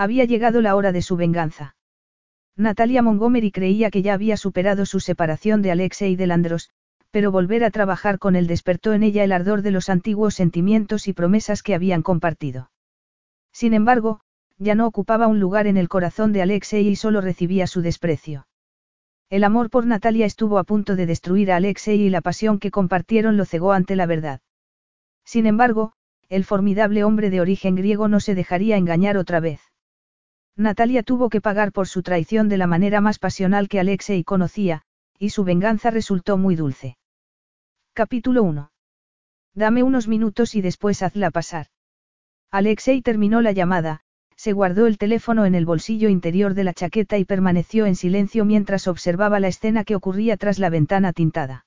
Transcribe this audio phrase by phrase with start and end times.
[0.00, 1.74] Había llegado la hora de su venganza.
[2.56, 6.70] Natalia Montgomery creía que ya había superado su separación de Alexei de Landros,
[7.10, 11.08] pero volver a trabajar con él despertó en ella el ardor de los antiguos sentimientos
[11.08, 12.70] y promesas que habían compartido.
[13.52, 14.20] Sin embargo,
[14.56, 18.46] ya no ocupaba un lugar en el corazón de Alexei y solo recibía su desprecio.
[19.30, 22.70] El amor por Natalia estuvo a punto de destruir a Alexei y la pasión que
[22.70, 24.42] compartieron lo cegó ante la verdad.
[25.24, 25.92] Sin embargo,
[26.28, 29.60] el formidable hombre de origen griego no se dejaría engañar otra vez.
[30.58, 34.82] Natalia tuvo que pagar por su traición de la manera más pasional que Alexei conocía,
[35.16, 36.98] y su venganza resultó muy dulce.
[37.92, 38.72] Capítulo 1.
[39.54, 41.68] Dame unos minutos y después hazla pasar.
[42.50, 44.00] Alexei terminó la llamada,
[44.34, 48.44] se guardó el teléfono en el bolsillo interior de la chaqueta y permaneció en silencio
[48.44, 51.66] mientras observaba la escena que ocurría tras la ventana tintada.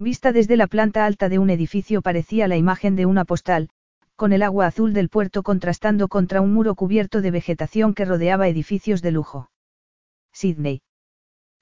[0.00, 3.70] Vista desde la planta alta de un edificio parecía la imagen de una postal,
[4.20, 8.48] con el agua azul del puerto contrastando contra un muro cubierto de vegetación que rodeaba
[8.48, 9.50] edificios de lujo.
[10.30, 10.82] Sydney.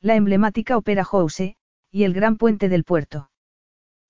[0.01, 1.55] La emblemática Opera House,
[1.93, 3.31] y el gran puente del puerto.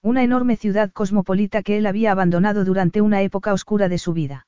[0.01, 4.47] Una enorme ciudad cosmopolita que él había abandonado durante una época oscura de su vida.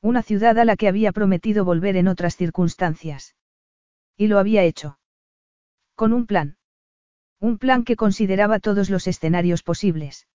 [0.00, 3.36] Una ciudad a la que había prometido volver en otras circunstancias.
[4.16, 4.98] Y lo había hecho.
[5.94, 6.56] Con un plan.
[7.38, 10.26] Un plan que consideraba todos los escenarios posibles.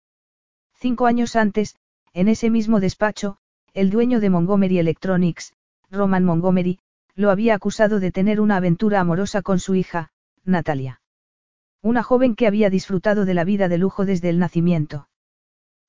[0.73, 1.75] Cinco años antes,
[2.17, 3.37] en ese mismo despacho,
[3.75, 5.53] el dueño de Montgomery Electronics,
[5.91, 6.79] Roman Montgomery,
[7.13, 10.09] lo había acusado de tener una aventura amorosa con su hija,
[10.43, 10.99] Natalia.
[11.83, 15.09] Una joven que había disfrutado de la vida de lujo desde el nacimiento.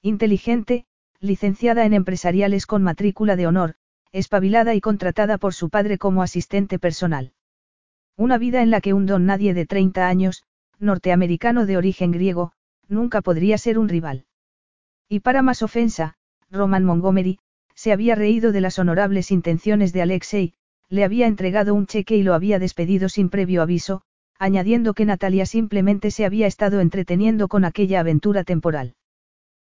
[0.02, 0.84] Inteligente,
[1.19, 3.76] licenciada en empresariales con matrícula de honor,
[4.12, 7.32] espabilada y contratada por su padre como asistente personal.
[8.19, 10.44] Una vida en la que un don nadie de 30 años,
[10.78, 12.52] norteamericano de origen griego,
[12.86, 14.26] nunca podría ser un rival.
[15.08, 16.17] Y para más ofensa,
[16.50, 17.38] Roman Montgomery,
[17.75, 20.54] se había reído de las honorables intenciones de Alexei,
[20.88, 24.03] le había entregado un cheque y lo había despedido sin previo aviso,
[24.38, 28.94] añadiendo que Natalia simplemente se había estado entreteniendo con aquella aventura temporal.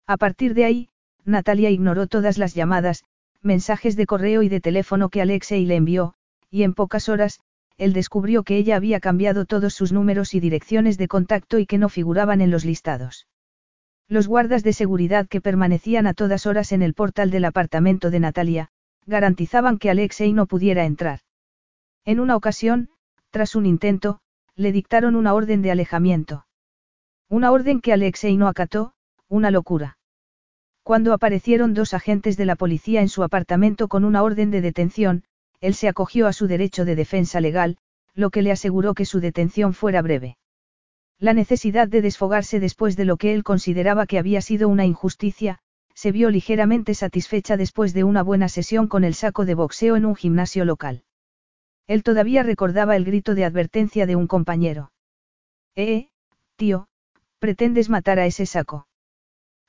[0.06, 0.88] A partir de ahí,
[1.24, 3.04] Natalia ignoró todas las llamadas,
[3.42, 6.14] mensajes de correo y de teléfono que Alexei le envió,
[6.50, 7.40] y en pocas horas,
[7.78, 11.78] él descubrió que ella había cambiado todos sus números y direcciones de contacto y que
[11.78, 13.26] no figuraban en los listados.
[14.08, 18.20] Los guardas de seguridad que permanecían a todas horas en el portal del apartamento de
[18.20, 18.70] Natalia,
[19.06, 21.20] garantizaban que Alexei no pudiera entrar.
[22.04, 22.88] En una ocasión,
[23.30, 24.20] tras un intento,
[24.54, 26.46] le dictaron una orden de alejamiento.
[27.28, 28.92] Una orden que Alexei no acató,
[29.28, 29.98] una locura.
[30.84, 35.24] Cuando aparecieron dos agentes de la policía en su apartamento con una orden de detención,
[35.60, 37.76] él se acogió a su derecho de defensa legal,
[38.14, 40.36] lo que le aseguró que su detención fuera breve.
[41.18, 45.60] La necesidad de desfogarse después de lo que él consideraba que había sido una injusticia,
[45.94, 50.04] se vio ligeramente satisfecha después de una buena sesión con el saco de boxeo en
[50.04, 51.04] un gimnasio local.
[51.86, 54.92] Él todavía recordaba el grito de advertencia de un compañero.
[55.74, 56.08] Eh,
[56.56, 56.88] tío,
[57.38, 58.86] pretendes matar a ese saco.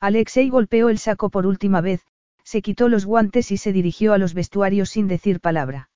[0.02, 2.06] Alexei golpeó el saco por última vez,
[2.44, 5.90] se quitó los guantes y se dirigió a los vestuarios sin decir palabra.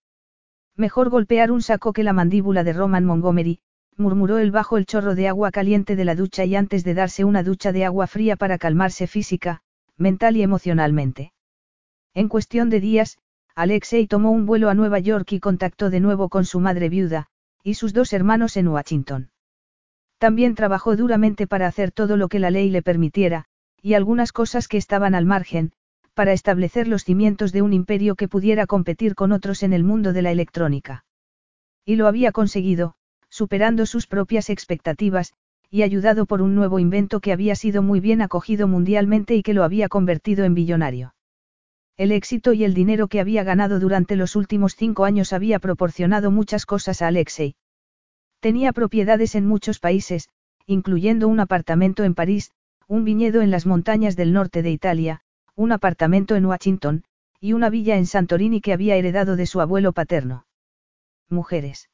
[0.76, 3.60] Mejor golpear un saco que la mandíbula de Roman Montgomery,
[3.98, 7.24] murmuró él bajo el chorro de agua caliente de la ducha y antes de darse
[7.24, 9.62] una ducha de agua fría para calmarse física,
[9.98, 11.34] mental y emocionalmente.
[12.14, 13.18] En cuestión de días,
[13.56, 17.28] Alexei tomó un vuelo a Nueva York y contactó de nuevo con su madre viuda,
[17.64, 19.30] y sus dos hermanos en Washington.
[20.18, 23.46] También trabajó duramente para hacer todo lo que la ley le permitiera,
[23.82, 25.74] y algunas cosas que estaban al margen,
[26.14, 30.14] para establecer los cimientos de un imperio que pudiera competir con otros en el mundo
[30.14, 31.06] de la electrónica.
[31.86, 32.96] Y lo había conseguido,
[33.32, 35.34] superando sus propias expectativas,
[35.72, 39.54] y ayudado por un nuevo invento que había sido muy bien acogido mundialmente y que
[39.54, 41.16] lo había convertido en billonario.
[41.96, 46.30] El éxito y el dinero que había ganado durante los últimos cinco años había proporcionado
[46.30, 47.56] muchas cosas a Alexei.
[48.42, 50.28] Tenía propiedades en muchos países,
[50.66, 52.52] incluyendo un apartamento en París,
[52.88, 55.22] un viñedo en las montañas del norte de Italia,
[55.56, 57.04] un apartamento en Washington,
[57.40, 60.46] y una villa en Santorini que había heredado de su abuelo paterno.
[61.30, 61.91] Mujeres.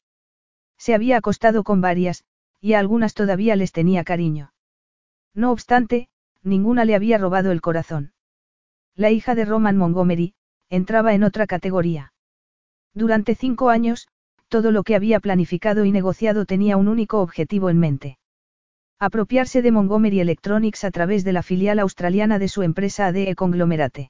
[0.77, 2.23] Se había acostado con varias,
[2.61, 4.53] y a algunas todavía les tenía cariño.
[5.33, 6.09] No obstante,
[6.43, 8.13] ninguna le había robado el corazón.
[8.95, 10.33] La hija de Roman Montgomery,
[10.69, 12.13] entraba en otra categoría.
[12.93, 14.07] Durante cinco años,
[14.47, 18.17] todo lo que había planificado y negociado tenía un único objetivo en mente.
[18.99, 24.09] Apropiarse de Montgomery Electronics a través de la filial australiana de su empresa ADE Conglomerate.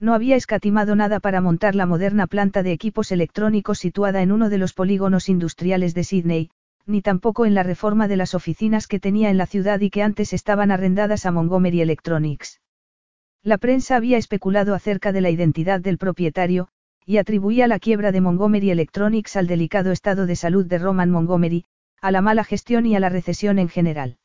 [0.00, 4.50] No había escatimado nada para montar la moderna planta de equipos electrónicos situada en uno
[4.50, 6.50] de los polígonos industriales de Sydney,
[6.86, 10.02] ni tampoco en la reforma de las oficinas que tenía en la ciudad y que
[10.02, 12.60] antes estaban arrendadas a Montgomery Electronics.
[13.42, 16.68] La prensa había especulado acerca de la identidad del propietario,
[17.06, 21.66] y atribuía la quiebra de Montgomery Electronics al delicado estado de salud de Roman Montgomery,
[22.00, 24.18] a la mala gestión y a la recesión en general.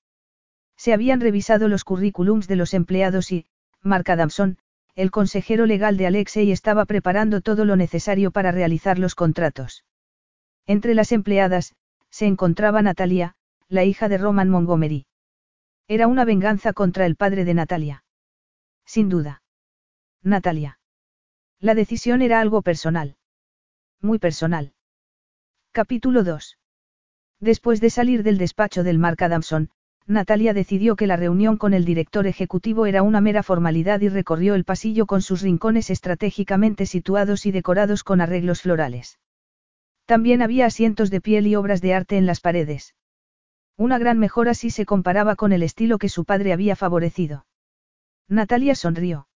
[0.77, 3.45] Se habían revisado los currículums de los empleados y,
[3.81, 4.57] Mark Adamson,
[4.95, 9.85] el consejero legal de Alexei estaba preparando todo lo necesario para realizar los contratos.
[10.65, 11.75] Entre las empleadas,
[12.09, 13.35] se encontraba Natalia,
[13.67, 15.05] la hija de Roman Montgomery.
[15.87, 18.03] Era una venganza contra el padre de Natalia.
[18.85, 19.41] Sin duda.
[20.21, 20.79] Natalia.
[21.59, 23.17] La decisión era algo personal.
[24.01, 24.73] Muy personal.
[25.71, 26.57] Capítulo 2.
[27.39, 29.69] Después de salir del despacho del Mark Adamson,
[30.09, 34.55] Natalia decidió que la reunión con el director ejecutivo era una mera formalidad y recorrió
[34.55, 39.19] el pasillo con sus rincones estratégicamente situados y decorados con arreglos florales.
[40.07, 42.95] También había asientos de piel y obras de arte en las paredes.
[43.77, 47.45] Una gran mejora si se comparaba con el estilo que su padre había favorecido.
[48.27, 49.27] Natalia sonrió.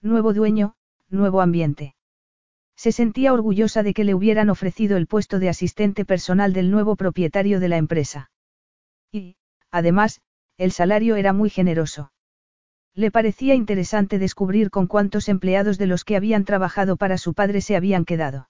[0.00, 0.74] Nuevo dueño,
[1.10, 1.94] nuevo ambiente.
[2.74, 6.96] Se sentía orgullosa de que le hubieran ofrecido el puesto de asistente personal del nuevo
[6.96, 8.32] propietario de la empresa.
[9.12, 9.36] Y,
[9.72, 10.20] además,
[10.58, 12.12] el salario era muy generoso.
[12.94, 17.62] Le parecía interesante descubrir con cuántos empleados de los que habían trabajado para su padre
[17.62, 18.48] se habían quedado.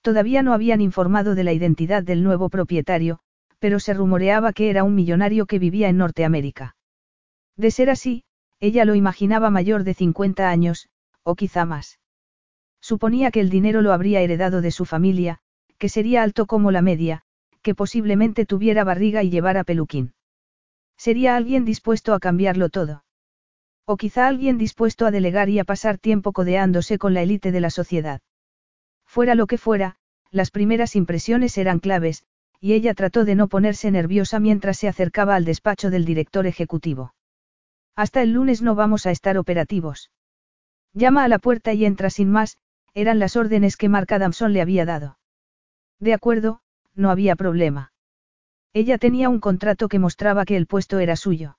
[0.00, 3.18] Todavía no habían informado de la identidad del nuevo propietario,
[3.58, 6.76] pero se rumoreaba que era un millonario que vivía en Norteamérica.
[7.56, 8.22] De ser así,
[8.60, 10.88] ella lo imaginaba mayor de 50 años,
[11.24, 11.98] o quizá más.
[12.80, 15.40] Suponía que el dinero lo habría heredado de su familia,
[15.78, 17.22] que sería alto como la media,
[17.62, 20.12] que posiblemente tuviera barriga y llevara peluquín.
[20.98, 23.04] Sería alguien dispuesto a cambiarlo todo.
[23.86, 27.60] O quizá alguien dispuesto a delegar y a pasar tiempo codeándose con la élite de
[27.60, 28.20] la sociedad.
[29.06, 29.96] Fuera lo que fuera,
[30.30, 32.24] las primeras impresiones eran claves,
[32.60, 37.14] y ella trató de no ponerse nerviosa mientras se acercaba al despacho del director ejecutivo.
[37.94, 40.10] Hasta el lunes no vamos a estar operativos.
[40.92, 42.58] Llama a la puerta y entra sin más,
[42.92, 45.18] eran las órdenes que Mark Adamson le había dado.
[46.00, 46.60] De acuerdo,
[46.94, 47.92] no había problema.
[48.72, 51.58] Ella tenía un contrato que mostraba que el puesto era suyo.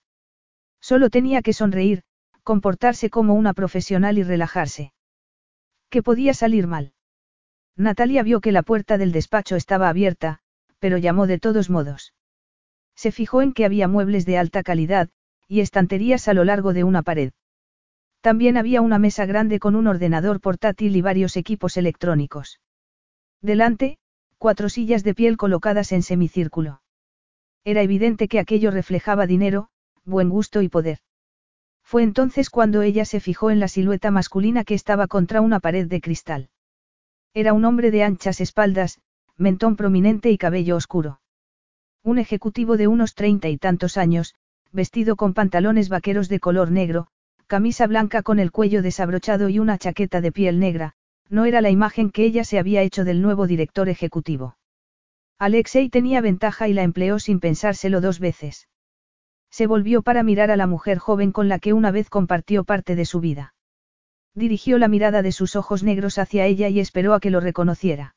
[0.79, 2.03] Solo tenía que sonreír,
[2.43, 4.93] comportarse como una profesional y relajarse.
[5.89, 6.93] ¿Qué podía salir mal?
[7.75, 10.39] Natalia vio que la puerta del despacho estaba abierta,
[10.79, 12.13] pero llamó de todos modos.
[12.95, 15.09] Se fijó en que había muebles de alta calidad,
[15.47, 17.31] y estanterías a lo largo de una pared.
[18.21, 22.59] También había una mesa grande con un ordenador portátil y varios equipos electrónicos.
[23.41, 23.97] Delante,
[24.37, 26.81] cuatro sillas de piel colocadas en semicírculo.
[27.63, 29.69] Era evidente que aquello reflejaba dinero,
[30.05, 30.99] buen gusto y poder.
[31.83, 35.87] Fue entonces cuando ella se fijó en la silueta masculina que estaba contra una pared
[35.87, 36.49] de cristal.
[37.33, 38.99] Era un hombre de anchas espaldas,
[39.37, 41.19] mentón prominente y cabello oscuro.
[42.03, 44.35] Un ejecutivo de unos treinta y tantos años,
[44.71, 47.07] vestido con pantalones vaqueros de color negro,
[47.47, 50.93] camisa blanca con el cuello desabrochado y una chaqueta de piel negra,
[51.27, 54.58] no era la imagen que ella se había hecho del nuevo director ejecutivo.
[55.39, 58.67] Alexei tenía ventaja y la empleó sin pensárselo dos veces.
[59.49, 62.95] Se volvió para mirar a la mujer joven con la que una vez compartió parte
[62.95, 63.53] de su vida.
[64.35, 68.15] Dirigió la mirada de sus ojos negros hacia ella y esperó a que lo reconociera.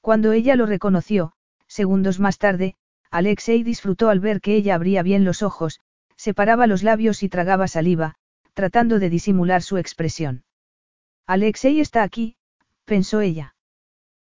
[0.00, 1.32] Cuando ella lo reconoció,
[1.66, 2.74] segundos más tarde,
[3.10, 5.80] Alexei disfrutó al ver que ella abría bien los ojos,
[6.16, 8.14] separaba los labios y tragaba saliva,
[8.54, 10.44] tratando de disimular su expresión.
[11.26, 12.36] Alexei está aquí,
[12.86, 13.54] pensó ella.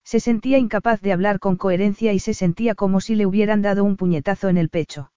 [0.09, 3.85] Se sentía incapaz de hablar con coherencia y se sentía como si le hubieran dado
[3.85, 5.13] un puñetazo en el pecho.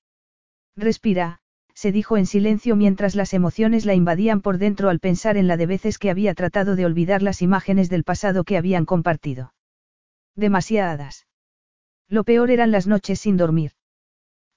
[0.76, 1.40] Respira,
[1.74, 5.56] se dijo en silencio mientras las emociones la invadían por dentro al pensar en la
[5.56, 9.54] de veces que había tratado de olvidar las imágenes del pasado que habían compartido.
[10.36, 11.26] Demasiadas.
[12.10, 13.72] Lo peor eran las noches sin dormir.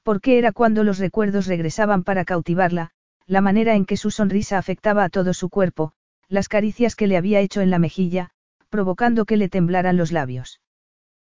[0.02, 2.90] Porque era cuando los recuerdos regresaban para cautivarla,
[3.28, 5.92] la manera en que su sonrisa afectaba a todo su cuerpo,
[6.26, 8.33] las caricias que le había hecho en la mejilla,
[8.75, 10.61] provocando que le temblaran los labios.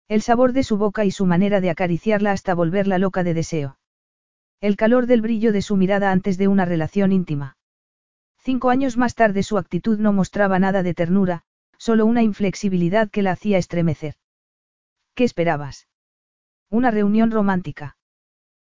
[0.09, 3.79] El sabor de su boca y su manera de acariciarla hasta volverla loca de deseo.
[4.61, 7.57] El calor del brillo de su mirada antes de una relación íntima.
[8.37, 11.41] Cinco años más tarde su actitud no mostraba nada de ternura,
[11.79, 14.17] solo una inflexibilidad que la hacía estremecer.
[15.15, 15.89] ¿Qué esperabas?
[16.69, 17.97] Una reunión romántica.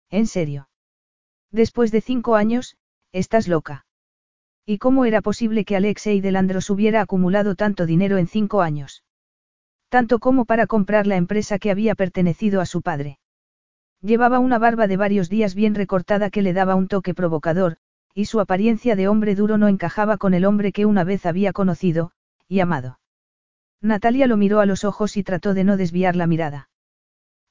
[0.08, 0.70] ¿En serio?
[1.50, 2.78] Después de cinco años,
[3.12, 3.84] Estás loca.
[4.64, 9.02] ¿Y cómo era posible que Alexei Delandros hubiera acumulado tanto dinero en cinco años?
[9.88, 13.18] Tanto como para comprar la empresa que había pertenecido a su padre.
[14.00, 17.76] Llevaba una barba de varios días bien recortada que le daba un toque provocador,
[18.14, 21.52] y su apariencia de hombre duro no encajaba con el hombre que una vez había
[21.52, 22.12] conocido,
[22.48, 23.00] y amado.
[23.80, 26.68] Natalia lo miró a los ojos y trató de no desviar la mirada.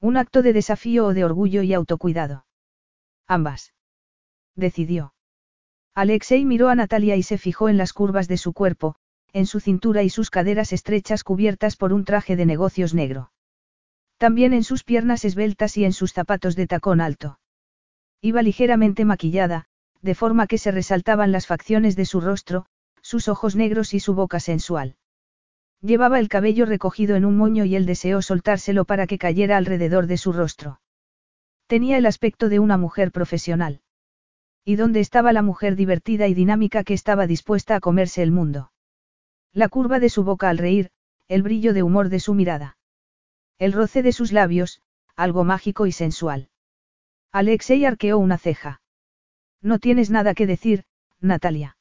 [0.00, 2.46] Un acto de desafío o de orgullo y autocuidado.
[3.26, 3.74] Ambas.
[4.56, 5.14] Decidió.
[5.94, 8.96] Alexei miró a Natalia y se fijó en las curvas de su cuerpo,
[9.34, 13.30] en su cintura y sus caderas estrechas cubiertas por un traje de negocios negro.
[14.16, 17.38] También en sus piernas esbeltas y en sus zapatos de tacón alto.
[18.22, 19.66] Iba ligeramente maquillada,
[20.00, 22.64] de forma que se resaltaban las facciones de su rostro,
[23.02, 24.96] sus ojos negros y su boca sensual.
[25.82, 30.06] Llevaba el cabello recogido en un moño y él deseó soltárselo para que cayera alrededor
[30.06, 30.80] de su rostro.
[31.66, 33.81] Tenía el aspecto de una mujer profesional.
[34.64, 38.72] ¿Y dónde estaba la mujer divertida y dinámica que estaba dispuesta a comerse el mundo?
[39.52, 40.90] La curva de su boca al reír,
[41.28, 42.76] el brillo de humor de su mirada.
[43.58, 44.80] El roce de sus labios,
[45.16, 46.48] algo mágico y sensual.
[47.32, 48.82] Alexei arqueó una ceja.
[49.60, 50.84] No tienes nada que decir,
[51.20, 51.76] Natalia.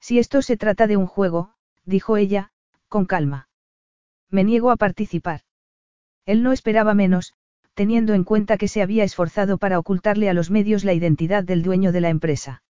[0.00, 2.52] Si esto se trata de un juego, dijo ella,
[2.88, 3.48] con calma.
[4.30, 5.42] Me niego a participar.
[6.26, 7.34] Él no esperaba menos,
[7.74, 11.62] teniendo en cuenta que se había esforzado para ocultarle a los medios la identidad del
[11.62, 12.62] dueño de la empresa.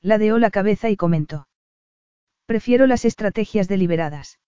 [0.00, 1.46] Ladeó la cabeza y comentó.
[2.46, 4.40] Prefiero las estrategias deliberadas.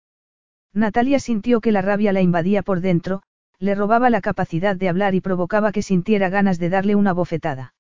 [0.72, 3.22] Natalia sintió que la rabia la invadía por dentro,
[3.58, 7.74] le robaba la capacidad de hablar y provocaba que sintiera ganas de darle una bofetada.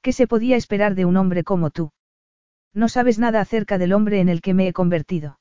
[0.00, 1.92] ¿Qué se podía esperar de un hombre como tú?
[2.72, 5.38] No sabes nada acerca del hombre en el que me he convertido.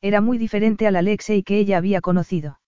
[0.00, 2.60] Era muy diferente al Alexei que ella había conocido.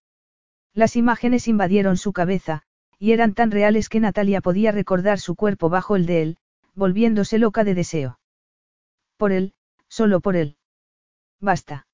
[0.79, 2.63] Las imágenes invadieron su cabeza,
[3.01, 6.37] y eran tan reales que Natalia podía recordar su cuerpo bajo el de él,
[6.77, 8.21] volviéndose loca de deseo.
[9.17, 9.55] Por él,
[9.89, 10.57] solo por él.
[11.41, 11.89] Basta.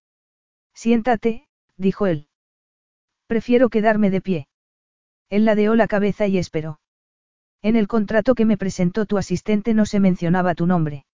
[0.74, 1.48] Siéntate,
[1.78, 2.28] dijo él.
[3.26, 4.48] Prefiero quedarme de pie.
[5.30, 6.78] Él ladeó la cabeza y esperó.
[7.62, 11.06] En el contrato que me presentó tu asistente no se mencionaba tu nombre.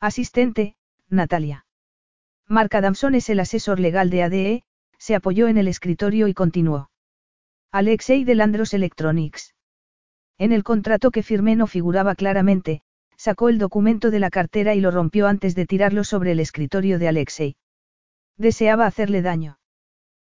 [0.00, 0.74] Asistente,
[1.08, 1.64] Natalia.
[2.48, 4.64] Mark Adamson es el asesor legal de ADE,
[4.98, 6.90] se apoyó en el escritorio y continuó.
[7.72, 9.54] Alexei de Landros Electronics.
[10.38, 12.82] En el contrato que firmé no figuraba claramente,
[13.16, 16.98] sacó el documento de la cartera y lo rompió antes de tirarlo sobre el escritorio
[16.98, 17.56] de Alexei.
[18.36, 19.58] Deseaba hacerle daño.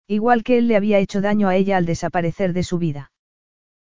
[0.07, 3.11] Igual que él le había hecho daño a ella al desaparecer de su vida.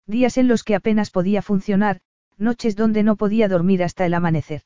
[0.05, 2.01] Días en los que apenas podía funcionar,
[2.37, 4.63] noches donde no podía dormir hasta el amanecer.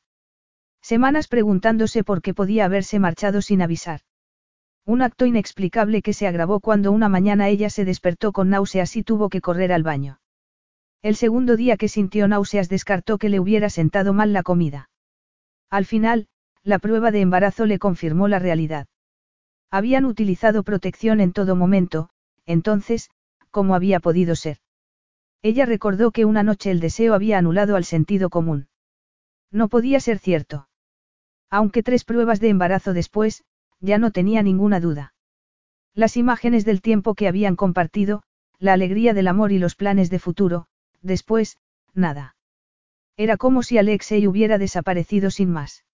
[0.82, 4.00] Semanas preguntándose por qué podía haberse marchado sin avisar.
[4.86, 9.02] Un acto inexplicable que se agravó cuando una mañana ella se despertó con náuseas y
[9.02, 10.20] tuvo que correr al baño.
[11.02, 14.90] El segundo día que sintió náuseas descartó que le hubiera sentado mal la comida.
[15.70, 16.28] Al final,
[16.62, 18.86] la prueba de embarazo le confirmó la realidad.
[19.70, 22.10] Habían utilizado protección en todo momento,
[22.46, 23.10] entonces,
[23.50, 24.58] ¿cómo había podido ser?
[25.42, 28.68] Ella recordó que una noche el deseo había anulado al sentido común.
[29.50, 30.68] No podía ser cierto.
[31.50, 33.44] Aunque tres pruebas de embarazo después,
[33.84, 35.14] ya no tenía ninguna duda.
[35.94, 38.22] Las imágenes del tiempo que habían compartido,
[38.58, 40.66] la alegría del amor y los planes de futuro,
[41.02, 41.58] después,
[41.92, 42.34] nada.
[43.16, 45.84] Era como si Alexei hubiera desaparecido sin más.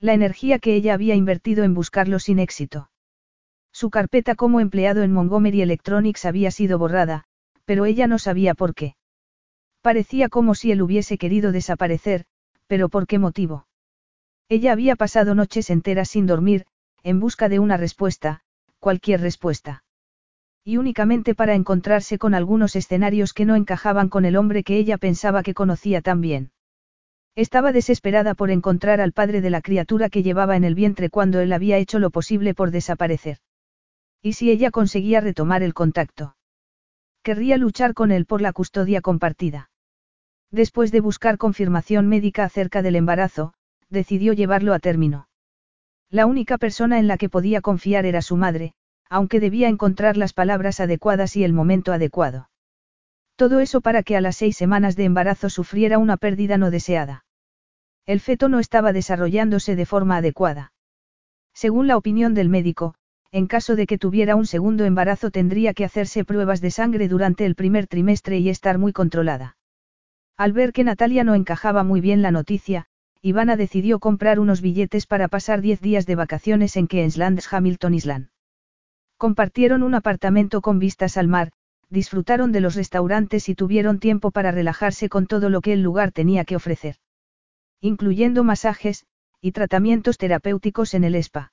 [0.00, 2.90] La energía que ella había invertido en buscarlo sin éxito.
[3.72, 7.24] Su carpeta como empleado en Montgomery Electronics había sido borrada,
[7.64, 8.94] pero ella no sabía por qué.
[9.82, 12.24] Parecía como si él hubiese querido desaparecer,
[12.68, 13.66] pero ¿por qué motivo?
[14.48, 16.64] Ella había pasado noches enteras sin dormir,
[17.02, 18.40] en busca de una respuesta,
[18.78, 19.84] cualquier respuesta.
[20.64, 24.98] Y únicamente para encontrarse con algunos escenarios que no encajaban con el hombre que ella
[24.98, 26.50] pensaba que conocía tan bien.
[27.34, 31.40] Estaba desesperada por encontrar al padre de la criatura que llevaba en el vientre cuando
[31.40, 33.38] él había hecho lo posible por desaparecer.
[34.20, 36.34] ¿Y si ella conseguía retomar el contacto?
[37.22, 39.70] Querría luchar con él por la custodia compartida.
[40.50, 43.54] Después de buscar confirmación médica acerca del embarazo,
[43.88, 45.27] decidió llevarlo a término.
[46.10, 48.72] La única persona en la que podía confiar era su madre,
[49.10, 52.48] aunque debía encontrar las palabras adecuadas y el momento adecuado.
[53.36, 57.24] Todo eso para que a las seis semanas de embarazo sufriera una pérdida no deseada.
[58.06, 60.72] El feto no estaba desarrollándose de forma adecuada.
[61.54, 62.94] Según la opinión del médico,
[63.30, 67.44] en caso de que tuviera un segundo embarazo tendría que hacerse pruebas de sangre durante
[67.44, 69.58] el primer trimestre y estar muy controlada.
[70.38, 72.87] Al ver que Natalia no encajaba muy bien la noticia,
[73.20, 78.28] Ivana decidió comprar unos billetes para pasar 10 días de vacaciones en Queensland Hamilton Island.
[79.16, 81.50] Compartieron un apartamento con vistas al mar,
[81.90, 86.12] disfrutaron de los restaurantes y tuvieron tiempo para relajarse con todo lo que el lugar
[86.12, 86.96] tenía que ofrecer.
[87.80, 89.04] Incluyendo masajes,
[89.40, 91.52] y tratamientos terapéuticos en el spa.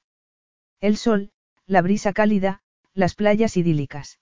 [0.81, 1.31] El sol,
[1.65, 2.61] la brisa cálida,
[2.93, 4.19] las playas idílicas.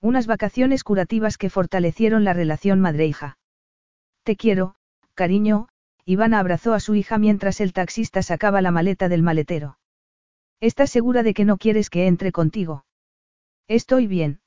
[0.00, 3.36] Unas vacaciones curativas que fortalecieron la relación madre-hija.
[4.22, 4.76] Te quiero,
[5.14, 5.68] cariño,
[6.06, 9.78] Ivana abrazó a su hija mientras el taxista sacaba la maleta del maletero.
[10.60, 12.84] ¿Estás segura de que no quieres que entre contigo?
[13.68, 14.40] Estoy bien.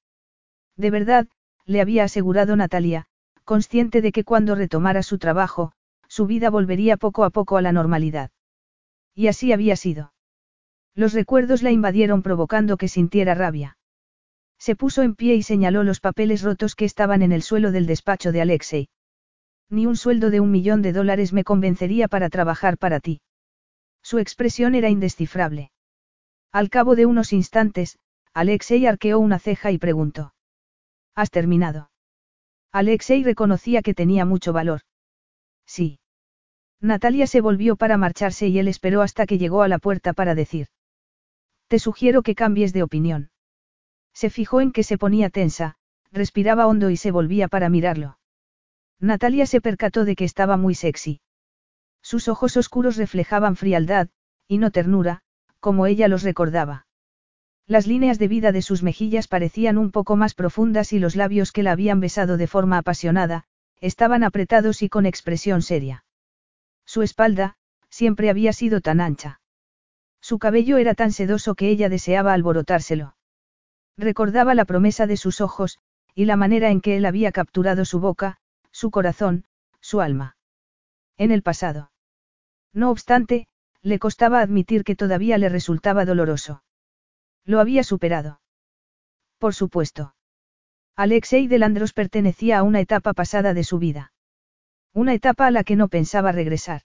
[0.76, 1.28] De verdad,
[1.66, 3.08] le había asegurado Natalia,
[3.44, 5.72] consciente de que cuando retomara su trabajo,
[6.08, 8.32] su vida volvería poco a poco a la normalidad.
[9.16, 10.14] Y así había sido.
[10.94, 13.78] Los recuerdos la invadieron provocando que sintiera rabia.
[14.60, 17.86] Se puso en pie y señaló los papeles rotos que estaban en el suelo del
[17.88, 18.90] despacho de Alexei.
[19.70, 23.22] Ni un sueldo de un millón de dólares me convencería para trabajar para ti.
[24.02, 25.72] Su expresión era indescifrable.
[26.52, 28.00] Al cabo de unos instantes,
[28.34, 30.34] Alexei arqueó una ceja y preguntó.
[31.16, 31.92] ¿Has terminado?
[32.72, 34.82] Alexei reconocía que tenía mucho valor.
[35.66, 36.00] Sí.
[36.80, 40.36] Natalia se volvió para marcharse y él esperó hasta que llegó a la puerta para
[40.36, 40.68] decir.
[41.68, 43.32] Te sugiero que cambies de opinión.
[44.14, 45.76] Se fijó en que se ponía tensa,
[46.12, 48.17] respiraba hondo y se volvía para mirarlo.
[49.00, 51.22] Natalia se percató de que estaba muy sexy.
[52.02, 54.10] Sus ojos oscuros reflejaban frialdad,
[54.48, 55.22] y no ternura,
[55.60, 56.88] como ella los recordaba.
[57.68, 61.52] Las líneas de vida de sus mejillas parecían un poco más profundas y los labios
[61.52, 63.44] que la habían besado de forma apasionada,
[63.82, 66.06] estaban apretados y con expresión seria.
[66.86, 67.58] Su espalda,
[67.90, 69.42] siempre había sido tan ancha.
[70.22, 73.16] Su cabello era tan sedoso que ella deseaba alborotárselo.
[73.98, 75.80] Recordaba la promesa de sus ojos,
[76.16, 78.40] y la manera en que él había capturado su boca,
[78.78, 79.44] su corazón,
[79.82, 80.38] su alma.
[81.18, 81.92] En el pasado.
[82.74, 83.48] No obstante,
[83.82, 86.62] le costaba admitir que todavía le resultaba doloroso.
[87.44, 88.40] Lo había superado.
[89.40, 90.14] Por supuesto.
[90.96, 94.14] Alexei Delandros pertenecía a una etapa pasada de su vida.
[94.94, 96.84] Una etapa a la que no pensaba regresar.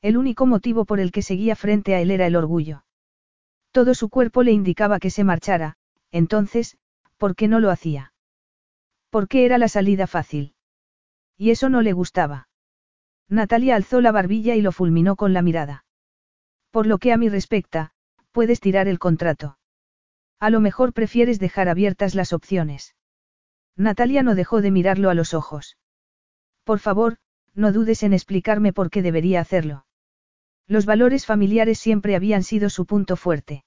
[0.00, 2.86] El único motivo por el que seguía frente a él era el orgullo.
[3.70, 5.76] Todo su cuerpo le indicaba que se marchara,
[6.10, 6.78] entonces,
[7.18, 8.14] ¿por qué no lo hacía?
[9.10, 10.51] ¿Por qué era la salida fácil?
[11.36, 12.48] Y eso no le gustaba.
[13.28, 15.84] Natalia alzó la barbilla y lo fulminó con la mirada.
[16.70, 17.92] Por lo que a mí respecta,
[18.30, 19.58] puedes tirar el contrato.
[20.38, 22.94] A lo mejor prefieres dejar abiertas las opciones.
[23.76, 25.78] Natalia no dejó de mirarlo a los ojos.
[26.64, 27.16] Por favor,
[27.54, 29.86] no dudes en explicarme por qué debería hacerlo.
[30.66, 33.64] Los valores familiares siempre habían sido su punto fuerte.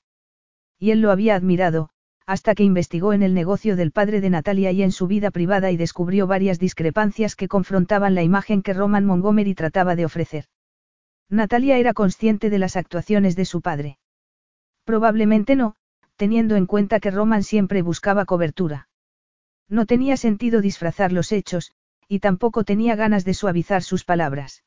[0.77, 1.89] Y él lo había admirado,
[2.25, 5.71] hasta que investigó en el negocio del padre de Natalia y en su vida privada
[5.71, 10.45] y descubrió varias discrepancias que confrontaban la imagen que Roman Montgomery trataba de ofrecer.
[11.29, 13.99] Natalia era consciente de las actuaciones de su padre.
[14.85, 15.75] Probablemente no,
[16.15, 18.87] teniendo en cuenta que Roman siempre buscaba cobertura.
[19.67, 21.71] No tenía sentido disfrazar los hechos,
[22.07, 24.63] y tampoco tenía ganas de suavizar sus palabras.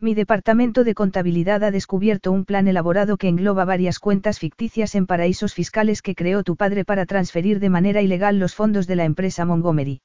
[0.00, 5.06] Mi departamento de contabilidad ha descubierto un plan elaborado que engloba varias cuentas ficticias en
[5.06, 9.04] paraísos fiscales que creó tu padre para transferir de manera ilegal los fondos de la
[9.04, 10.00] empresa Montgomery.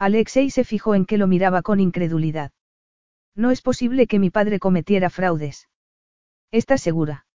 [0.00, 2.50] Alexei se fijó en que lo miraba con incredulidad.
[3.36, 5.68] No es posible que mi padre cometiera fraudes.
[6.50, 7.26] ¿Estás segura?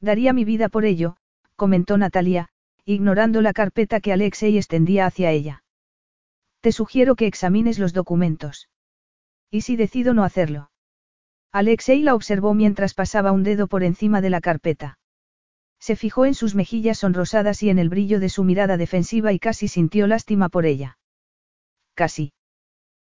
[0.00, 1.16] Daría mi vida por ello,
[1.56, 2.50] comentó Natalia,
[2.84, 5.64] ignorando la carpeta que Alexei extendía hacia ella.
[6.60, 8.68] Te sugiero que examines los documentos.
[9.50, 10.70] ¿Y si decido no hacerlo?
[11.52, 14.98] Alexei la observó mientras pasaba un dedo por encima de la carpeta.
[15.80, 19.38] Se fijó en sus mejillas sonrosadas y en el brillo de su mirada defensiva y
[19.38, 20.98] casi sintió lástima por ella.
[21.94, 22.32] Casi.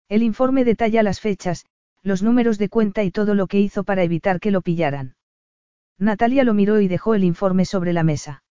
[0.09, 1.67] El informe detalla las fechas,
[2.03, 5.15] los números de cuenta y todo lo que hizo para evitar que lo pillaran.
[5.99, 8.43] Natalia lo miró y dejó el informe sobre la mesa.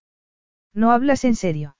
[0.72, 1.76] ¿No hablas en serio?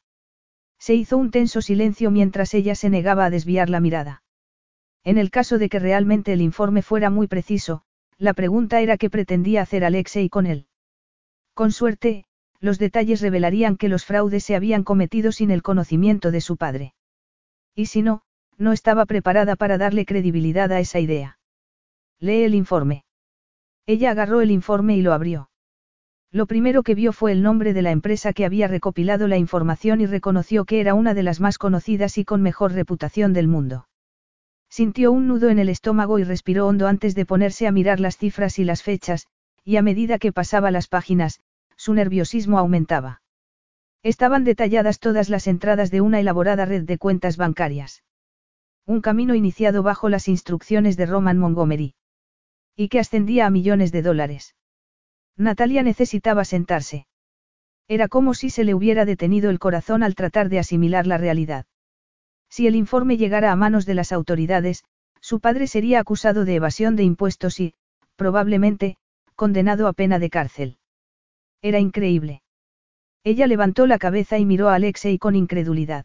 [0.78, 4.22] Se hizo un tenso silencio mientras ella se negaba a desviar la mirada.
[5.04, 7.84] En el caso de que realmente el informe fuera muy preciso,
[8.18, 10.66] la pregunta era qué pretendía hacer Alexei con él.
[11.54, 12.24] Con suerte,
[12.60, 16.94] los detalles revelarían que los fraudes se habían cometido sin el conocimiento de su padre.
[17.74, 18.22] Y si no,
[18.56, 21.38] no estaba preparada para darle credibilidad a esa idea.
[22.20, 23.04] Lee el informe.
[23.86, 25.50] Ella agarró el informe y lo abrió.
[26.30, 30.00] Lo primero que vio fue el nombre de la empresa que había recopilado la información
[30.00, 33.86] y reconoció que era una de las más conocidas y con mejor reputación del mundo.
[34.72, 38.16] Sintió un nudo en el estómago y respiró hondo antes de ponerse a mirar las
[38.16, 39.26] cifras y las fechas,
[39.64, 41.40] y a medida que pasaba las páginas,
[41.76, 43.20] su nerviosismo aumentaba.
[44.02, 48.02] Estaban detalladas todas las entradas de una elaborada red de cuentas bancarias.
[48.86, 51.94] Un camino iniciado bajo las instrucciones de Roman Montgomery.
[52.74, 54.56] Y que ascendía a millones de dólares.
[55.36, 57.06] Natalia necesitaba sentarse.
[57.88, 61.66] Era como si se le hubiera detenido el corazón al tratar de asimilar la realidad.
[62.52, 64.84] Si el informe llegara a manos de las autoridades,
[65.22, 67.72] su padre sería acusado de evasión de impuestos y,
[68.14, 68.98] probablemente,
[69.36, 70.76] condenado a pena de cárcel.
[71.62, 72.42] Era increíble.
[73.24, 76.04] Ella levantó la cabeza y miró a Alexei con incredulidad.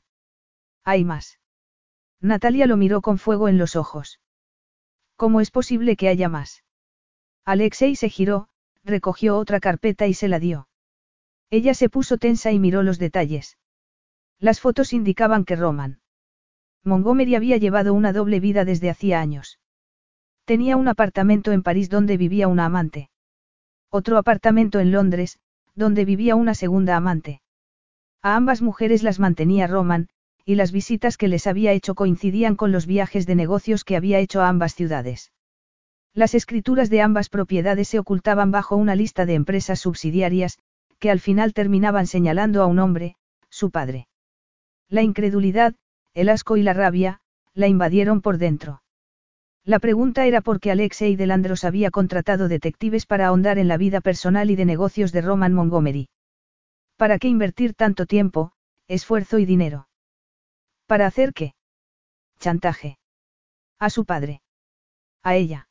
[0.86, 1.38] Hay más.
[2.21, 4.21] Natalia lo miró con fuego en los ojos.
[5.17, 6.63] ¿Cómo es posible que haya más?
[7.43, 8.47] Alexei se giró,
[8.86, 10.69] recogió otra carpeta y se la dio.
[11.49, 13.57] Ella se puso tensa y miró los detalles.
[14.39, 15.99] Las fotos indicaban que Roman.
[16.83, 19.59] Montgomery había llevado una doble vida desde hacía años.
[20.45, 23.09] Tenía un apartamento en París donde vivía una amante.
[23.89, 25.39] Otro apartamento en Londres,
[25.75, 27.41] donde vivía una segunda amante.
[28.21, 30.09] A ambas mujeres las mantenía Roman,
[30.45, 34.19] y las visitas que les había hecho coincidían con los viajes de negocios que había
[34.19, 35.31] hecho a ambas ciudades.
[36.13, 40.57] Las escrituras de ambas propiedades se ocultaban bajo una lista de empresas subsidiarias,
[40.99, 43.17] que al final terminaban señalando a un hombre,
[43.49, 44.07] su padre.
[44.89, 45.75] La incredulidad,
[46.17, 47.19] el asco y la rabia,
[47.53, 48.82] la invadieron por dentro.
[49.63, 54.01] La pregunta era por qué Alexei Delandros había contratado detectives para ahondar en la vida
[54.01, 56.10] personal y de negocios de Roman Montgomery.
[56.95, 58.51] ¿Para qué invertir tanto tiempo,
[58.88, 59.89] esfuerzo y dinero?
[60.88, 61.53] ¿Para hacer qué?
[62.39, 62.97] Chantaje.
[63.77, 64.41] A su padre.
[65.21, 65.69] A ella.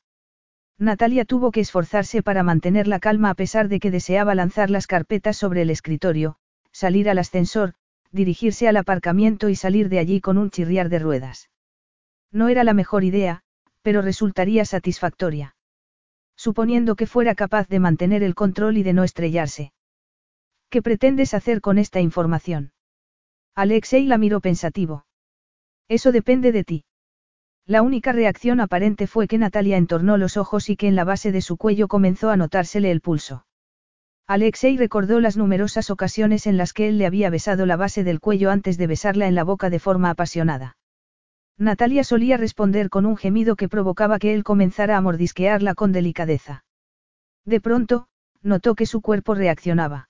[0.78, 4.86] Natalia tuvo que esforzarse para mantener la calma a pesar de que deseaba lanzar las
[4.86, 6.36] carpetas sobre el escritorio,
[6.70, 7.74] salir al ascensor,
[8.12, 11.50] dirigirse al aparcamiento y salir de allí con un chirriar de ruedas.
[12.32, 13.42] No era la mejor idea,
[13.82, 15.56] pero resultaría satisfactoria.
[16.36, 19.72] Suponiendo que fuera capaz de mantener el control y de no estrellarse.
[20.68, 22.72] ¿Qué pretendes hacer con esta información?
[23.54, 25.06] Alexei la miró pensativo.
[25.88, 26.84] Eso depende de ti.
[27.64, 31.32] La única reacción aparente fue que Natalia entornó los ojos y que en la base
[31.32, 33.45] de su cuello comenzó a notársele el pulso.
[34.28, 38.18] Alexei recordó las numerosas ocasiones en las que él le había besado la base del
[38.18, 40.76] cuello antes de besarla en la boca de forma apasionada.
[41.58, 46.64] Natalia solía responder con un gemido que provocaba que él comenzara a mordisquearla con delicadeza.
[47.44, 48.08] De pronto,
[48.42, 50.08] notó que su cuerpo reaccionaba.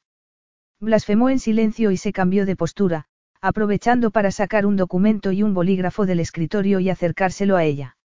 [0.80, 3.04] Blasfemó en silencio y se cambió de postura,
[3.42, 7.98] aprovechando para sacar un documento y un bolígrafo del escritorio y acercárselo a ella.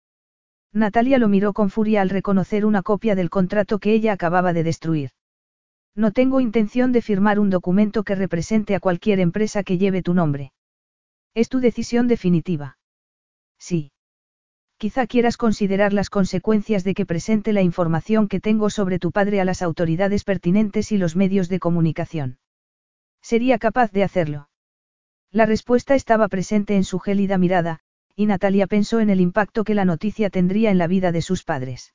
[0.74, 4.64] Natalia lo miró con furia al reconocer una copia del contrato que ella acababa de
[4.64, 5.12] destruir.
[5.96, 10.14] No tengo intención de firmar un documento que represente a cualquier empresa que lleve tu
[10.14, 10.54] nombre.
[11.34, 12.78] Es tu decisión definitiva.
[13.58, 13.92] Sí.
[14.78, 19.40] Quizá quieras considerar las consecuencias de que presente la información que tengo sobre tu padre
[19.40, 22.40] a las autoridades pertinentes y los medios de comunicación.
[23.22, 24.50] Sería capaz de hacerlo.
[25.30, 27.80] La respuesta estaba presente en su gélida mirada,
[28.16, 31.44] y Natalia pensó en el impacto que la noticia tendría en la vida de sus
[31.44, 31.94] padres.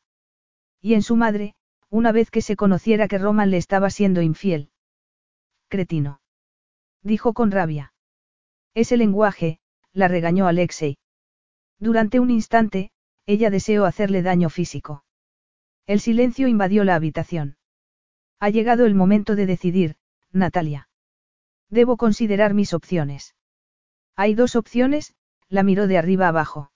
[0.81, 1.55] Y en su madre,
[1.91, 4.71] una vez que se conociera que Roman le estaba siendo infiel.
[5.69, 6.21] Cretino.
[7.03, 7.93] Dijo con rabia.
[8.75, 9.61] Ese lenguaje,
[9.93, 10.99] la regañó Alexei.
[11.79, 12.91] Durante un instante,
[13.27, 15.05] ella deseó hacerle daño físico.
[15.87, 17.57] El silencio invadió la habitación.
[18.39, 19.97] Ha llegado el momento de decidir,
[20.33, 20.89] Natalia.
[21.71, 23.35] Debo considerar mis opciones.
[24.15, 25.15] Hay dos opciones,
[25.49, 26.71] la miró de arriba abajo.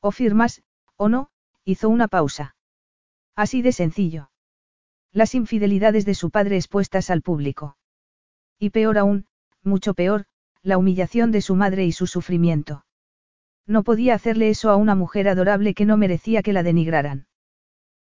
[0.00, 0.62] O firmas,
[0.96, 1.30] o no,
[1.64, 2.56] hizo una pausa.
[3.36, 4.30] Así de sencillo.
[5.12, 7.76] Las infidelidades de su padre expuestas al público.
[8.58, 9.26] Y peor aún,
[9.62, 10.26] mucho peor,
[10.62, 12.84] la humillación de su madre y su sufrimiento.
[13.66, 17.26] No podía hacerle eso a una mujer adorable que no merecía que la denigraran.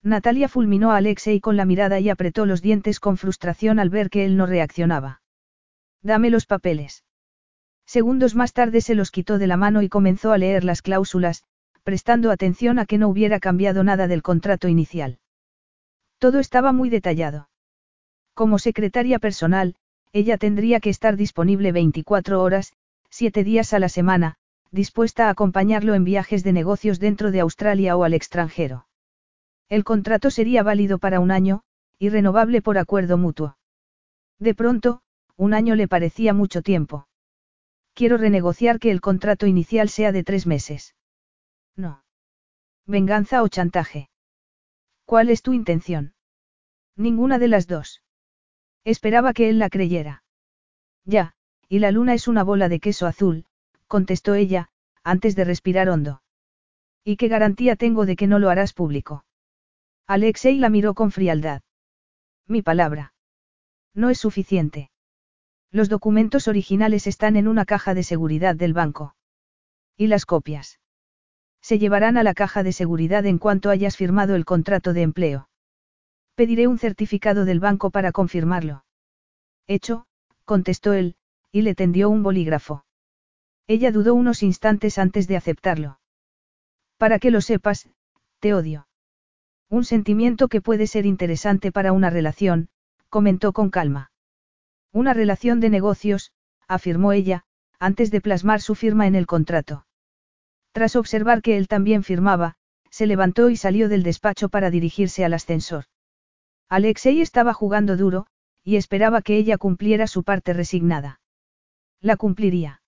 [0.04, 4.10] Natalia fulminó a Alexei con la mirada y apretó los dientes con frustración al ver
[4.10, 5.22] que él no reaccionaba.
[6.02, 7.04] Dame los papeles.
[7.86, 11.44] Segundos más tarde se los quitó de la mano y comenzó a leer las cláusulas,
[11.88, 15.20] prestando atención a que no hubiera cambiado nada del contrato inicial.
[16.18, 17.48] Todo estaba muy detallado.
[18.34, 19.74] Como secretaria personal,
[20.12, 22.74] ella tendría que estar disponible 24 horas,
[23.10, 24.36] 7 días a la semana,
[24.70, 28.86] dispuesta a acompañarlo en viajes de negocios dentro de Australia o al extranjero.
[29.70, 31.62] El contrato sería válido para un año,
[31.98, 33.58] y renovable por acuerdo mutuo.
[34.40, 35.00] De pronto,
[35.38, 37.08] un año le parecía mucho tiempo.
[37.94, 40.97] Quiero renegociar que el contrato inicial sea de tres meses.
[41.78, 42.04] No.
[42.86, 44.10] Venganza o chantaje.
[45.06, 46.16] ¿Cuál es tu intención?
[46.96, 48.02] Ninguna de las dos.
[48.84, 50.24] Esperaba que él la creyera.
[51.06, 51.34] Ya,
[51.70, 53.46] y la luna es una bola de queso azul,
[53.88, 54.70] contestó ella,
[55.04, 56.22] antes de respirar hondo.
[57.04, 59.24] ¿Y qué garantía tengo de que no lo harás público?
[60.08, 61.62] Alexei la miró con frialdad.
[62.48, 63.14] Mi palabra.
[63.94, 64.90] No es suficiente.
[65.72, 69.16] Los documentos originales están en una caja de seguridad del banco.
[69.96, 70.80] ¿Y las copias?
[71.68, 75.50] Se llevarán a la caja de seguridad en cuanto hayas firmado el contrato de empleo.
[76.34, 78.86] Pediré un certificado del banco para confirmarlo.
[79.68, 80.06] Hecho,
[80.46, 81.18] contestó él,
[81.52, 82.86] y le tendió un bolígrafo.
[83.68, 86.00] Ella dudó unos instantes antes de aceptarlo.
[86.96, 87.90] Para que lo sepas,
[88.40, 88.88] te odio.
[89.68, 92.70] Un sentimiento que puede ser interesante para una relación,
[93.10, 94.14] comentó con calma.
[94.94, 96.32] Una relación de negocios,
[96.70, 97.44] afirmó ella,
[97.78, 99.86] antes de plasmar su firma en el contrato.
[100.78, 102.54] Tras observar que él también firmaba,
[102.92, 105.86] se levantó y salió del despacho para dirigirse al ascensor.
[106.70, 108.28] Alexei estaba jugando duro,
[108.64, 111.20] y esperaba que ella cumpliera su parte resignada.
[112.00, 112.84] La cumpliría.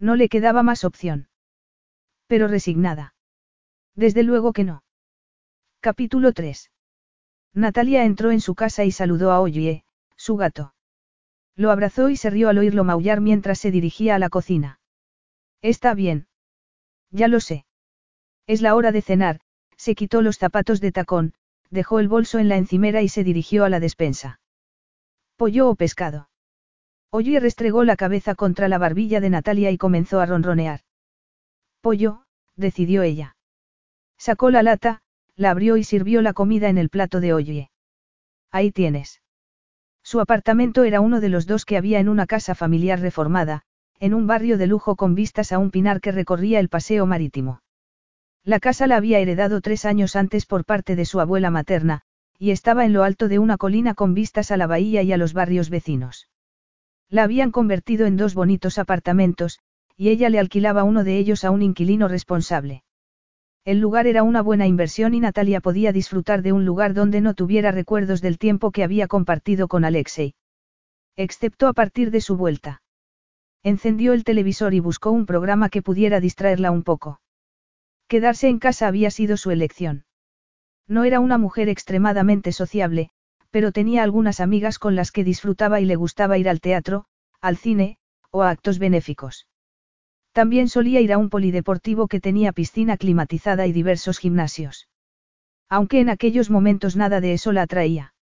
[0.00, 1.28] No le quedaba más opción.
[2.26, 3.14] Pero resignada.
[3.94, 4.82] Desde luego que no.
[5.78, 6.72] Capítulo 3.
[7.52, 9.84] Natalia entró en su casa y saludó a Oye,
[10.16, 10.74] su gato.
[11.54, 14.80] Lo abrazó y se rió al oírlo maullar mientras se dirigía a la cocina.
[15.62, 16.26] Está bien.
[17.14, 17.64] Ya lo sé.
[18.48, 19.40] Es la hora de cenar,
[19.76, 21.32] se quitó los zapatos de tacón,
[21.70, 24.40] dejó el bolso en la encimera y se dirigió a la despensa.
[25.36, 26.28] ¿Pollo o pescado?
[27.10, 30.80] Oye restregó la cabeza contra la barbilla de Natalia y comenzó a ronronear.
[31.80, 32.24] Pollo,
[32.56, 33.36] decidió ella.
[34.18, 35.00] Sacó la lata,
[35.36, 37.70] la abrió y sirvió la comida en el plato de Oye.
[38.50, 39.22] Ahí tienes.
[40.02, 43.62] Su apartamento era uno de los dos que había en una casa familiar reformada,
[44.04, 47.62] en un barrio de lujo con vistas a un pinar que recorría el paseo marítimo.
[48.44, 52.02] La casa la había heredado tres años antes por parte de su abuela materna,
[52.38, 55.16] y estaba en lo alto de una colina con vistas a la bahía y a
[55.16, 56.28] los barrios vecinos.
[57.08, 59.60] La habían convertido en dos bonitos apartamentos,
[59.96, 62.84] y ella le alquilaba uno de ellos a un inquilino responsable.
[63.64, 67.32] El lugar era una buena inversión y Natalia podía disfrutar de un lugar donde no
[67.32, 70.34] tuviera recuerdos del tiempo que había compartido con Alexei.
[71.16, 72.82] Excepto a partir de su vuelta.
[73.64, 77.20] Encendió el televisor y buscó un programa que pudiera distraerla un poco.
[78.08, 80.04] Quedarse en casa había sido su elección.
[80.86, 83.08] No era una mujer extremadamente sociable,
[83.50, 87.06] pero tenía algunas amigas con las que disfrutaba y le gustaba ir al teatro,
[87.40, 87.96] al cine,
[88.30, 89.48] o a actos benéficos.
[90.32, 94.88] También solía ir a un polideportivo que tenía piscina climatizada y diversos gimnasios.
[95.70, 98.14] Aunque en aquellos momentos nada de eso la atraía.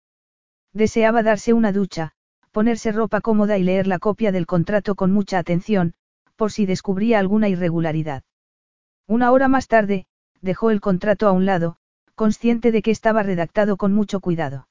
[0.72, 2.12] Deseaba darse una ducha,
[2.52, 5.94] ponerse ropa cómoda y leer la copia del contrato con mucha atención,
[6.36, 8.22] por si descubría alguna irregularidad.
[9.08, 10.06] Una hora más tarde,
[10.40, 11.76] dejó el contrato a un lado,
[12.14, 14.68] consciente de que estaba redactado con mucho cuidado.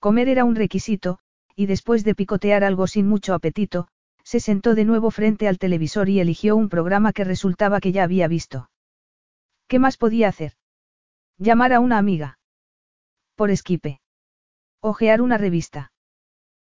[0.00, 1.20] Comer era un requisito,
[1.54, 3.88] y después de picotear algo sin mucho apetito,
[4.22, 8.04] se sentó de nuevo frente al televisor y eligió un programa que resultaba que ya
[8.04, 8.70] había visto.
[9.68, 10.52] ¿Qué más podía hacer?
[11.38, 12.38] Llamar a una amiga.
[13.36, 14.00] Por esquipe.
[14.80, 15.92] Ojear una revista.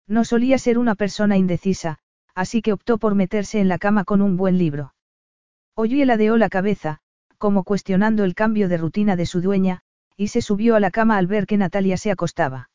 [0.07, 1.99] No solía ser una persona indecisa,
[2.35, 4.93] así que optó por meterse en la cama con un buen libro.
[5.75, 6.99] Oye ladeó la cabeza,
[7.37, 9.81] como cuestionando el cambio de rutina de su dueña,
[10.15, 12.69] y se subió a la cama al ver que Natalia se acostaba.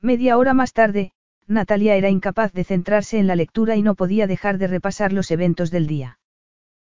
[0.00, 1.12] Media hora más tarde,
[1.46, 5.30] Natalia era incapaz de centrarse en la lectura y no podía dejar de repasar los
[5.30, 6.18] eventos del día.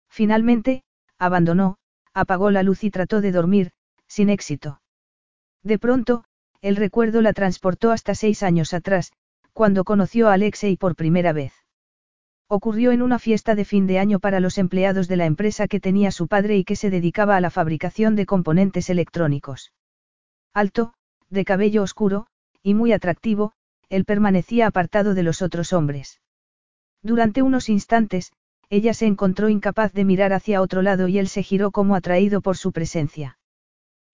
[0.09, 0.83] Finalmente,
[1.17, 1.77] abandonó,
[2.13, 3.71] apagó la luz y trató de dormir,
[4.07, 4.81] sin éxito.
[5.63, 6.25] De pronto,
[6.61, 9.13] el recuerdo la transportó hasta seis años atrás,
[9.53, 11.53] cuando conoció a Alexei por primera vez.
[12.47, 15.79] Ocurrió en una fiesta de fin de año para los empleados de la empresa que
[15.79, 19.71] tenía su padre y que se dedicaba a la fabricación de componentes electrónicos.
[20.53, 20.93] Alto,
[21.29, 22.27] de cabello oscuro,
[22.61, 23.53] y muy atractivo,
[23.89, 26.21] él permanecía apartado de los otros hombres.
[27.01, 28.31] Durante unos instantes,
[28.69, 32.41] ella se encontró incapaz de mirar hacia otro lado y él se giró como atraído
[32.41, 33.37] por su presencia.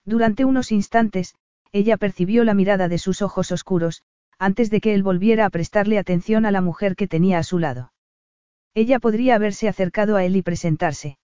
[0.06, 1.36] Durante unos instantes,
[1.72, 4.04] ella percibió la mirada de sus ojos oscuros,
[4.40, 7.60] antes de que él volviera a prestarle atención a la mujer que tenía a su
[7.60, 7.92] lado.
[8.74, 11.18] Ella podría haberse acercado a él y presentarse.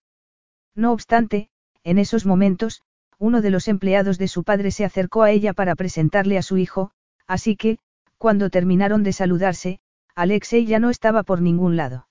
[0.76, 1.50] No obstante,
[1.84, 2.82] en esos momentos,
[3.20, 6.58] uno de los empleados de su padre se acercó a ella para presentarle a su
[6.58, 6.92] hijo,
[7.28, 7.78] así que,
[8.18, 9.80] cuando terminaron de saludarse,
[10.16, 12.08] Alexei ya no estaba por ningún lado.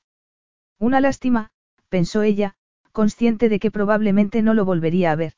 [0.79, 1.51] Una lástima,
[1.88, 2.55] pensó ella,
[2.93, 5.35] consciente de que probablemente no lo volvería a ver.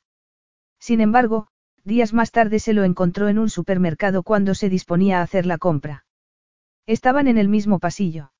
[0.78, 1.48] Sin embargo,
[1.84, 5.58] días más tarde se lo encontró en un supermercado cuando se disponía a hacer la
[5.58, 6.06] compra.
[6.86, 8.32] Estaban en el mismo pasillo.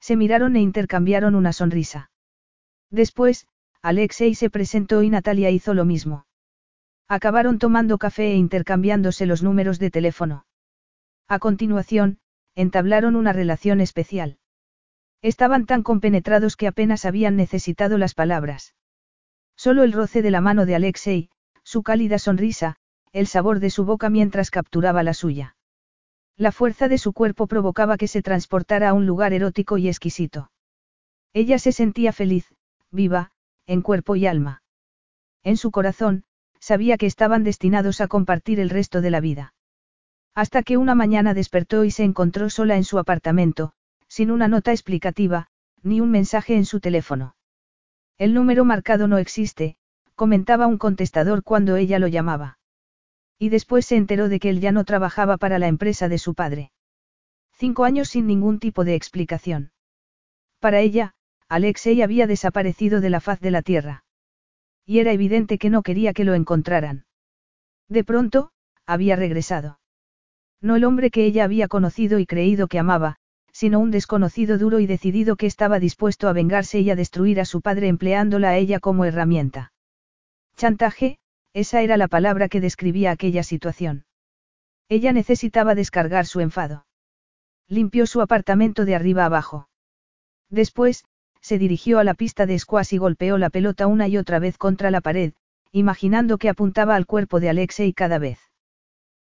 [0.00, 2.10] Se miraron e intercambiaron una sonrisa.
[2.90, 3.46] Después,
[3.82, 6.26] Alexei se presentó y Natalia hizo lo mismo.
[7.08, 10.46] Acabaron tomando café e intercambiándose los números de teléfono.
[11.28, 12.18] A continuación,
[12.54, 14.38] entablaron una relación especial.
[15.22, 18.74] Estaban tan compenetrados que apenas habían necesitado las palabras.
[19.56, 21.30] Solo el roce de la mano de Alexei,
[21.62, 22.76] su cálida sonrisa,
[23.12, 25.56] el sabor de su boca mientras capturaba la suya.
[26.36, 30.50] La fuerza de su cuerpo provocaba que se transportara a un lugar erótico y exquisito.
[31.32, 32.46] Ella se sentía feliz,
[32.90, 33.32] viva,
[33.66, 34.62] en cuerpo y alma.
[35.42, 36.24] En su corazón,
[36.58, 39.54] sabía que estaban destinados a compartir el resto de la vida.
[40.34, 43.72] Hasta que una mañana despertó y se encontró sola en su apartamento,
[44.08, 45.48] sin una nota explicativa,
[45.82, 47.36] ni un mensaje en su teléfono.
[48.18, 49.76] El número marcado no existe,
[50.20, 52.58] comentaba un contestador cuando ella lo llamaba.
[53.38, 56.34] Y después se enteró de que él ya no trabajaba para la empresa de su
[56.34, 56.72] padre.
[57.54, 59.72] Cinco años sin ningún tipo de explicación.
[60.58, 61.14] Para ella,
[61.48, 64.04] Alexei había desaparecido de la faz de la tierra.
[64.84, 67.06] Y era evidente que no quería que lo encontraran.
[67.88, 68.50] De pronto,
[68.84, 69.80] había regresado.
[70.60, 73.16] No el hombre que ella había conocido y creído que amaba,
[73.52, 77.46] sino un desconocido duro y decidido que estaba dispuesto a vengarse y a destruir a
[77.46, 79.72] su padre empleándola a ella como herramienta.
[80.60, 81.16] Chantaje,
[81.54, 84.04] esa era la palabra que describía aquella situación.
[84.90, 86.84] Ella necesitaba descargar su enfado.
[87.66, 89.70] Limpió su apartamento de arriba abajo.
[90.50, 91.06] Después,
[91.40, 94.58] se dirigió a la pista de squash y golpeó la pelota una y otra vez
[94.58, 95.32] contra la pared,
[95.72, 98.38] imaginando que apuntaba al cuerpo de Alexei cada vez.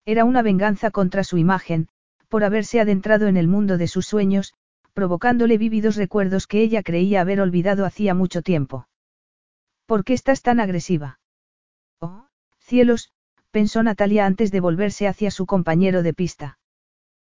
[0.04, 1.86] Era una venganza contra su imagen,
[2.28, 4.52] por haberse adentrado en el mundo de sus sueños,
[4.94, 8.88] provocándole vívidos recuerdos que ella creía haber olvidado hacía mucho tiempo.
[9.86, 11.19] ¿Por qué estás tan agresiva?
[12.70, 13.11] Cielos,
[13.50, 16.61] pensó Natalia antes de volverse hacia su compañero de pista.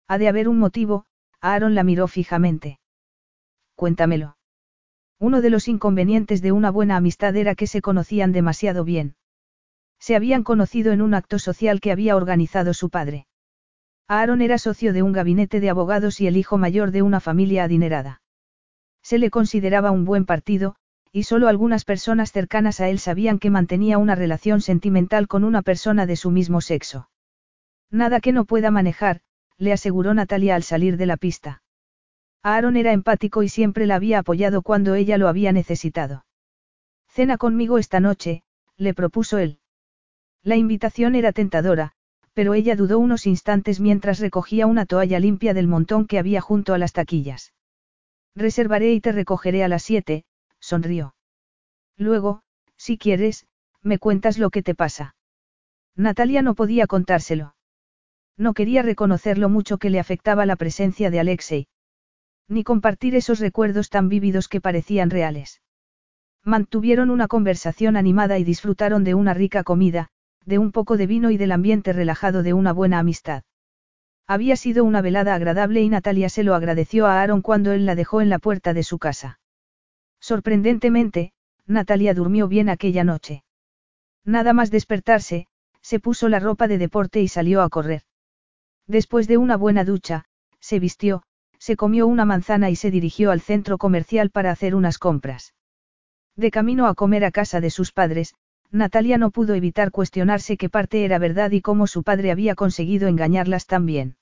[0.05, 1.05] Ha de haber un motivo,
[1.39, 2.81] Aaron la miró fijamente.
[3.73, 4.35] Cuéntamelo.
[5.17, 9.15] Uno de los inconvenientes de una buena amistad era que se conocían demasiado bien.
[9.97, 13.25] Se habían conocido en un acto social que había organizado su padre.
[14.09, 17.63] Aaron era socio de un gabinete de abogados y el hijo mayor de una familia
[17.63, 18.21] adinerada.
[19.01, 20.75] Se le consideraba un buen partido,
[21.11, 25.61] y solo algunas personas cercanas a él sabían que mantenía una relación sentimental con una
[25.61, 27.09] persona de su mismo sexo.
[27.89, 29.21] Nada que no pueda manejar,
[29.57, 31.63] le aseguró Natalia al salir de la pista.
[32.43, 36.25] Aaron era empático y siempre la había apoyado cuando ella lo había necesitado.
[37.09, 38.43] Cena conmigo esta noche,
[38.77, 39.59] le propuso él.
[40.43, 41.93] La invitación era tentadora,
[42.33, 46.73] pero ella dudó unos instantes mientras recogía una toalla limpia del montón que había junto
[46.73, 47.53] a las taquillas.
[48.35, 50.23] Reservaré y te recogeré a las siete,
[50.59, 51.15] sonrió.
[51.97, 52.41] Luego,
[52.77, 53.45] si quieres,
[53.81, 55.15] me cuentas lo que te pasa.
[55.95, 57.55] Natalia no podía contárselo.
[58.37, 61.67] No quería reconocer lo mucho que le afectaba la presencia de Alexei.
[62.47, 65.61] Ni compartir esos recuerdos tan vívidos que parecían reales.
[66.43, 70.07] Mantuvieron una conversación animada y disfrutaron de una rica comida,
[70.45, 73.43] de un poco de vino y del ambiente relajado de una buena amistad.
[74.25, 77.95] Había sido una velada agradable y Natalia se lo agradeció a Aaron cuando él la
[77.95, 79.39] dejó en la puerta de su casa.
[80.19, 81.33] Sorprendentemente,
[81.65, 83.43] Natalia durmió bien aquella noche.
[84.25, 85.47] Nada más despertarse,
[85.81, 88.03] se puso la ropa de deporte y salió a correr.
[88.87, 90.25] Después de una buena ducha,
[90.59, 91.23] se vistió,
[91.57, 95.53] se comió una manzana y se dirigió al centro comercial para hacer unas compras.
[96.35, 98.35] De camino a comer a casa de sus padres,
[98.71, 103.07] Natalia no pudo evitar cuestionarse qué parte era verdad y cómo su padre había conseguido
[103.07, 104.15] engañarlas tan bien.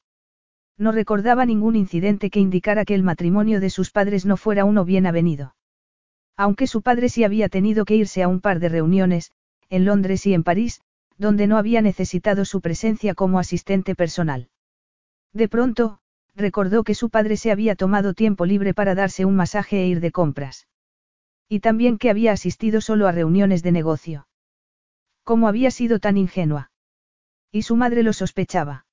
[0.78, 4.86] No recordaba ningún incidente que indicara que el matrimonio de sus padres no fuera uno
[4.86, 5.57] bien avenido.
[6.38, 9.32] Aunque su padre sí había tenido que irse a un par de reuniones,
[9.70, 10.82] en Londres y en París,
[11.18, 14.50] donde no había necesitado su presencia como asistente personal.
[15.34, 16.00] De pronto,
[16.36, 20.00] recordó que su padre se había tomado tiempo libre para darse un masaje e ir
[20.00, 20.68] de compras.
[21.50, 24.28] Y también que había asistido solo a reuniones de negocio.
[25.24, 26.72] ¿Cómo había sido tan ingenua?
[27.52, 28.86] Y su madre lo sospechaba.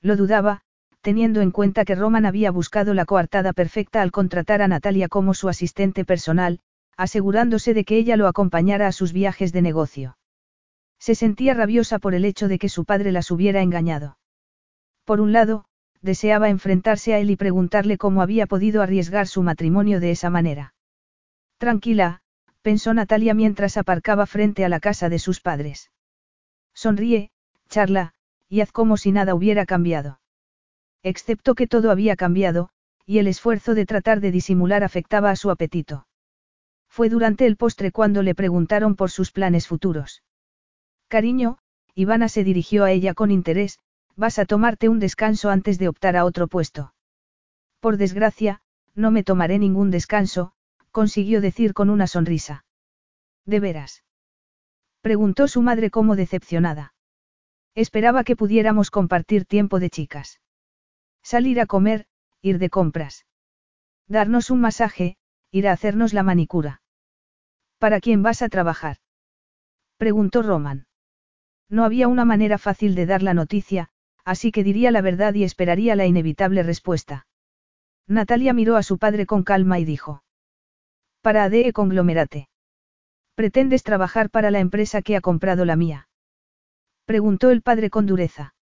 [0.00, 0.62] Lo dudaba,
[1.02, 5.34] teniendo en cuenta que Roman había buscado la coartada perfecta al contratar a Natalia como
[5.34, 6.60] su asistente personal,
[6.96, 10.16] asegurándose de que ella lo acompañara a sus viajes de negocio.
[10.98, 14.18] Se sentía rabiosa por el hecho de que su padre las hubiera engañado.
[15.04, 15.64] Por un lado,
[16.00, 20.74] deseaba enfrentarse a él y preguntarle cómo había podido arriesgar su matrimonio de esa manera.
[21.58, 22.22] Tranquila,
[22.62, 25.90] pensó Natalia mientras aparcaba frente a la casa de sus padres.
[26.74, 27.32] Sonríe,
[27.68, 28.14] charla,
[28.48, 30.21] y haz como si nada hubiera cambiado.
[31.02, 32.68] Excepto que todo había cambiado,
[33.06, 36.06] y el esfuerzo de tratar de disimular afectaba a su apetito.
[36.88, 40.22] Fue durante el postre cuando le preguntaron por sus planes futuros.
[41.08, 41.58] Cariño,
[41.94, 43.78] Ivana se dirigió a ella con interés,
[44.14, 46.94] vas a tomarte un descanso antes de optar a otro puesto.
[47.80, 48.60] Por desgracia,
[48.94, 50.52] no me tomaré ningún descanso,
[50.90, 52.64] consiguió decir con una sonrisa.
[53.46, 54.04] ¿De veras?
[55.00, 56.94] Preguntó su madre como decepcionada.
[57.74, 60.41] Esperaba que pudiéramos compartir tiempo de chicas.
[61.22, 62.06] Salir a comer,
[62.40, 63.26] ir de compras.
[64.08, 65.16] Darnos un masaje,
[65.50, 66.82] ir a hacernos la manicura.
[67.78, 68.98] ¿Para quién vas a trabajar?
[69.96, 70.86] Preguntó Roman.
[71.68, 73.88] No había una manera fácil de dar la noticia,
[74.24, 77.26] así que diría la verdad y esperaría la inevitable respuesta.
[78.06, 80.22] Natalia miró a su padre con calma y dijo.
[81.22, 82.48] Para ADE Conglomerate.
[83.34, 86.08] ¿Pretendes trabajar para la empresa que ha comprado la mía?
[87.06, 88.54] Preguntó el padre con dureza.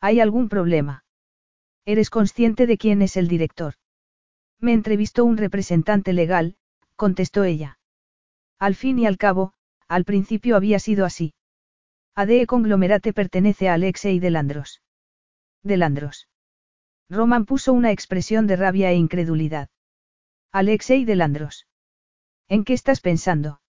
[0.00, 1.04] ¿Hay algún problema?
[1.88, 3.72] ¿Eres consciente de quién es el director?
[4.60, 6.58] Me entrevistó un representante legal,
[6.96, 7.78] contestó ella.
[8.58, 9.54] Al fin y al cabo,
[9.88, 11.32] al principio había sido así.
[12.14, 14.82] ADE Conglomerate pertenece a Alexei Delandros.
[15.62, 16.28] Delandros.
[17.08, 19.70] Roman puso una expresión de rabia e incredulidad.
[20.52, 21.66] Alexei de Landros.
[22.48, 23.62] ¿En qué estás pensando?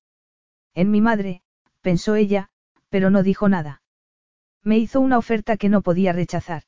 [0.74, 1.41] En mi madre,
[1.80, 2.49] pensó ella,
[2.89, 3.82] pero no dijo nada.
[4.61, 6.63] Me hizo una oferta que no podía rechazar.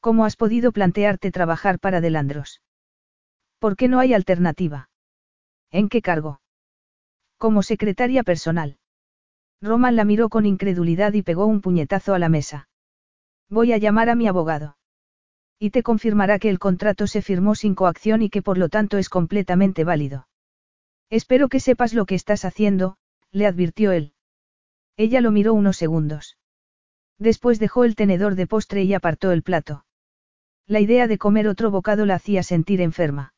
[0.00, 2.62] ¿Cómo has podido plantearte trabajar para Delandros?
[3.58, 4.90] ¿Por qué no hay alternativa?
[5.70, 6.40] ¿En qué cargo?
[7.36, 8.78] Como secretaria personal.
[9.60, 12.68] Roman la miró con incredulidad y pegó un puñetazo a la mesa.
[13.50, 14.76] Voy a llamar a mi abogado.
[15.58, 18.98] Y te confirmará que el contrato se firmó sin coacción y que por lo tanto
[18.98, 20.28] es completamente válido.
[21.10, 22.98] Espero que sepas lo que estás haciendo,
[23.32, 24.12] le advirtió él.
[24.96, 26.38] Ella lo miró unos segundos.
[27.18, 29.84] Después dejó el tenedor de postre y apartó el plato.
[30.68, 33.32] La idea de comer otro bocado la hacía sentir enferma.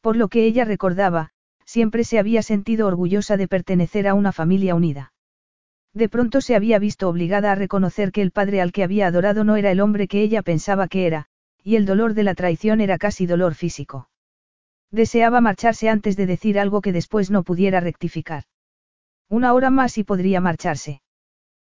[0.00, 1.30] Por lo que ella recordaba,
[1.64, 5.12] siempre se había sentido orgullosa de pertenecer a una familia unida.
[5.94, 9.44] De pronto se había visto obligada a reconocer que el padre al que había adorado
[9.44, 11.26] no era el hombre que ella pensaba que era,
[11.62, 14.08] y el dolor de la traición era casi dolor físico.
[14.90, 18.42] Deseaba marcharse antes de decir algo que después no pudiera rectificar.
[19.28, 21.00] Una hora más y podría marcharse.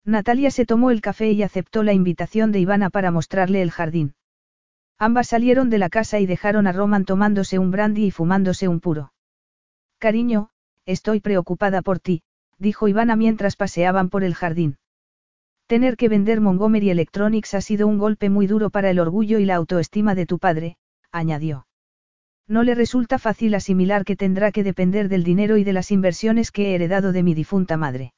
[0.07, 4.15] Natalia se tomó el café y aceptó la invitación de Ivana para mostrarle el jardín.
[5.05, 8.79] Ambas salieron de la casa y dejaron a Roman tomándose un brandy y fumándose un
[8.79, 9.13] puro.
[9.99, 10.51] Cariño,
[10.87, 12.23] estoy preocupada por ti,
[12.61, 14.77] dijo Ivana mientras paseaban por el jardín.
[15.67, 19.45] Tener que vender Montgomery Electronics ha sido un golpe muy duro para el orgullo y
[19.45, 20.77] la autoestima de tu padre,
[21.11, 21.67] añadió.
[22.47, 26.53] No le resulta fácil asimilar que tendrá que depender del dinero y de las inversiones
[26.53, 28.13] que he heredado de mi difunta madre.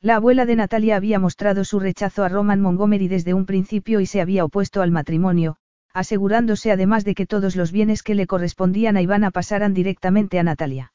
[0.00, 4.06] La abuela de Natalia había mostrado su rechazo a Roman Montgomery desde un principio y
[4.06, 5.58] se había opuesto al matrimonio,
[5.98, 10.44] asegurándose además de que todos los bienes que le correspondían a Ivana pasaran directamente a
[10.44, 10.92] Natalia.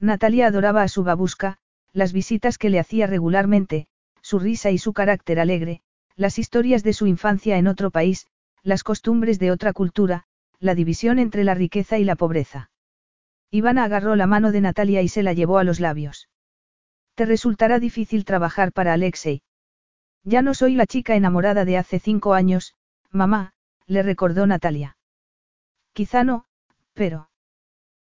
[0.00, 1.58] Natalia adoraba a su babusca,
[1.92, 3.86] las visitas que le hacía regularmente,
[4.22, 5.82] su risa y su carácter alegre,
[6.16, 8.26] las historias de su infancia en otro país,
[8.62, 10.24] las costumbres de otra cultura,
[10.58, 12.70] la división entre la riqueza y la pobreza.
[13.50, 16.30] Ivana agarró la mano de Natalia y se la llevó a los labios.
[17.14, 19.42] Te resultará difícil trabajar para Alexei.
[20.22, 22.74] Ya no soy la chica enamorada de hace cinco años,
[23.10, 23.53] mamá,
[23.86, 24.96] le recordó Natalia.
[25.92, 26.46] Quizá no,
[26.92, 27.30] pero...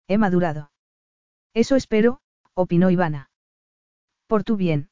[0.06, 0.70] He madurado.
[1.54, 2.20] Eso espero,
[2.54, 3.30] opinó Ivana.
[4.26, 4.90] Por tu bien.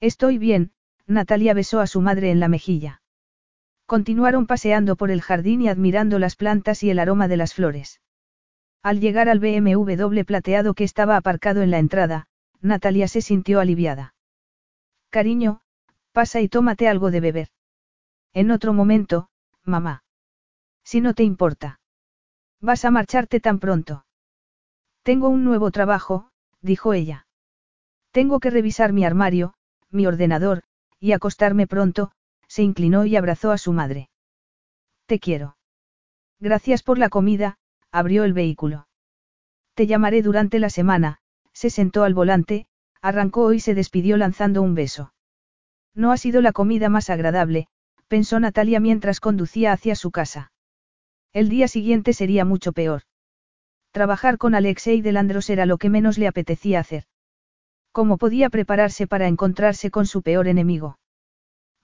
[0.00, 0.72] Estoy bien,
[1.06, 3.02] Natalia besó a su madre en la mejilla.
[3.86, 8.00] Continuaron paseando por el jardín y admirando las plantas y el aroma de las flores.
[8.82, 12.28] Al llegar al BMW plateado que estaba aparcado en la entrada,
[12.60, 14.14] Natalia se sintió aliviada.
[15.10, 15.62] Cariño,
[16.12, 17.48] pasa y tómate algo de beber.
[18.34, 19.28] En otro momento,
[19.68, 20.02] mamá.
[20.82, 21.80] Si no te importa.
[22.60, 24.04] Vas a marcharte tan pronto.
[25.02, 27.26] Tengo un nuevo trabajo, dijo ella.
[28.10, 29.54] Tengo que revisar mi armario,
[29.90, 30.62] mi ordenador,
[30.98, 32.10] y acostarme pronto,
[32.48, 34.10] se inclinó y abrazó a su madre.
[35.06, 35.56] Te quiero.
[36.40, 37.58] Gracias por la comida,
[37.90, 38.88] abrió el vehículo.
[39.74, 41.18] Te llamaré durante la semana,
[41.52, 42.66] se sentó al volante,
[43.00, 45.12] arrancó y se despidió lanzando un beso.
[45.94, 47.68] No ha sido la comida más agradable,
[48.08, 50.50] pensó Natalia mientras conducía hacia su casa.
[51.32, 53.02] El día siguiente sería mucho peor.
[53.92, 57.04] Trabajar con Alexei Delandros era lo que menos le apetecía hacer.
[57.92, 60.98] ¿Cómo podía prepararse para encontrarse con su peor enemigo?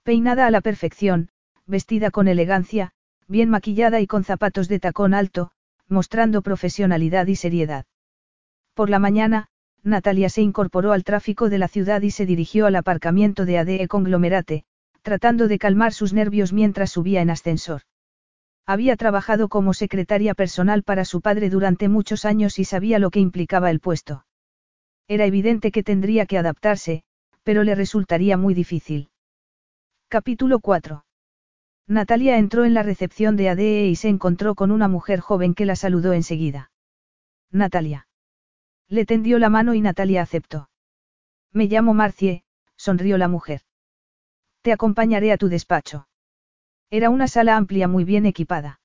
[0.03, 1.31] Peinada a la perfección,
[1.67, 2.93] vestida con elegancia,
[3.27, 5.51] bien maquillada y con zapatos de tacón alto,
[5.89, 7.87] mostrando profesionalidad y seriedad.
[8.75, 9.49] Por la mañana,
[9.83, 13.89] Natalia se incorporó al tráfico de la ciudad y se dirigió al aparcamiento de ADE
[13.89, 14.65] Conglomerate,
[15.05, 17.83] tratando de calmar sus nervios mientras subía en ascensor.
[18.67, 23.21] Había trabajado como secretaria personal para su padre durante muchos años y sabía lo que
[23.21, 24.25] implicaba el puesto.
[25.07, 27.05] Era evidente que tendría que adaptarse,
[27.43, 29.11] pero le resultaría muy difícil.
[30.09, 31.05] Capítulo 4.
[31.87, 35.67] Natalia entró en la recepción de ADE y se encontró con una mujer joven que
[35.67, 36.71] la saludó enseguida.
[37.51, 38.09] Natalia.
[38.89, 40.71] Le tendió la mano y Natalia aceptó.
[41.53, 42.43] Me llamo Marcie,
[42.77, 43.61] sonrió la mujer.
[44.65, 46.09] Te acompañaré a tu despacho.
[46.89, 48.81] Era una sala amplia muy bien equipada.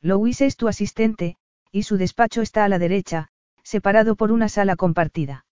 [0.00, 1.36] Louis es tu asistente,
[1.70, 3.28] y su despacho está a la derecha,
[3.62, 5.44] separado por una sala compartida.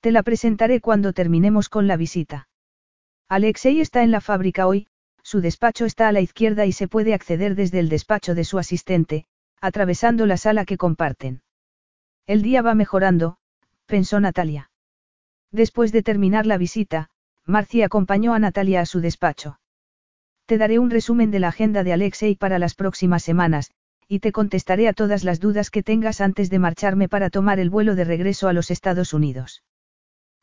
[0.00, 2.48] Te la presentaré cuando terminemos con la visita.
[3.28, 4.88] Alexei está en la fábrica hoy,
[5.22, 8.58] su despacho está a la izquierda y se puede acceder desde el despacho de su
[8.58, 9.26] asistente,
[9.60, 11.42] atravesando la sala que comparten.
[12.26, 13.36] El día va mejorando,
[13.86, 14.72] pensó Natalia.
[15.52, 17.10] Después de terminar la visita,
[17.46, 19.58] Marcia acompañó a Natalia a su despacho.
[20.46, 23.70] Te daré un resumen de la agenda de Alexei para las próximas semanas,
[24.08, 27.70] y te contestaré a todas las dudas que tengas antes de marcharme para tomar el
[27.70, 29.62] vuelo de regreso a los Estados Unidos.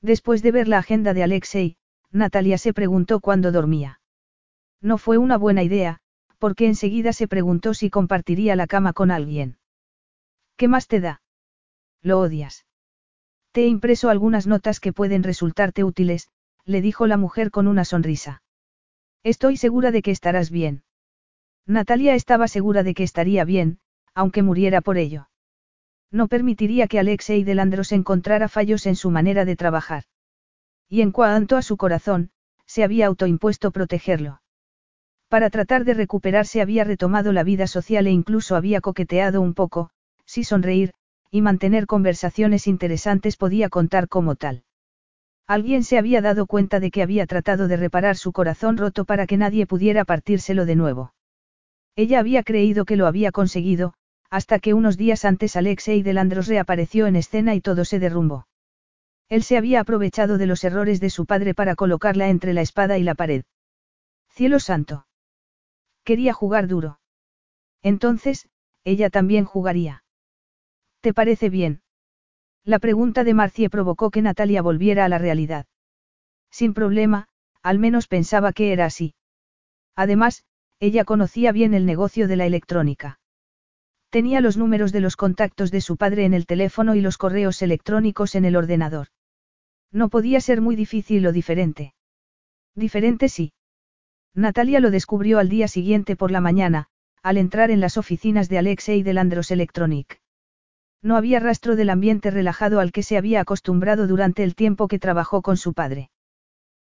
[0.01, 1.77] Después de ver la agenda de Alexei,
[2.11, 3.99] Natalia se preguntó cuándo dormía.
[4.81, 5.99] No fue una buena idea,
[6.39, 9.57] porque enseguida se preguntó si compartiría la cama con alguien.
[10.57, 11.21] ¿Qué más te da?
[12.01, 12.65] Lo odias.
[13.51, 16.29] Te he impreso algunas notas que pueden resultarte útiles,
[16.65, 18.43] le dijo la mujer con una sonrisa.
[19.23, 20.83] Estoy segura de que estarás bien.
[21.65, 23.79] Natalia estaba segura de que estaría bien,
[24.13, 25.29] aunque muriera por ello.
[26.11, 30.03] No permitiría que Alexei Delandros encontrara fallos en su manera de trabajar.
[30.89, 32.31] Y en cuanto a su corazón,
[32.65, 34.41] se había autoimpuesto protegerlo.
[35.29, 39.91] Para tratar de recuperarse había retomado la vida social e incluso había coqueteado un poco,
[40.25, 40.91] si sonreír,
[41.29, 44.65] y mantener conversaciones interesantes podía contar como tal.
[45.47, 49.27] Alguien se había dado cuenta de que había tratado de reparar su corazón roto para
[49.27, 51.13] que nadie pudiera partírselo de nuevo.
[51.95, 53.93] Ella había creído que lo había conseguido,
[54.29, 58.47] hasta que unos días antes Alexei Delandros reapareció en escena y todo se derrumbó.
[59.27, 62.97] Él se había aprovechado de los errores de su padre para colocarla entre la espada
[62.97, 63.43] y la pared.
[64.29, 65.05] Cielo santo.
[66.03, 66.99] Quería jugar duro.
[67.81, 68.47] Entonces,
[68.83, 70.03] ella también jugaría.
[71.01, 71.81] ¿Te parece bien?
[72.63, 75.65] La pregunta de Marcie provocó que Natalia volviera a la realidad.
[76.51, 77.27] Sin problema,
[77.63, 79.15] al menos pensaba que era así.
[79.95, 80.43] Además,
[80.79, 83.19] ella conocía bien el negocio de la electrónica.
[84.09, 87.61] Tenía los números de los contactos de su padre en el teléfono y los correos
[87.61, 89.07] electrónicos en el ordenador.
[89.91, 91.93] No podía ser muy difícil o diferente.
[92.75, 93.53] Diferente sí.
[94.33, 96.87] Natalia lo descubrió al día siguiente por la mañana,
[97.23, 100.21] al entrar en las oficinas de Alexei de Landros Electronic.
[101.03, 104.99] No había rastro del ambiente relajado al que se había acostumbrado durante el tiempo que
[104.99, 106.11] trabajó con su padre.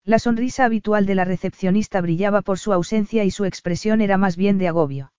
[0.04, 4.36] La sonrisa habitual de la recepcionista brillaba por su ausencia y su expresión era más
[4.36, 5.12] bien de agobio.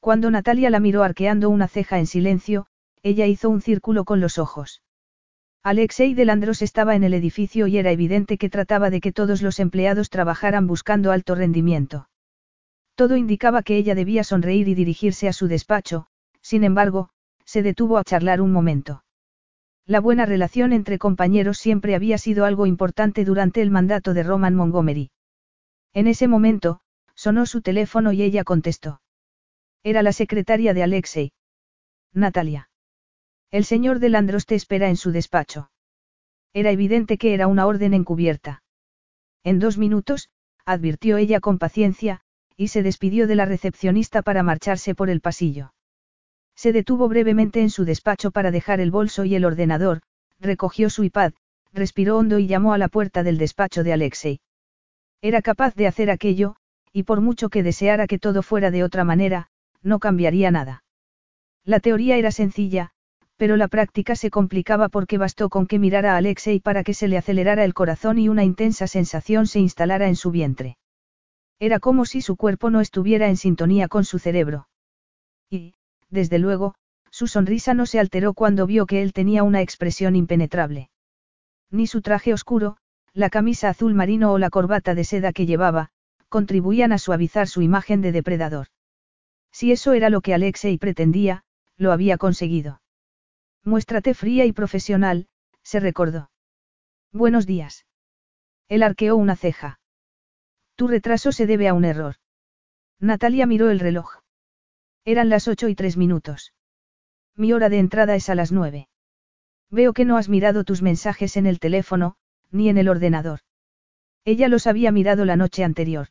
[0.00, 2.66] Cuando Natalia la miró arqueando una ceja en silencio,
[3.02, 4.82] ella hizo un círculo con los ojos.
[5.62, 9.58] Alexei Delandros estaba en el edificio y era evidente que trataba de que todos los
[9.58, 12.08] empleados trabajaran buscando alto rendimiento.
[12.94, 16.06] Todo indicaba que ella debía sonreír y dirigirse a su despacho,
[16.40, 17.10] sin embargo,
[17.46, 19.04] se detuvo a charlar un momento.
[19.86, 24.54] La buena relación entre compañeros siempre había sido algo importante durante el mandato de Roman
[24.54, 25.10] Montgomery.
[25.94, 26.80] En ese momento,
[27.14, 29.00] sonó su teléfono y ella contestó.
[29.84, 31.32] Era la secretaria de Alexei.
[32.12, 32.68] Natalia.
[33.52, 35.70] El señor de Landros te espera en su despacho.
[36.52, 38.64] Era evidente que era una orden encubierta.
[39.44, 40.30] En dos minutos,
[40.64, 42.22] advirtió ella con paciencia,
[42.56, 45.75] y se despidió de la recepcionista para marcharse por el pasillo.
[46.56, 50.00] Se detuvo brevemente en su despacho para dejar el bolso y el ordenador,
[50.40, 51.32] recogió su iPad,
[51.72, 54.40] respiró hondo y llamó a la puerta del despacho de Alexei.
[55.20, 56.56] Era capaz de hacer aquello,
[56.92, 59.48] y por mucho que deseara que todo fuera de otra manera,
[59.82, 60.82] no cambiaría nada.
[61.64, 62.90] La teoría era sencilla,
[63.36, 67.06] pero la práctica se complicaba porque bastó con que mirara a Alexei para que se
[67.06, 70.78] le acelerara el corazón y una intensa sensación se instalara en su vientre.
[71.58, 74.68] Era como si su cuerpo no estuviera en sintonía con su cerebro.
[75.50, 75.74] Y,
[76.10, 76.74] desde luego,
[77.10, 80.90] su sonrisa no se alteró cuando vio que él tenía una expresión impenetrable.
[81.70, 82.76] Ni su traje oscuro,
[83.12, 85.90] la camisa azul marino o la corbata de seda que llevaba,
[86.28, 88.66] contribuían a suavizar su imagen de depredador.
[89.52, 91.42] Si eso era lo que Alexei pretendía,
[91.76, 92.82] lo había conseguido.
[93.64, 95.28] Muéstrate fría y profesional,
[95.62, 96.30] se recordó.
[97.12, 97.86] Buenos días.
[98.68, 99.80] Él arqueó una ceja.
[100.74, 102.16] Tu retraso se debe a un error.
[103.00, 104.20] Natalia miró el reloj.
[105.06, 106.52] Eran las ocho y tres minutos.
[107.36, 108.88] Mi hora de entrada es a las nueve.
[109.70, 112.16] Veo que no has mirado tus mensajes en el teléfono,
[112.50, 113.38] ni en el ordenador.
[114.24, 116.08] Ella los había mirado la noche anterior.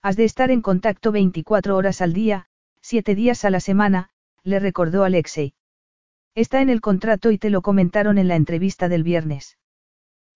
[0.00, 2.46] Has de estar en contacto 24 horas al día,
[2.80, 4.08] siete días a la semana,
[4.42, 5.52] le recordó Alexei.
[6.34, 9.58] Está en el contrato y te lo comentaron en la entrevista del viernes.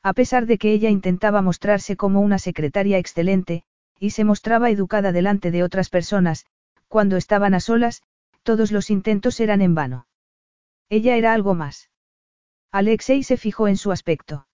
[0.03, 3.65] A pesar de que ella intentaba mostrarse como una secretaria excelente,
[3.99, 6.45] y se mostraba educada delante de otras personas,
[6.91, 8.03] cuando estaban a solas,
[8.43, 10.09] todos los intentos eran en vano.
[10.89, 11.89] Ella era algo más.
[12.73, 14.49] Alexei se fijó en su aspecto.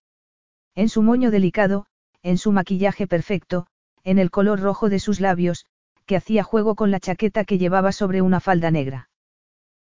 [0.75, 1.87] En su moño delicado,
[2.23, 3.69] en su maquillaje perfecto,
[4.05, 5.65] en el color rojo de sus labios,
[6.05, 9.09] que hacía juego con la chaqueta que llevaba sobre una falda negra.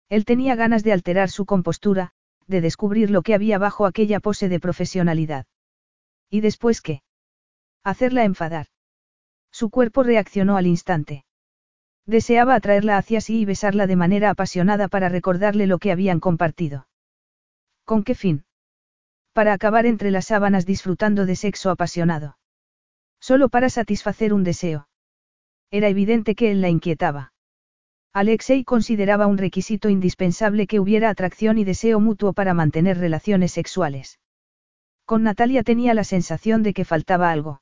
[0.08, 2.14] Él tenía ganas de alterar su compostura,
[2.48, 5.46] de descubrir lo que había bajo aquella pose de profesionalidad.
[6.30, 7.04] ¿Y después qué?
[7.84, 8.68] Hacerla enfadar.
[9.52, 11.25] Su cuerpo reaccionó al instante.
[12.06, 16.88] Deseaba atraerla hacia sí y besarla de manera apasionada para recordarle lo que habían compartido.
[17.84, 18.46] ¿Con qué fin?
[19.34, 22.38] Para acabar entre las sábanas disfrutando de sexo apasionado.
[23.20, 24.88] Solo para satisfacer un deseo.
[25.72, 27.34] Era evidente que él la inquietaba.
[28.14, 34.20] Alexei consideraba un requisito indispensable que hubiera atracción y deseo mutuo para mantener relaciones sexuales.
[35.06, 37.62] Con Natalia tenía la sensación de que faltaba algo.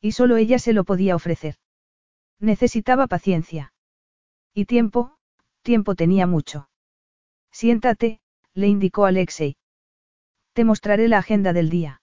[0.00, 1.56] Y solo ella se lo podía ofrecer.
[2.42, 3.72] Necesitaba paciencia.
[4.52, 5.14] Y tiempo,
[5.62, 6.68] tiempo tenía mucho.
[7.52, 8.18] Siéntate,
[8.52, 9.56] le indicó Alexei.
[10.52, 12.02] Te mostraré la agenda del día.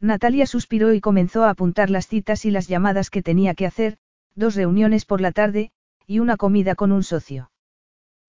[0.00, 3.98] Natalia suspiró y comenzó a apuntar las citas y las llamadas que tenía que hacer,
[4.34, 5.72] dos reuniones por la tarde,
[6.06, 7.50] y una comida con un socio.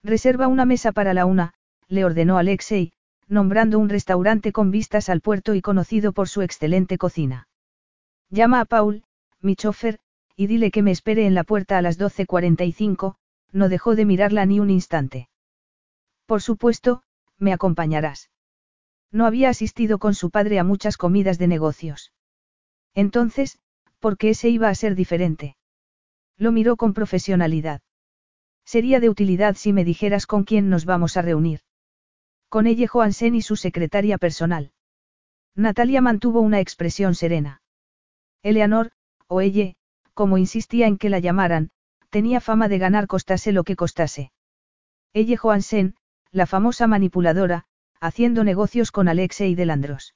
[0.04, 1.54] Reserva una mesa para la una,
[1.88, 2.92] le ordenó Alexei,
[3.30, 7.48] nombrando un restaurante con vistas al puerto y conocido por su excelente cocina.
[8.30, 9.06] Llama a Paul,
[9.40, 10.00] mi chofer,
[10.36, 13.16] y dile que me espere en la puerta a las 12.45,
[13.52, 15.30] no dejó de mirarla ni un instante.
[16.26, 17.04] Por supuesto,
[17.38, 18.30] me acompañarás.
[19.12, 22.14] No había asistido con su padre a muchas comidas de negocios.
[22.94, 23.60] Entonces,
[24.00, 25.58] ¿por qué ese iba a ser diferente?
[26.38, 27.82] Lo miró con profesionalidad.
[28.64, 31.62] Sería de utilidad si me dijeras con quién nos vamos a reunir.
[32.48, 34.72] Con ella Joansen y su secretaria personal.
[35.56, 37.62] Natalia mantuvo una expresión serena.
[38.44, 38.92] Eleanor,
[39.28, 39.74] o ella,
[40.14, 41.72] como insistía en que la llamaran,
[42.10, 44.32] tenía fama de ganar costase lo que costase.
[45.14, 45.96] Ella Joansen,
[46.32, 47.66] la famosa manipuladora,
[48.00, 50.16] haciendo negocios con Alexei Delandros.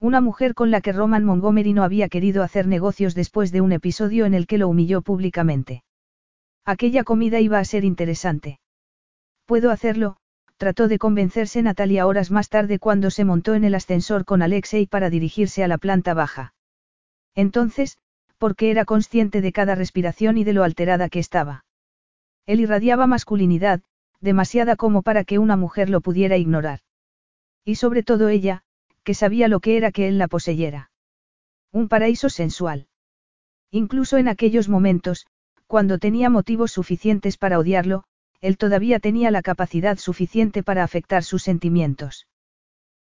[0.00, 3.72] Una mujer con la que Roman Montgomery no había querido hacer negocios después de un
[3.72, 5.84] episodio en el que lo humilló públicamente.
[6.64, 8.58] Aquella comida iba a ser interesante.
[9.46, 10.16] Puedo hacerlo,
[10.56, 14.86] trató de convencerse Natalia horas más tarde cuando se montó en el ascensor con Alexei
[14.86, 16.54] para dirigirse a la planta baja.
[17.34, 17.98] Entonces,
[18.38, 21.64] porque era consciente de cada respiración y de lo alterada que estaba.
[22.46, 23.82] Él irradiaba masculinidad,
[24.20, 26.80] demasiada como para que una mujer lo pudiera ignorar.
[27.64, 28.62] Y sobre todo ella,
[29.02, 30.90] que sabía lo que era que él la poseyera.
[31.72, 32.88] Un paraíso sensual.
[33.70, 35.26] Incluso en aquellos momentos,
[35.66, 38.04] cuando tenía motivos suficientes para odiarlo,
[38.40, 42.26] él todavía tenía la capacidad suficiente para afectar sus sentimientos.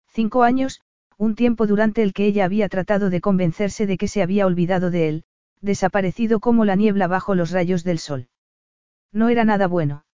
[0.08, 0.82] Cinco años,
[1.18, 4.92] un tiempo durante el que ella había tratado de convencerse de que se había olvidado
[4.92, 5.24] de él,
[5.62, 8.28] desaparecido como la niebla bajo los rayos del sol.
[9.12, 10.06] No era nada bueno.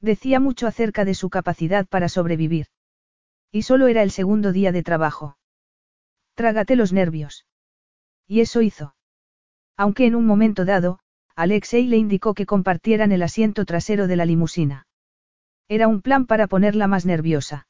[0.00, 2.66] Decía mucho acerca de su capacidad para sobrevivir.
[3.50, 5.38] Y solo era el segundo día de trabajo.
[6.34, 7.46] Trágate los nervios.
[8.26, 8.94] Y eso hizo.
[9.76, 10.98] Aunque en un momento dado,
[11.34, 14.86] Alexei le indicó que compartieran el asiento trasero de la limusina.
[15.68, 17.66] Era un plan para ponerla más nerviosa.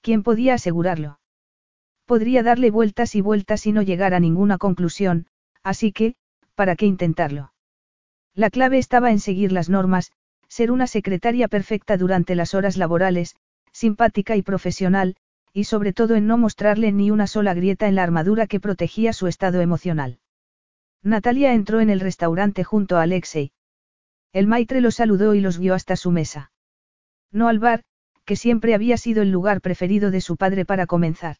[0.00, 1.18] ¿Quién podía asegurarlo?
[2.06, 5.26] Podría darle vueltas y vueltas y no llegar a ninguna conclusión,
[5.62, 6.16] así que,
[6.54, 7.52] ¿para qué intentarlo?
[8.34, 10.12] La clave estaba en seguir las normas,
[10.48, 13.36] ser una secretaria perfecta durante las horas laborales,
[13.72, 15.16] simpática y profesional,
[15.52, 19.12] y sobre todo en no mostrarle ni una sola grieta en la armadura que protegía
[19.12, 20.18] su estado emocional.
[21.02, 23.52] Natalia entró en el restaurante junto a Alexei.
[24.32, 26.50] El maitre los saludó y los guió hasta su mesa.
[27.30, 27.82] No al bar,
[28.24, 31.36] que siempre había sido el lugar preferido de su padre para comenzar.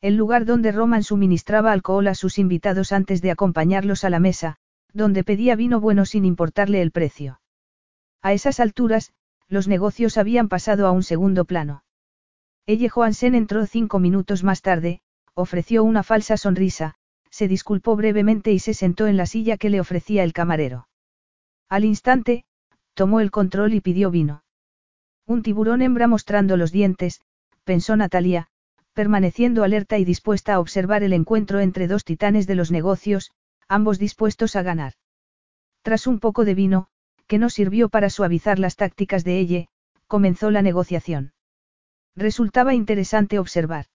[0.00, 4.56] El lugar donde Roman suministraba alcohol a sus invitados antes de acompañarlos a la mesa,
[4.92, 7.40] donde pedía vino bueno sin importarle el precio.
[8.22, 9.12] A esas alturas,
[9.48, 11.84] los negocios habían pasado a un segundo plano.
[12.66, 15.00] Elle Johansen entró cinco minutos más tarde,
[15.34, 16.94] ofreció una falsa sonrisa,
[17.30, 20.88] se disculpó brevemente y se sentó en la silla que le ofrecía el camarero.
[21.68, 22.44] Al instante,
[22.94, 24.44] tomó el control y pidió vino.
[25.26, 27.20] Un tiburón hembra mostrando los dientes,
[27.64, 28.48] pensó Natalia,
[28.94, 33.32] permaneciendo alerta y dispuesta a observar el encuentro entre dos titanes de los negocios,
[33.68, 34.94] ambos dispuestos a ganar.
[35.82, 36.86] Tras un poco de vino,
[37.26, 39.66] que no sirvió para suavizar las tácticas de ella,
[40.06, 41.32] comenzó la negociación.
[42.16, 43.86] Resultaba interesante observar.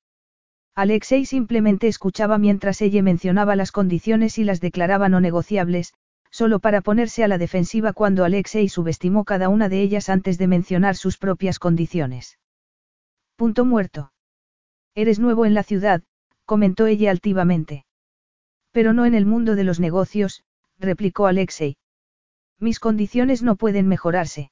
[0.76, 5.94] Alexei simplemente escuchaba mientras ella mencionaba las condiciones y las declaraba no negociables,
[6.32, 10.48] solo para ponerse a la defensiva cuando Alexei subestimó cada una de ellas antes de
[10.48, 12.38] mencionar sus propias condiciones.
[13.36, 14.12] Punto muerto.
[15.02, 16.04] Eres nuevo en la ciudad,
[16.44, 17.86] comentó ella altivamente.
[18.72, 20.44] Pero no en el mundo de los negocios,
[20.78, 21.78] replicó Alexei.
[22.60, 24.52] Mis condiciones no pueden mejorarse.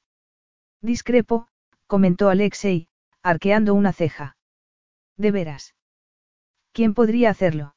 [0.80, 1.48] Discrepo,
[1.86, 2.88] comentó Alexei,
[3.22, 4.38] arqueando una ceja.
[5.18, 5.74] ¿De veras?
[6.72, 7.74] ¿Quién podría hacerlo?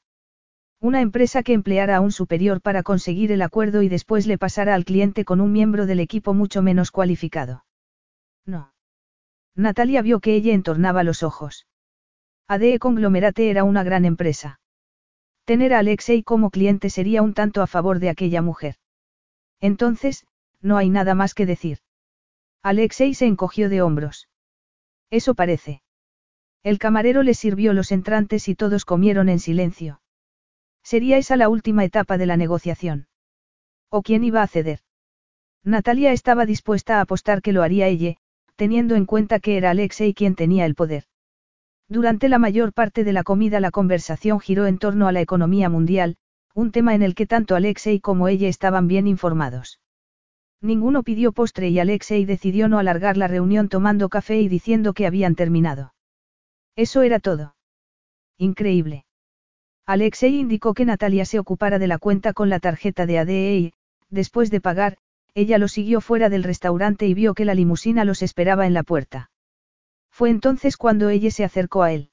[0.79, 4.75] Una empresa que empleara a un superior para conseguir el acuerdo y después le pasara
[4.75, 7.65] al cliente con un miembro del equipo mucho menos cualificado.
[8.45, 8.73] No.
[9.55, 11.67] Natalia vio que ella entornaba los ojos.
[12.53, 14.59] ADE Conglomerate era una gran empresa.
[15.45, 18.75] Tener a Alexei como cliente sería un tanto a favor de aquella mujer.
[19.61, 20.25] Entonces,
[20.59, 21.77] no hay nada más que decir.
[22.61, 24.27] Alexei se encogió de hombros.
[25.09, 25.81] Eso parece.
[26.61, 30.01] El camarero les sirvió los entrantes y todos comieron en silencio.
[30.83, 33.07] ¿Sería esa la última etapa de la negociación?
[33.87, 34.81] ¿O quién iba a ceder?
[35.63, 38.17] Natalia estaba dispuesta a apostar que lo haría ella,
[38.57, 41.05] teniendo en cuenta que era Alexei quien tenía el poder.
[41.91, 45.67] Durante la mayor parte de la comida la conversación giró en torno a la economía
[45.67, 46.15] mundial,
[46.55, 49.81] un tema en el que tanto Alexei como ella estaban bien informados.
[50.61, 55.05] Ninguno pidió postre y Alexei decidió no alargar la reunión tomando café y diciendo que
[55.05, 55.93] habían terminado.
[56.77, 57.55] Eso era todo.
[58.37, 59.03] Increíble.
[59.85, 63.73] Alexei indicó que Natalia se ocupara de la cuenta con la tarjeta de ADE y,
[64.09, 64.97] después de pagar,
[65.33, 68.83] ella lo siguió fuera del restaurante y vio que la limusina los esperaba en la
[68.83, 69.30] puerta.
[70.11, 72.11] Fue entonces cuando ella se acercó a él.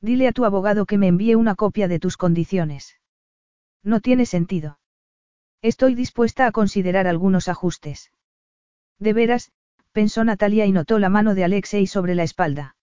[0.00, 2.98] Dile a tu abogado que me envíe una copia de tus condiciones.
[3.82, 4.78] No tiene sentido.
[5.60, 8.12] Estoy dispuesta a considerar algunos ajustes.
[8.98, 9.50] De veras,
[9.92, 12.76] pensó Natalia y notó la mano de Alexei sobre la espalda.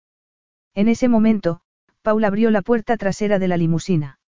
[0.74, 1.62] En ese momento,
[2.02, 4.20] Paul abrió la puerta trasera de la limusina.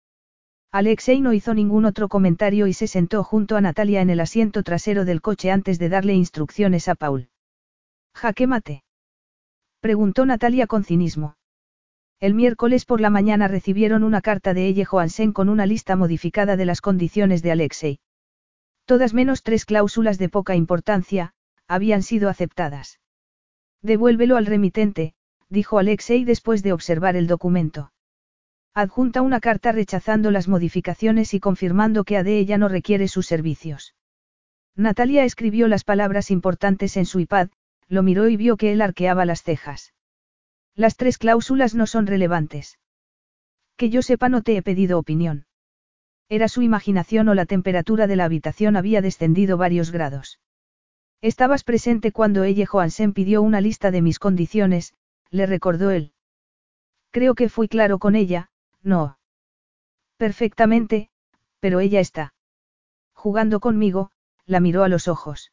[0.71, 4.63] Alexei no hizo ningún otro comentario y se sentó junto a Natalia en el asiento
[4.63, 7.29] trasero del coche antes de darle instrucciones a Paul.
[8.13, 8.83] ¿Jaque mate?
[9.79, 11.35] Preguntó Natalia con cinismo.
[12.19, 16.57] El miércoles por la mañana recibieron una carta de Elle Johansen con una lista modificada
[16.57, 17.99] de las condiciones de Alexei.
[18.85, 21.33] Todas menos tres cláusulas de poca importancia,
[21.67, 22.99] habían sido aceptadas.
[23.83, 25.13] Devuélvelo al remitente,
[25.49, 27.91] dijo Alexei después de observar el documento.
[28.73, 33.95] Adjunta una carta rechazando las modificaciones y confirmando que ADE ya no requiere sus servicios.
[34.75, 37.49] Natalia escribió las palabras importantes en su iPad,
[37.87, 39.93] lo miró y vio que él arqueaba las cejas.
[40.75, 42.79] Las tres cláusulas no son relevantes.
[43.77, 45.45] Que yo sepa no te he pedido opinión.
[46.29, 50.39] Era su imaginación o la temperatura de la habitación había descendido varios grados.
[51.21, 54.93] Estabas presente cuando ella Johansen pidió una lista de mis condiciones,
[55.31, 56.13] le recordó él.
[57.11, 58.51] Creo que fui claro con ella,
[58.83, 59.17] no.
[60.17, 61.09] Perfectamente,
[61.59, 62.33] pero ella está.
[63.13, 64.11] Jugando conmigo,
[64.45, 65.51] la miró a los ojos.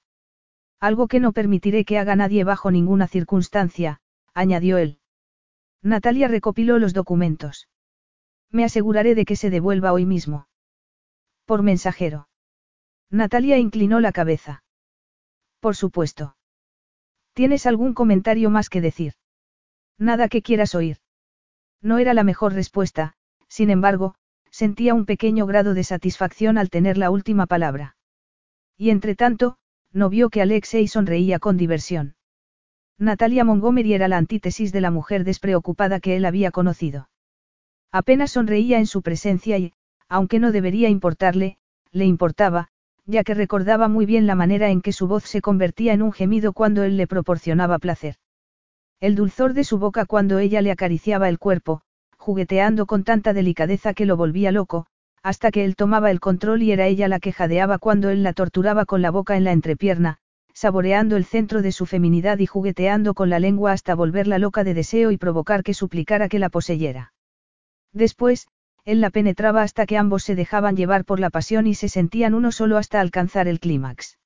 [0.89, 4.03] Algo que no permitiré que haga nadie bajo ninguna circunstancia,
[4.35, 4.99] añadió él.
[5.81, 7.71] Natalia recopiló los documentos.
[8.51, 10.47] Me aseguraré de que se devuelva hoy mismo.
[11.47, 12.29] Por mensajero.
[13.09, 14.63] Natalia inclinó la cabeza.
[15.59, 16.37] Por supuesto.
[17.33, 19.15] ¿Tienes algún comentario más que decir?
[19.97, 20.99] Nada que quieras oír.
[21.81, 23.15] No era la mejor respuesta,
[23.49, 24.17] sin embargo,
[24.51, 27.97] sentía un pequeño grado de satisfacción al tener la última palabra.
[28.77, 29.57] Y entre tanto,
[29.95, 32.17] no vio que Alexei sonreía con diversión.
[32.99, 37.09] Natalia Montgomery era la antítesis de la mujer despreocupada que él había conocido.
[37.93, 39.73] Apenas sonreía en su presencia y,
[40.09, 41.59] aunque no debería importarle,
[41.93, 42.69] le importaba,
[43.07, 46.13] ya que recordaba muy bien la manera en que su voz se convertía en un
[46.13, 48.17] gemido cuando él le proporcionaba placer.
[49.01, 51.83] El dulzor de su boca cuando ella le acariciaba el cuerpo,
[52.17, 54.87] jugueteando con tanta delicadeza que lo volvía loco,
[55.25, 58.35] hasta que él tomaba el control y era ella la que jadeaba cuando él la
[58.35, 60.19] torturaba con la boca en la entrepierna,
[60.53, 64.75] saboreando el centro de su feminidad y jugueteando con la lengua hasta volverla loca de
[64.75, 67.15] deseo y provocar que suplicara que la poseyera.
[67.95, 68.49] Después,
[68.85, 72.35] él la penetraba hasta que ambos se dejaban llevar por la pasión y se sentían
[72.35, 74.19] uno solo hasta alcanzar el clímax.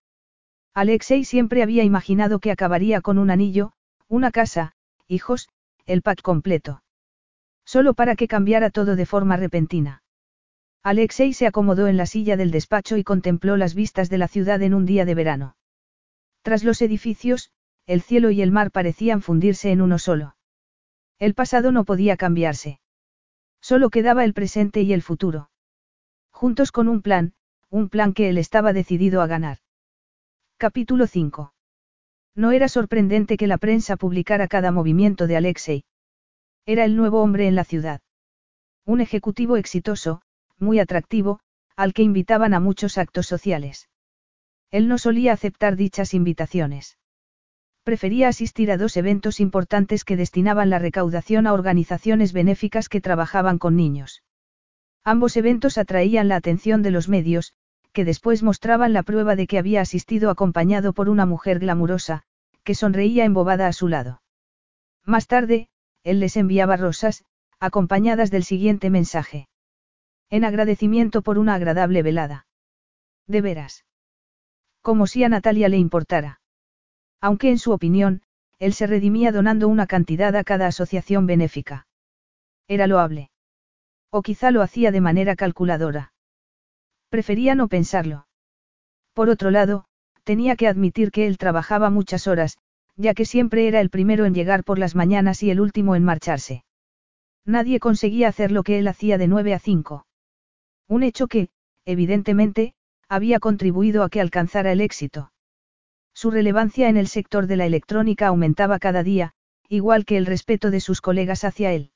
[0.74, 3.70] Alexei siempre había imaginado que acabaría con un anillo,
[4.09, 4.72] una casa,
[5.07, 5.49] hijos,
[5.86, 6.82] el pack completo.
[7.64, 10.03] Solo para que cambiara todo de forma repentina.
[10.83, 14.62] Alexei se acomodó en la silla del despacho y contempló las vistas de la ciudad
[14.62, 15.57] en un día de verano.
[16.43, 17.51] Tras los edificios,
[17.87, 20.37] el cielo y el mar parecían fundirse en uno solo.
[21.18, 22.81] El pasado no podía cambiarse.
[23.61, 25.51] Solo quedaba el presente y el futuro.
[26.31, 27.35] Juntos con un plan,
[27.70, 29.59] un plan que él estaba decidido a ganar.
[30.59, 31.53] Capítulo 5.
[32.35, 35.85] No era sorprendente que la prensa publicara cada movimiento de Alexei.
[36.66, 38.01] Era el nuevo hombre en la ciudad.
[38.85, 40.22] Un ejecutivo exitoso,
[40.61, 41.40] muy atractivo,
[41.76, 43.88] al que invitaban a muchos actos sociales.
[44.70, 46.98] Él no solía aceptar dichas invitaciones.
[47.84, 53.59] Prefería asistir a dos eventos importantes que destinaban la recaudación a organizaciones benéficas que trabajaban
[53.59, 54.22] con niños.
[55.04, 57.54] Ambos eventos atraían la atención de los medios,
[57.92, 62.24] que después mostraban la prueba de que había asistido acompañado por una mujer glamurosa,
[62.62, 64.20] que sonreía embobada a su lado.
[65.06, 65.68] Más tarde,
[66.04, 67.24] él les enviaba rosas,
[67.59, 69.48] acompañadas del siguiente mensaje.
[70.31, 72.47] En agradecimiento por una agradable velada.
[73.26, 73.85] De veras.
[74.83, 76.41] Como si a Natalia le importara.
[77.20, 78.22] Aunque en su opinión,
[78.59, 81.87] él se redimía donando una cantidad a cada asociación benéfica.
[82.66, 83.31] Era loable.
[84.11, 86.12] O quizá lo hacía de manera calculadora.
[87.09, 88.26] Prefería no pensarlo.
[89.14, 89.87] Por otro lado,
[90.24, 92.59] tenía que admitir que él trabajaba muchas horas,
[92.97, 96.05] ya que siempre era el primero en llegar por las mañanas y el último en
[96.05, 96.64] marcharse.
[97.47, 100.05] Nadie conseguía hacer lo que él hacía de 9 a 5.
[100.89, 101.51] Un hecho que,
[101.84, 102.74] evidentemente,
[103.09, 105.32] había contribuido a que alcanzara el éxito.
[106.14, 109.34] Su relevancia en el sector de la electrónica aumentaba cada día,
[109.68, 111.93] igual que el respeto de sus colegas hacia él.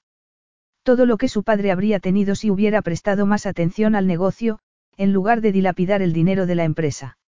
[0.82, 4.58] Todo lo que su padre habría tenido si hubiera prestado más atención al negocio,
[4.96, 7.18] en lugar de dilapidar el dinero de la empresa.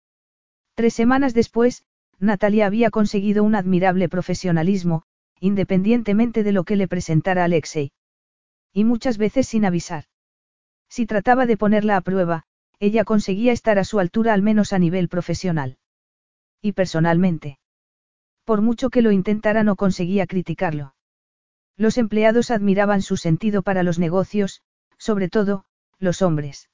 [0.75, 1.85] Tres semanas después,
[2.19, 5.05] Natalia había conseguido un admirable profesionalismo,
[5.41, 7.93] independientemente de lo que le presentara Alexei.
[8.73, 10.05] Y muchas veces sin avisar.
[10.95, 12.45] Si trataba de ponerla a prueba,
[12.79, 15.77] ella conseguía estar a su altura al menos a nivel profesional.
[16.63, 17.59] Y personalmente.
[18.45, 20.95] Por mucho que lo intentara no conseguía criticarlo.
[21.77, 24.63] Los empleados admiraban su sentido para los negocios,
[24.97, 25.65] sobre todo,
[25.99, 26.71] los hombres.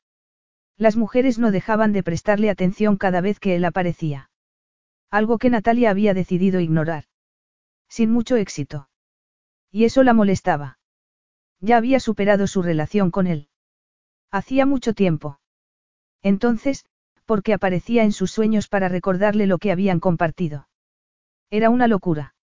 [0.77, 4.31] Las mujeres no dejaban de prestarle atención cada vez que él aparecía.
[5.11, 7.05] Algo que Natalia había decidido ignorar.
[7.89, 8.91] Sin mucho éxito.
[9.71, 10.79] Y eso la molestaba.
[11.61, 13.50] Ya había superado su relación con él.
[14.31, 15.41] Hacía mucho tiempo.
[16.23, 16.85] Entonces,
[17.25, 20.69] porque aparecía en sus sueños para recordarle lo que habían compartido.
[21.51, 22.35] Era una locura.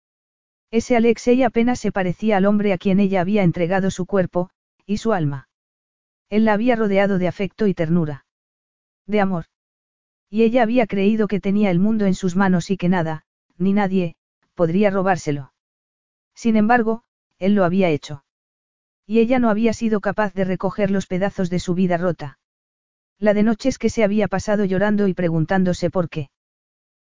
[0.70, 4.51] Ese Alexei apenas se parecía al hombre a quien ella había entregado su cuerpo,
[4.84, 5.49] y su alma.
[6.28, 8.26] Él la había rodeado de afecto y ternura.
[9.07, 9.47] De amor.
[10.28, 13.24] Y ella había creído que tenía el mundo en sus manos y que nada,
[13.59, 14.16] ni nadie,
[14.55, 15.53] podría robárselo.
[16.34, 17.05] Sin embargo,
[17.39, 18.24] él lo había hecho.
[19.07, 22.38] Y ella no había sido capaz de recoger los pedazos de su vida rota.
[23.18, 26.30] La de noches que se había pasado llorando y preguntándose por qué.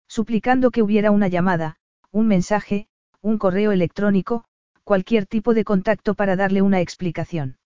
[0.08, 1.76] Suplicando que hubiera una llamada,
[2.10, 2.88] un mensaje,
[3.20, 4.44] un correo electrónico,
[4.84, 7.56] cualquier tipo de contacto para darle una explicación.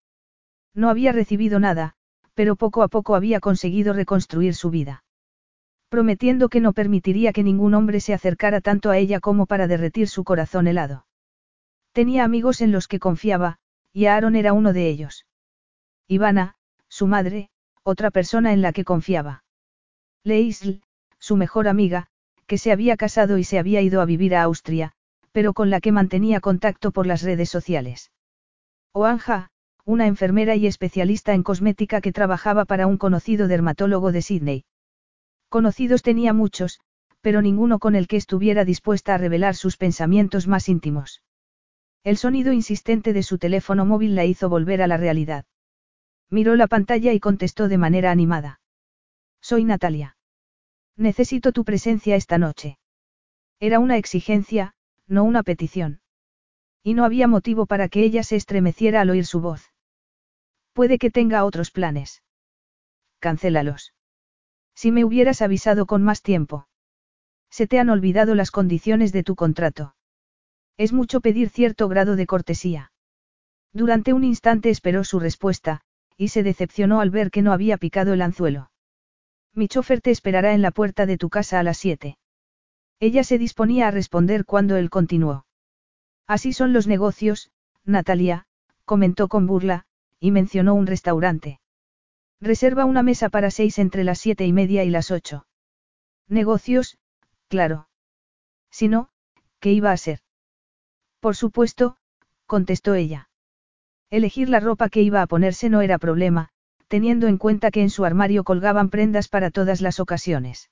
[0.74, 1.94] No había recibido nada,
[2.34, 5.02] pero poco a poco había conseguido reconstruir su vida.
[5.88, 10.08] Prometiendo que no permitiría que ningún hombre se acercara tanto a ella como para derretir
[10.08, 11.06] su corazón helado.
[11.92, 13.58] Tenía amigos en los que confiaba,
[13.96, 15.24] y Aaron era uno de ellos.
[16.06, 17.48] Ivana, su madre,
[17.82, 19.42] otra persona en la que confiaba.
[20.22, 20.82] Leisl,
[21.18, 22.08] su mejor amiga,
[22.46, 24.92] que se había casado y se había ido a vivir a Austria,
[25.32, 28.12] pero con la que mantenía contacto por las redes sociales.
[28.92, 29.48] Oanja,
[29.86, 34.64] una enfermera y especialista en cosmética que trabajaba para un conocido dermatólogo de Sydney.
[35.48, 36.80] Conocidos tenía muchos,
[37.22, 41.22] pero ninguno con el que estuviera dispuesta a revelar sus pensamientos más íntimos.
[42.06, 45.44] El sonido insistente de su teléfono móvil la hizo volver a la realidad.
[46.30, 48.60] Miró la pantalla y contestó de manera animada.
[49.40, 50.16] Soy Natalia.
[50.96, 52.78] Necesito tu presencia esta noche.
[53.58, 54.74] Era una exigencia,
[55.08, 56.00] no una petición.
[56.84, 59.72] Y no había motivo para que ella se estremeciera al oír su voz.
[60.74, 62.22] Puede que tenga otros planes.
[63.18, 63.94] Cancélalos.
[64.76, 66.68] Si me hubieras avisado con más tiempo.
[67.50, 69.95] Se te han olvidado las condiciones de tu contrato.
[70.76, 72.92] Es mucho pedir cierto grado de cortesía.
[73.72, 75.80] Durante un instante esperó su respuesta,
[76.16, 78.70] y se decepcionó al ver que no había picado el anzuelo.
[79.54, 82.18] Mi chofer te esperará en la puerta de tu casa a las siete.
[83.00, 85.46] Ella se disponía a responder cuando él continuó.
[86.26, 87.50] Así son los negocios,
[87.84, 88.46] Natalia,
[88.84, 89.86] comentó con burla,
[90.20, 91.60] y mencionó un restaurante.
[92.40, 95.46] Reserva una mesa para seis entre las siete y media y las ocho.
[96.28, 96.98] Negocios,
[97.48, 97.88] claro.
[98.70, 99.10] Si no,
[99.60, 100.20] ¿qué iba a ser?
[101.20, 101.96] Por supuesto,
[102.46, 103.28] contestó ella.
[104.10, 106.50] Elegir la ropa que iba a ponerse no era problema,
[106.88, 110.70] teniendo en cuenta que en su armario colgaban prendas para todas las ocasiones.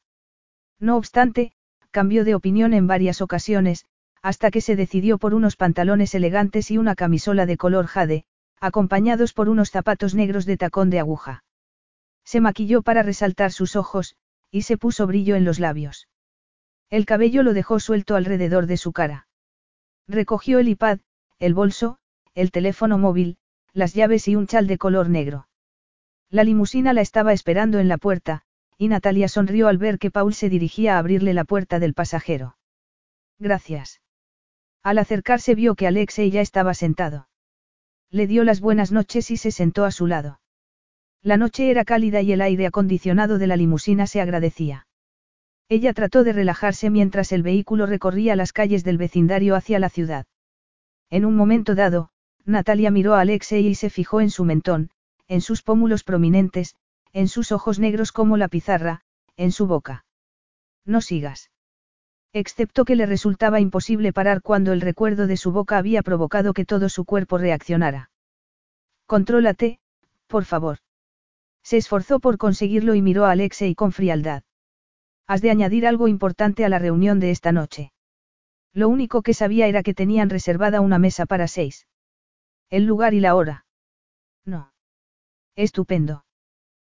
[0.79, 1.53] No obstante,
[1.91, 3.87] cambió de opinión en varias ocasiones,
[4.23, 8.25] hasta que se decidió por unos pantalones elegantes y una camisola de color jade,
[8.61, 11.45] acompañados por unos zapatos negros de tacón de aguja.
[12.25, 14.17] Se maquilló para resaltar sus ojos,
[14.51, 16.09] y se puso brillo en los labios.
[16.89, 19.24] El cabello lo dejó suelto alrededor de su cara.
[20.07, 20.99] Recogió el iPad,
[21.39, 21.99] el bolso,
[22.35, 23.39] el teléfono móvil,
[23.73, 25.49] las llaves y un chal de color negro.
[26.31, 28.43] La limusina la estaba esperando en la puerta,
[28.77, 32.57] y Natalia sonrió al ver que Paul se dirigía a abrirle la puerta del pasajero.
[33.39, 34.01] Gracias.
[34.83, 37.29] Al acercarse vio que Alexei ya estaba sentado.
[38.11, 40.41] Le dio las buenas noches y se sentó a su lado.
[41.23, 44.87] La noche era cálida y el aire acondicionado de la limusina se agradecía.
[45.69, 50.27] Ella trató de relajarse mientras el vehículo recorría las calles del vecindario hacia la ciudad.
[51.11, 52.11] En un momento dado,
[52.45, 54.91] Natalia miró a Alexei y se fijó en su mentón,
[55.27, 56.77] en sus pómulos prominentes,
[57.13, 59.03] en sus ojos negros como la pizarra,
[59.37, 60.05] en su boca.
[60.85, 61.51] No sigas.
[62.33, 66.65] Excepto que le resultaba imposible parar cuando el recuerdo de su boca había provocado que
[66.65, 68.11] todo su cuerpo reaccionara.
[69.07, 69.79] Contrólate,
[70.27, 70.79] por favor.
[71.63, 74.43] Se esforzó por conseguirlo y miró a Alexei con frialdad.
[75.27, 77.93] Has de añadir algo importante a la reunión de esta noche.
[78.73, 81.87] Lo único que sabía era que tenían reservada una mesa para seis.
[82.71, 83.67] El lugar y la hora.
[84.45, 84.73] No.
[85.57, 86.25] Estupendo.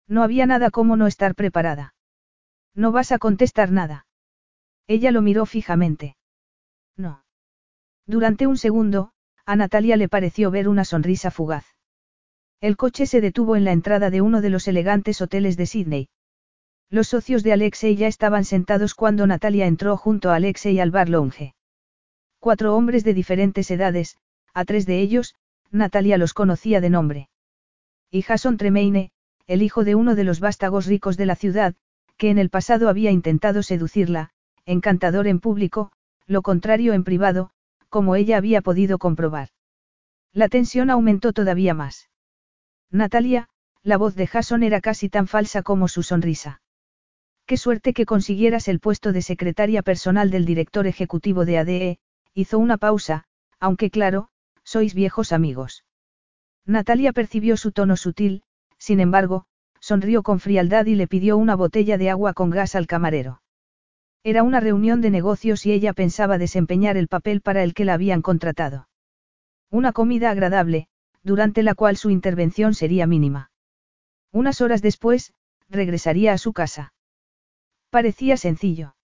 [0.08, 1.94] No había nada como no estar preparada.
[2.74, 4.08] No vas a contestar nada.
[4.88, 6.16] Ella lo miró fijamente.
[6.96, 7.24] No.
[8.06, 9.12] Durante un segundo,
[9.46, 11.66] a Natalia le pareció ver una sonrisa fugaz.
[12.62, 16.08] El coche se detuvo en la entrada de uno de los elegantes hoteles de Sydney.
[16.90, 21.10] Los socios de Alexei ya estaban sentados cuando Natalia entró junto a Alexei al bar
[21.10, 21.56] lounge.
[22.40, 24.18] Cuatro hombres de diferentes edades,
[24.54, 25.36] a tres de ellos,
[25.72, 27.30] Natalia los conocía de nombre.
[28.12, 29.12] Y Jason Tremaine,
[29.48, 31.76] el hijo de uno de los vástagos ricos de la ciudad,
[32.18, 34.30] que en el pasado había intentado seducirla,
[34.66, 35.92] encantador en público,
[36.28, 37.52] lo contrario en privado,
[37.90, 39.50] como ella había podido comprobar.
[40.34, 42.10] La tensión aumentó todavía más.
[42.92, 43.50] Natalia,
[43.84, 46.62] la voz de Jason era casi tan falsa como su sonrisa.
[47.46, 52.00] Qué suerte que consiguieras el puesto de secretaria personal del director ejecutivo de ADE,
[52.34, 53.26] hizo una pausa,
[53.60, 54.30] aunque claro,
[54.64, 55.86] sois viejos amigos.
[56.66, 58.42] Natalia percibió su tono sutil,
[58.80, 59.46] sin embargo,
[59.80, 63.44] sonrió con frialdad y le pidió una botella de agua con gas al camarero.
[64.24, 67.94] Era una reunión de negocios y ella pensaba desempeñar el papel para el que la
[67.94, 68.90] habían contratado.
[69.70, 70.88] Una comida agradable,
[71.22, 73.52] durante la cual su intervención sería mínima.
[74.32, 75.36] Unas horas después,
[75.70, 76.95] regresaría a su casa.
[77.90, 78.96] Parecía sencillo.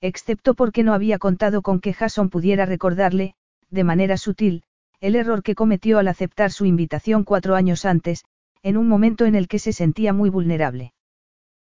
[0.00, 3.34] Excepto porque no había contado con que Jason pudiera recordarle,
[3.70, 4.62] de manera sutil,
[5.00, 8.24] el error que cometió al aceptar su invitación cuatro años antes,
[8.62, 10.92] en un momento en el que se sentía muy vulnerable.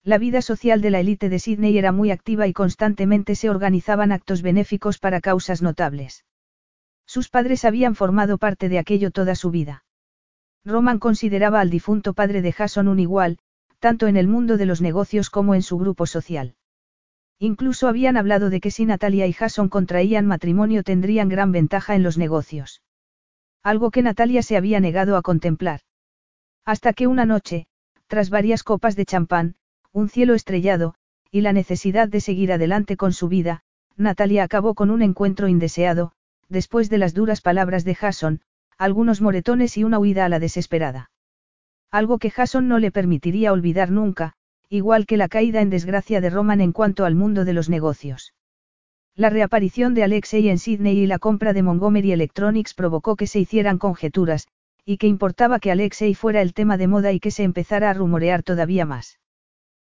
[0.03, 4.11] La vida social de la élite de Sydney era muy activa y constantemente se organizaban
[4.13, 6.23] actos benéficos para causas notables.
[7.05, 9.83] Sus padres habían formado parte de aquello toda su vida.
[10.63, 13.39] Roman consideraba al difunto padre de Jason un igual,
[13.79, 16.55] tanto en el mundo de los negocios como en su grupo social.
[17.39, 22.03] Incluso habían hablado de que si Natalia y Jason contraían matrimonio tendrían gran ventaja en
[22.03, 22.81] los negocios.
[23.61, 25.81] Algo que Natalia se había negado a contemplar.
[26.65, 27.67] Hasta que una noche,
[28.07, 29.55] tras varias copas de champán,
[29.91, 30.95] un cielo estrellado,
[31.31, 33.63] y la necesidad de seguir adelante con su vida,
[33.95, 36.13] Natalia acabó con un encuentro indeseado,
[36.49, 38.41] después de las duras palabras de Jason,
[38.77, 41.09] algunos moretones y una huida a la desesperada.
[41.91, 44.33] Algo que Jason no le permitiría olvidar nunca,
[44.69, 48.33] igual que la caída en desgracia de Roman en cuanto al mundo de los negocios.
[49.15, 53.39] La reaparición de Alexei en Sydney y la compra de Montgomery Electronics provocó que se
[53.39, 54.47] hicieran conjeturas,
[54.85, 57.93] y que importaba que Alexei fuera el tema de moda y que se empezara a
[57.93, 59.19] rumorear todavía más.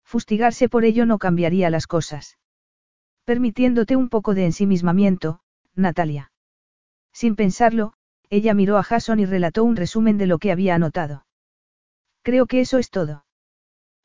[0.03, 2.37] Fustigarse por ello no cambiaría las cosas.
[3.23, 5.41] Permitiéndote un poco de ensimismamiento,
[5.75, 6.31] Natalia.
[7.13, 7.93] Sin pensarlo,
[8.29, 11.25] ella miró a Jason y relató un resumen de lo que había anotado.
[12.24, 13.26] Creo que eso es todo.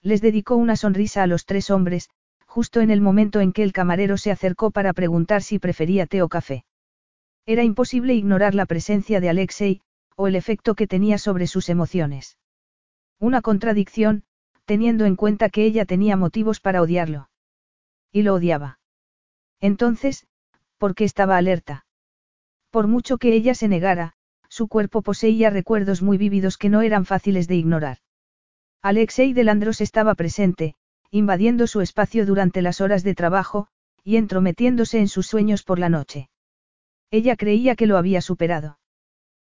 [0.02, 2.08] Les dedicó una sonrisa a los tres hombres,
[2.46, 6.22] justo en el momento en que el camarero se acercó para preguntar si prefería té
[6.22, 6.64] o café.
[7.44, 9.82] Era imposible ignorar la presencia de Alexei,
[10.16, 12.38] o el efecto que tenía sobre sus emociones.
[13.18, 14.24] Una contradicción,
[14.64, 17.28] teniendo en cuenta que ella tenía motivos para odiarlo.
[18.10, 18.80] Y lo odiaba.
[19.60, 20.26] Entonces,
[20.78, 21.86] ¿por qué estaba alerta?
[22.70, 24.14] Por mucho que ella se negara,
[24.48, 27.98] su cuerpo poseía recuerdos muy vívidos que no eran fáciles de ignorar.
[28.88, 30.76] Alexei Delandros estaba presente,
[31.10, 33.66] invadiendo su espacio durante las horas de trabajo,
[34.04, 36.30] y entrometiéndose en sus sueños por la noche.
[37.10, 38.78] Ella creía que lo había superado.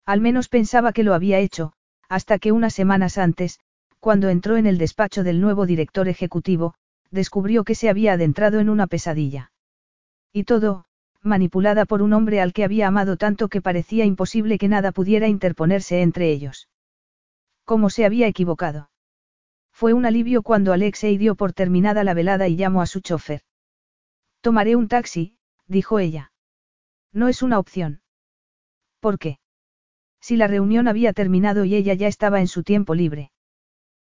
[0.05, 1.71] Al menos pensaba que lo había hecho,
[2.09, 3.61] hasta que unas semanas antes,
[4.01, 6.73] cuando entró en el despacho del nuevo director ejecutivo,
[7.09, 9.53] descubrió que se había adentrado en una pesadilla.
[10.34, 10.84] Y todo,
[11.21, 15.29] manipulada por un hombre al que había amado tanto que parecía imposible que nada pudiera
[15.29, 16.67] interponerse entre ellos.
[17.63, 18.91] ¿Cómo se había equivocado?
[19.82, 23.41] Fue un alivio cuando Alexei dio por terminada la velada y llamó a su chofer.
[24.41, 26.34] Tomaré un taxi, dijo ella.
[27.11, 28.03] No es una opción.
[28.99, 29.39] ¿Por qué?
[30.19, 33.32] Si la reunión había terminado y ella ya estaba en su tiempo libre.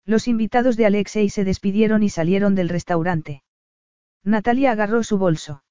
[0.04, 3.42] Los invitados de Alexei se despidieron y salieron del restaurante.
[4.22, 5.64] Natalia agarró su bolso.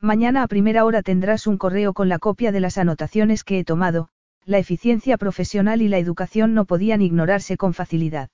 [0.00, 3.64] Mañana a primera hora tendrás un correo con la copia de las anotaciones que he
[3.64, 4.08] tomado,
[4.46, 8.30] la eficiencia profesional y la educación no podían ignorarse con facilidad.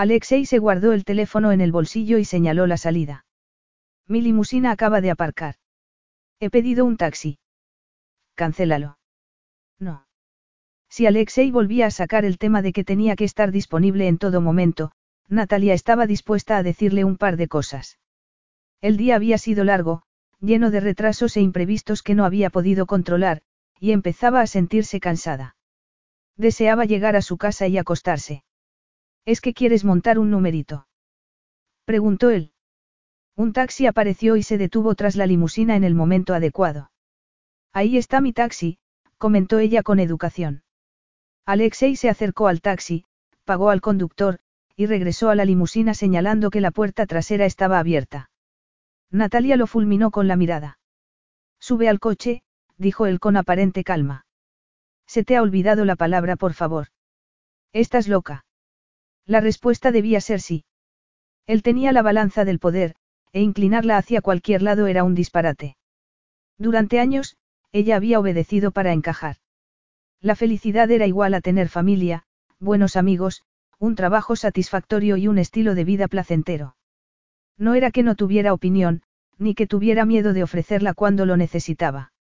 [0.00, 3.26] Alexei se guardó el teléfono en el bolsillo y señaló la salida.
[4.08, 5.56] Mi limusina acaba de aparcar.
[6.38, 7.38] He pedido un taxi.
[8.34, 8.96] Cancélalo.
[9.78, 10.06] No.
[10.88, 14.40] Si Alexei volvía a sacar el tema de que tenía que estar disponible en todo
[14.40, 14.92] momento,
[15.28, 17.98] Natalia estaba dispuesta a decirle un par de cosas.
[18.80, 20.00] El día había sido largo,
[20.40, 23.42] lleno de retrasos e imprevistos que no había podido controlar,
[23.78, 25.56] y empezaba a sentirse cansada.
[26.38, 28.44] Deseaba llegar a su casa y acostarse.
[29.24, 30.86] ¿Es que quieres montar un numerito?
[31.84, 32.52] Preguntó él.
[33.36, 36.90] Un taxi apareció y se detuvo tras la limusina en el momento adecuado.
[37.72, 38.78] Ahí está mi taxi,
[39.18, 40.62] comentó ella con educación.
[41.46, 43.04] Alexei se acercó al taxi,
[43.44, 44.38] pagó al conductor,
[44.76, 48.30] y regresó a la limusina señalando que la puerta trasera estaba abierta.
[49.10, 50.78] Natalia lo fulminó con la mirada.
[51.58, 52.42] Sube al coche,
[52.78, 54.26] dijo él con aparente calma.
[55.06, 56.88] Se te ha olvidado la palabra por favor.
[57.72, 58.44] ¿Estás loca?
[59.26, 60.64] La respuesta debía ser sí.
[61.46, 62.94] Él tenía la balanza del poder,
[63.32, 65.76] e inclinarla hacia cualquier lado era un disparate.
[66.58, 67.36] Durante años,
[67.72, 69.36] ella había obedecido para encajar.
[70.20, 72.24] La felicidad era igual a tener familia,
[72.58, 73.42] buenos amigos,
[73.78, 76.76] un trabajo satisfactorio y un estilo de vida placentero.
[77.56, 79.02] No era que no tuviera opinión,
[79.38, 82.12] ni que tuviera miedo de ofrecerla cuando lo necesitaba.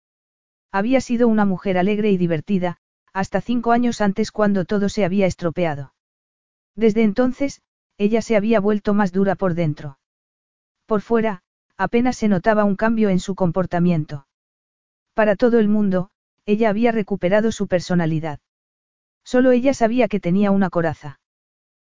[0.72, 2.78] Había sido una mujer alegre y divertida,
[3.12, 5.94] hasta cinco años antes cuando todo se había estropeado.
[6.76, 7.62] Desde entonces,
[7.98, 10.00] ella se había vuelto más dura por dentro.
[10.86, 11.44] Por fuera,
[11.78, 14.28] apenas se notaba un cambio en su comportamiento.
[15.14, 16.10] Para todo el mundo,
[16.46, 18.40] ella había recuperado su personalidad.
[19.24, 21.20] Solo ella sabía que tenía una coraza.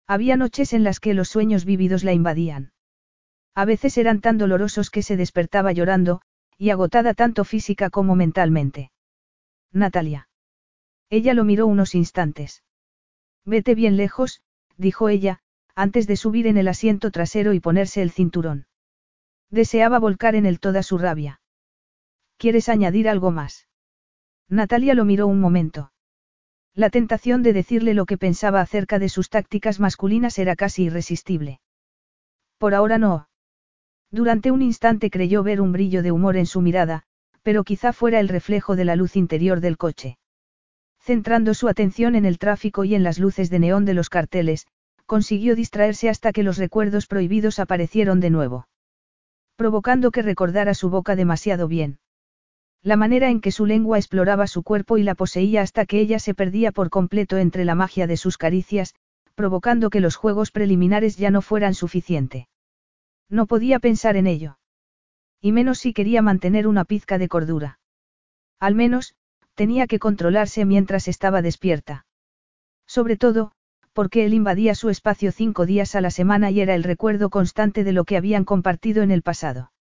[0.06, 2.72] Había noches en las que los sueños vívidos la invadían.
[3.54, 6.22] A veces eran tan dolorosos que se despertaba llorando,
[6.56, 8.92] y agotada tanto física como mentalmente.
[9.72, 10.28] Natalia.
[11.10, 12.62] Ella lo miró unos instantes.
[13.44, 14.40] Vete bien lejos,
[14.76, 15.40] dijo ella,
[15.74, 18.66] antes de subir en el asiento trasero y ponerse el cinturón.
[19.50, 21.40] Deseaba volcar en él toda su rabia.
[22.38, 23.68] ¿Quieres añadir algo más?
[24.48, 25.92] Natalia lo miró un momento.
[26.74, 31.60] La tentación de decirle lo que pensaba acerca de sus tácticas masculinas era casi irresistible.
[32.58, 33.28] Por ahora no.
[34.10, 37.02] Durante un instante creyó ver un brillo de humor en su mirada,
[37.42, 40.18] pero quizá fuera el reflejo de la luz interior del coche.
[41.06, 44.66] Centrando su atención en el tráfico y en las luces de neón de los carteles,
[45.06, 48.66] consiguió distraerse hasta que los recuerdos prohibidos aparecieron de nuevo.
[49.54, 52.00] Provocando que recordara su boca demasiado bien.
[52.82, 56.18] La manera en que su lengua exploraba su cuerpo y la poseía hasta que ella
[56.18, 58.96] se perdía por completo entre la magia de sus caricias,
[59.36, 62.48] provocando que los juegos preliminares ya no fueran suficiente.
[63.30, 64.58] No podía pensar en ello.
[65.40, 67.78] Y menos si quería mantener una pizca de cordura.
[68.58, 69.14] Al menos,
[69.56, 72.06] tenía que controlarse mientras estaba despierta.
[72.86, 73.50] Sobre todo,
[73.92, 77.82] porque él invadía su espacio cinco días a la semana y era el recuerdo constante
[77.82, 79.72] de lo que habían compartido en el pasado.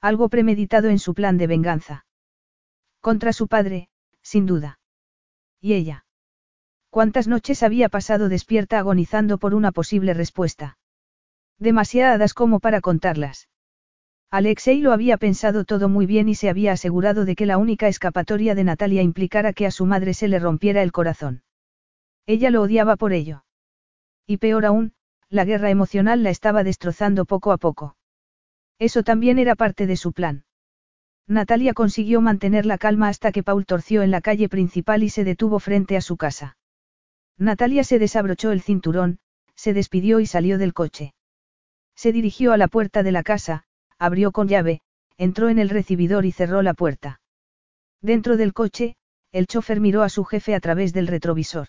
[0.00, 2.06] Algo premeditado en su plan de venganza.
[3.00, 3.88] Contra su padre,
[4.22, 4.80] sin duda.
[5.60, 6.06] ¿Y ella?
[6.88, 10.78] ¿Cuántas noches había pasado despierta agonizando por una posible respuesta?
[11.58, 13.48] Demasiadas como para contarlas.
[14.34, 17.86] Alexei lo había pensado todo muy bien y se había asegurado de que la única
[17.86, 21.44] escapatoria de Natalia implicara que a su madre se le rompiera el corazón.
[22.26, 23.44] Ella lo odiaba por ello.
[24.26, 24.92] Y peor aún,
[25.28, 27.96] la guerra emocional la estaba destrozando poco a poco.
[28.80, 30.44] Eso también era parte de su plan.
[31.28, 35.22] Natalia consiguió mantener la calma hasta que Paul torció en la calle principal y se
[35.22, 36.56] detuvo frente a su casa.
[37.38, 39.20] Natalia se desabrochó el cinturón,
[39.54, 41.14] se despidió y salió del coche.
[41.94, 43.66] Se dirigió a la puerta de la casa,
[44.04, 44.80] abrió con llave,
[45.16, 47.20] entró en el recibidor y cerró la puerta.
[48.02, 48.96] Dentro del coche,
[49.32, 51.68] el chofer miró a su jefe a través del retrovisor.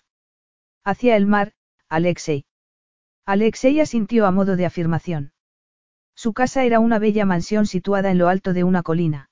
[0.84, 1.52] Hacia el mar,
[1.88, 2.44] Alexei.
[3.24, 5.32] Alexei asintió a modo de afirmación.
[6.14, 9.30] Su casa era una bella mansión situada en lo alto de una colina.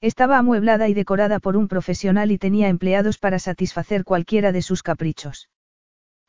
[0.00, 4.82] Estaba amueblada y decorada por un profesional y tenía empleados para satisfacer cualquiera de sus
[4.82, 5.48] caprichos.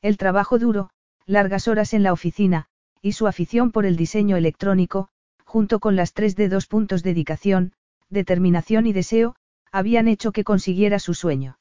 [0.01, 0.91] El trabajo duro,
[1.25, 2.67] largas horas en la oficina,
[3.01, 5.09] y su afición por el diseño electrónico,
[5.47, 7.71] junto con las tres de dos puntos dedicación,
[8.09, 9.35] determinación y deseo,
[9.71, 11.57] habían hecho que consiguiera su sueño.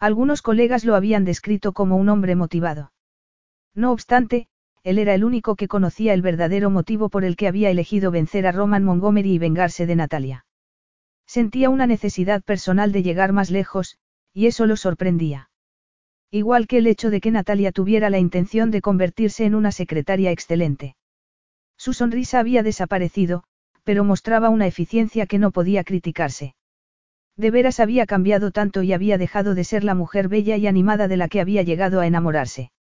[0.00, 2.92] Algunos colegas lo habían descrito como un hombre motivado.
[3.74, 4.48] No obstante,
[4.82, 8.44] él era el único que conocía el verdadero motivo por el que había elegido vencer
[8.44, 10.44] a Roman Montgomery y vengarse de Natalia.
[11.26, 13.98] Sentía una necesidad personal de llegar más lejos,
[14.32, 15.48] y eso lo sorprendía.
[16.32, 20.32] Igual que el hecho de que Natalia tuviera la intención de convertirse en una secretaria
[20.32, 20.96] excelente.
[21.76, 23.44] Su sonrisa había desaparecido,
[23.84, 26.54] pero mostraba una eficiencia que no podía criticarse.
[27.36, 31.06] De veras había cambiado tanto y había dejado de ser la mujer bella y animada
[31.06, 32.72] de la que había llegado a enamorarse.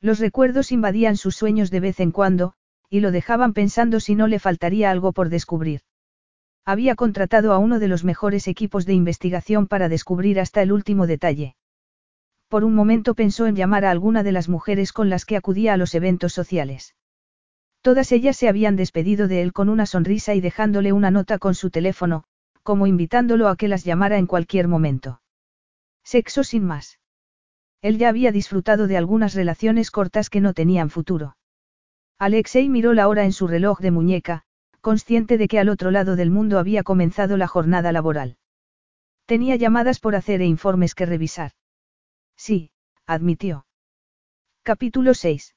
[0.00, 2.54] Los recuerdos invadían sus sueños de vez en cuando,
[2.90, 5.82] y lo dejaban pensando si no le faltaría algo por descubrir.
[6.64, 11.06] Había contratado a uno de los mejores equipos de investigación para descubrir hasta el último
[11.06, 11.56] detalle.
[12.48, 15.74] Por un momento pensó en llamar a alguna de las mujeres con las que acudía
[15.74, 16.94] a los eventos sociales.
[17.84, 21.54] Todas ellas se habían despedido de él con una sonrisa y dejándole una nota con
[21.54, 22.24] su teléfono,
[22.62, 25.20] como invitándolo a que las llamara en cualquier momento.
[26.02, 26.98] Sexo sin más.
[27.82, 31.36] Él ya había disfrutado de algunas relaciones cortas que no tenían futuro.
[32.18, 34.44] Alexei miró la hora en su reloj de muñeca,
[34.80, 38.38] consciente de que al otro lado del mundo había comenzado la jornada laboral.
[39.26, 41.52] Tenía llamadas por hacer e informes que revisar.
[42.34, 42.70] Sí,
[43.04, 43.66] admitió.
[44.62, 45.54] Capítulo 6.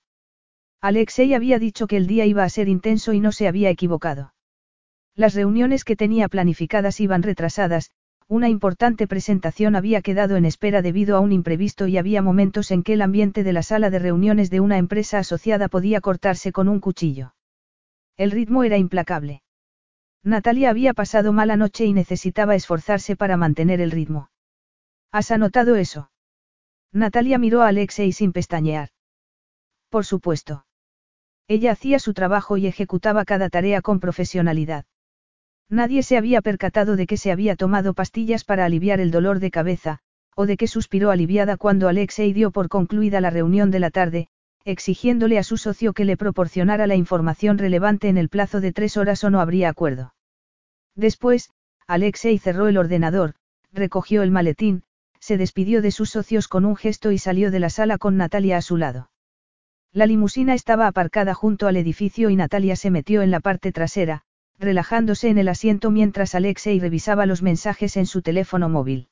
[0.81, 4.33] Alexei había dicho que el día iba a ser intenso y no se había equivocado.
[5.15, 7.91] Las reuniones que tenía planificadas iban retrasadas,
[8.27, 12.83] una importante presentación había quedado en espera debido a un imprevisto y había momentos en
[12.83, 16.67] que el ambiente de la sala de reuniones de una empresa asociada podía cortarse con
[16.67, 17.33] un cuchillo.
[18.15, 19.41] El ritmo era implacable.
[20.23, 24.29] Natalia había pasado mala noche y necesitaba esforzarse para mantener el ritmo.
[25.11, 26.11] ¿Has anotado eso?
[26.91, 28.89] Natalia miró a Alexei sin pestañear.
[29.89, 30.66] Por supuesto.
[31.47, 34.85] Ella hacía su trabajo y ejecutaba cada tarea con profesionalidad.
[35.69, 39.51] Nadie se había percatado de que se había tomado pastillas para aliviar el dolor de
[39.51, 39.99] cabeza,
[40.35, 44.27] o de que suspiró aliviada cuando Alexei dio por concluida la reunión de la tarde,
[44.65, 48.97] exigiéndole a su socio que le proporcionara la información relevante en el plazo de tres
[48.97, 50.13] horas o no habría acuerdo.
[50.95, 51.51] Después,
[51.87, 53.35] Alexei cerró el ordenador,
[53.71, 54.83] recogió el maletín,
[55.19, 58.57] se despidió de sus socios con un gesto y salió de la sala con Natalia
[58.57, 59.09] a su lado.
[59.93, 64.23] La limusina estaba aparcada junto al edificio y Natalia se metió en la parte trasera,
[64.59, 69.09] relajándose en el asiento mientras Alexei revisaba los mensajes en su teléfono móvil.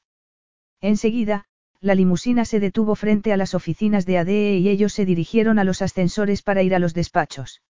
[0.82, 1.46] Enseguida,
[1.82, 5.64] la limusina se detuvo frente a las oficinas de ADE y ellos se dirigieron a
[5.64, 7.62] los ascensores para ir a los despachos.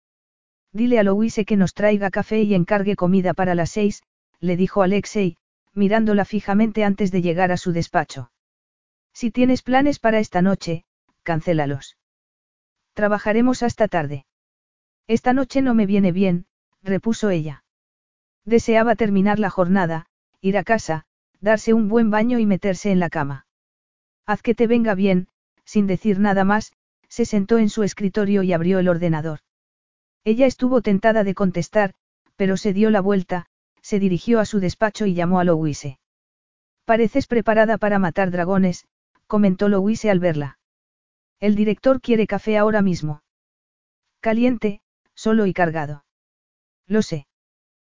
[0.72, 4.02] Dile a Louise que nos traiga café y encargue comida para las seis,
[4.40, 5.36] le dijo Alexei,
[5.72, 8.30] mirándola fijamente antes de llegar a su despacho.
[9.12, 10.84] Si tienes planes para esta noche,
[11.22, 11.96] cancélalos.
[12.94, 14.24] Trabajaremos hasta tarde.
[15.06, 16.46] Esta noche no me viene bien,
[16.82, 17.64] repuso ella.
[18.44, 20.06] Deseaba terminar la jornada,
[20.40, 21.04] ir a casa,
[21.40, 23.46] darse un buen baño y meterse en la cama.
[24.26, 25.28] Haz que te venga bien,
[25.64, 26.72] sin decir nada más,
[27.08, 29.40] se sentó en su escritorio y abrió el ordenador.
[30.24, 31.94] Ella estuvo tentada de contestar,
[32.36, 33.46] pero se dio la vuelta,
[33.82, 35.98] se dirigió a su despacho y llamó a Louise.
[36.84, 38.86] Pareces preparada para matar dragones,
[39.26, 40.58] comentó Louise al verla.
[41.40, 43.22] El director quiere café ahora mismo.
[44.20, 44.80] Caliente,
[45.14, 46.04] solo y cargado.
[46.86, 47.26] Lo sé.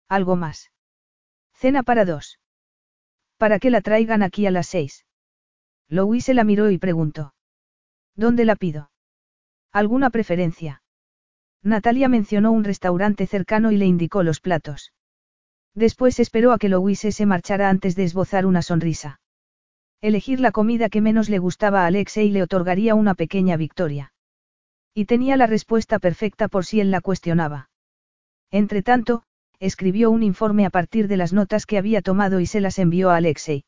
[0.08, 0.72] Algo más.
[1.54, 2.40] Cena para dos.
[3.38, 5.06] Para que la traigan aquí a las seis.
[5.88, 7.34] Louise la miró y preguntó.
[8.16, 8.92] ¿Dónde la pido?
[9.72, 10.82] ¿Alguna preferencia?
[11.62, 14.94] Natalia mencionó un restaurante cercano y le indicó los platos.
[15.74, 19.20] Después esperó a que Louise se marchara antes de esbozar una sonrisa.
[20.02, 24.14] Elegir la comida que menos le gustaba a Alexei le otorgaría una pequeña victoria.
[24.94, 27.70] Y tenía la respuesta perfecta por si él la cuestionaba.
[28.52, 29.24] Entretanto,
[29.60, 33.10] escribió un informe a partir de las notas que había tomado y se las envió
[33.10, 33.66] a Alexei.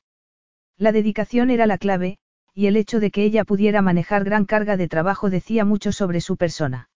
[0.77, 2.19] La dedicación era la clave,
[2.53, 6.21] y el hecho de que ella pudiera manejar gran carga de trabajo decía mucho sobre
[6.21, 6.89] su persona.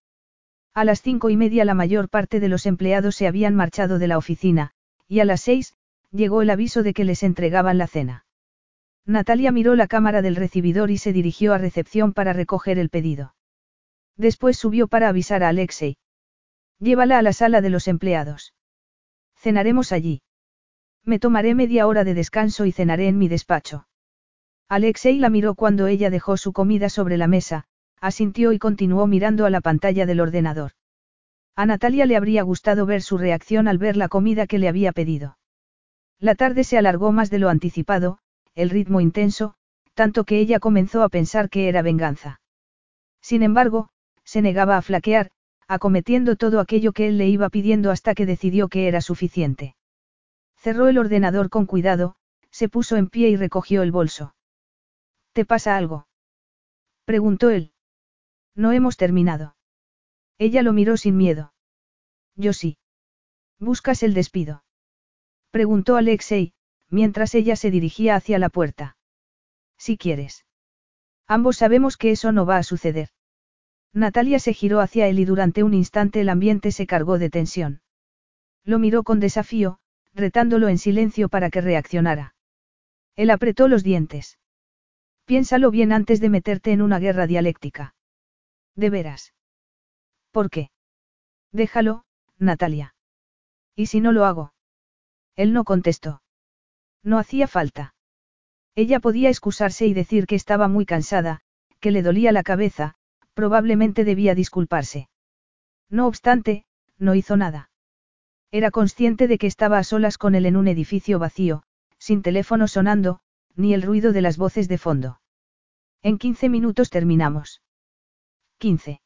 [0.73, 4.07] A las cinco y media la mayor parte de los empleados se habían marchado de
[4.07, 4.71] la oficina,
[5.07, 5.75] y a las seis,
[6.11, 8.25] llegó el aviso de que les entregaban la cena.
[9.05, 13.35] Natalia miró la cámara del recibidor y se dirigió a recepción para recoger el pedido.
[14.15, 15.97] Después subió para avisar a Alexei.
[16.79, 18.53] Llévala a la sala de los empleados.
[19.35, 20.21] Cenaremos allí.
[21.03, 23.87] Me tomaré media hora de descanso y cenaré en mi despacho.
[24.69, 27.65] Alexei la miró cuando ella dejó su comida sobre la mesa,
[27.99, 30.71] asintió y continuó mirando a la pantalla del ordenador.
[31.55, 34.91] A Natalia le habría gustado ver su reacción al ver la comida que le había
[34.91, 35.37] pedido.
[36.19, 38.19] La tarde se alargó más de lo anticipado,
[38.55, 39.55] el ritmo intenso,
[39.93, 42.41] tanto que ella comenzó a pensar que era venganza.
[43.21, 43.89] Sin embargo,
[44.23, 45.31] se negaba a flaquear,
[45.67, 49.75] acometiendo todo aquello que él le iba pidiendo hasta que decidió que era suficiente.
[50.57, 52.15] Cerró el ordenador con cuidado,
[52.51, 54.35] se puso en pie y recogió el bolso.
[55.33, 56.07] ¿Te pasa algo?
[57.05, 57.71] preguntó él.
[58.55, 59.55] No hemos terminado.
[60.37, 61.53] Ella lo miró sin miedo.
[62.35, 62.77] Yo sí.
[63.59, 64.63] ¿Buscas el despido?
[65.51, 66.53] Preguntó Alexei,
[66.91, 68.97] mientras ella se dirigía hacia la puerta.
[69.77, 70.45] Si quieres.
[71.27, 73.09] Ambos sabemos que eso no va a suceder.
[73.93, 77.81] Natalia se giró hacia él y durante un instante el ambiente se cargó de tensión.
[78.63, 79.79] Lo miró con desafío,
[80.13, 82.35] retándolo en silencio para que reaccionara.
[83.15, 84.37] Él apretó los dientes.
[85.25, 87.95] Piénsalo bien antes de meterte en una guerra dialéctica.
[88.75, 89.33] De veras.
[90.31, 90.71] ¿Por qué?
[91.51, 92.05] Déjalo,
[92.37, 92.95] Natalia.
[93.75, 94.53] ¿Y si no lo hago?
[95.35, 96.21] Él no contestó.
[97.03, 97.93] No hacía falta.
[98.75, 101.41] Ella podía excusarse y decir que estaba muy cansada,
[101.79, 102.95] que le dolía la cabeza,
[103.33, 105.09] probablemente debía disculparse.
[105.89, 106.65] No obstante,
[106.97, 107.69] no hizo nada.
[108.51, 111.63] Era consciente de que estaba a solas con él en un edificio vacío,
[111.97, 113.19] sin teléfono sonando,
[113.55, 115.21] ni el ruido de las voces de fondo.
[116.01, 117.61] En 15 minutos terminamos.
[118.59, 119.01] 15.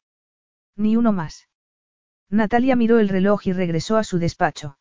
[0.76, 1.48] Ni uno más.
[2.30, 4.78] Natalia miró el reloj y regresó a su despacho.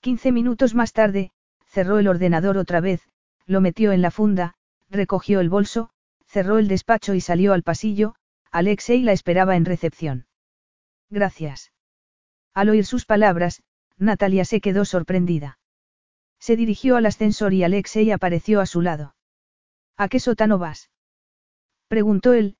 [0.00, 1.32] 15 minutos más tarde,
[1.70, 3.08] cerró el ordenador otra vez,
[3.46, 4.54] lo metió en la funda,
[4.90, 5.90] recogió el bolso,
[6.26, 8.14] cerró el despacho y salió al pasillo,
[8.50, 10.26] Alexei la esperaba en recepción.
[11.08, 11.72] Gracias.
[12.52, 13.62] Al oír sus palabras,
[13.96, 15.58] Natalia se quedó sorprendida.
[16.40, 19.14] Se dirigió al ascensor y Alexei apareció a su lado.
[19.96, 20.90] ¿A qué sótano vas?
[21.86, 22.56] preguntó él,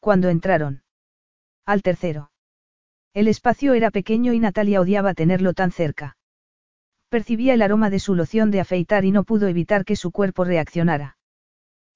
[0.00, 0.84] cuando entraron.
[1.66, 2.30] Al tercero.
[3.12, 6.16] El espacio era pequeño y Natalia odiaba tenerlo tan cerca.
[7.14, 10.42] Percibía el aroma de su loción de afeitar y no pudo evitar que su cuerpo
[10.42, 11.16] reaccionara.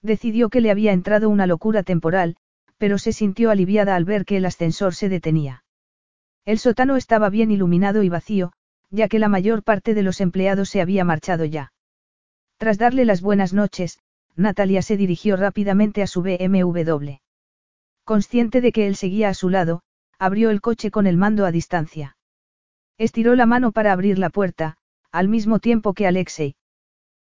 [0.00, 2.36] Decidió que le había entrado una locura temporal,
[2.76, 5.64] pero se sintió aliviada al ver que el ascensor se detenía.
[6.44, 8.52] El sótano estaba bien iluminado y vacío,
[8.90, 11.72] ya que la mayor parte de los empleados se había marchado ya.
[12.56, 13.98] Tras darle las buenas noches,
[14.36, 17.14] Natalia se dirigió rápidamente a su BMW.
[18.04, 19.82] Consciente de que él seguía a su lado,
[20.16, 22.16] abrió el coche con el mando a distancia.
[22.98, 24.78] Estiró la mano para abrir la puerta,
[25.12, 26.56] al mismo tiempo que Alexei.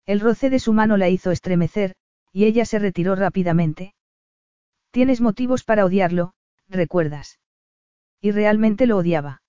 [0.06, 1.96] El roce de su mano la hizo estremecer,
[2.32, 3.94] y ella se retiró rápidamente.
[4.92, 6.34] Tienes motivos para odiarlo,
[6.68, 7.40] recuerdas.
[8.22, 9.42] Y realmente lo odiaba.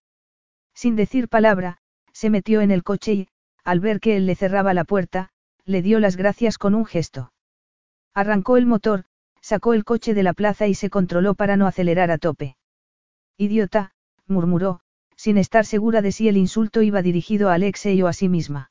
[0.75, 1.79] Sin decir palabra,
[2.13, 3.29] se metió en el coche y,
[3.65, 5.31] al ver que él le cerraba la puerta,
[5.65, 7.33] le dio las gracias con un gesto.
[8.15, 9.05] Arrancó el motor,
[9.41, 12.57] sacó el coche de la plaza y se controló para no acelerar a tope.
[13.37, 13.93] Idiota,
[14.27, 14.81] murmuró,
[15.19, 18.71] sin estar segura de si el insulto iba dirigido a Alexei o a sí misma.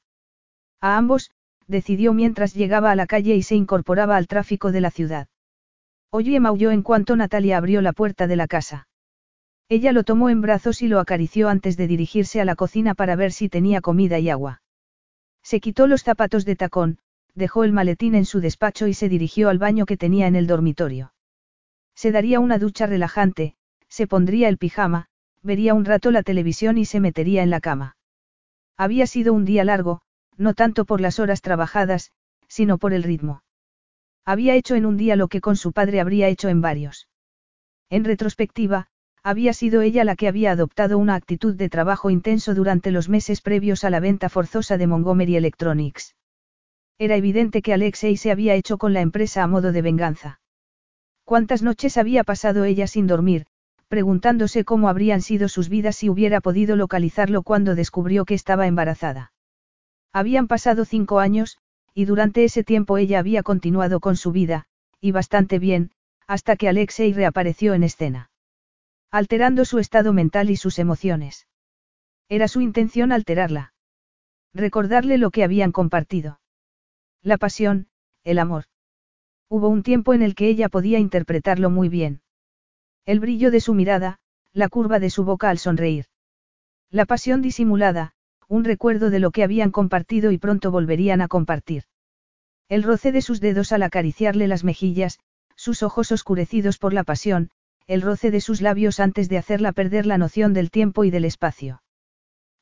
[0.80, 1.30] A ambos,
[1.68, 5.28] decidió mientras llegaba a la calle y se incorporaba al tráfico de la ciudad.
[6.10, 8.88] Oye maulló en cuanto Natalia abrió la puerta de la casa.
[9.68, 13.18] Ella lo tomó en brazos y lo acarició antes de dirigirse a la cocina para
[13.18, 14.62] ver si tenía comida y agua.
[15.44, 17.00] Se quitó los zapatos de tacón,
[17.36, 20.48] dejó el maletín en su despacho y se dirigió al baño que tenía en el
[20.48, 21.14] dormitorio.
[21.94, 23.56] Se daría una ducha relajante,
[23.90, 25.10] se pondría el pijama,
[25.44, 27.96] vería un rato la televisión y se metería en la cama.
[28.78, 30.02] Había sido un día largo,
[30.38, 32.12] no tanto por las horas trabajadas,
[32.48, 33.44] sino por el ritmo.
[34.26, 37.08] Había hecho en un día lo que con su padre habría hecho en varios.
[37.90, 38.88] En retrospectiva,
[39.24, 43.42] había sido ella la que había adoptado una actitud de trabajo intenso durante los meses
[43.42, 46.16] previos a la venta forzosa de Montgomery Electronics.
[46.98, 50.40] Era evidente que Alexei se había hecho con la empresa a modo de venganza.
[51.24, 53.48] ¿Cuántas noches había pasado ella sin dormir,
[53.88, 59.32] preguntándose cómo habrían sido sus vidas si hubiera podido localizarlo cuando descubrió que estaba embarazada.
[60.14, 61.58] Habían pasado cinco años,
[61.94, 64.66] y durante ese tiempo ella había continuado con su vida,
[65.00, 65.92] y bastante bien,
[66.28, 68.30] hasta que Alexei reapareció en escena.
[69.10, 71.48] Alterando su estado mental y sus emociones.
[72.30, 73.74] Era su intención alterarla.
[74.54, 76.40] Recordarle lo que habían compartido.
[77.22, 77.88] La pasión,
[78.24, 78.66] el amor.
[79.50, 82.22] Hubo un tiempo en el que ella podía interpretarlo muy bien.
[83.08, 84.20] El brillo de su mirada,
[84.52, 86.08] la curva de su boca al sonreír.
[86.92, 88.12] La pasión disimulada,
[88.50, 91.84] un recuerdo de lo que habían compartido y pronto volverían a compartir.
[92.68, 95.20] El roce de sus dedos al acariciarle las mejillas,
[95.56, 97.50] sus ojos oscurecidos por la pasión,
[97.88, 101.24] el roce de sus labios antes de hacerla perder la noción del tiempo y del
[101.24, 101.82] espacio.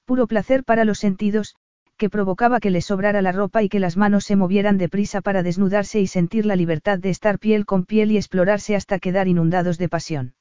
[0.05, 1.55] Puro placer para los sentidos,
[1.97, 5.43] que provocaba que le sobrara la ropa y que las manos se movieran deprisa para
[5.43, 9.77] desnudarse y sentir la libertad de estar piel con piel y explorarse hasta quedar inundados
[9.77, 10.35] de pasión.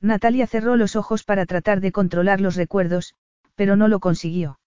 [0.00, 3.14] Natalia cerró los ojos para tratar de controlar los recuerdos,
[3.56, 4.60] pero no lo consiguió.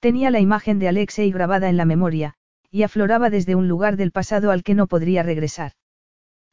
[0.00, 2.34] Tenía la imagen de Alexei grabada en la memoria,
[2.70, 5.72] y afloraba desde un lugar del pasado al que no podría regresar.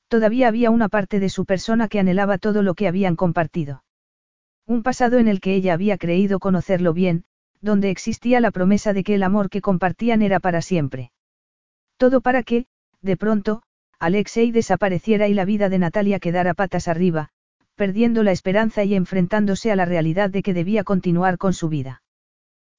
[0.08, 3.84] Todavía había una parte de su persona que anhelaba todo lo que habían compartido.
[4.66, 7.26] Un pasado en el que ella había creído conocerlo bien,
[7.62, 11.12] donde existía la promesa de que el amor que compartían era para siempre.
[11.98, 12.66] Todo para que,
[13.02, 13.62] de pronto,
[14.00, 17.30] Alexei desapareciera y la vida de Natalia quedara patas arriba,
[17.76, 22.02] perdiendo la esperanza y enfrentándose a la realidad de que debía continuar con su vida.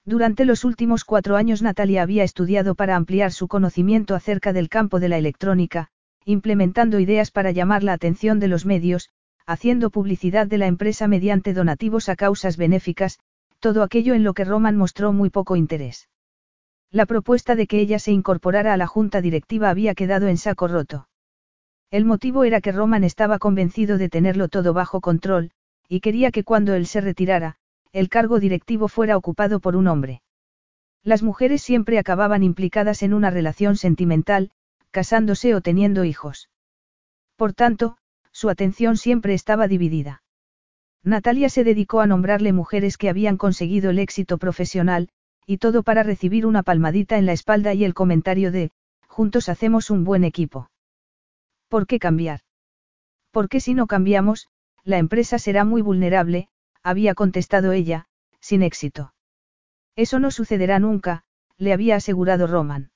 [0.03, 4.99] Durante los últimos cuatro años Natalia había estudiado para ampliar su conocimiento acerca del campo
[4.99, 5.89] de la electrónica,
[6.25, 9.09] implementando ideas para llamar la atención de los medios,
[9.45, 13.19] haciendo publicidad de la empresa mediante donativos a causas benéficas,
[13.61, 16.09] todo aquello en lo que Roman mostró muy poco interés.
[16.89, 20.67] La propuesta de que ella se incorporara a la junta directiva había quedado en saco
[20.67, 21.07] roto.
[21.91, 25.51] El motivo era que Roman estaba convencido de tenerlo todo bajo control,
[25.87, 27.55] y quería que cuando él se retirara,
[27.93, 30.21] el cargo directivo fuera ocupado por un hombre.
[31.03, 34.51] Las mujeres siempre acababan implicadas en una relación sentimental,
[34.91, 36.49] casándose o teniendo hijos.
[37.35, 37.97] Por tanto,
[38.31, 40.23] su atención siempre estaba dividida.
[41.03, 45.09] Natalia se dedicó a nombrarle mujeres que habían conseguido el éxito profesional,
[45.47, 48.71] y todo para recibir una palmadita en la espalda y el comentario de,
[49.07, 50.69] juntos hacemos un buen equipo.
[51.67, 52.41] ¿Por qué cambiar?
[53.31, 54.47] Porque si no cambiamos,
[54.83, 56.49] la empresa será muy vulnerable,
[56.83, 58.05] había contestado ella,
[58.39, 59.13] sin éxito.
[59.95, 61.23] Eso no sucederá nunca,
[61.57, 62.91] le había asegurado Roman.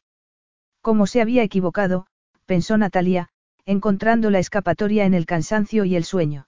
[0.82, 2.08] Como se había equivocado,
[2.46, 3.30] pensó Natalia,
[3.66, 6.48] encontrando la escapatoria en el cansancio y el sueño.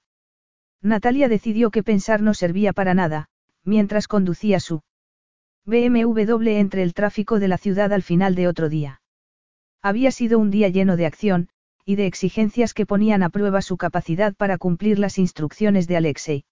[0.82, 3.28] Natalia decidió que pensar no servía para nada,
[3.64, 4.82] mientras conducía su
[5.66, 9.02] BMW entre el tráfico de la ciudad al final de otro día.
[9.82, 11.50] Había sido un día lleno de acción,
[11.84, 16.46] y de exigencias que ponían a prueba su capacidad para cumplir las instrucciones de Alexei.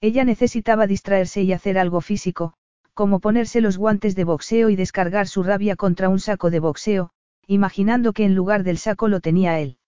[0.00, 2.54] Ella necesitaba distraerse y hacer algo físico,
[2.94, 7.10] como ponerse los guantes de boxeo y descargar su rabia contra un saco de boxeo,
[7.46, 9.78] imaginando que en lugar del saco lo tenía él.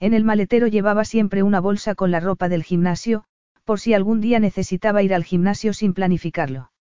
[0.00, 3.24] En el maletero llevaba siempre una bolsa con la ropa del gimnasio,
[3.64, 6.72] por si algún día necesitaba ir al gimnasio sin planificarlo.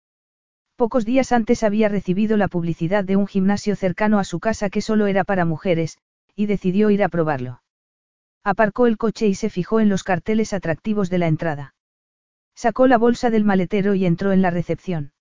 [0.77, 4.81] Pocos días antes había recibido la publicidad de un gimnasio cercano a su casa que
[4.81, 5.99] solo era para mujeres,
[6.37, 7.61] y decidió ir a probarlo.
[8.45, 11.75] Aparcó el coche y se fijó en los carteles atractivos de la entrada.
[12.55, 15.13] Sacó la bolsa del maletero y entró en la recepción.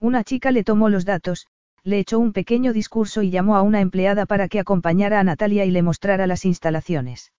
[0.00, 1.46] Una chica le tomó los datos,
[1.84, 5.64] le echó un pequeño discurso y llamó a una empleada para que acompañara a Natalia
[5.64, 7.32] y le mostrara las instalaciones.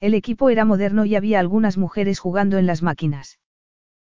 [0.00, 3.38] El equipo era moderno y había algunas mujeres jugando en las máquinas.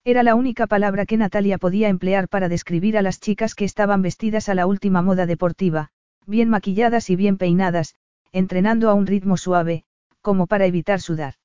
[0.03, 4.01] Era la única palabra que Natalia podía emplear para describir a las chicas que estaban
[4.01, 5.89] vestidas a la última moda deportiva,
[6.25, 7.95] bien maquilladas y bien peinadas,
[8.31, 9.83] entrenando a un ritmo suave,
[10.21, 11.35] como para evitar sudar.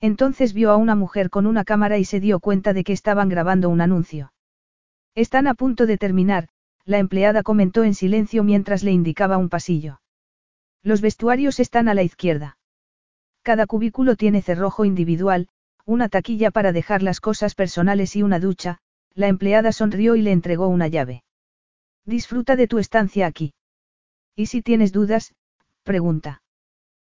[0.00, 3.28] Entonces vio a una mujer con una cámara y se dio cuenta de que estaban
[3.28, 4.32] grabando un anuncio.
[5.14, 6.48] Están a punto de terminar,
[6.84, 10.00] la empleada comentó en silencio mientras le indicaba un pasillo.
[10.82, 12.58] Los vestuarios están a la izquierda.
[13.42, 15.48] Cada cubículo tiene cerrojo individual,
[15.84, 18.78] una taquilla para dejar las cosas personales y una ducha,
[19.14, 21.24] la empleada sonrió y le entregó una llave.
[22.04, 23.54] Disfruta de tu estancia aquí.
[24.34, 25.34] ¿Y si tienes dudas?
[25.82, 26.42] pregunta.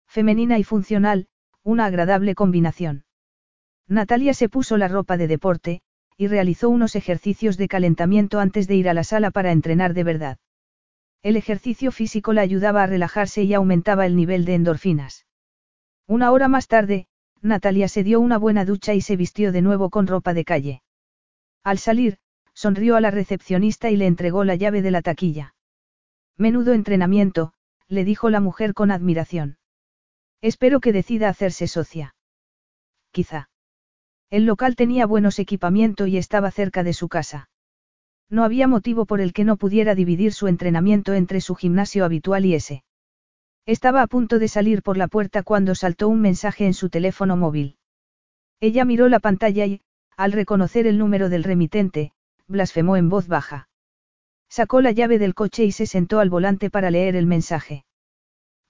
[0.06, 1.28] Femenina y funcional,
[1.62, 3.04] una agradable combinación.
[3.88, 5.82] Natalia se puso la ropa de deporte,
[6.16, 10.04] y realizó unos ejercicios de calentamiento antes de ir a la sala para entrenar de
[10.04, 10.38] verdad.
[11.22, 15.26] El ejercicio físico la ayudaba a relajarse y aumentaba el nivel de endorfinas.
[16.06, 17.08] Una hora más tarde,
[17.42, 20.82] Natalia se dio una buena ducha y se vistió de nuevo con ropa de calle.
[21.62, 22.18] Al salir,
[22.54, 25.54] sonrió a la recepcionista y le entregó la llave de la taquilla.
[26.36, 27.52] Menudo entrenamiento,
[27.88, 29.58] le dijo la mujer con admiración.
[30.40, 32.14] Espero que decida hacerse socia.
[33.10, 33.48] Quizá.
[34.30, 37.48] El local tenía buenos equipamiento y estaba cerca de su casa.
[38.28, 42.44] No había motivo por el que no pudiera dividir su entrenamiento entre su gimnasio habitual
[42.44, 42.82] y ese.
[43.66, 47.36] Estaba a punto de salir por la puerta cuando saltó un mensaje en su teléfono
[47.36, 47.76] móvil.
[48.60, 49.80] Ella miró la pantalla y,
[50.16, 52.12] al reconocer el número del remitente,
[52.48, 53.68] blasfemó en voz baja.
[54.48, 57.84] Sacó la llave del coche y se sentó al volante para leer el mensaje.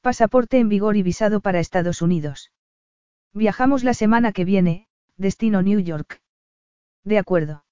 [0.01, 2.51] Pasaporte en vigor y visado para Estados Unidos.
[3.33, 4.86] Viajamos la semana que viene,
[5.17, 6.21] destino New York.
[7.05, 7.65] De acuerdo.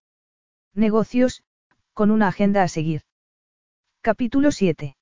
[0.74, 1.42] Negocios,
[1.92, 3.02] con una agenda a seguir.
[4.00, 4.96] Capítulo 7.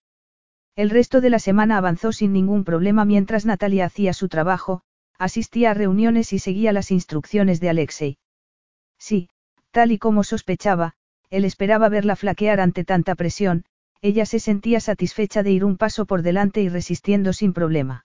[0.75, 4.83] El resto de la semana avanzó sin ningún problema mientras Natalia hacía su trabajo,
[5.19, 8.19] asistía a reuniones y seguía las instrucciones de Alexei.
[8.99, 9.29] Sí,
[9.71, 10.95] tal y como sospechaba,
[11.31, 13.65] él esperaba verla flaquear ante tanta presión,
[14.01, 18.05] ella se sentía satisfecha de ir un paso por delante y resistiendo sin problema.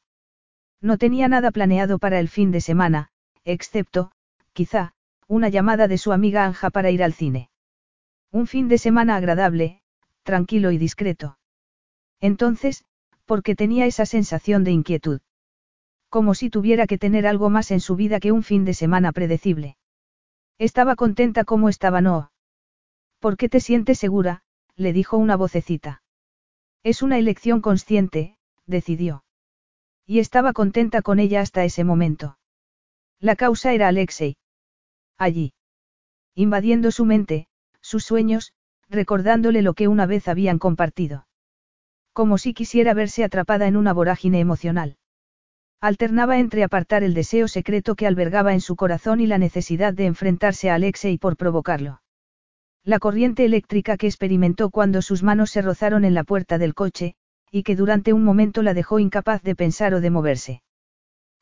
[0.80, 3.10] No tenía nada planeado para el fin de semana,
[3.44, 4.12] excepto,
[4.58, 4.94] quizá,
[5.28, 7.52] una llamada de su amiga Anja para ir al cine.
[8.32, 9.84] Un fin de semana agradable,
[10.24, 11.38] tranquilo y discreto.
[12.20, 12.84] Entonces,
[13.26, 15.22] ¿por qué tenía esa sensación de inquietud?
[16.10, 19.12] Como si tuviera que tener algo más en su vida que un fin de semana
[19.12, 19.78] predecible.
[20.58, 22.32] Estaba contenta como estaba no.
[23.20, 24.42] ¿Por qué te sientes segura?
[24.76, 26.02] le dijo una vocecita.
[26.82, 29.24] Es una elección consciente, decidió.
[30.08, 32.40] Y estaba contenta con ella hasta ese momento.
[33.20, 34.36] La causa era Alexei.
[35.18, 35.54] Allí.
[36.36, 37.48] Invadiendo su mente,
[37.82, 38.54] sus sueños,
[38.90, 41.28] recordándole lo que una vez habían compartido.
[42.14, 44.98] Como si quisiera verse atrapada en una vorágine emocional.
[45.80, 50.06] Alternaba entre apartar el deseo secreto que albergaba en su corazón y la necesidad de
[50.06, 52.02] enfrentarse a Alexei por provocarlo.
[52.84, 57.16] La corriente eléctrica que experimentó cuando sus manos se rozaron en la puerta del coche,
[57.52, 60.64] y que durante un momento la dejó incapaz de pensar o de moverse.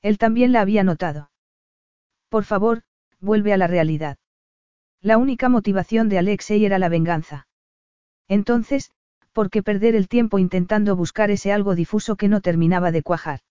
[0.01, 1.31] Él también la había notado.
[2.29, 2.83] Por favor,
[3.19, 4.17] vuelve a la realidad.
[5.01, 7.47] La única motivación de Alexei era la venganza.
[8.27, 8.91] Entonces,
[9.33, 13.41] ¿por qué perder el tiempo intentando buscar ese algo difuso que no terminaba de cuajar?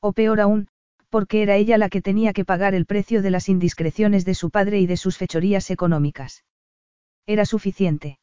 [0.00, 0.68] O peor aún,
[1.08, 4.50] porque era ella la que tenía que pagar el precio de las indiscreciones de su
[4.50, 6.44] padre y de sus fechorías económicas.
[7.26, 8.18] Era suficiente.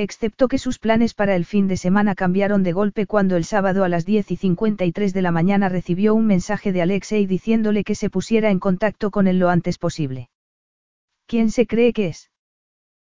[0.00, 3.82] Excepto que sus planes para el fin de semana cambiaron de golpe cuando el sábado
[3.82, 7.96] a las 10 y 53 de la mañana recibió un mensaje de Alexei diciéndole que
[7.96, 10.30] se pusiera en contacto con él lo antes posible.
[11.26, 12.30] ¿Quién se cree que es?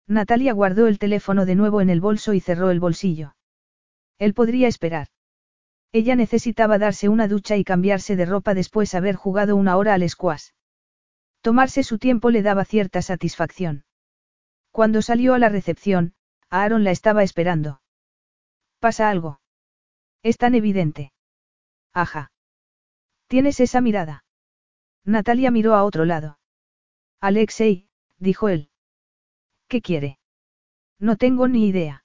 [0.07, 3.37] Natalia guardó el teléfono de nuevo en el bolso y cerró el bolsillo.
[4.19, 5.07] Él podría esperar.
[5.93, 9.95] Ella necesitaba darse una ducha y cambiarse de ropa después de haber jugado una hora
[9.95, 10.51] al squash.
[11.41, 13.87] Tomarse su tiempo le daba cierta satisfacción.
[14.73, 16.13] Cuando salió a la recepción,
[16.53, 17.81] Aaron la estaba esperando.
[18.79, 19.41] ¿Pasa algo?
[20.23, 21.11] Es tan evidente.
[21.95, 22.31] Ajá.
[23.27, 24.27] ¿Tienes esa mirada?
[25.03, 26.39] Natalia miró a otro lado.
[27.23, 27.89] Alexei,
[28.19, 28.69] dijo él.
[29.67, 30.19] ¿Qué quiere?
[30.99, 32.05] No tengo ni idea.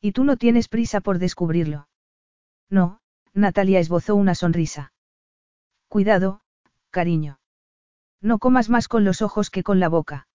[0.00, 1.88] Y tú no tienes prisa por descubrirlo.
[2.70, 3.02] No,
[3.34, 4.94] Natalia esbozó una sonrisa.
[5.88, 6.40] Cuidado,
[6.88, 7.38] cariño.
[8.22, 10.26] No comas más con los ojos que con la boca.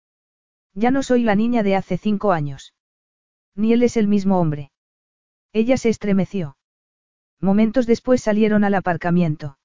[0.75, 2.75] Ya no soy la niña de hace cinco años.
[3.55, 4.71] Ni él es el mismo hombre.
[5.51, 6.57] Ella se estremeció.
[7.39, 9.57] Momentos después salieron al aparcamiento.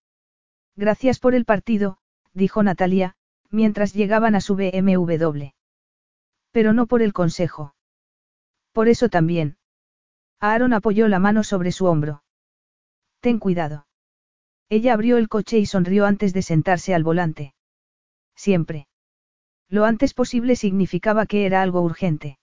[0.77, 1.99] Gracias por el partido,
[2.35, 3.17] dijo Natalia,
[3.51, 5.53] mientras llegaban a su BMW.
[6.51, 7.75] Pero no por el consejo.
[8.73, 9.57] Por eso también.
[10.41, 12.23] Aaron apoyó la mano sobre su hombro.
[13.21, 13.87] Ten cuidado.
[14.69, 17.55] Ella abrió el coche y sonrió antes de sentarse al volante.
[18.37, 18.87] Siempre.
[19.69, 22.39] Lo antes posible significaba que era algo urgente.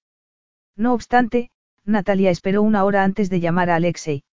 [0.75, 1.51] No obstante,
[1.85, 4.23] Natalia esperó una hora antes de llamar a Alexei.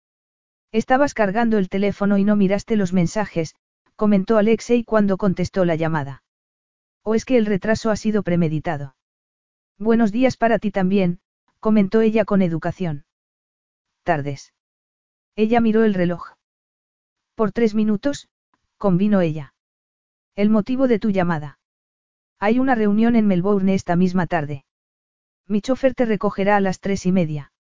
[0.72, 3.54] Estabas cargando el teléfono y no miraste los mensajes,
[3.94, 6.22] comentó Alexei cuando contestó la llamada.
[7.02, 8.96] ¿O es que el retraso ha sido premeditado?
[9.78, 11.20] Buenos días para ti también,
[11.60, 13.04] comentó ella con educación.
[14.02, 14.52] Tardes.
[15.36, 16.32] Ella miró el reloj.
[17.34, 18.28] Por tres minutos,
[18.78, 19.54] convino ella.
[20.34, 21.58] El motivo de tu llamada.
[22.38, 24.64] Hay una reunión en Melbourne esta misma tarde.
[25.46, 27.52] Mi chofer te recogerá a las tres y media.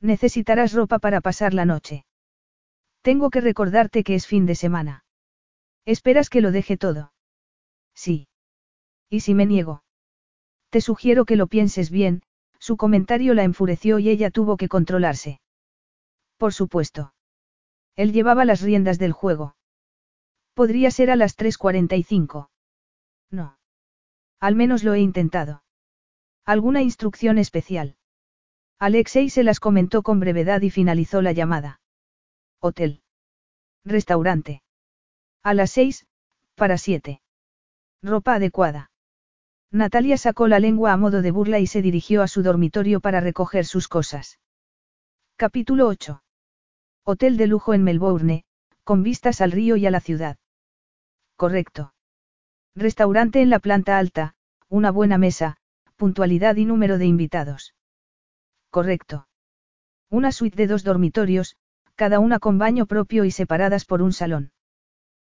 [0.00, 2.04] Necesitarás ropa para pasar la noche.
[3.02, 5.04] Tengo que recordarte que es fin de semana.
[5.84, 7.12] ¿Esperas que lo deje todo?
[7.94, 8.28] Sí.
[9.08, 9.82] ¿Y si me niego?
[10.70, 12.22] Te sugiero que lo pienses bien,
[12.58, 15.40] su comentario la enfureció y ella tuvo que controlarse.
[16.36, 17.12] Por supuesto.
[17.96, 19.56] Él llevaba las riendas del juego.
[20.54, 22.48] Podría ser a las 3.45.
[23.30, 23.58] No.
[24.38, 25.62] Al menos lo he intentado.
[26.50, 27.94] ¿Alguna instrucción especial?
[28.80, 31.80] Alexei se las comentó con brevedad y finalizó la llamada.
[32.58, 33.02] Hotel.
[33.84, 34.64] Restaurante.
[35.44, 36.08] A las seis,
[36.56, 37.22] para siete.
[38.02, 38.90] Ropa adecuada.
[39.70, 43.20] Natalia sacó la lengua a modo de burla y se dirigió a su dormitorio para
[43.20, 44.40] recoger sus cosas.
[45.36, 46.20] Capítulo 8.
[47.04, 48.44] Hotel de lujo en Melbourne,
[48.82, 50.36] con vistas al río y a la ciudad.
[51.36, 51.94] Correcto.
[52.74, 54.34] Restaurante en la planta alta,
[54.68, 55.59] una buena mesa,
[56.00, 57.74] puntualidad y número de invitados.
[58.70, 59.28] Correcto.
[60.08, 61.58] Una suite de dos dormitorios,
[61.94, 64.50] cada una con baño propio y separadas por un salón.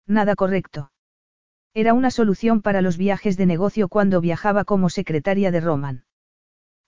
[0.06, 0.90] Nada correcto.
[1.74, 6.04] Era una solución para los viajes de negocio cuando viajaba como secretaria de Roman.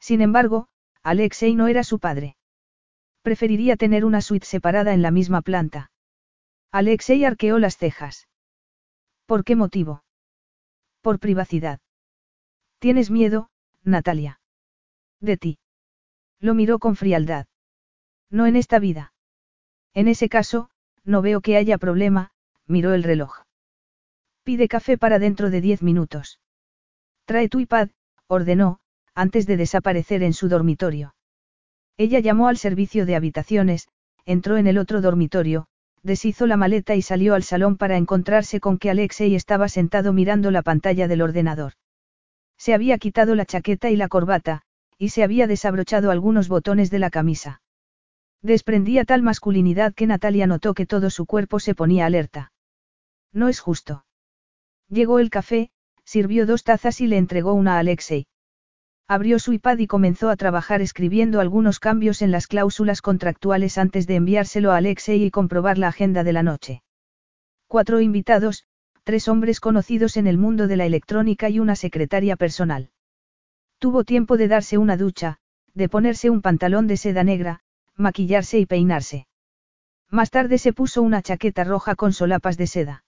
[0.01, 0.69] Sin embargo,
[1.03, 2.39] Alexei no era su padre.
[3.21, 5.91] Preferiría tener una suite separada en la misma planta.
[6.73, 8.29] Alexei arqueó las cejas.
[9.27, 10.05] ¿Por qué motivo?
[11.03, 11.81] Por privacidad.
[12.79, 13.51] ¿Tienes miedo,
[13.85, 14.41] Natalia?
[15.21, 15.59] De ti.
[16.41, 17.47] Lo miró con frialdad.
[18.31, 19.13] No en esta vida.
[19.93, 20.71] En ese caso,
[21.05, 22.33] no veo que haya problema,
[22.67, 23.43] miró el reloj.
[24.43, 26.41] Pide café para dentro de diez minutos.
[27.27, 27.91] Trae tu iPad,
[28.27, 28.81] ordenó,
[29.15, 31.15] antes de desaparecer en su dormitorio.
[31.97, 33.89] Ella llamó al servicio de habitaciones,
[34.25, 35.67] entró en el otro dormitorio,
[36.03, 40.51] deshizo la maleta y salió al salón para encontrarse con que Alexei estaba sentado mirando
[40.51, 41.75] la pantalla del ordenador.
[42.57, 44.63] Se había quitado la chaqueta y la corbata,
[44.99, 47.61] y se había desabrochado algunos botones de la camisa.
[48.43, 52.53] Desprendía tal masculinidad que Natalia notó que todo su cuerpo se ponía alerta.
[53.33, 54.05] No es justo.
[54.89, 55.71] Llegó el café,
[56.05, 58.27] sirvió dos tazas y le entregó una a Alexei.
[59.09, 64.07] Abrió su iPad y comenzó a trabajar escribiendo algunos cambios en las cláusulas contractuales antes
[64.07, 66.83] de enviárselo a Alexei y comprobar la agenda de la noche.
[67.67, 68.65] Cuatro invitados,
[69.05, 72.91] tres hombres conocidos en el mundo de la electrónica y una secretaria personal.
[73.79, 75.39] Tuvo tiempo de darse una ducha,
[75.75, 77.61] de ponerse un pantalón de seda negra,
[77.97, 79.27] maquillarse y peinarse.
[80.11, 83.05] Más tarde se puso una chaqueta roja con solapas de seda.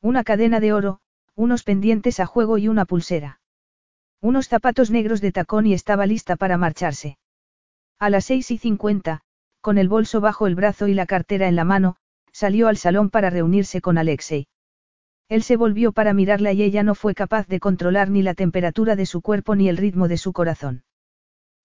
[0.00, 1.00] Una cadena de oro,
[1.34, 3.40] unos pendientes a juego y una pulsera.
[4.22, 7.18] Unos zapatos negros de tacón y estaba lista para marcharse.
[7.98, 9.20] A las seis y cincuenta,
[9.60, 11.96] con el bolso bajo el brazo y la cartera en la mano,
[12.32, 14.46] salió al salón para reunirse con Alexei.
[15.30, 18.96] Él se volvió para mirarla y ella no fue capaz de controlar ni la temperatura
[18.96, 20.82] de su cuerpo ni el ritmo de su corazón.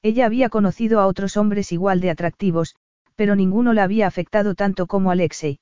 [0.03, 2.75] Ella había conocido a otros hombres igual de atractivos,
[3.15, 5.57] pero ninguno la había afectado tanto como Alexei.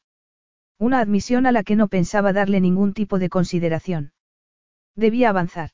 [0.77, 4.11] Una admisión a la que no pensaba darle ningún tipo de consideración.
[4.97, 5.69] Debía avanzar.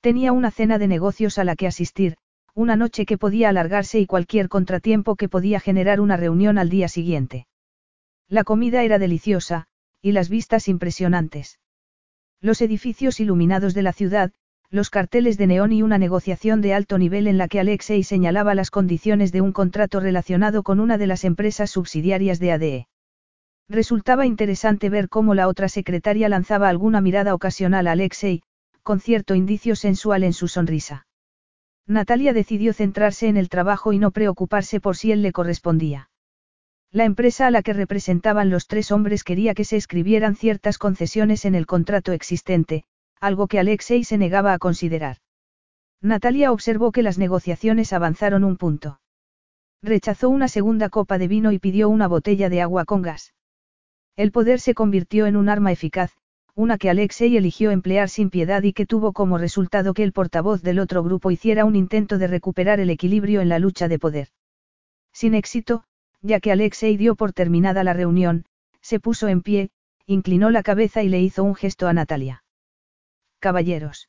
[0.00, 2.16] Tenía una cena de negocios a la que asistir,
[2.54, 6.88] una noche que podía alargarse y cualquier contratiempo que podía generar una reunión al día
[6.88, 7.46] siguiente.
[8.30, 9.66] La comida era deliciosa,
[10.04, 11.60] y las vistas impresionantes.
[12.42, 14.32] Los edificios iluminados de la ciudad,
[14.68, 18.54] los carteles de neón y una negociación de alto nivel en la que Alexei señalaba
[18.54, 22.88] las condiciones de un contrato relacionado con una de las empresas subsidiarias de ADE.
[23.66, 28.42] Resultaba interesante ver cómo la otra secretaria lanzaba alguna mirada ocasional a Alexei,
[28.82, 31.06] con cierto indicio sensual en su sonrisa.
[31.86, 36.10] Natalia decidió centrarse en el trabajo y no preocuparse por si él le correspondía.
[36.94, 41.44] La empresa a la que representaban los tres hombres quería que se escribieran ciertas concesiones
[41.44, 42.84] en el contrato existente,
[43.20, 45.16] algo que Alexei se negaba a considerar.
[46.00, 49.00] Natalia observó que las negociaciones avanzaron un punto.
[49.82, 53.34] Rechazó una segunda copa de vino y pidió una botella de agua con gas.
[54.14, 56.12] El poder se convirtió en un arma eficaz,
[56.54, 60.62] una que Alexei eligió emplear sin piedad y que tuvo como resultado que el portavoz
[60.62, 64.28] del otro grupo hiciera un intento de recuperar el equilibrio en la lucha de poder.
[65.12, 65.82] Sin éxito,
[66.24, 68.46] ya que Alexei dio por terminada la reunión,
[68.80, 69.70] se puso en pie,
[70.06, 72.44] inclinó la cabeza y le hizo un gesto a Natalia.
[73.40, 74.08] Caballeros.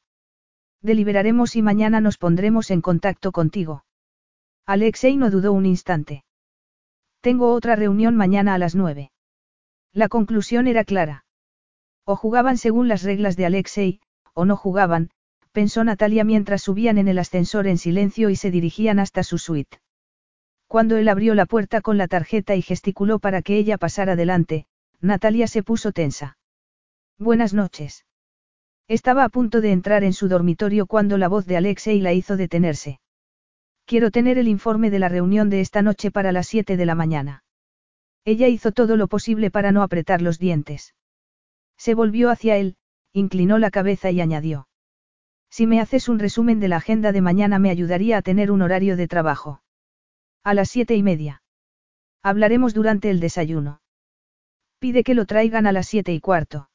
[0.81, 3.83] Deliberaremos y mañana nos pondremos en contacto contigo.
[4.65, 6.23] Alexei no dudó un instante.
[7.19, 9.11] Tengo otra reunión mañana a las nueve.
[9.91, 11.25] La conclusión era clara.
[12.05, 13.99] O jugaban según las reglas de Alexei,
[14.33, 15.09] o no jugaban,
[15.51, 19.79] pensó Natalia mientras subían en el ascensor en silencio y se dirigían hasta su suite.
[20.67, 24.65] Cuando él abrió la puerta con la tarjeta y gesticuló para que ella pasara adelante,
[25.01, 26.37] Natalia se puso tensa.
[27.17, 28.05] Buenas noches.
[28.87, 32.37] Estaba a punto de entrar en su dormitorio cuando la voz de Alexei la hizo
[32.37, 32.99] detenerse.
[33.85, 36.95] Quiero tener el informe de la reunión de esta noche para las 7 de la
[36.95, 37.43] mañana.
[38.25, 40.95] Ella hizo todo lo posible para no apretar los dientes.
[41.77, 42.77] Se volvió hacia él,
[43.13, 44.67] inclinó la cabeza y añadió.
[45.49, 48.61] Si me haces un resumen de la agenda de mañana me ayudaría a tener un
[48.61, 49.61] horario de trabajo.
[50.45, 51.41] A las siete y media.
[52.21, 53.81] Hablaremos durante el desayuno.
[54.77, 56.69] Pide que lo traigan a las siete y cuarto.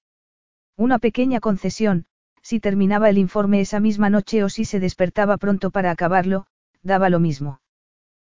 [0.76, 2.06] Una pequeña concesión,
[2.42, 6.48] si terminaba el informe esa misma noche o si se despertaba pronto para acabarlo,
[6.82, 7.60] daba lo mismo.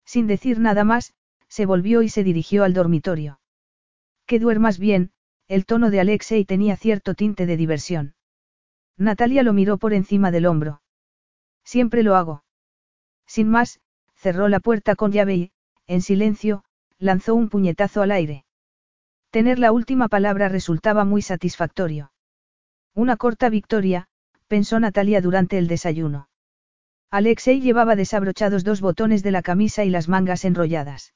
[0.05, 1.15] Sin decir nada más,
[1.49, 3.41] se volvió y se dirigió al dormitorio.
[4.27, 5.13] Que duermas bien,
[5.49, 8.17] el tono de Alexei tenía cierto tinte de diversión.
[8.99, 10.83] Natalia lo miró por encima del hombro.
[11.65, 12.45] Siempre lo hago.
[13.27, 13.81] Sin más,
[14.23, 15.53] cerró la puerta con llave y,
[15.89, 16.63] en silencio,
[16.99, 18.45] lanzó un puñetazo al aire.
[19.31, 22.13] Tener la última palabra resultaba muy satisfactorio.
[22.95, 24.07] Una corta victoria,
[24.47, 26.29] pensó Natalia durante el desayuno.
[27.11, 31.15] Alexei llevaba desabrochados dos botones de la camisa y las mangas enrolladas.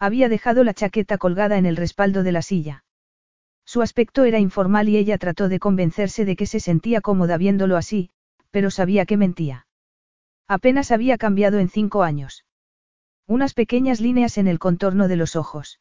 [0.00, 2.84] Había dejado la chaqueta colgada en el respaldo de la silla.
[3.64, 7.76] Su aspecto era informal y ella trató de convencerse de que se sentía cómoda viéndolo
[7.76, 8.10] así,
[8.50, 9.65] pero sabía que mentía.
[10.48, 12.44] Apenas había cambiado en cinco años.
[13.26, 15.80] Unas pequeñas líneas en el contorno de los ojos.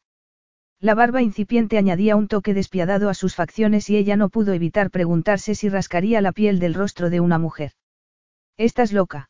[0.79, 4.91] La barba incipiente añadía un toque despiadado a sus facciones y ella no pudo evitar
[4.91, 7.71] preguntarse si rascaría la piel del rostro de una mujer.
[8.57, 9.29] ¿Estás loca?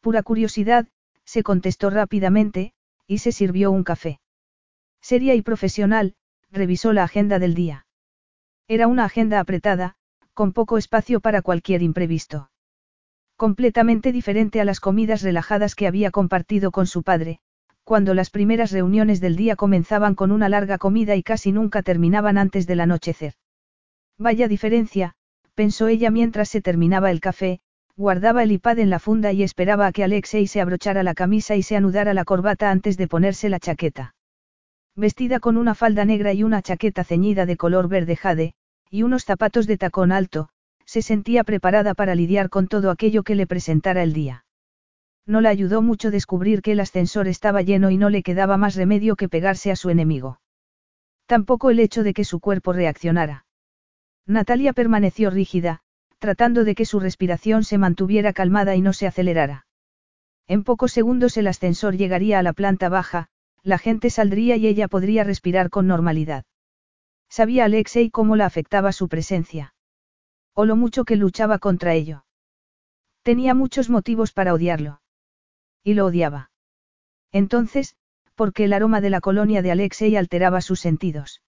[0.00, 0.88] Pura curiosidad,
[1.24, 2.74] se contestó rápidamente,
[3.06, 4.20] y se sirvió un café.
[5.00, 6.14] Seria y profesional,
[6.50, 7.86] revisó la agenda del día.
[8.68, 9.96] Era una agenda apretada,
[10.34, 12.51] con poco espacio para cualquier imprevisto.
[13.36, 17.40] Completamente diferente a las comidas relajadas que había compartido con su padre,
[17.84, 22.38] cuando las primeras reuniones del día comenzaban con una larga comida y casi nunca terminaban
[22.38, 23.34] antes del anochecer.
[24.18, 25.14] Vaya diferencia,
[25.54, 27.60] pensó ella mientras se terminaba el café,
[27.96, 31.56] guardaba el iPad en la funda y esperaba a que Alexei se abrochara la camisa
[31.56, 34.14] y se anudara la corbata antes de ponerse la chaqueta.
[34.94, 38.54] Vestida con una falda negra y una chaqueta ceñida de color verde jade,
[38.90, 40.48] y unos zapatos de tacón alto,
[40.84, 44.44] se sentía preparada para lidiar con todo aquello que le presentara el día.
[45.26, 48.74] No le ayudó mucho descubrir que el ascensor estaba lleno y no le quedaba más
[48.74, 50.40] remedio que pegarse a su enemigo.
[51.26, 53.46] Tampoco el hecho de que su cuerpo reaccionara.
[54.26, 55.80] Natalia permaneció rígida,
[56.18, 59.66] tratando de que su respiración se mantuviera calmada y no se acelerara.
[60.46, 63.28] En pocos segundos el ascensor llegaría a la planta baja,
[63.62, 66.44] la gente saldría y ella podría respirar con normalidad.
[67.28, 69.74] Sabía Alexei cómo la afectaba su presencia.
[70.54, 72.24] O lo mucho que luchaba contra ello.
[73.22, 75.00] Tenía muchos motivos para odiarlo.
[75.82, 76.50] Y lo odiaba.
[77.30, 77.96] Entonces,
[78.34, 81.42] porque el aroma de la colonia de Alexei alteraba sus sentidos.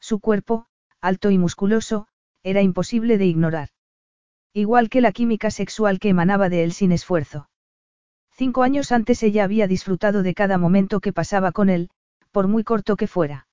[0.00, 0.66] Su cuerpo,
[1.00, 2.08] alto y musculoso,
[2.42, 3.68] era imposible de ignorar.
[4.52, 7.48] Igual que la química sexual que emanaba de él sin esfuerzo.
[8.32, 11.90] Cinco años antes ella había disfrutado de cada momento que pasaba con él,
[12.30, 13.46] por muy corto que fuera.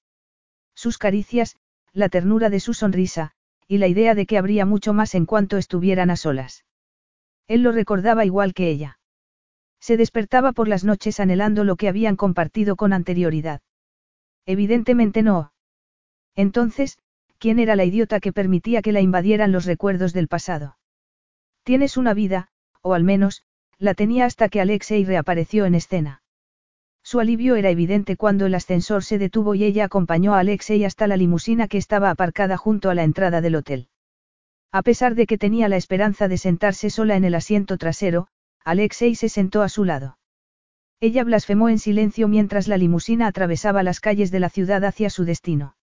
[0.76, 1.56] Sus caricias,
[1.92, 3.35] la ternura de su sonrisa,
[3.68, 6.66] y la idea de que habría mucho más en cuanto estuvieran a solas.
[7.48, 9.00] Él lo recordaba igual que ella.
[9.80, 13.62] Se despertaba por las noches anhelando lo que habían compartido con anterioridad.
[14.46, 15.54] Evidentemente no.
[16.36, 16.98] Entonces,
[17.38, 20.78] ¿quién era la idiota que permitía que la invadieran los recuerdos del pasado?
[21.64, 22.50] Tienes una vida,
[22.82, 23.44] o al menos,
[23.78, 26.22] la tenía hasta que Alexei reapareció en escena.
[27.06, 31.06] Su alivio era evidente cuando el ascensor se detuvo y ella acompañó a Alexei hasta
[31.06, 33.90] la limusina que estaba aparcada junto a la entrada del hotel.
[34.72, 38.28] A pesar de que tenía la esperanza de sentarse sola en el asiento trasero,
[38.64, 40.18] Alexei se sentó a su lado.
[41.00, 45.26] Ella blasfemó en silencio mientras la limusina atravesaba las calles de la ciudad hacia su
[45.26, 45.78] destino.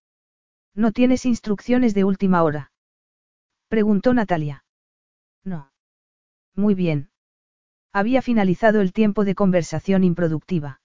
[0.75, 2.73] ¿No tienes instrucciones de última hora?
[3.69, 4.65] Preguntó Natalia.
[5.45, 5.71] No.
[6.57, 7.11] Muy bien.
[7.93, 10.82] Había finalizado el tiempo de conversación improductiva.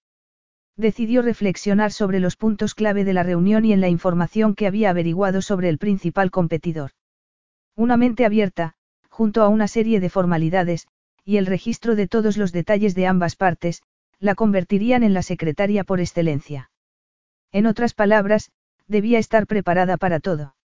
[0.78, 4.92] Decidió reflexionar sobre los puntos clave de la reunión y en la información que había
[4.92, 6.92] averiguado sobre el principal competidor.
[7.76, 8.76] Una mente abierta,
[9.10, 10.88] junto a una serie de formalidades,
[11.26, 13.82] y el registro de todos los detalles de ambas partes,
[14.20, 16.70] la convertirían en la secretaria por excelencia.
[17.52, 18.52] En otras palabras,
[18.88, 20.56] debía estar preparada para todo.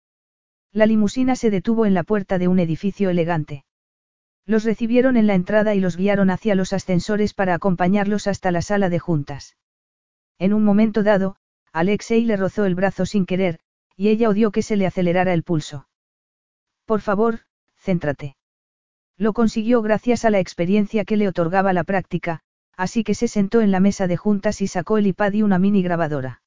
[0.72, 3.64] La limusina se detuvo en la puerta de un edificio elegante.
[4.44, 8.60] Los recibieron en la entrada y los guiaron hacia los ascensores para acompañarlos hasta la
[8.60, 9.56] sala de juntas.
[10.42, 11.36] En un momento dado,
[11.72, 13.60] Alexei le rozó el brazo sin querer,
[13.96, 15.86] y ella odió que se le acelerara el pulso.
[16.84, 17.42] Por favor,
[17.76, 18.34] céntrate.
[19.16, 22.40] Lo consiguió gracias a la experiencia que le otorgaba la práctica,
[22.76, 25.60] así que se sentó en la mesa de juntas y sacó el iPad y una
[25.60, 26.42] mini grabadora.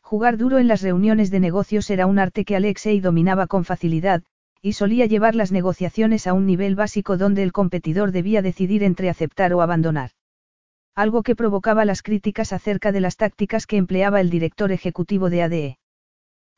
[0.00, 4.24] Jugar duro en las reuniones de negocios era un arte que Alexei dominaba con facilidad,
[4.60, 9.10] y solía llevar las negociaciones a un nivel básico donde el competidor debía decidir entre
[9.10, 10.10] aceptar o abandonar.
[10.94, 15.42] Algo que provocaba las críticas acerca de las tácticas que empleaba el director ejecutivo de
[15.42, 15.78] ADE.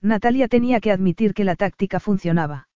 [0.01, 2.69] Natalia tenía que admitir que la táctica funcionaba.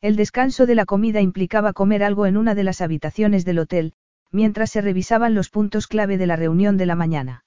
[0.00, 3.94] El descanso de la comida implicaba comer algo en una de las habitaciones del hotel,
[4.30, 7.44] mientras se revisaban los puntos clave de la reunión de la mañana.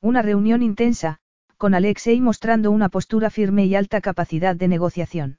[0.00, 1.18] Una reunión intensa,
[1.56, 5.38] con Alexei mostrando una postura firme y alta capacidad de negociación.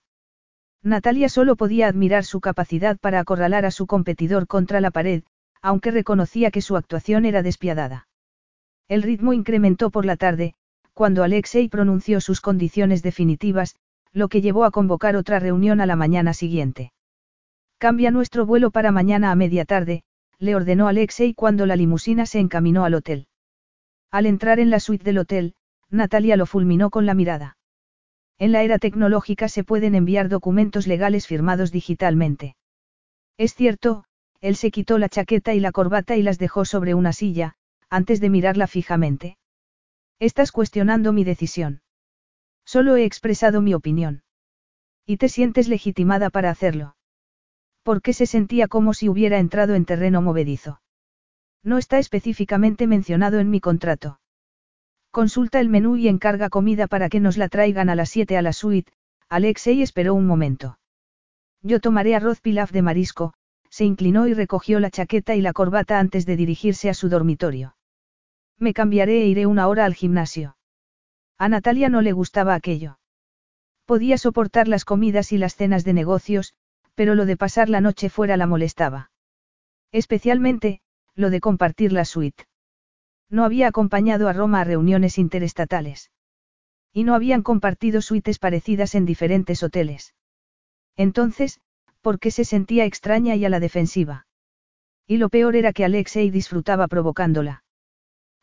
[0.82, 5.24] Natalia solo podía admirar su capacidad para acorralar a su competidor contra la pared,
[5.64, 8.08] aunque reconocía que su actuación era despiadada.
[8.88, 10.54] El ritmo incrementó por la tarde,
[10.94, 13.76] cuando Alexei pronunció sus condiciones definitivas,
[14.12, 16.92] lo que llevó a convocar otra reunión a la mañana siguiente.
[17.80, 20.04] Cambia nuestro vuelo para mañana a media tarde,
[20.38, 23.28] le ordenó Alexei cuando la limusina se encaminó al hotel.
[24.12, 25.56] Al entrar en la suite del hotel,
[25.90, 27.58] Natalia lo fulminó con la mirada.
[28.38, 32.56] En la era tecnológica se pueden enviar documentos legales firmados digitalmente.
[33.38, 34.06] Es cierto,
[34.44, 37.56] él se quitó la chaqueta y la corbata y las dejó sobre una silla,
[37.90, 39.38] antes de mirarla fijamente.
[40.20, 41.82] Estás cuestionando mi decisión.
[42.66, 44.24] Solo he expresado mi opinión.
[45.06, 46.98] Y te sientes legitimada para hacerlo.
[47.84, 50.82] Porque se sentía como si hubiera entrado en terreno movedizo.
[51.64, 54.20] No está específicamente mencionado en mi contrato.
[55.10, 58.42] Consulta el menú y encarga comida para que nos la traigan a las 7 a
[58.42, 58.92] la suite.
[59.30, 60.80] Alexei esperó un momento.
[61.62, 63.36] Yo tomaré arroz pilaf de marisco,
[63.74, 67.76] se inclinó y recogió la chaqueta y la corbata antes de dirigirse a su dormitorio.
[68.60, 70.58] Me cambiaré e iré una hora al gimnasio.
[71.40, 73.00] A Natalia no le gustaba aquello.
[73.86, 76.54] Podía soportar las comidas y las cenas de negocios,
[76.94, 79.10] pero lo de pasar la noche fuera la molestaba.
[79.92, 80.82] Especialmente,
[81.16, 82.46] lo de compartir la suite.
[83.28, 86.12] No había acompañado a Roma a reuniones interestatales.
[86.94, 90.14] Y no habían compartido suites parecidas en diferentes hoteles.
[90.96, 91.60] Entonces,
[92.04, 94.28] ¿por qué se sentía extraña y a la defensiva?
[95.08, 97.64] Y lo peor era que Alexei disfrutaba provocándola.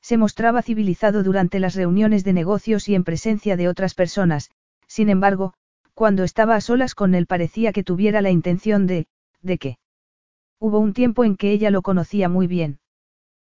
[0.00, 4.50] Se mostraba civilizado durante las reuniones de negocios y en presencia de otras personas,
[4.86, 5.52] sin embargo,
[5.92, 9.06] cuando estaba a solas con él parecía que tuviera la intención de,
[9.42, 9.78] ¿de qué?
[10.58, 12.80] Hubo un tiempo en que ella lo conocía muy bien.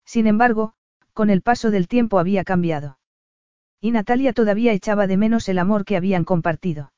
[0.05, 0.75] Sin embargo,
[1.13, 2.99] con el paso del tiempo había cambiado.
[3.81, 6.93] Y Natalia todavía echaba de menos el amor que habían compartido.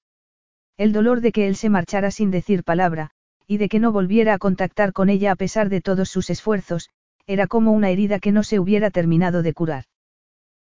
[0.76, 3.10] El dolor de que él se marchara sin decir palabra,
[3.46, 6.90] y de que no volviera a contactar con ella a pesar de todos sus esfuerzos,
[7.26, 9.84] era como una herida que no se hubiera terminado de curar.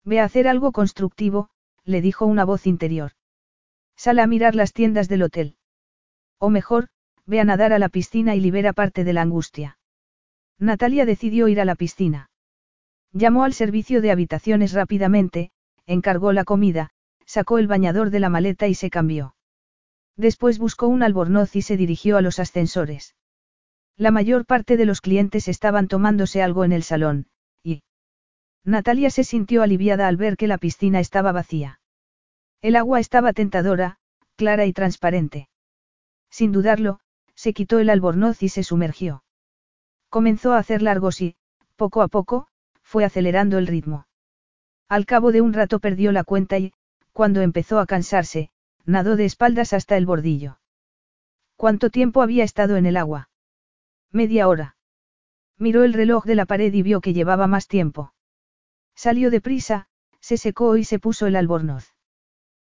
[0.04, 1.50] Ve a hacer algo constructivo,
[1.84, 3.12] le dijo una voz interior.
[3.96, 5.58] Sale a mirar las tiendas del hotel.
[6.40, 6.88] O mejor,
[7.26, 9.78] ve a nadar a la piscina y libera parte de la angustia.
[10.58, 12.32] Natalia decidió ir a la piscina.
[13.12, 15.52] Llamó al servicio de habitaciones rápidamente,
[15.86, 16.90] encargó la comida,
[17.26, 19.36] sacó el bañador de la maleta y se cambió.
[20.20, 23.16] Después buscó un albornoz y se dirigió a los ascensores.
[23.96, 27.28] La mayor parte de los clientes estaban tomándose algo en el salón,
[27.64, 27.84] y...
[28.66, 31.80] Natalia se sintió aliviada al ver que la piscina estaba vacía.
[32.62, 33.96] El agua estaba tentadora,
[34.36, 35.48] clara y transparente.
[36.30, 37.00] Sin dudarlo,
[37.34, 39.24] se quitó el albornoz y se sumergió.
[40.10, 41.38] Comenzó a hacer largos y,
[41.78, 42.50] poco a poco,
[42.82, 44.06] fue acelerando el ritmo.
[44.90, 46.74] Al cabo de un rato perdió la cuenta y,
[47.14, 48.52] cuando empezó a cansarse,
[48.90, 50.60] nadó de espaldas hasta el bordillo.
[51.56, 53.30] ¿Cuánto tiempo había estado en el agua?
[54.12, 54.78] Media hora.
[55.58, 58.14] Miró el reloj de la pared y vio que llevaba más tiempo.
[58.96, 59.88] Salió deprisa,
[60.20, 61.94] se secó y se puso el albornoz.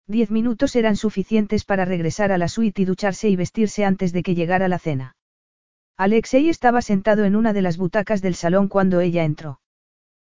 [0.06, 4.22] Diez minutos eran suficientes para regresar a la suite y ducharse y vestirse antes de
[4.22, 5.16] que llegara la cena.
[5.96, 9.60] Alexei estaba sentado en una de las butacas del salón cuando ella entró.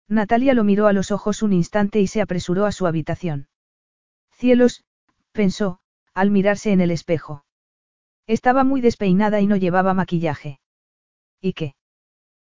[0.08, 3.48] Natalia lo miró a los ojos un instante y se apresuró a su habitación.
[4.32, 4.84] Cielos,
[5.34, 5.80] pensó,
[6.14, 7.44] al mirarse en el espejo.
[8.26, 10.62] Estaba muy despeinada y no llevaba maquillaje.
[11.42, 11.76] ¿Y qué?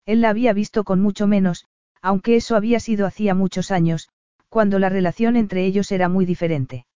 [0.04, 1.64] Él la había visto con mucho menos,
[2.02, 4.10] aunque eso había sido hacía muchos años,
[4.48, 6.86] cuando la relación entre ellos era muy diferente.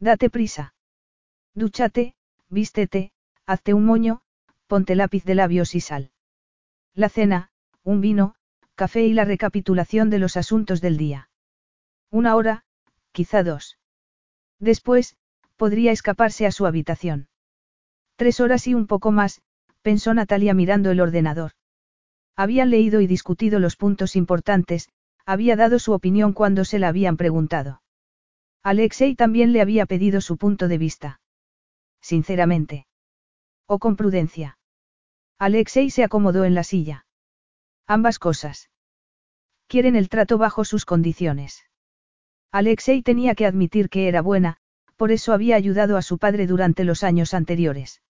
[0.00, 0.74] Date prisa.
[1.54, 2.14] Dúchate,
[2.50, 3.12] vístete,
[3.46, 4.20] hazte un moño,
[4.66, 6.10] ponte lápiz de labios y sal.
[6.92, 7.50] La cena,
[7.84, 8.34] un vino,
[8.74, 11.30] café y la recapitulación de los asuntos del día.
[12.10, 12.64] Una hora,
[13.12, 13.78] quizá dos.
[14.64, 15.14] Después,
[15.56, 17.28] podría escaparse a su habitación.
[18.16, 19.42] Tres horas y un poco más,
[19.82, 21.52] pensó Natalia mirando el ordenador.
[22.34, 24.88] Habían leído y discutido los puntos importantes,
[25.26, 27.82] había dado su opinión cuando se la habían preguntado.
[28.62, 31.20] Alexei también le había pedido su punto de vista.
[32.00, 32.86] Sinceramente.
[33.66, 34.56] O con prudencia.
[35.38, 37.04] Alexei se acomodó en la silla.
[37.86, 38.70] Ambas cosas.
[39.66, 41.64] Quieren el trato bajo sus condiciones.
[42.54, 44.58] Alexei tenía que admitir que era buena,
[44.94, 48.00] por eso había ayudado a su padre durante los años anteriores.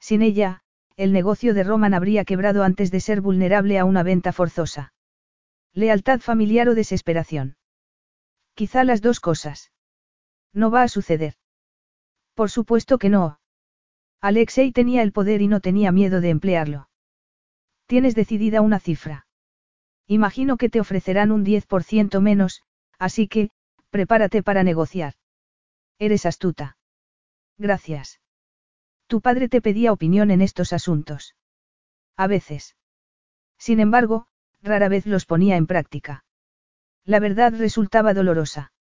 [0.00, 0.62] Sin ella,
[0.96, 4.92] el negocio de Roman habría quebrado antes de ser vulnerable a una venta forzosa.
[5.72, 7.58] Lealtad familiar o desesperación.
[8.54, 9.70] Quizá las dos cosas.
[10.52, 11.34] No va a suceder.
[12.34, 13.38] Por supuesto que no.
[14.20, 16.88] Alexei tenía el poder y no tenía miedo de emplearlo.
[17.86, 19.28] Tienes decidida una cifra.
[20.08, 22.64] Imagino que te ofrecerán un 10% menos,
[22.98, 23.52] así que,
[23.90, 25.14] prepárate para negociar.
[25.98, 26.76] Eres astuta.
[27.58, 28.20] Gracias.
[29.06, 31.34] Tu padre te pedía opinión en estos asuntos.
[32.16, 32.76] A veces.
[33.58, 34.26] Sin embargo,
[34.62, 36.24] rara vez los ponía en práctica.
[37.04, 38.72] La verdad resultaba dolorosa.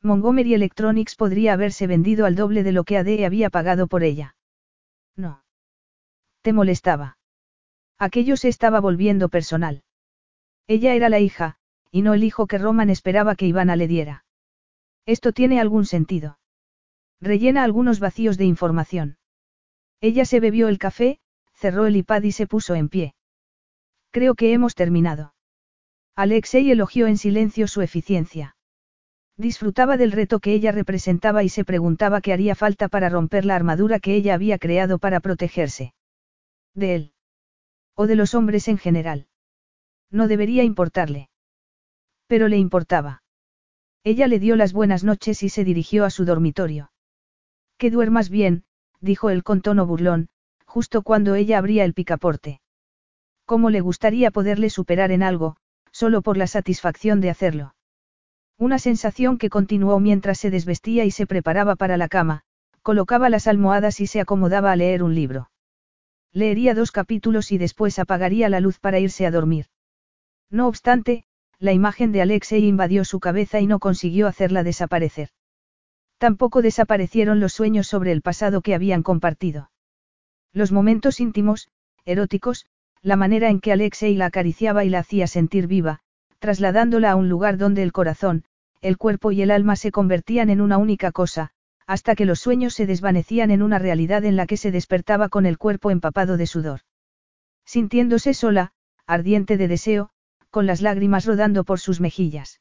[0.00, 4.36] Montgomery Electronics podría haberse vendido al doble de lo que ADE había pagado por ella.
[5.16, 5.42] No.
[6.42, 7.18] Te molestaba.
[7.98, 9.82] Aquello se estaba volviendo personal.
[10.68, 11.56] Ella era la hija,
[11.90, 14.24] y no el hijo que Roman esperaba que Ivana le diera.
[15.08, 16.38] Esto tiene algún sentido.
[17.18, 19.16] Rellena algunos vacíos de información.
[20.02, 21.18] Ella se bebió el café,
[21.54, 23.14] cerró el iPad y se puso en pie.
[24.10, 25.32] Creo que hemos terminado.
[26.14, 28.54] Alexei elogió en silencio su eficiencia.
[29.38, 33.56] Disfrutaba del reto que ella representaba y se preguntaba qué haría falta para romper la
[33.56, 35.94] armadura que ella había creado para protegerse.
[36.74, 37.12] De él.
[37.94, 39.26] O de los hombres en general.
[40.10, 41.30] No debería importarle.
[42.26, 43.22] Pero le importaba.
[44.10, 46.90] Ella le dio las buenas noches y se dirigió a su dormitorio.
[47.76, 48.64] Que duermas bien,
[49.02, 50.30] dijo él con tono burlón,
[50.64, 52.62] justo cuando ella abría el picaporte.
[53.44, 55.58] ¿Cómo le gustaría poderle superar en algo,
[55.92, 57.74] solo por la satisfacción de hacerlo?
[58.56, 62.44] Una sensación que continuó mientras se desvestía y se preparaba para la cama,
[62.80, 65.50] colocaba las almohadas y se acomodaba a leer un libro.
[66.32, 69.66] Leería dos capítulos y después apagaría la luz para irse a dormir.
[70.48, 71.26] No obstante,
[71.58, 75.30] la imagen de Alexei invadió su cabeza y no consiguió hacerla desaparecer.
[76.18, 79.70] Tampoco desaparecieron los sueños sobre el pasado que habían compartido.
[80.52, 81.68] Los momentos íntimos,
[82.04, 82.66] eróticos,
[83.02, 86.00] la manera en que Alexei la acariciaba y la hacía sentir viva,
[86.38, 88.44] trasladándola a un lugar donde el corazón,
[88.80, 91.50] el cuerpo y el alma se convertían en una única cosa,
[91.86, 95.46] hasta que los sueños se desvanecían en una realidad en la que se despertaba con
[95.46, 96.80] el cuerpo empapado de sudor.
[97.64, 98.72] Sintiéndose sola,
[99.06, 100.10] ardiente de deseo,
[100.50, 102.60] con las lágrimas rodando por sus mejillas.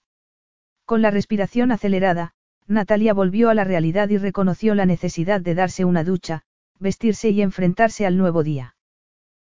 [0.85, 2.33] Con la respiración acelerada,
[2.67, 6.43] Natalia volvió a la realidad y reconoció la necesidad de darse una ducha,
[6.79, 8.75] vestirse y enfrentarse al nuevo día.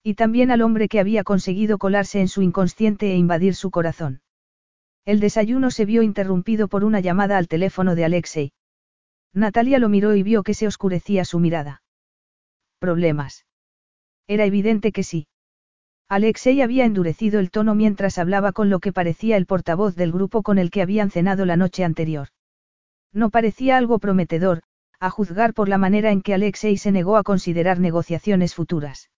[0.03, 4.21] Y también al hombre que había conseguido colarse en su inconsciente e invadir su corazón.
[5.05, 8.53] El desayuno se vio interrumpido por una llamada al teléfono de Alexei.
[9.33, 11.83] Natalia lo miró y vio que se oscurecía su mirada.
[12.79, 13.47] ¿Problemas?
[14.27, 15.27] Era evidente que sí.
[16.09, 20.43] Alexei había endurecido el tono mientras hablaba con lo que parecía el portavoz del grupo
[20.43, 22.29] con el que habían cenado la noche anterior.
[23.13, 24.63] No parecía algo prometedor,
[25.01, 29.11] a juzgar por la manera en que Alexei se negó a considerar negociaciones futuras.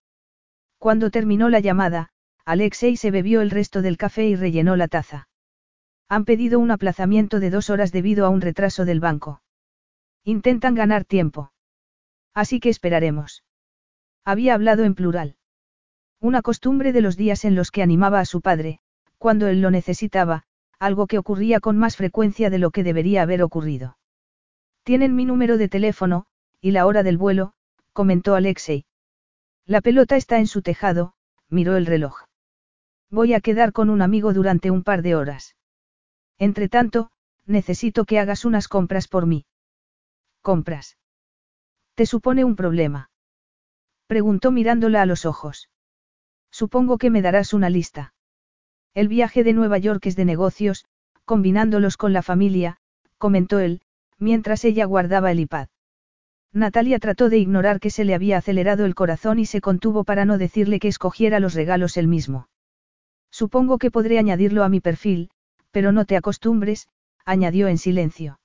[0.77, 2.09] Cuando terminó la llamada,
[2.45, 5.27] Alexei se bebió el resto del café y rellenó la taza.
[6.07, 9.41] Han pedido un aplazamiento de dos horas debido a un retraso del banco.
[10.23, 11.51] Intentan ganar tiempo.
[12.33, 13.43] Así que esperaremos.
[14.23, 15.35] Había hablado en plural.
[16.19, 18.79] Una costumbre de los días en los que animaba a su padre,
[19.17, 20.43] cuando él lo necesitaba,
[20.79, 23.97] algo que ocurría con más frecuencia de lo que debería haber ocurrido.
[24.83, 26.25] Tienen mi número de teléfono,
[26.59, 27.53] y la hora del vuelo,
[27.93, 28.85] comentó Alexei.
[29.65, 31.13] La pelota está en su tejado,
[31.49, 32.23] miró el reloj.
[33.09, 35.55] Voy a quedar con un amigo durante un par de horas.
[36.39, 37.11] Entre tanto,
[37.45, 39.45] necesito que hagas unas compras por mí.
[40.41, 40.97] ¿Compras?
[41.95, 43.09] ¿Te supone un problema?
[44.07, 45.69] Preguntó mirándola a los ojos.
[46.61, 48.15] Supongo que me darás una lista.
[48.95, 50.85] El viaje de Nueva York es de negocios,
[51.23, 52.77] combinándolos con la familia,
[53.19, 53.81] comentó él,
[54.17, 55.67] mientras ella guardaba el iPad.
[56.53, 60.25] Natalia trató de ignorar que se le había acelerado el corazón y se contuvo para
[60.25, 62.49] no decirle que escogiera los regalos él mismo.
[63.29, 65.29] Supongo que podré añadirlo a mi perfil,
[65.69, 66.87] pero no te acostumbres,
[67.23, 68.39] añadió en silencio.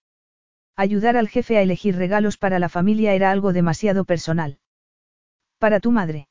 [0.76, 4.59] Ayudar al jefe a elegir regalos para la familia era algo demasiado personal.
[5.59, 6.28] Para tu madre.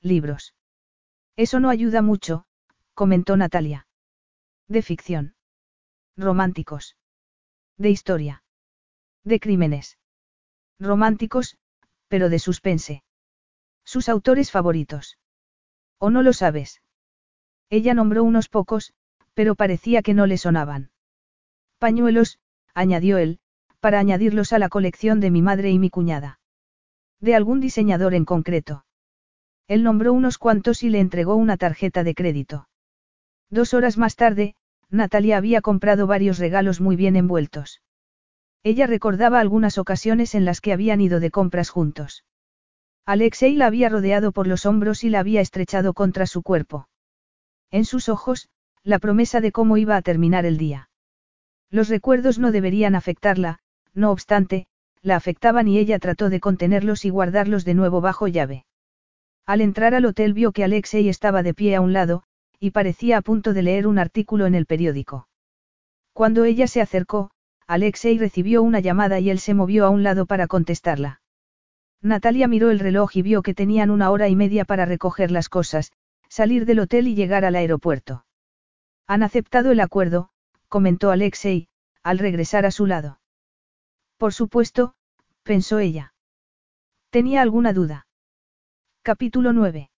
[0.00, 0.54] Libros.
[1.36, 2.44] Eso no ayuda mucho,
[2.94, 3.86] comentó Natalia.
[4.68, 5.34] De ficción.
[6.16, 6.96] Románticos.
[7.76, 8.44] De historia.
[9.24, 9.98] De crímenes.
[10.78, 11.56] Románticos,
[12.08, 13.02] pero de suspense.
[13.84, 15.18] Sus autores favoritos.
[15.98, 16.82] ¿O no lo sabes?
[17.68, 18.92] Ella nombró unos pocos,
[19.34, 20.90] pero parecía que no le sonaban.
[21.78, 22.38] Pañuelos,
[22.74, 23.40] añadió él,
[23.80, 26.38] para añadirlos a la colección de mi madre y mi cuñada.
[27.20, 28.83] De algún diseñador en concreto.
[29.66, 32.68] Él nombró unos cuantos y le entregó una tarjeta de crédito.
[33.50, 34.54] Dos horas más tarde,
[34.90, 37.80] Natalia había comprado varios regalos muy bien envueltos.
[38.62, 42.24] Ella recordaba algunas ocasiones en las que habían ido de compras juntos.
[43.06, 46.88] Alexei la había rodeado por los hombros y la había estrechado contra su cuerpo.
[47.70, 48.48] En sus ojos,
[48.82, 50.88] la promesa de cómo iba a terminar el día.
[51.70, 53.58] Los recuerdos no deberían afectarla,
[53.94, 54.66] no obstante,
[55.02, 58.64] la afectaban y ella trató de contenerlos y guardarlos de nuevo bajo llave.
[59.46, 62.22] Al entrar al hotel vio que Alexei estaba de pie a un lado,
[62.58, 65.28] y parecía a punto de leer un artículo en el periódico.
[66.14, 67.30] Cuando ella se acercó,
[67.66, 71.20] Alexei recibió una llamada y él se movió a un lado para contestarla.
[72.00, 75.48] Natalia miró el reloj y vio que tenían una hora y media para recoger las
[75.48, 75.92] cosas,
[76.28, 78.26] salir del hotel y llegar al aeropuerto.
[79.06, 80.30] Han aceptado el acuerdo,
[80.68, 81.68] comentó Alexei,
[82.02, 83.20] al regresar a su lado.
[84.18, 84.94] Por supuesto,
[85.42, 86.14] pensó ella.
[87.10, 88.03] Tenía alguna duda.
[89.06, 89.90] Capítulo 9.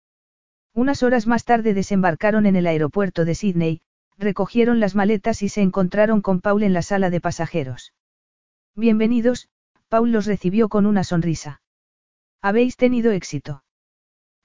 [0.74, 3.80] Unas horas más tarde desembarcaron en el aeropuerto de Sydney,
[4.18, 7.94] recogieron las maletas y se encontraron con Paul en la sala de pasajeros.
[8.74, 9.48] Bienvenidos,
[9.88, 11.62] Paul los recibió con una sonrisa.
[12.42, 13.62] ¿Habéis tenido éxito?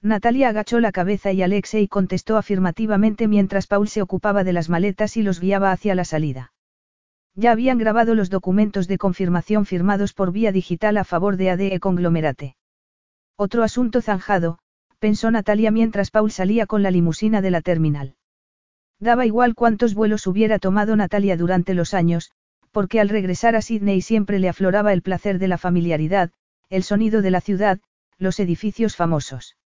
[0.00, 5.16] Natalia agachó la cabeza y Alexei contestó afirmativamente mientras Paul se ocupaba de las maletas
[5.16, 6.52] y los guiaba hacia la salida.
[7.34, 11.80] Ya habían grabado los documentos de confirmación firmados por vía digital a favor de ADE
[11.80, 12.54] Conglomerate.
[13.36, 14.58] Otro asunto zanjado,
[14.98, 18.14] pensó Natalia mientras Paul salía con la limusina de la terminal.
[19.00, 22.30] Daba igual cuántos vuelos hubiera tomado Natalia durante los años,
[22.70, 26.30] porque al regresar a Sydney siempre le afloraba el placer de la familiaridad,
[26.70, 27.80] el sonido de la ciudad,
[28.18, 29.56] los edificios famosos.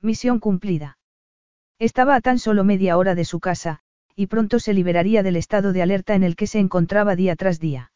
[0.00, 0.98] Misión cumplida.
[1.78, 3.80] Estaba a tan solo media hora de su casa,
[4.16, 7.60] y pronto se liberaría del estado de alerta en el que se encontraba día tras
[7.60, 7.92] día.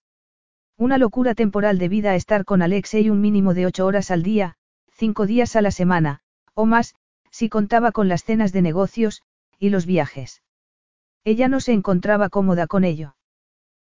[0.77, 4.58] Una locura temporal debida a estar con Alexei un mínimo de ocho horas al día,
[4.99, 6.21] cinco días a la semana,
[6.55, 6.97] o más,
[7.31, 9.23] si contaba con las cenas de negocios,
[9.57, 10.43] y los viajes.
[11.23, 13.15] Ella no se encontraba cómoda con ello.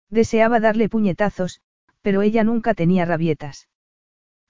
[0.10, 1.62] Deseaba darle puñetazos,
[2.02, 3.70] pero ella nunca tenía rabietas.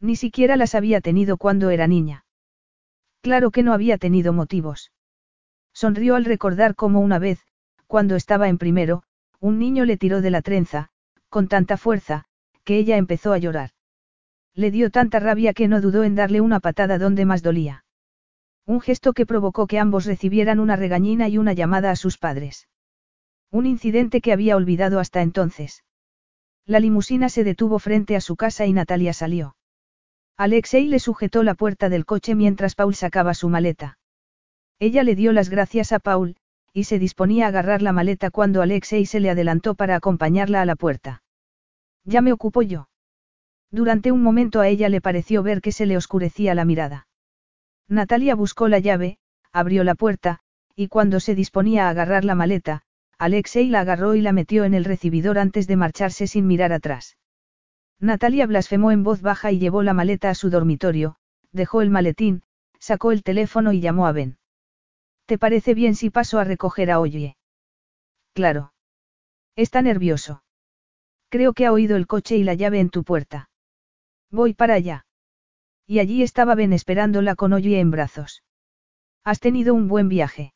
[0.02, 2.26] Ni siquiera las había tenido cuando era niña.
[3.22, 4.91] Claro que no había tenido motivos.
[5.73, 7.40] Sonrió al recordar cómo una vez,
[7.88, 9.03] cuando estaba en primero,
[9.40, 10.90] un niño le tiró de la trenza,
[11.30, 12.26] con tanta fuerza,
[12.65, 13.72] que ella empezó a llorar.
[14.60, 17.86] Le dio tanta rabia que no dudó en darle una patada donde más dolía.
[18.65, 22.68] Un gesto que provocó que ambos recibieran una regañina y una llamada a sus padres.
[23.52, 25.86] Un incidente que había olvidado hasta entonces.
[26.65, 29.56] La limusina se detuvo frente a su casa y Natalia salió.
[30.36, 33.98] Alexei le sujetó la puerta del coche mientras Paul sacaba su maleta.
[34.77, 36.36] Ella le dio las gracias a Paul,
[36.73, 40.65] y se disponía a agarrar la maleta cuando Alexei se le adelantó para acompañarla a
[40.65, 41.23] la puerta.
[42.03, 42.89] Ya me ocupo yo.
[43.72, 47.08] Durante un momento a ella le pareció ver que se le oscurecía la mirada.
[47.88, 49.18] Natalia buscó la llave,
[49.52, 50.40] abrió la puerta,
[50.76, 52.82] y cuando se disponía a agarrar la maleta,
[53.18, 57.18] Alexei la agarró y la metió en el recibidor antes de marcharse sin mirar atrás.
[58.00, 61.18] Natalia blasfemó en voz baja y llevó la maleta a su dormitorio,
[61.52, 62.44] dejó el maletín,
[62.80, 64.38] sacó el teléfono y llamó a Ben.
[65.26, 67.36] ¿Te parece bien si paso a recoger a Oye?
[68.34, 68.74] Claro.
[69.56, 70.44] Está nervioso.
[71.28, 73.49] Creo que ha oído el coche y la llave en tu puerta.
[74.32, 75.06] Voy para allá.
[75.88, 78.44] Y allí estaba Ben esperándola con Oye en brazos.
[79.24, 80.54] Has tenido un buen viaje.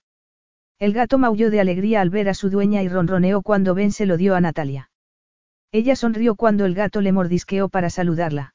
[0.79, 4.05] El gato maulló de alegría al ver a su dueña y ronroneó cuando Ben se
[4.05, 4.91] lo dio a Natalia.
[5.71, 8.53] Ella sonrió cuando el gato le mordisqueó para saludarla.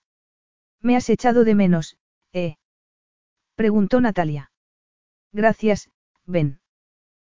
[0.80, 1.96] Me has echado de menos,
[2.32, 2.56] ¿eh?
[3.56, 4.52] Preguntó Natalia.
[5.32, 5.90] Gracias,
[6.26, 6.60] Ben.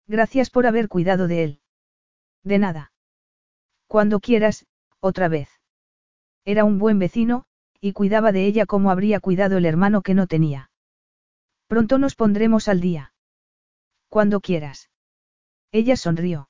[0.07, 1.61] Gracias por haber cuidado de él.
[2.43, 2.91] De nada.
[3.87, 4.67] Cuando quieras,
[4.99, 5.49] otra vez.
[6.45, 7.45] Era un buen vecino,
[7.81, 10.69] y cuidaba de ella como habría cuidado el hermano que no tenía.
[11.67, 13.13] Pronto nos pondremos al día.
[14.07, 14.91] Cuando quieras.
[15.71, 16.49] Ella sonrió.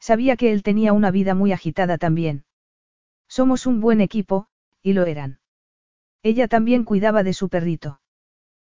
[0.00, 2.44] Sabía que él tenía una vida muy agitada también.
[3.28, 4.48] Somos un buen equipo,
[4.82, 5.40] y lo eran.
[6.22, 8.00] Ella también cuidaba de su perrito.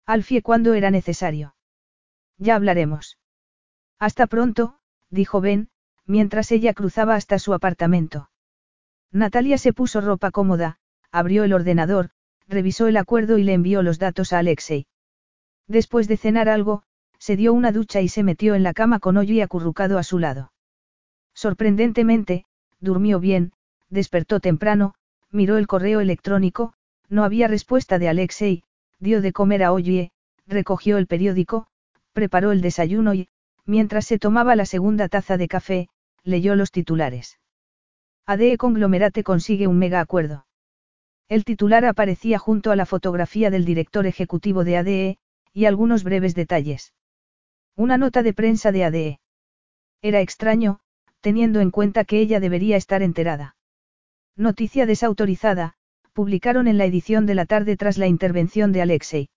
[0.06, 1.56] Alfie cuando era necesario.
[2.38, 3.18] Ya hablaremos.
[3.98, 4.78] Hasta pronto,
[5.10, 5.70] dijo Ben,
[6.06, 8.30] mientras ella cruzaba hasta su apartamento.
[9.10, 10.78] Natalia se puso ropa cómoda,
[11.14, 12.10] abrió el ordenador,
[12.48, 14.88] revisó el acuerdo y le envió los datos a Alexei.
[15.68, 16.82] Después de cenar algo,
[17.18, 20.18] se dio una ducha y se metió en la cama con y acurrucado a su
[20.18, 20.52] lado.
[21.32, 22.46] Sorprendentemente,
[22.80, 23.52] durmió bien,
[23.90, 24.94] despertó temprano,
[25.30, 26.74] miró el correo electrónico,
[27.08, 28.64] no había respuesta de Alexei,
[28.98, 30.10] dio de comer a Oye,
[30.48, 31.68] recogió el periódico,
[32.12, 33.28] preparó el desayuno y,
[33.64, 35.88] mientras se tomaba la segunda taza de café,
[36.24, 37.38] leyó los titulares.
[38.26, 40.44] ADE Conglomerate consigue un mega acuerdo.
[41.28, 45.18] El titular aparecía junto a la fotografía del director ejecutivo de ADE,
[45.52, 46.92] y algunos breves detalles.
[47.76, 49.20] Una nota de prensa de ADE.
[50.02, 50.80] Era extraño,
[51.20, 53.56] teniendo en cuenta que ella debería estar enterada.
[54.36, 55.74] Noticia desautorizada,
[56.12, 59.28] publicaron en la edición de la tarde tras la intervención de Alexei.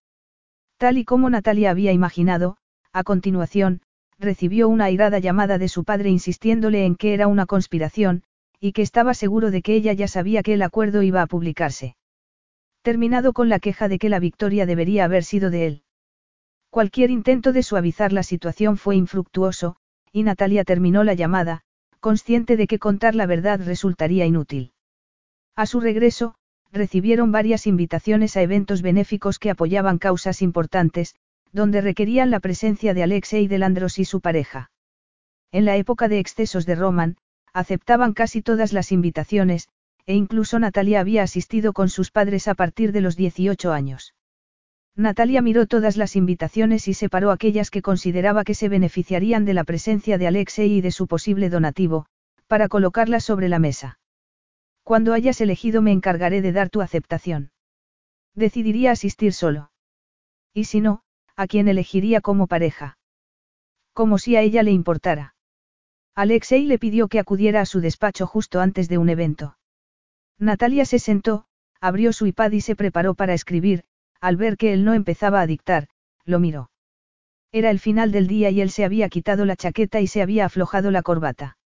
[0.77, 2.57] Tal y como Natalia había imaginado,
[2.91, 3.81] a continuación,
[4.19, 8.23] recibió una airada llamada de su padre insistiéndole en que era una conspiración,
[8.59, 11.95] y que estaba seguro de que ella ya sabía que el acuerdo iba a publicarse.
[12.81, 15.83] Terminado con la queja de que la victoria debería haber sido de él.
[16.69, 19.77] Cualquier intento de suavizar la situación fue infructuoso,
[20.11, 21.61] y Natalia terminó la llamada,
[21.99, 24.73] consciente de que contar la verdad resultaría inútil.
[25.55, 26.35] A su regreso,
[26.71, 31.15] recibieron varias invitaciones a eventos benéficos que apoyaban causas importantes,
[31.51, 34.71] donde requerían la presencia de Alexei Delandros y su pareja.
[35.51, 37.17] En la época de excesos de Roman,
[37.57, 39.67] aceptaban casi todas las invitaciones,
[40.05, 44.13] e incluso Natalia había asistido con sus padres a partir de los 18 años.
[44.95, 49.63] Natalia miró todas las invitaciones y separó aquellas que consideraba que se beneficiarían de la
[49.63, 52.05] presencia de Alexei y de su posible donativo,
[52.45, 53.99] para colocarlas sobre la mesa.
[54.83, 57.51] Cuando hayas elegido me encargaré de dar tu aceptación.
[58.35, 59.71] Decidiría asistir solo.
[60.53, 61.01] Y si no,
[61.35, 62.99] ¿a quién elegiría como pareja?
[63.93, 65.33] Como si a ella le importara.
[66.17, 69.55] Alexei le pidió que acudiera a su despacho justo antes de un evento.
[70.39, 71.45] Natalia se sentó,
[71.79, 73.83] abrió su iPad y se preparó para escribir,
[74.19, 75.89] al ver que él no empezaba a dictar,
[76.25, 76.71] lo miró.
[77.51, 80.45] Era el final del día y él se había quitado la chaqueta y se había
[80.45, 81.59] aflojado la corbata.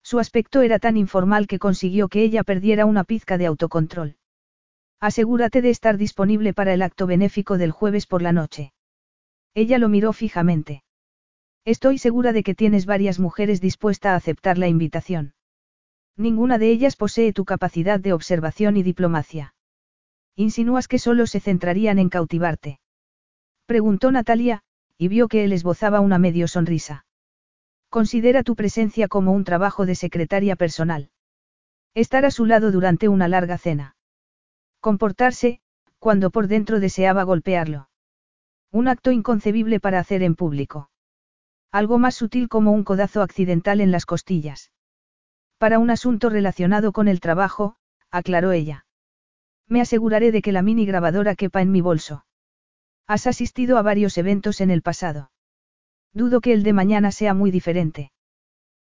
[0.00, 4.16] Su aspecto era tan informal que consiguió que ella perdiera una pizca de autocontrol.
[5.00, 8.72] Asegúrate de estar disponible para el acto benéfico del jueves por la noche.
[9.54, 10.84] Ella lo miró fijamente.
[11.64, 15.34] Estoy segura de que tienes varias mujeres dispuestas a aceptar la invitación.
[16.16, 19.54] Ninguna de ellas posee tu capacidad de observación y diplomacia.
[20.34, 22.80] Insinúas que solo se centrarían en cautivarte.
[23.66, 24.62] Preguntó Natalia,
[24.98, 27.06] y vio que él esbozaba una medio sonrisa.
[27.88, 31.10] Considera tu presencia como un trabajo de secretaria personal.
[31.94, 33.96] Estar a su lado durante una larga cena.
[34.80, 35.60] Comportarse,
[35.98, 37.88] cuando por dentro deseaba golpearlo.
[38.72, 40.90] Un acto inconcebible para hacer en público.
[41.72, 44.70] Algo más sutil como un codazo accidental en las costillas.
[45.56, 47.76] Para un asunto relacionado con el trabajo,
[48.10, 48.84] aclaró ella.
[49.68, 52.26] Me aseguraré de que la mini grabadora quepa en mi bolso.
[53.06, 55.30] Has asistido a varios eventos en el pasado.
[56.12, 58.12] Dudo que el de mañana sea muy diferente.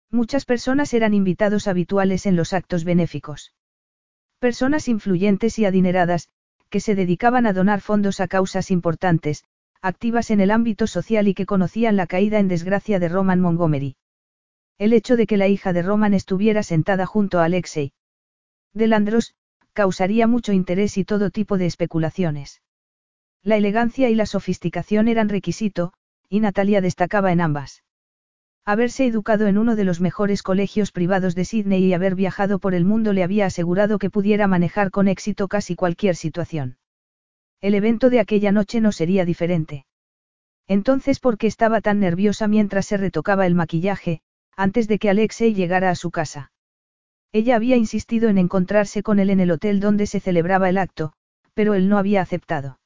[0.10, 3.54] Muchas personas eran invitados habituales en los actos benéficos.
[4.40, 6.30] Personas influyentes y adineradas,
[6.70, 9.44] que se dedicaban a donar fondos a causas importantes,
[9.82, 13.96] activas en el ámbito social y que conocían la caída en desgracia de Roman Montgomery.
[14.78, 17.94] El hecho de que la hija de Roman estuviera sentada junto a Alexei
[18.74, 19.36] Delandros,
[19.74, 22.62] causaría mucho interés y todo tipo de especulaciones.
[23.44, 25.94] La elegancia y la sofisticación eran requisito,
[26.28, 27.84] y Natalia destacaba en ambas.
[28.66, 32.76] Haberse educado en uno de los mejores colegios privados de Sydney y haber viajado por
[32.76, 36.79] el mundo le había asegurado que pudiera manejar con éxito casi cualquier situación.
[37.62, 39.86] El evento de aquella noche no sería diferente.
[40.68, 44.22] Entonces, ¿por qué estaba tan nerviosa mientras se retocaba el maquillaje,
[44.56, 46.52] antes de que Alexei llegara a su casa?
[47.32, 51.14] Ella había insistido en encontrarse con él en el hotel donde se celebraba el acto,
[51.54, 52.80] pero él no había aceptado.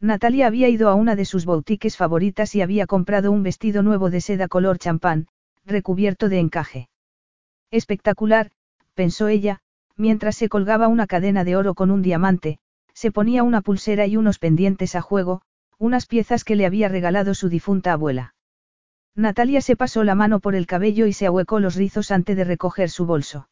[0.00, 4.10] Natalia había ido a una de sus boutiques favoritas y había comprado un vestido nuevo
[4.10, 5.26] de seda color champán,
[5.64, 6.88] recubierto de encaje.
[7.70, 8.52] Espectacular,
[8.94, 9.60] pensó ella,
[9.96, 12.60] mientras se colgaba una cadena de oro con un diamante,
[12.98, 15.40] se ponía una pulsera y unos pendientes a juego,
[15.78, 18.34] unas piezas que le había regalado su difunta abuela.
[19.14, 22.42] Natalia se pasó la mano por el cabello y se ahuecó los rizos antes de
[22.42, 23.48] recoger su bolso.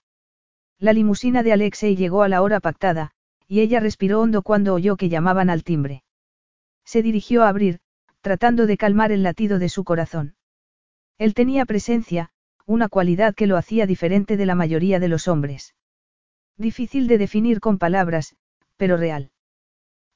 [0.81, 3.13] La limusina de Alexei llegó a la hora pactada,
[3.47, 6.03] y ella respiró hondo cuando oyó que llamaban al timbre.
[6.85, 7.79] Se dirigió a abrir,
[8.23, 10.35] tratando de calmar el latido de su corazón.
[11.19, 12.31] Él tenía presencia,
[12.65, 15.77] una cualidad que lo hacía diferente de la mayoría de los hombres.
[16.57, 18.35] Difícil de definir con palabras,
[18.77, 19.31] pero real.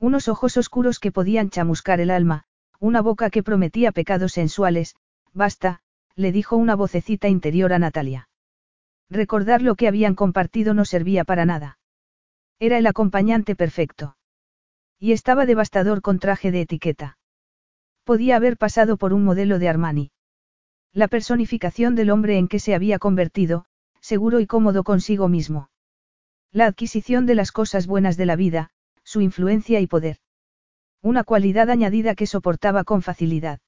[0.01, 2.45] Unos ojos oscuros que podían chamuscar el alma,
[2.79, 4.97] una boca que prometía pecados sensuales,
[5.35, 5.83] basta,
[6.17, 8.31] le dijo una vocecita interior a Natalia.
[9.11, 11.79] Recordar lo que habían compartido no servía para nada.
[12.59, 14.17] Era el acompañante perfecto.
[14.99, 17.19] Y estaba devastador con traje de etiqueta.
[18.05, 20.13] Podía haber pasado por un modelo de Armani.
[20.95, 23.67] La personificación del hombre en que se había convertido,
[24.01, 25.69] seguro y cómodo consigo mismo.
[26.53, 28.71] La adquisición de las cosas buenas de la vida,
[29.11, 30.19] su influencia y poder.
[31.03, 33.59] Una cualidad añadida que soportaba con facilidad.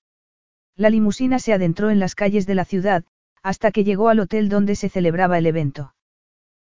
[0.77, 3.03] La limusina se adentró en las calles de la ciudad,
[3.43, 5.97] hasta que llegó al hotel donde se celebraba el evento.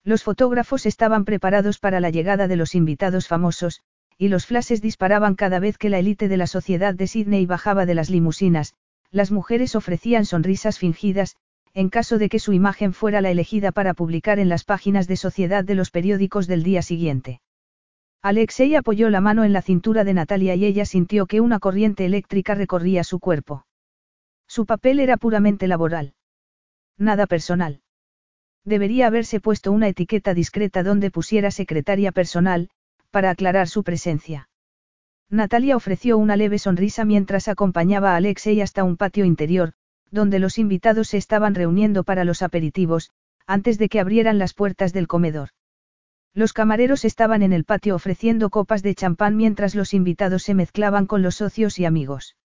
[0.05, 3.81] Los fotógrafos estaban preparados para la llegada de los invitados famosos,
[4.17, 7.87] y los flashes disparaban cada vez que la élite de la sociedad de Sydney bajaba
[7.87, 8.75] de las limusinas,
[9.11, 11.35] las mujeres ofrecían sonrisas fingidas,
[11.75, 15.17] en caso de que su imagen fuera la elegida para publicar en las páginas de
[15.17, 17.41] sociedad de los periódicos del día siguiente.
[18.23, 22.05] Alexei apoyó la mano en la cintura de Natalia y ella sintió que una corriente
[22.05, 23.65] eléctrica recorría su cuerpo.
[24.47, 26.13] Su papel era puramente laboral.
[26.99, 27.81] Nada personal.
[28.63, 32.69] Debería haberse puesto una etiqueta discreta donde pusiera secretaria personal,
[33.11, 34.51] para aclarar su presencia.
[35.31, 39.73] Natalia ofreció una leve sonrisa mientras acompañaba a Alexei hasta un patio interior,
[40.11, 43.13] donde los invitados se estaban reuniendo para los aperitivos,
[43.47, 45.51] antes de que abrieran las puertas del comedor.
[46.35, 51.07] Los camareros estaban en el patio ofreciendo copas de champán mientras los invitados se mezclaban
[51.07, 52.37] con los socios y amigos.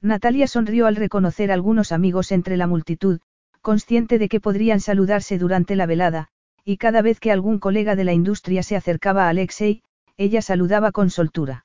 [0.00, 3.20] Natalia sonrió al reconocer algunos amigos entre la multitud,
[3.62, 6.28] consciente de que podrían saludarse durante la velada,
[6.64, 9.82] y cada vez que algún colega de la industria se acercaba a Alexei,
[10.16, 11.64] ella saludaba con soltura.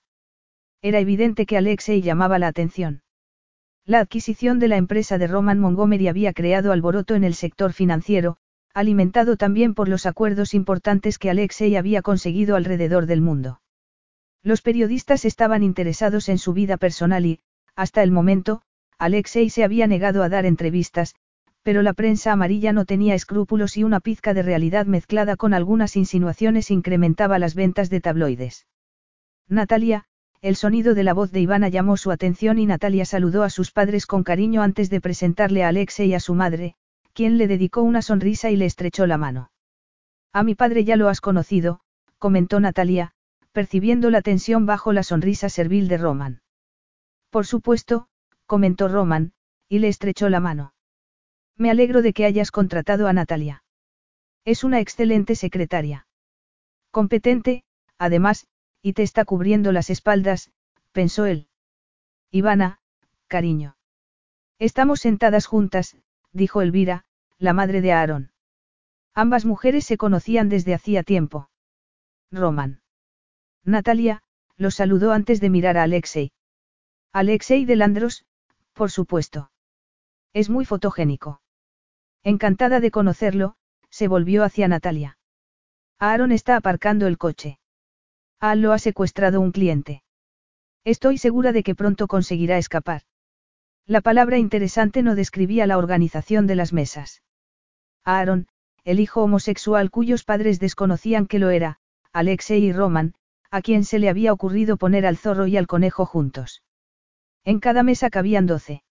[0.81, 3.01] Era evidente que Alexei llamaba la atención.
[3.85, 8.37] La adquisición de la empresa de Roman Montgomery había creado alboroto en el sector financiero,
[8.73, 13.61] alimentado también por los acuerdos importantes que Alexei había conseguido alrededor del mundo.
[14.43, 17.39] Los periodistas estaban interesados en su vida personal y,
[17.75, 18.61] hasta el momento,
[18.97, 21.15] Alexei se había negado a dar entrevistas,
[21.63, 25.95] pero la prensa amarilla no tenía escrúpulos y una pizca de realidad mezclada con algunas
[25.95, 28.65] insinuaciones incrementaba las ventas de tabloides.
[29.47, 30.05] Natalia,
[30.41, 33.71] el sonido de la voz de Ivana llamó su atención y Natalia saludó a sus
[33.71, 36.75] padres con cariño antes de presentarle a Alexei y a su madre,
[37.19, 39.51] quien le dedicó una sonrisa y le estrechó la mano.
[40.31, 41.81] A mi padre ya lo has conocido,
[42.17, 43.11] comentó Natalia,
[43.51, 46.41] percibiendo la tensión bajo la sonrisa servil de Roman.
[47.29, 48.07] Por supuesto,
[48.45, 49.33] comentó Roman,
[49.67, 50.73] y le estrechó la mano.
[51.57, 53.65] Me alegro de que hayas contratado a Natalia.
[54.45, 56.07] Es una excelente secretaria.
[56.89, 57.65] Competente,
[57.97, 58.47] además,
[58.81, 60.51] y te está cubriendo las espaldas,
[60.93, 61.49] pensó él.
[62.31, 62.79] Ivana,
[63.27, 63.75] cariño.
[64.57, 65.97] Estamos sentadas juntas,
[66.31, 67.03] dijo Elvira,
[67.39, 68.31] la madre de Aaron.
[69.15, 71.49] Ambas mujeres se conocían desde hacía tiempo.
[72.31, 72.81] Roman.
[73.63, 74.21] Natalia,
[74.57, 76.31] lo saludó antes de mirar a Alexei.
[77.13, 78.25] Alexei de Landros,
[78.73, 79.51] por supuesto.
[80.33, 81.41] Es muy fotogénico.
[82.23, 83.55] Encantada de conocerlo,
[83.89, 85.17] se volvió hacia Natalia.
[85.97, 87.59] Aaron está aparcando el coche.
[88.39, 90.03] Al lo ha secuestrado un cliente.
[90.83, 93.03] Estoy segura de que pronto conseguirá escapar.
[93.85, 97.21] La palabra interesante no describía la organización de las mesas.
[98.03, 98.47] Aaron,
[98.83, 101.79] el hijo homosexual cuyos padres desconocían que lo era,
[102.11, 103.13] Alexei y Roman,
[103.51, 106.63] a quien se le había ocurrido poner al zorro y al conejo juntos.
[107.43, 108.83] En cada mesa cabían doce.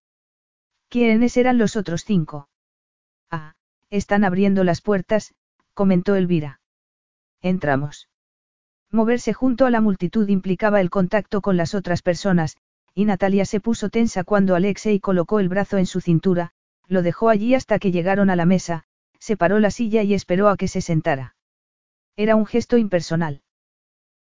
[0.89, 2.49] ¿Quiénes eran los otros cinco?
[3.31, 3.55] Ah,
[3.91, 5.35] están abriendo las puertas,
[5.75, 6.61] comentó Elvira.
[7.43, 8.09] Entramos.
[8.91, 12.57] Moverse junto a la multitud implicaba el contacto con las otras personas,
[12.95, 16.53] y Natalia se puso tensa cuando Alexei colocó el brazo en su cintura,
[16.89, 18.85] lo dejó allí hasta que llegaron a la mesa,
[19.19, 21.37] separó la silla y esperó a que se sentara.
[22.17, 23.43] Era un gesto impersonal.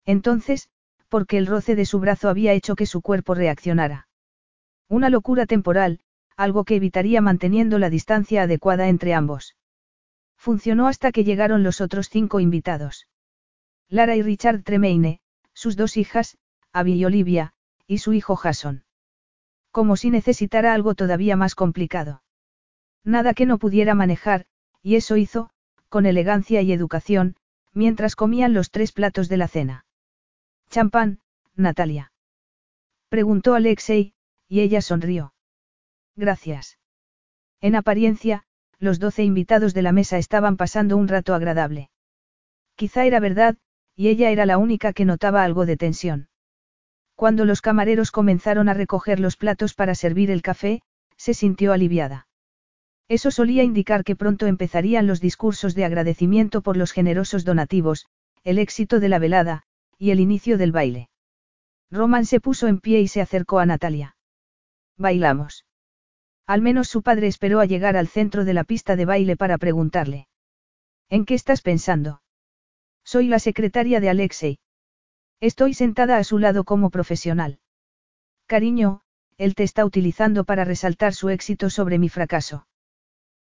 [0.05, 0.69] Entonces,
[1.09, 4.07] porque el roce de su brazo había hecho que su cuerpo reaccionara.
[4.87, 5.99] Una locura temporal,
[6.35, 9.55] algo que evitaría manteniendo la distancia adecuada entre ambos.
[10.37, 13.07] Funcionó hasta que llegaron los otros cinco invitados.
[13.89, 15.19] Lara y Richard Tremaine,
[15.53, 16.37] sus dos hijas,
[16.71, 17.53] Abby y Olivia,
[17.87, 18.83] y su hijo Jason.
[19.71, 22.21] Como si necesitara algo todavía más complicado.
[23.03, 24.45] Nada que no pudiera manejar,
[24.87, 25.49] y eso hizo,
[25.89, 27.35] con elegancia y educación,
[27.73, 29.85] mientras comían los tres platos de la cena.
[30.69, 31.19] Champán,
[31.57, 32.13] Natalia.
[33.09, 34.13] Preguntó Alexei,
[34.47, 35.33] y ella sonrió.
[36.15, 36.79] Gracias.
[37.59, 38.45] En apariencia,
[38.79, 41.89] los doce invitados de la mesa estaban pasando un rato agradable.
[42.75, 43.57] Quizá era verdad,
[43.93, 46.29] y ella era la única que notaba algo de tensión.
[47.13, 50.81] Cuando los camareros comenzaron a recoger los platos para servir el café,
[51.17, 52.26] se sintió aliviada.
[53.09, 58.05] Eso solía indicar que pronto empezarían los discursos de agradecimiento por los generosos donativos,
[58.43, 59.63] el éxito de la velada,
[59.97, 61.09] y el inicio del baile.
[61.89, 64.17] Roman se puso en pie y se acercó a Natalia.
[64.97, 65.65] Bailamos.
[66.45, 69.57] Al menos su padre esperó a llegar al centro de la pista de baile para
[69.57, 70.27] preguntarle.
[71.09, 72.21] ¿En qué estás pensando?
[73.03, 74.59] Soy la secretaria de Alexei.
[75.39, 77.59] Estoy sentada a su lado como profesional.
[78.47, 79.01] Cariño,
[79.37, 82.67] él te está utilizando para resaltar su éxito sobre mi fracaso.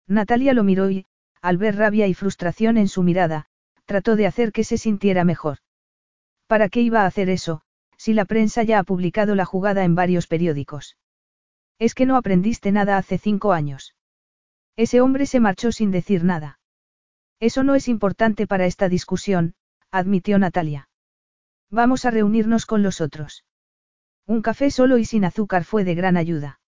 [0.08, 1.06] Natalia lo miró y,
[1.42, 3.46] al ver rabia y frustración en su mirada,
[3.84, 5.58] trató de hacer que se sintiera mejor.
[6.46, 7.62] ¿Para qué iba a hacer eso,
[7.96, 10.96] si la prensa ya ha publicado la jugada en varios periódicos?
[11.78, 13.94] Es que no aprendiste nada hace cinco años.
[14.76, 16.58] Ese hombre se marchó sin decir nada.
[17.40, 19.54] Eso no es importante para esta discusión,
[19.90, 20.88] admitió Natalia.
[21.70, 23.44] Vamos a reunirnos con los otros.
[24.26, 26.60] Un café solo y sin azúcar fue de gran ayuda.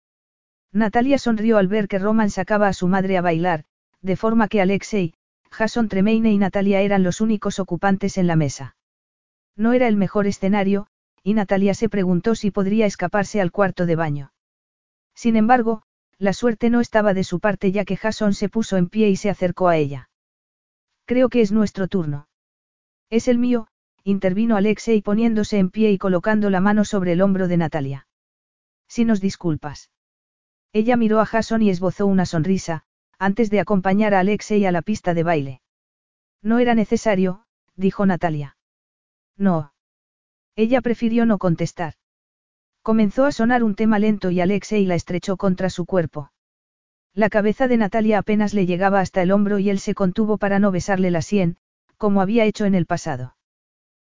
[0.72, 3.64] Natalia sonrió al ver que Roman sacaba a su madre a bailar,
[4.02, 5.14] de forma que Alexei,
[5.50, 8.76] Jason Tremaine y Natalia eran los únicos ocupantes en la mesa.
[9.56, 10.86] No era el mejor escenario,
[11.22, 14.32] y Natalia se preguntó si podría escaparse al cuarto de baño.
[15.14, 15.82] Sin embargo,
[16.18, 19.16] la suerte no estaba de su parte ya que Jason se puso en pie y
[19.16, 20.10] se acercó a ella.
[21.06, 22.28] Creo que es nuestro turno.
[23.10, 23.68] Es el mío,
[24.04, 28.06] intervino Alexei poniéndose en pie y colocando la mano sobre el hombro de Natalia.
[28.86, 29.90] Si nos disculpas.
[30.72, 32.84] Ella miró a Jason y esbozó una sonrisa,
[33.18, 35.60] antes de acompañar a Alexei a la pista de baile.
[36.42, 38.56] No era necesario, dijo Natalia.
[39.36, 39.72] No.
[40.56, 41.94] Ella prefirió no contestar.
[42.82, 46.32] Comenzó a sonar un tema lento y Alexei la estrechó contra su cuerpo.
[47.14, 50.58] La cabeza de Natalia apenas le llegaba hasta el hombro y él se contuvo para
[50.58, 51.56] no besarle la sien,
[51.96, 53.36] como había hecho en el pasado.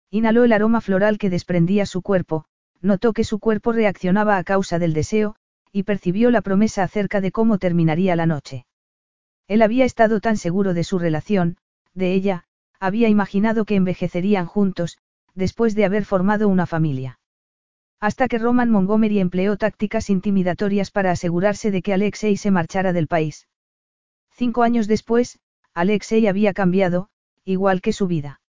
[0.10, 2.46] Inhaló el aroma floral que desprendía su cuerpo,
[2.82, 5.36] notó que su cuerpo reaccionaba a causa del deseo,
[5.72, 8.65] y percibió la promesa acerca de cómo terminaría la noche.
[9.48, 11.57] Él había estado tan seguro de su relación,
[11.93, 12.45] de ella,
[12.80, 14.98] había imaginado que envejecerían juntos,
[15.35, 17.19] después de haber formado una familia.
[17.99, 23.07] Hasta que Roman Montgomery empleó tácticas intimidatorias para asegurarse de que Alexei se marchara del
[23.07, 23.48] país.
[24.31, 25.39] Cinco años después,
[25.73, 27.10] Alexei había cambiado,
[27.45, 28.41] igual que su vida.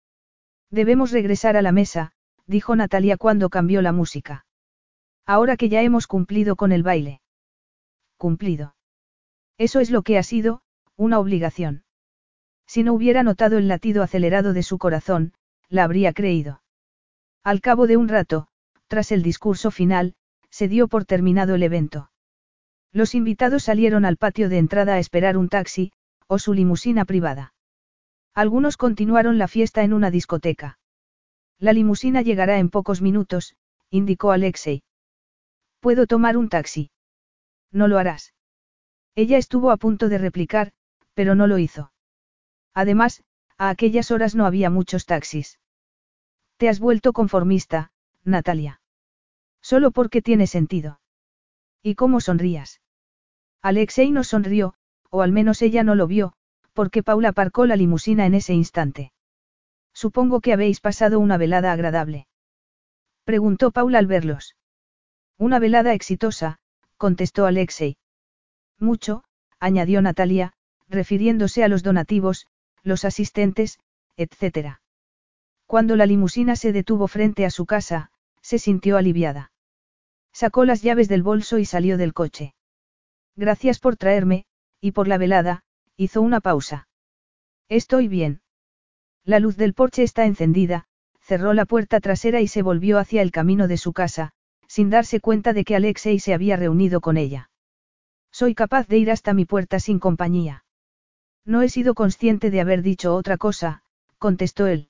[0.70, 2.12] Debemos regresar a la mesa,
[2.46, 4.44] dijo Natalia cuando cambió la música.
[5.26, 7.20] Ahora que ya hemos cumplido con el baile.
[8.16, 8.74] Cumplido.
[9.58, 10.62] Eso es lo que ha sido,
[10.96, 11.84] una obligación.
[12.66, 15.32] Si no hubiera notado el latido acelerado de su corazón,
[15.68, 16.62] la habría creído.
[17.42, 18.48] Al cabo de un rato,
[18.86, 20.14] tras el discurso final,
[20.50, 22.10] se dio por terminado el evento.
[22.92, 25.92] Los invitados salieron al patio de entrada a esperar un taxi,
[26.26, 27.54] o su limusina privada.
[28.34, 30.78] Algunos continuaron la fiesta en una discoteca.
[31.58, 33.56] La limusina llegará en pocos minutos,
[33.90, 34.82] indicó Alexei.
[35.80, 36.90] ¿Puedo tomar un taxi?
[37.72, 38.34] No lo harás.
[39.14, 40.72] Ella estuvo a punto de replicar,
[41.14, 41.92] pero no lo hizo.
[42.74, 43.22] Además,
[43.58, 45.58] a aquellas horas no había muchos taxis.
[46.56, 47.90] Te has vuelto conformista,
[48.24, 48.80] Natalia.
[49.62, 51.00] Solo porque tiene sentido.
[51.82, 52.80] ¿Y cómo sonrías?
[53.62, 54.74] Alexei no sonrió,
[55.10, 56.34] o al menos ella no lo vio,
[56.72, 59.12] porque Paula aparcó la limusina en ese instante.
[59.92, 62.26] Supongo que habéis pasado una velada agradable.
[63.24, 64.54] Preguntó Paula al verlos.
[65.40, 66.58] Una velada exitosa,
[66.98, 67.96] contestó Alexei.
[68.78, 69.24] Mucho,
[69.58, 70.52] añadió Natalia,
[70.86, 72.46] refiriéndose a los donativos,
[72.82, 73.78] los asistentes,
[74.18, 74.80] etc.
[75.64, 78.10] Cuando la limusina se detuvo frente a su casa,
[78.42, 79.50] se sintió aliviada.
[80.30, 82.54] Sacó las llaves del bolso y salió del coche.
[83.34, 84.44] Gracias por traerme,
[84.78, 85.64] y por la velada,
[85.96, 86.86] hizo una pausa.
[87.70, 88.42] Estoy bien.
[89.24, 90.84] La luz del porche está encendida,
[91.22, 94.34] cerró la puerta trasera y se volvió hacia el camino de su casa,
[94.70, 97.50] sin darse cuenta de que Alexei se había reunido con ella.
[98.30, 100.64] Soy capaz de ir hasta mi puerta sin compañía.
[101.44, 103.82] No he sido consciente de haber dicho otra cosa,
[104.18, 104.88] contestó él.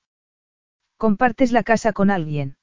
[0.98, 2.58] ¿Compartes la casa con alguien?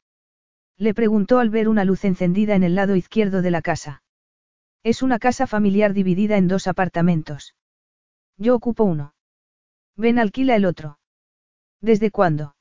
[0.77, 4.03] Le preguntó al ver una luz encendida en el lado izquierdo de la casa.
[4.84, 7.56] Es una casa familiar dividida en dos apartamentos.
[8.38, 9.15] Yo ocupo uno.
[9.95, 10.99] Ven alquila el otro.
[11.81, 12.56] ¿Desde cuándo?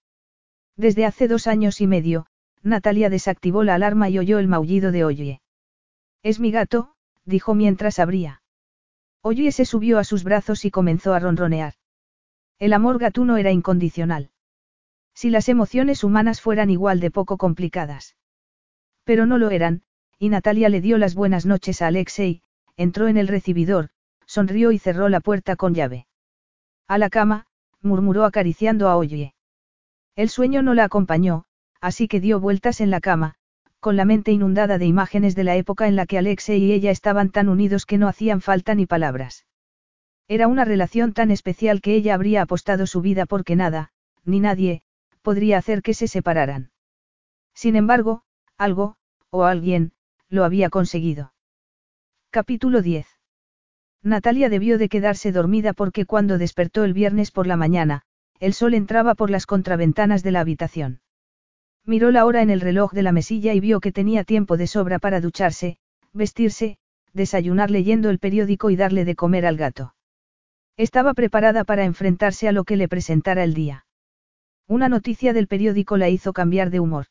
[0.77, 2.27] Desde hace dos años y medio,
[2.63, 5.41] Natalia desactivó la alarma y oyó el maullido de Oye.
[6.23, 8.43] Es mi gato, dijo mientras abría.
[9.23, 11.75] Oye se subió a sus brazos y comenzó a ronronear.
[12.59, 14.31] El amor gatuno era incondicional.
[15.15, 18.17] Si las emociones humanas fueran igual de poco complicadas.
[19.05, 19.83] Pero no lo eran,
[20.19, 22.43] y Natalia le dio las buenas noches a Alexei,
[22.77, 23.91] entró en el recibidor,
[24.27, 26.07] sonrió y cerró la puerta con llave.
[26.87, 27.47] A la cama,
[27.83, 29.35] murmuró acariciando a Oye.
[30.15, 31.45] El sueño no la acompañó,
[31.81, 33.35] así que dio vueltas en la cama,
[33.81, 36.91] con la mente inundada de imágenes de la época en la que Alexei y ella
[36.91, 39.47] estaban tan unidos que no hacían falta ni palabras.
[40.29, 43.93] Era una relación tan especial que ella habría apostado su vida porque nada,
[44.25, 44.83] ni nadie,
[45.23, 46.71] podría hacer que se separaran.
[47.55, 48.23] Sin embargo,
[48.59, 48.97] algo,
[49.31, 49.93] o alguien,
[50.29, 51.33] lo había conseguido.
[52.31, 53.07] Capítulo 10.
[54.03, 58.03] Natalia debió de quedarse dormida porque cuando despertó el viernes por la mañana,
[58.41, 61.01] el sol entraba por las contraventanas de la habitación.
[61.87, 64.67] Miró la hora en el reloj de la mesilla y vio que tenía tiempo de
[64.67, 65.79] sobra para ducharse,
[66.13, 66.79] vestirse,
[67.13, 69.95] desayunar leyendo el periódico y darle de comer al gato.
[70.77, 73.87] Estaba preparada para enfrentarse a lo que le presentara el día.
[74.67, 77.07] Una noticia del periódico la hizo cambiar de humor.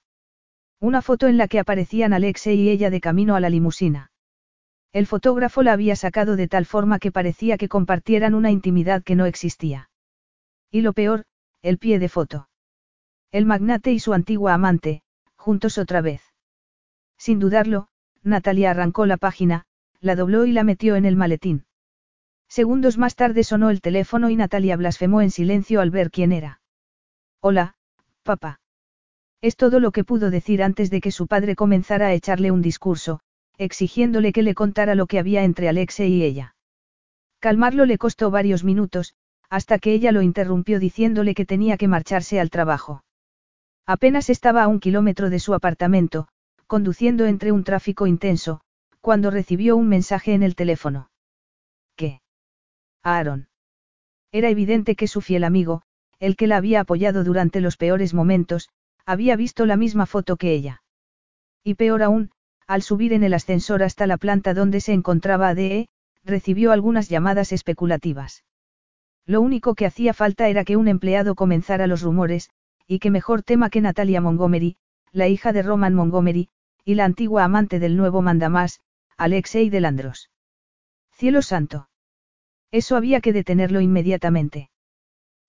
[0.82, 4.12] Una foto en la que aparecían Alexe y ella de camino a la limusina.
[4.92, 9.16] El fotógrafo la había sacado de tal forma que parecía que compartieran una intimidad que
[9.16, 9.90] no existía.
[10.70, 11.24] Y lo peor,
[11.62, 12.50] el pie de foto.
[13.36, 15.02] El magnate y su antigua amante,
[15.36, 16.22] juntos otra vez.
[17.18, 17.90] Sin dudarlo,
[18.24, 19.66] Natalia arrancó la página,
[20.00, 21.66] la dobló y la metió en el maletín.
[22.48, 26.62] Segundos más tarde sonó el teléfono y Natalia blasfemó en silencio al ver quién era.
[27.42, 27.76] Hola,
[28.24, 28.62] papá.
[29.42, 32.62] Es todo lo que pudo decir antes de que su padre comenzara a echarle un
[32.62, 33.20] discurso,
[33.58, 36.56] exigiéndole que le contara lo que había entre Alexe y ella.
[37.40, 39.14] Calmarlo le costó varios minutos,
[39.50, 43.04] hasta que ella lo interrumpió diciéndole que tenía que marcharse al trabajo.
[43.86, 46.28] Apenas estaba a un kilómetro de su apartamento,
[46.68, 48.62] conduciendo entre un tráfico intenso,
[49.00, 51.12] cuando recibió un mensaje en el teléfono.
[51.96, 52.22] ¿Qué?
[53.04, 53.48] Aaron.
[54.32, 55.84] Era evidente que su fiel amigo,
[56.20, 58.70] el que la había apoyado durante los peores momentos,
[59.06, 60.82] había visto la misma foto que ella.
[61.64, 62.32] Y peor aún,
[62.66, 65.90] al subir en el ascensor hasta la planta donde se encontraba ADE,
[66.24, 68.44] recibió algunas llamadas especulativas.
[69.28, 72.50] Lo único que hacía falta era que un empleado comenzara los rumores,
[72.88, 74.78] y que mejor tema que Natalia Montgomery,
[75.12, 76.50] la hija de Roman Montgomery,
[76.84, 78.82] y la antigua amante del nuevo mandamás,
[79.18, 80.30] Alexei Delandros.
[81.12, 81.90] Cielo santo.
[82.72, 84.70] Eso había que detenerlo inmediatamente.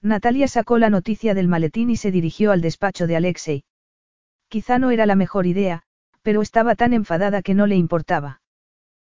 [0.00, 3.64] Natalia sacó la noticia del maletín y se dirigió al despacho de Alexei.
[4.48, 5.82] Quizá no era la mejor idea,
[6.22, 8.40] pero estaba tan enfadada que no le importaba.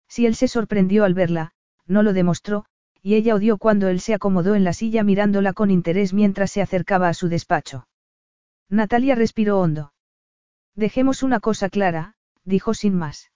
[0.09, 1.53] Si él se sorprendió al verla,
[1.87, 2.67] no lo demostró,
[3.03, 6.61] y ella odió cuando él se acomodó en la silla mirándola con interés mientras se
[6.61, 7.87] acercaba a su despacho.
[8.73, 9.93] Natalia respiró hondo.
[10.75, 13.31] Dejemos una cosa clara, dijo sin más.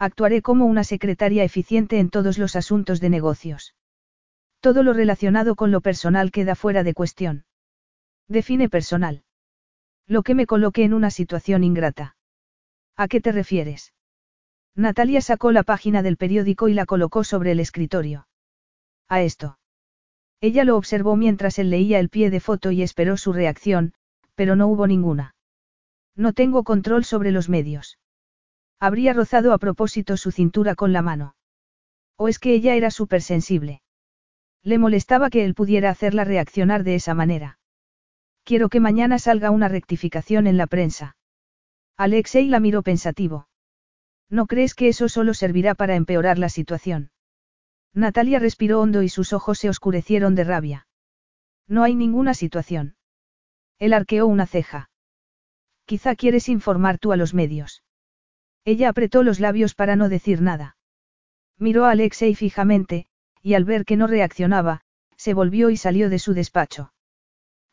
[0.00, 3.76] Actuaré como una secretaria eficiente en todos los asuntos de negocios.
[4.58, 7.44] Todo lo relacionado con lo personal queda fuera de cuestión.
[8.26, 9.22] Define personal.
[10.08, 12.16] Lo que me coloque en una situación ingrata.
[12.96, 13.94] ¿A qué te refieres?
[14.74, 18.26] Natalia sacó la página del periódico y la colocó sobre el escritorio.
[19.08, 19.60] A esto.
[20.40, 23.94] Ella lo observó mientras él leía el pie de foto y esperó su reacción,
[24.38, 25.34] pero no hubo ninguna.
[26.14, 27.98] No tengo control sobre los medios.
[28.78, 31.34] Habría rozado a propósito su cintura con la mano.
[32.16, 33.82] ¿O es que ella era súper sensible?
[34.62, 37.58] Le molestaba que él pudiera hacerla reaccionar de esa manera.
[38.44, 41.16] Quiero que mañana salga una rectificación en la prensa.
[41.96, 43.48] Alexei la miró pensativo.
[44.30, 47.10] ¿No crees que eso solo servirá para empeorar la situación?
[47.92, 50.86] Natalia respiró hondo y sus ojos se oscurecieron de rabia.
[51.66, 52.97] No hay ninguna situación.
[53.78, 54.90] Él arqueó una ceja.
[55.84, 57.82] Quizá quieres informar tú a los medios.
[58.64, 60.76] Ella apretó los labios para no decir nada.
[61.58, 63.06] Miró a Alexei fijamente,
[63.42, 64.82] y al ver que no reaccionaba,
[65.16, 66.92] se volvió y salió de su despacho.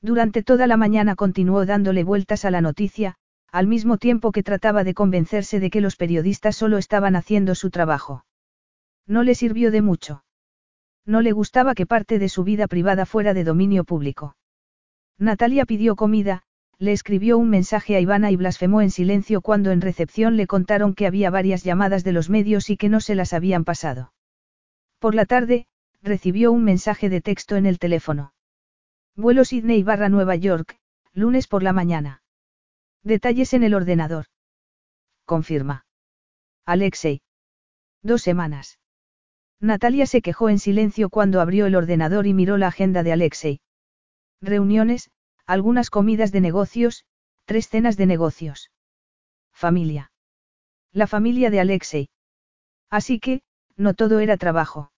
[0.02, 3.16] Durante toda la mañana continuó dándole vueltas a la noticia,
[3.52, 7.70] al mismo tiempo que trataba de convencerse de que los periodistas solo estaban haciendo su
[7.70, 8.26] trabajo.
[9.08, 10.24] No le sirvió de mucho.
[11.06, 14.36] No le gustaba que parte de su vida privada fuera de dominio público.
[15.18, 16.44] Natalia pidió comida,
[16.78, 20.94] le escribió un mensaje a Ivana y blasfemó en silencio cuando en recepción le contaron
[20.94, 24.14] que había varias llamadas de los medios y que no se las habían pasado.
[25.00, 25.68] Por la tarde,
[26.02, 28.34] recibió un mensaje de texto en el teléfono.
[29.16, 30.78] Vuelo Sydney barra Nueva York,
[31.14, 32.22] lunes por la mañana.
[33.04, 34.26] Detalles en el ordenador.
[35.26, 35.86] Confirma.
[36.66, 37.22] Alexei.
[38.04, 38.80] Dos semanas.
[39.62, 43.62] Natalia se quejó en silencio cuando abrió el ordenador y miró la agenda de Alexei.
[44.42, 45.10] Reuniones,
[45.46, 47.06] algunas comidas de negocios,
[47.46, 48.72] tres cenas de negocios.
[49.54, 50.12] Familia.
[50.92, 52.10] La familia de Alexei.
[52.90, 53.42] Así que,
[53.76, 54.92] no todo era trabajo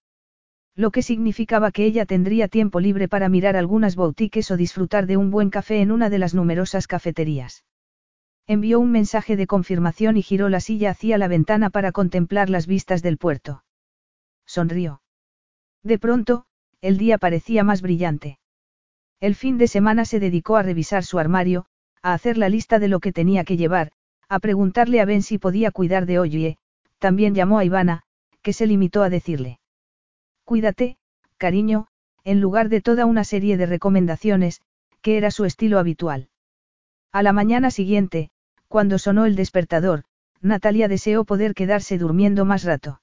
[0.78, 5.18] lo que significaba que ella tendría tiempo libre para mirar algunas boutiques o disfrutar de
[5.18, 7.66] un buen café en una de las numerosas cafeterías.
[8.46, 12.68] Envió un mensaje de confirmación y giró la silla hacia la ventana para contemplar las
[12.68, 13.64] vistas del puerto.
[14.46, 15.02] Sonrió.
[15.82, 16.46] De pronto,
[16.80, 18.38] el día parecía más brillante.
[19.20, 21.66] El fin de semana se dedicó a revisar su armario,
[22.04, 23.92] a hacer la lista de lo que tenía que llevar,
[24.30, 26.58] a preguntarle a Ben si podía cuidar de Oye,
[27.00, 28.04] también llamó a Ivana,
[28.42, 29.60] que se limitó a decirle.
[30.44, 30.98] Cuídate,
[31.38, 31.88] cariño,
[32.24, 34.62] en lugar de toda una serie de recomendaciones,
[35.02, 36.30] que era su estilo habitual.
[37.12, 38.30] A la mañana siguiente,
[38.68, 40.04] cuando sonó el despertador,
[40.42, 43.02] Natalia deseó poder quedarse durmiendo más rato.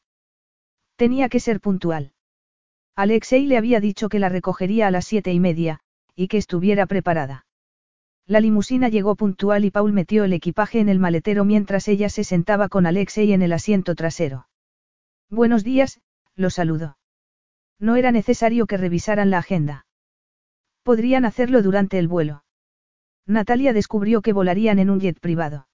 [0.96, 2.12] Tenía que ser puntual.
[2.94, 5.80] Alexei le había dicho que la recogería a las siete y media,
[6.14, 7.46] y que estuviera preparada.
[8.26, 12.24] La limusina llegó puntual y Paul metió el equipaje en el maletero mientras ella se
[12.24, 14.48] sentaba con Alexei en el asiento trasero.
[15.28, 16.00] Buenos días,
[16.34, 16.96] lo saludó.
[17.78, 19.86] No era necesario que revisaran la agenda.
[20.82, 22.44] Podrían hacerlo durante el vuelo.
[23.26, 25.66] Natalia descubrió que volarían en un jet privado.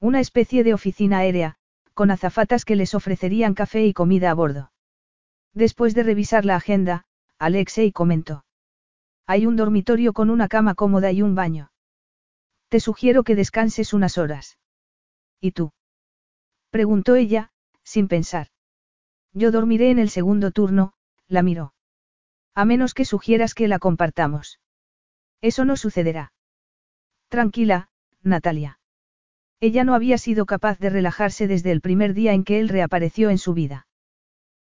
[0.00, 1.56] Una especie de oficina aérea,
[1.94, 4.72] con azafatas que les ofrecerían café y comida a bordo.
[5.54, 7.04] Después de revisar la agenda,
[7.38, 8.43] Alexei comentó.
[9.26, 11.70] Hay un dormitorio con una cama cómoda y un baño.
[12.68, 14.58] Te sugiero que descanses unas horas.
[15.40, 15.72] ¿Y tú?
[16.70, 17.50] Preguntó ella,
[17.82, 18.48] sin pensar.
[19.32, 20.92] Yo dormiré en el segundo turno,
[21.28, 21.74] la miró.
[22.54, 24.60] A menos que sugieras que la compartamos.
[25.40, 26.32] Eso no sucederá.
[27.28, 27.88] Tranquila,
[28.22, 28.78] Natalia.
[29.60, 33.30] Ella no había sido capaz de relajarse desde el primer día en que él reapareció
[33.30, 33.86] en su vida.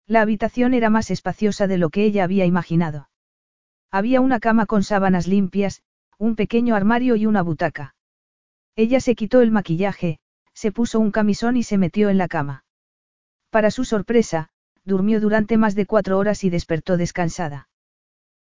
[0.07, 3.09] La habitación era más espaciosa de lo que ella había imaginado.
[3.93, 5.83] Había una cama con sábanas limpias,
[6.17, 7.93] un pequeño armario y una butaca.
[8.75, 10.17] Ella se quitó el maquillaje,
[10.55, 12.65] se puso un camisón y se metió en la cama.
[13.51, 14.49] Para su sorpresa,
[14.83, 17.69] durmió durante más de cuatro horas y despertó descansada.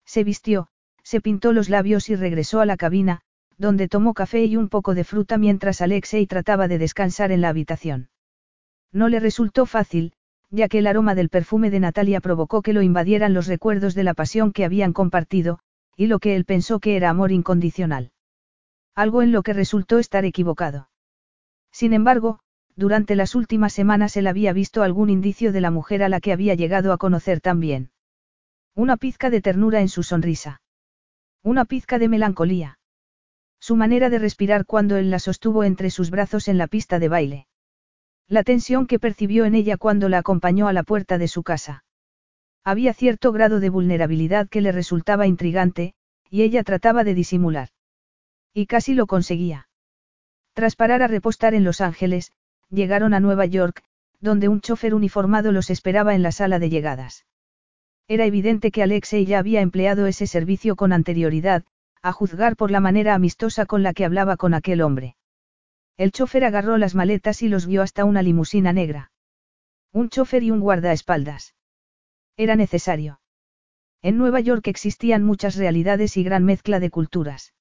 [0.05, 0.67] Se vistió,
[1.01, 3.21] se pintó los labios y regresó a la cabina,
[3.57, 7.49] donde tomó café y un poco de fruta mientras Alexei trataba de descansar en la
[7.49, 8.09] habitación.
[8.91, 10.13] No le resultó fácil,
[10.51, 14.03] ya que el aroma del perfume de Natalia provocó que lo invadieran los recuerdos de
[14.03, 15.59] la pasión que habían compartido,
[15.95, 18.11] y lo que él pensó que era amor incondicional.
[18.95, 20.89] Algo en lo que resultó estar equivocado.
[21.71, 22.39] Sin embargo,
[22.75, 26.31] durante las últimas semanas él había visto algún indicio de la mujer a la que
[26.31, 27.91] había llegado a conocer también.
[28.73, 30.61] Una pizca de ternura en su sonrisa.
[31.43, 32.79] Una pizca de melancolía.
[33.59, 37.09] Su manera de respirar cuando él la sostuvo entre sus brazos en la pista de
[37.09, 37.47] baile.
[38.29, 41.83] La tensión que percibió en ella cuando la acompañó a la puerta de su casa.
[42.63, 45.95] Había cierto grado de vulnerabilidad que le resultaba intrigante,
[46.29, 47.69] y ella trataba de disimular.
[48.53, 49.67] Y casi lo conseguía.
[50.53, 52.31] Tras parar a repostar en Los Ángeles,
[52.69, 53.83] llegaron a Nueva York,
[54.19, 57.25] donde un chofer uniformado los esperaba en la sala de llegadas.
[58.07, 61.63] Era evidente que Alexei ya había empleado ese servicio con anterioridad,
[62.03, 65.15] a juzgar por la manera amistosa con la que hablaba con aquel hombre.
[65.99, 69.11] El chofer agarró las maletas y los guió hasta una limusina negra.
[69.91, 71.55] Un chofer y un guardaespaldas.
[72.37, 73.19] Era necesario.
[74.01, 77.53] En Nueva York existían muchas realidades y gran mezcla de culturas.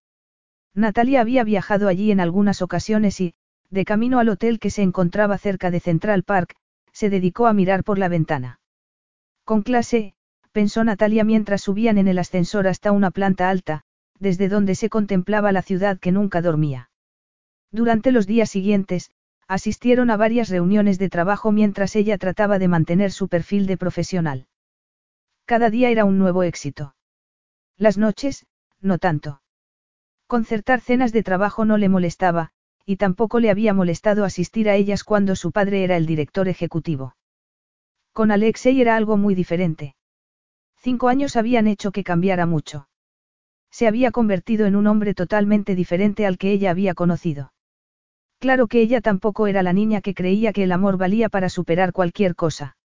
[0.73, 3.35] Natalia había viajado allí en algunas ocasiones y,
[3.71, 6.55] de camino al hotel que se encontraba cerca de Central Park,
[6.93, 8.61] se dedicó a mirar por la ventana.
[9.43, 10.15] Con clase,
[10.53, 13.83] pensó Natalia mientras subían en el ascensor hasta una planta alta,
[14.21, 16.88] desde donde se contemplaba la ciudad que nunca dormía.
[17.71, 19.11] Durante los días siguientes,
[19.47, 24.47] asistieron a varias reuniones de trabajo mientras ella trataba de mantener su perfil de profesional.
[25.45, 26.95] Cada día era un nuevo éxito.
[27.77, 28.47] Las noches,
[28.81, 29.43] no tanto.
[30.27, 32.51] Concertar cenas de trabajo no le molestaba,
[32.85, 37.17] y tampoco le había molestado asistir a ellas cuando su padre era el director ejecutivo.
[38.13, 39.95] Con Alexei era algo muy diferente.
[40.77, 42.89] Cinco años habían hecho que cambiara mucho.
[43.71, 47.53] Se había convertido en un hombre totalmente diferente al que ella había conocido.
[48.41, 51.93] Claro que ella tampoco era la niña que creía que el amor valía para superar
[51.93, 52.77] cualquier cosa.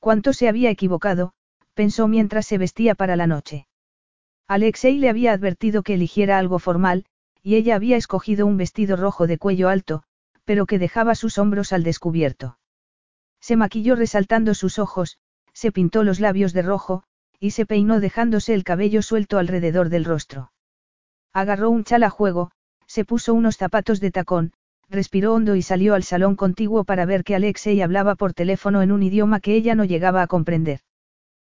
[0.00, 1.32] ¿Cuánto se había equivocado?
[1.74, 3.66] pensó mientras se vestía para la noche.
[4.46, 7.06] Alexei le había advertido que eligiera algo formal,
[7.42, 10.02] y ella había escogido un vestido rojo de cuello alto,
[10.44, 12.58] pero que dejaba sus hombros al descubierto.
[13.40, 15.18] Se maquilló resaltando sus ojos,
[15.52, 17.02] se pintó los labios de rojo,
[17.40, 20.52] y se peinó dejándose el cabello suelto alrededor del rostro.
[21.32, 22.50] Agarró un chal a juego,
[22.86, 24.52] se puso unos zapatos de tacón,
[24.88, 28.92] respiró hondo y salió al salón contiguo para ver que Alexei hablaba por teléfono en
[28.92, 30.80] un idioma que ella no llegaba a comprender.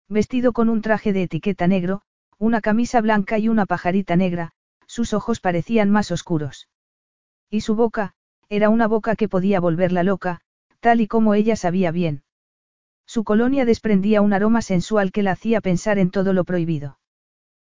[0.08, 2.02] Vestido con un traje de etiqueta negro,
[2.38, 4.52] una camisa blanca y una pajarita negra,
[4.86, 6.68] sus ojos parecían más oscuros.
[7.48, 8.14] Y su boca,
[8.48, 10.40] era una boca que podía volverla loca,
[10.80, 12.24] tal y como ella sabía bien.
[13.06, 16.98] Su colonia desprendía un aroma sensual que la hacía pensar en todo lo prohibido.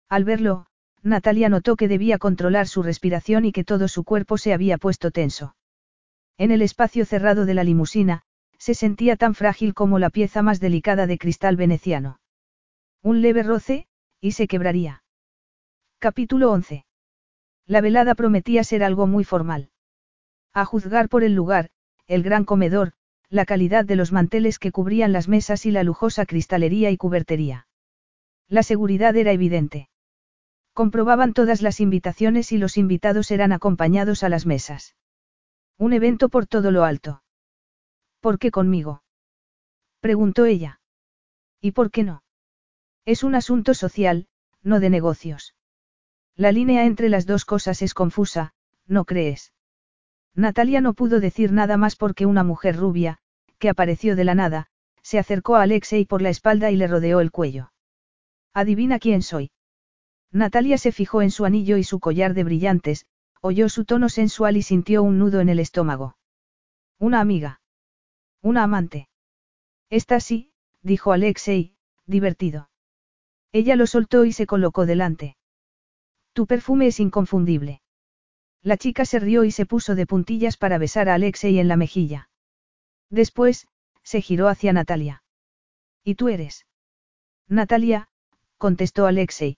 [0.08, 0.68] Al verlo,
[1.04, 5.12] Natalia notó que debía controlar su respiración y que todo su cuerpo se había puesto
[5.12, 5.56] tenso.
[6.38, 8.24] En el espacio cerrado de la limusina,
[8.58, 12.20] se sentía tan frágil como la pieza más delicada de cristal veneciano.
[13.02, 13.88] Un leve roce,
[14.20, 15.04] y se quebraría.
[16.00, 16.86] Capítulo 11.
[17.66, 19.70] La velada prometía ser algo muy formal.
[20.54, 21.70] A juzgar por el lugar,
[22.08, 22.94] el gran comedor,
[23.30, 27.68] la calidad de los manteles que cubrían las mesas y la lujosa cristalería y cubertería.
[28.48, 29.89] La seguridad era evidente.
[30.80, 34.96] Comprobaban todas las invitaciones y los invitados eran acompañados a las mesas.
[35.78, 37.22] Un evento por todo lo alto.
[38.22, 39.04] ¿Por qué conmigo?
[40.00, 40.80] preguntó ella.
[41.60, 42.24] ¿Y por qué no?
[43.04, 44.30] Es un asunto social,
[44.64, 45.54] no de negocios.
[46.38, 48.54] La línea entre las dos cosas es confusa,
[48.86, 49.52] ¿no crees?
[50.34, 53.18] Natalia no pudo decir nada más porque una mujer rubia,
[53.58, 54.68] que apareció de la nada,
[55.02, 57.74] se acercó a Alexei por la espalda y le rodeó el cuello.
[58.54, 59.52] Adivina quién soy.
[60.32, 63.06] Natalia se fijó en su anillo y su collar de brillantes,
[63.42, 66.18] oyó su tono sensual y sintió un nudo en el estómago.
[67.00, 67.62] Una amiga.
[68.42, 69.10] Una amante.
[69.90, 70.52] Está sí,
[70.82, 71.76] dijo Alexei,
[72.06, 72.70] divertido.
[73.52, 75.36] Ella lo soltó y se colocó delante.
[76.34, 77.82] Tu perfume es inconfundible.
[78.62, 81.78] La chica se rió y se puso de puntillas para besar a Alexei en la
[81.78, 82.30] mejilla.
[83.10, 83.68] Después,
[84.04, 85.24] se giró hacia Natalia.
[86.04, 86.68] ¿Y tú eres?
[87.48, 88.10] Natalia,
[88.58, 89.58] contestó Alexei.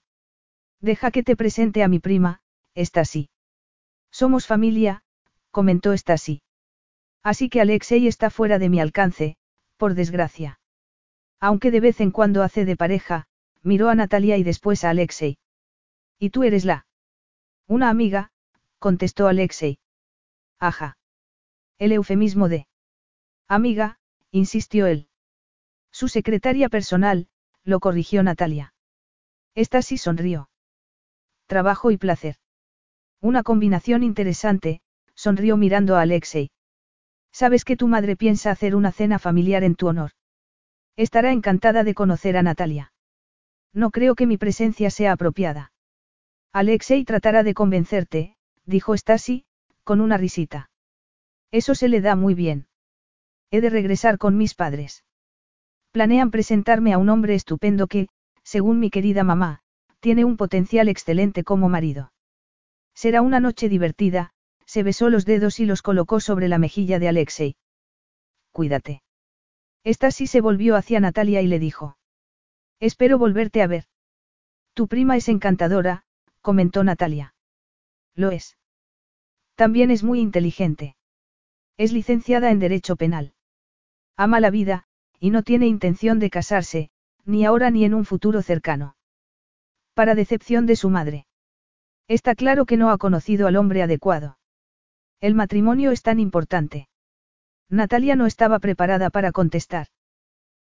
[0.82, 2.42] Deja que te presente a mi prima,
[2.76, 3.30] Stasi.
[4.12, 5.04] Somos familia,
[5.52, 6.42] comentó Stasi.
[7.24, 9.38] Así que Alexei está fuera de mi alcance,
[9.78, 10.60] por desgracia.
[11.40, 13.28] Aunque de vez en cuando hace de pareja,
[13.62, 15.38] miró a Natalia y después a Alexei.
[16.20, 16.86] ¿Y tú eres la?
[17.68, 18.32] Una amiga,
[18.80, 19.80] contestó Alexei.
[20.60, 20.98] Ajá.
[21.78, 22.68] El eufemismo de.
[23.48, 24.00] Amiga,
[24.30, 25.08] insistió él.
[25.92, 27.28] Su secretaria personal,
[27.64, 28.74] lo corrigió Natalia.
[29.56, 30.51] Esta sí sonrió.
[31.52, 32.36] Trabajo y placer.
[33.20, 34.80] Una combinación interesante,
[35.16, 36.50] sonrió mirando a Alexei.
[37.34, 40.12] Sabes que tu madre piensa hacer una cena familiar en tu honor.
[40.96, 42.94] Estará encantada de conocer a Natalia.
[43.74, 45.74] No creo que mi presencia sea apropiada.
[46.54, 49.44] Alexei tratará de convencerte, dijo Stasi,
[49.84, 50.70] con una risita.
[51.52, 52.68] Eso se le da muy bien.
[53.50, 55.04] He de regresar con mis padres.
[55.92, 58.08] Planean presentarme a un hombre estupendo que,
[58.42, 59.61] según mi querida mamá,
[60.02, 62.12] tiene un potencial excelente como marido.
[62.94, 64.34] Será una noche divertida,
[64.66, 67.56] se besó los dedos y los colocó sobre la mejilla de Alexei.
[68.52, 69.04] Cuídate.
[69.86, 71.98] Stasi se volvió hacia Natalia y le dijo.
[72.80, 73.86] Espero volverte a ver.
[74.74, 76.04] Tu prima es encantadora,
[76.42, 77.36] comentó Natalia.
[78.16, 78.58] Lo es.
[79.56, 80.96] También es muy inteligente.
[81.78, 83.34] Es licenciada en Derecho Penal.
[84.18, 84.86] Ama la vida,
[85.20, 86.90] y no tiene intención de casarse,
[87.24, 88.96] ni ahora ni en un futuro cercano.
[90.02, 91.28] Para decepción de su madre.
[92.08, 94.40] Está claro que no ha conocido al hombre adecuado.
[95.20, 96.90] El matrimonio es tan importante.
[97.70, 99.90] Natalia no estaba preparada para contestar.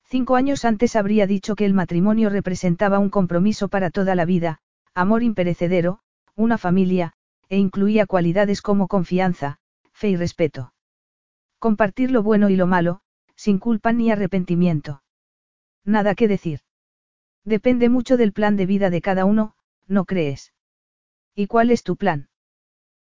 [0.03, 4.59] Cinco años antes habría dicho que el matrimonio representaba un compromiso para toda la vida,
[4.93, 6.01] amor imperecedero,
[6.35, 7.13] una familia,
[7.49, 9.57] e incluía cualidades como confianza,
[9.93, 10.75] fe y respeto.
[11.57, 13.01] Compartir lo bueno y lo malo,
[13.35, 15.01] sin culpa ni arrepentimiento.
[15.83, 16.59] Nada que decir.
[17.45, 19.55] Depende mucho del plan de vida de cada uno,
[19.87, 20.53] ¿no crees?
[21.35, 22.29] ¿Y cuál es tu plan?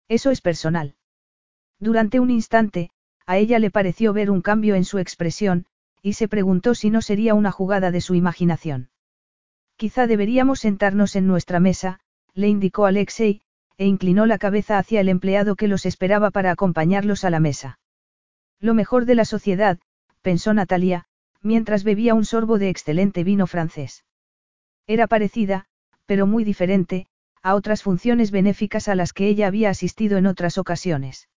[0.08, 0.96] Eso es personal.
[1.78, 2.90] Durante un instante,
[3.26, 5.66] a ella le pareció ver un cambio en su expresión,
[6.02, 8.90] y se preguntó si no sería una jugada de su imaginación.
[9.76, 12.00] Quizá deberíamos sentarnos en nuestra mesa,
[12.34, 13.42] le indicó Alexei,
[13.76, 17.78] e inclinó la cabeza hacia el empleado que los esperaba para acompañarlos a la mesa.
[18.58, 19.78] Lo mejor de la sociedad,
[20.22, 21.06] pensó Natalia,
[21.40, 24.04] mientras bebía un sorbo de excelente vino francés.
[24.86, 25.66] Era parecida,
[26.06, 27.06] pero muy diferente,
[27.42, 31.28] a otras funciones benéficas a las que ella había asistido en otras ocasiones.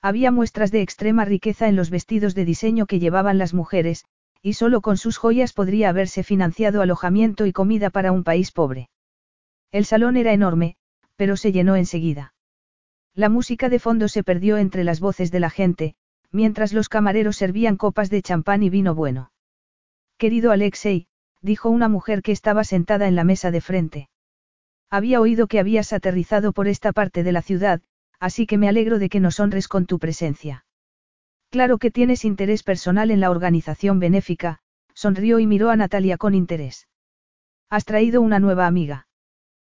[0.00, 4.04] Había muestras de extrema riqueza en los vestidos de diseño que llevaban las mujeres,
[4.42, 8.90] y solo con sus joyas podría haberse financiado alojamiento y comida para un país pobre.
[9.70, 10.76] El salón era enorme,
[11.16, 12.34] pero se llenó enseguida.
[13.14, 15.94] La música de fondo se perdió entre las voces de la gente,
[16.32, 19.30] mientras los camareros servían copas de champán y vino bueno.
[20.18, 21.06] Querido Alexei,
[21.42, 24.08] dijo una mujer que estaba sentada en la mesa de frente.
[24.88, 27.82] Había oído que habías aterrizado por esta parte de la ciudad,
[28.20, 30.64] así que me alegro de que nos honres con tu presencia.
[31.50, 34.60] Claro que tienes interés personal en la organización benéfica,
[34.94, 36.88] sonrió y miró a Natalia con interés.
[37.68, 39.08] Has traído una nueva amiga.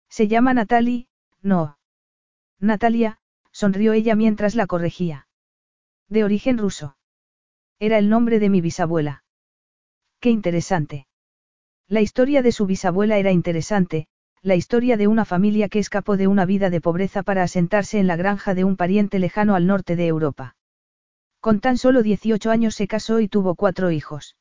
[0.10, 1.08] Se llama Natalie,
[1.42, 1.78] no.
[2.60, 3.20] Natalia,
[3.52, 5.28] sonrió ella mientras la corregía.
[6.10, 6.98] De origen ruso.
[7.80, 9.24] Era el nombre de mi bisabuela.
[10.20, 11.08] Qué interesante.
[11.94, 14.08] La historia de su bisabuela era interesante,
[14.42, 18.08] la historia de una familia que escapó de una vida de pobreza para asentarse en
[18.08, 20.56] la granja de un pariente lejano al norte de Europa.
[21.40, 24.38] Con tan solo 18 años se casó y tuvo cuatro hijos.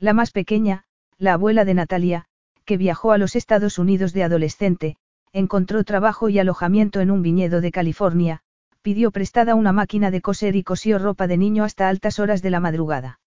[0.00, 0.82] La más pequeña,
[1.16, 2.24] la abuela de Natalia,
[2.64, 4.96] que viajó a los Estados Unidos de adolescente,
[5.32, 8.42] encontró trabajo y alojamiento en un viñedo de California,
[8.82, 12.50] pidió prestada una máquina de coser y cosió ropa de niño hasta altas horas de
[12.50, 13.20] la madrugada.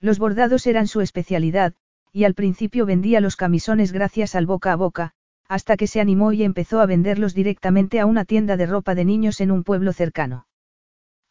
[0.00, 1.74] Los bordados eran su especialidad,
[2.14, 5.14] y al principio vendía los camisones gracias al boca a boca,
[5.48, 9.04] hasta que se animó y empezó a venderlos directamente a una tienda de ropa de
[9.04, 10.46] niños en un pueblo cercano.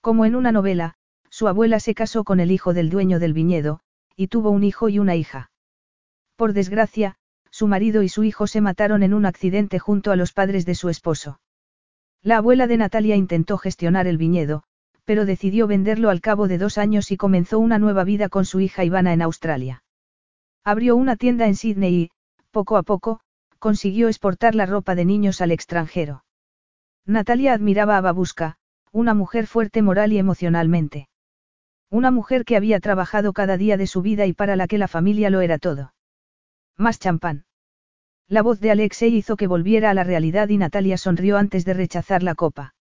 [0.02, 0.96] Como en una novela,
[1.30, 3.80] su abuela se casó con el hijo del dueño del viñedo,
[4.18, 5.52] y tuvo un hijo y una hija.
[6.36, 7.16] Por desgracia,
[7.50, 10.76] su marido y su hijo se mataron en un accidente junto a los padres de
[10.76, 11.40] su esposo.
[12.22, 14.64] La abuela de Natalia intentó gestionar el viñedo,
[15.06, 18.60] pero decidió venderlo al cabo de dos años y comenzó una nueva vida con su
[18.60, 19.83] hija Ivana en Australia.
[20.64, 22.12] Abrió una tienda en Sydney y,
[22.52, 23.20] poco a poco,
[23.60, 26.24] consiguió exportar la ropa de niños al extranjero.
[27.06, 28.58] Natalia admiraba a Babuska,
[28.92, 31.10] una mujer fuerte moral y emocionalmente.
[31.90, 34.88] Una mujer que había trabajado cada día de su vida y para la que la
[34.88, 35.94] familia lo era todo.
[36.78, 37.46] Más champán.
[38.28, 41.74] La voz de Alexei hizo que volviera a la realidad y Natalia sonrió antes de
[41.74, 42.74] rechazar la copa.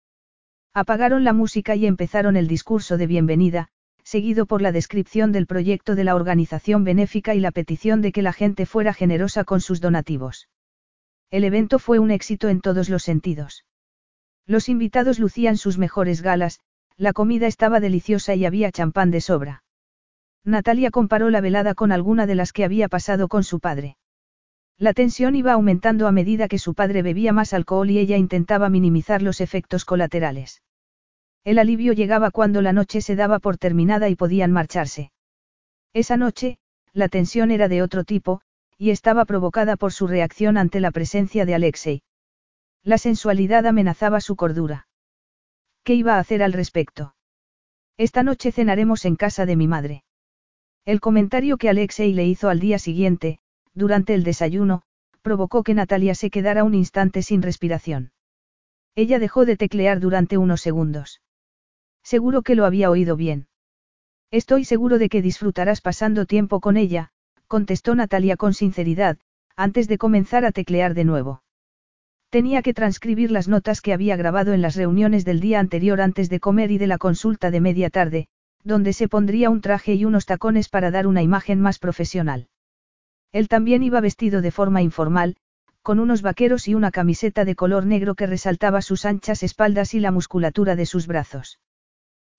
[0.72, 3.68] Apagaron la música y empezaron el discurso de bienvenida,
[4.04, 8.22] seguido por la descripción del proyecto de la organización benéfica y la petición de que
[8.22, 10.48] la gente fuera generosa con sus donativos.
[11.30, 13.64] El evento fue un éxito en todos los sentidos.
[14.46, 16.60] Los invitados lucían sus mejores galas,
[16.96, 19.62] la comida estaba deliciosa y había champán de sobra.
[20.44, 23.96] Natalia comparó la velada con alguna de las que había pasado con su padre.
[24.76, 28.68] La tensión iba aumentando a medida que su padre bebía más alcohol y ella intentaba
[28.68, 30.60] minimizar los efectos colaterales.
[31.44, 35.10] El alivio llegaba cuando la noche se daba por terminada y podían marcharse.
[35.92, 36.58] Esa noche,
[36.92, 38.42] la tensión era de otro tipo,
[38.78, 42.02] y estaba provocada por su reacción ante la presencia de Alexei.
[42.84, 44.86] La sensualidad amenazaba su cordura.
[45.84, 47.14] ¿Qué iba a hacer al respecto?
[47.96, 50.04] Esta noche cenaremos en casa de mi madre.
[50.84, 53.38] El comentario que Alexei le hizo al día siguiente,
[53.74, 54.82] durante el desayuno,
[55.22, 58.12] provocó que Natalia se quedara un instante sin respiración.
[58.94, 61.21] Ella dejó de teclear durante unos segundos.
[62.02, 63.46] Seguro que lo había oído bien.
[64.30, 67.10] Estoy seguro de que disfrutarás pasando tiempo con ella,
[67.46, 69.18] contestó Natalia con sinceridad,
[69.56, 71.42] antes de comenzar a teclear de nuevo.
[72.30, 76.30] Tenía que transcribir las notas que había grabado en las reuniones del día anterior antes
[76.30, 78.28] de comer y de la consulta de media tarde,
[78.64, 82.48] donde se pondría un traje y unos tacones para dar una imagen más profesional.
[83.32, 85.36] Él también iba vestido de forma informal,
[85.82, 90.00] con unos vaqueros y una camiseta de color negro que resaltaba sus anchas espaldas y
[90.00, 91.58] la musculatura de sus brazos.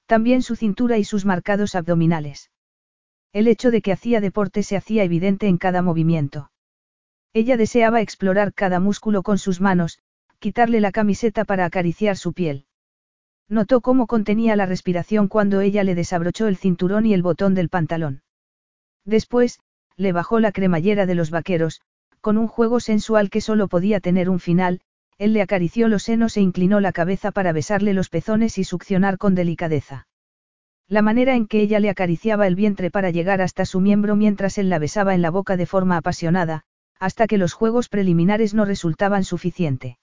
[0.06, 2.52] También su cintura y sus marcados abdominales.
[3.32, 6.52] El hecho de que hacía deporte se hacía evidente en cada movimiento.
[7.34, 10.00] Ella deseaba explorar cada músculo con sus manos,
[10.40, 12.66] quitarle la camiseta para acariciar su piel.
[13.50, 17.70] Notó cómo contenía la respiración cuando ella le desabrochó el cinturón y el botón del
[17.70, 18.22] pantalón.
[19.06, 19.60] Después,
[19.96, 21.82] le bajó la cremallera de los vaqueros,
[22.22, 24.82] con un juego sensual que solo podía tener un final,
[25.18, 29.18] él le acarició los senos e inclinó la cabeza para besarle los pezones y succionar
[29.18, 30.08] con delicadeza.
[30.88, 34.58] La manera en que ella le acariciaba el vientre para llegar hasta su miembro mientras
[34.58, 36.64] él la besaba en la boca de forma apasionada,
[37.00, 39.98] hasta que los juegos preliminares no resultaban suficiente.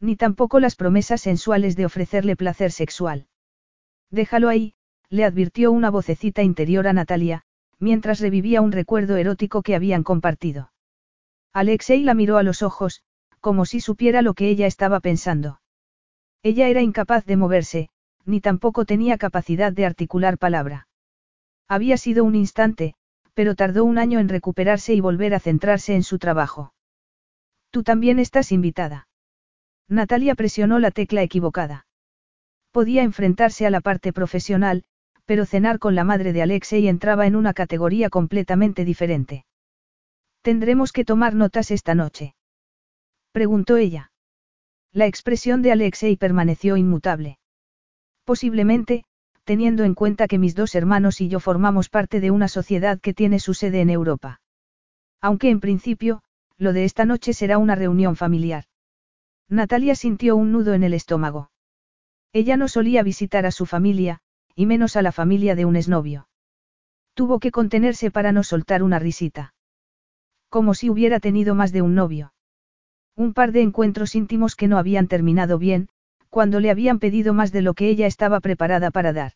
[0.00, 3.26] Ni tampoco las promesas sensuales de ofrecerle placer sexual.
[4.10, 4.74] Déjalo ahí,
[5.08, 7.42] le advirtió una vocecita interior a Natalia,
[7.78, 10.72] mientras revivía un recuerdo erótico que habían compartido.
[11.52, 13.02] Alexei la miró a los ojos,
[13.44, 15.60] como si supiera lo que ella estaba pensando.
[16.42, 17.90] Ella era incapaz de moverse,
[18.24, 20.88] ni tampoco tenía capacidad de articular palabra.
[21.68, 22.94] Había sido un instante,
[23.34, 26.72] pero tardó un año en recuperarse y volver a centrarse en su trabajo.
[27.70, 29.08] Tú también estás invitada.
[29.90, 31.86] Natalia presionó la tecla equivocada.
[32.70, 34.84] Podía enfrentarse a la parte profesional,
[35.26, 39.44] pero cenar con la madre de Alexei entraba en una categoría completamente diferente.
[40.40, 42.34] Tendremos que tomar notas esta noche.
[43.34, 44.12] Preguntó ella.
[44.92, 47.40] La expresión de Alexei permaneció inmutable.
[48.22, 49.02] Posiblemente,
[49.42, 53.12] teniendo en cuenta que mis dos hermanos y yo formamos parte de una sociedad que
[53.12, 54.40] tiene su sede en Europa.
[55.20, 56.22] Aunque en principio,
[56.58, 58.66] lo de esta noche será una reunión familiar.
[59.48, 61.50] Natalia sintió un nudo en el estómago.
[62.32, 64.20] Ella no solía visitar a su familia,
[64.54, 66.28] y menos a la familia de un exnovio.
[67.14, 69.54] Tuvo que contenerse para no soltar una risita.
[70.48, 72.33] Como si hubiera tenido más de un novio.
[73.16, 75.88] Un par de encuentros íntimos que no habían terminado bien,
[76.30, 79.32] cuando le habían pedido más de lo que ella estaba preparada para dar.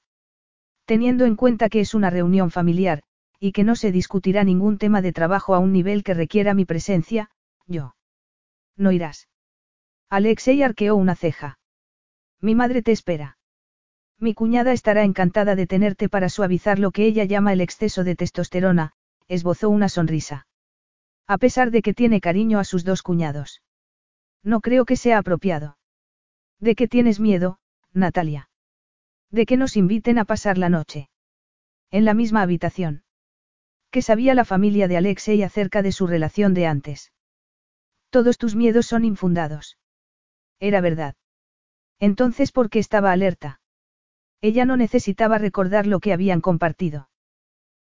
[0.84, 3.02] Teniendo en cuenta que es una reunión familiar,
[3.38, 6.64] y que no se discutirá ningún tema de trabajo a un nivel que requiera mi
[6.64, 7.30] presencia,
[7.66, 7.94] yo.
[8.76, 9.28] no irás.
[10.10, 11.58] Alexei arqueó una ceja.
[12.40, 13.38] Mi madre te espera.
[14.18, 18.16] Mi cuñada estará encantada de tenerte para suavizar lo que ella llama el exceso de
[18.16, 18.92] testosterona,
[19.28, 20.46] esbozó una sonrisa.
[21.28, 23.62] A pesar de que tiene cariño a sus dos cuñados.
[24.42, 25.78] No creo que sea apropiado.
[26.60, 27.58] ¿De qué tienes miedo,
[27.92, 28.48] Natalia?
[29.30, 31.10] De que nos inviten a pasar la noche.
[31.90, 33.04] En la misma habitación.
[33.90, 37.12] ¿Qué sabía la familia de Alexei acerca de su relación de antes?
[38.10, 39.78] Todos tus miedos son infundados.
[40.60, 41.14] Era verdad.
[41.98, 43.60] Entonces, ¿por qué estaba alerta?
[44.40, 47.08] Ella no necesitaba recordar lo que habían compartido.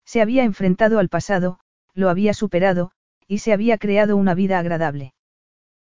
[0.04, 1.60] Se había enfrentado al pasado,
[1.94, 2.92] lo había superado,
[3.26, 5.14] y se había creado una vida agradable.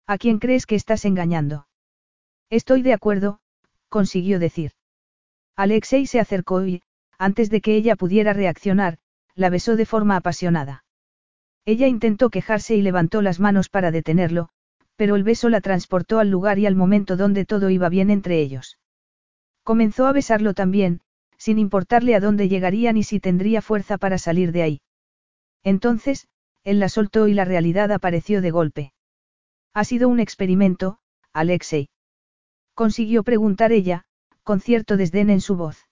[0.06, 1.66] ¿A quién crees que estás engañando?
[2.50, 3.40] Estoy de acuerdo,
[3.88, 4.72] consiguió decir.
[5.56, 6.82] Alexei se acercó y,
[7.18, 8.98] antes de que ella pudiera reaccionar,
[9.34, 10.84] la besó de forma apasionada.
[11.64, 14.50] Ella intentó quejarse y levantó las manos para detenerlo,
[14.96, 18.40] pero el beso la transportó al lugar y al momento donde todo iba bien entre
[18.40, 18.78] ellos.
[19.62, 21.00] Comenzó a besarlo también,
[21.38, 24.80] sin importarle a dónde llegaría ni si tendría fuerza para salir de ahí.
[25.62, 26.28] Entonces,
[26.62, 28.93] él la soltó y la realidad apareció de golpe.
[29.74, 30.98] Ha sido un experimento,
[31.32, 31.88] Alexei.
[32.74, 34.04] Consiguió preguntar ella,
[34.44, 35.88] con cierto desdén en su voz.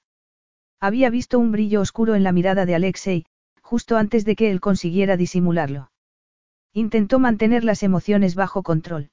[0.78, 3.26] Había visto un brillo oscuro en la mirada de Alexei,
[3.60, 5.90] justo antes de que él consiguiera disimularlo.
[6.72, 9.10] Intentó mantener las emociones bajo control.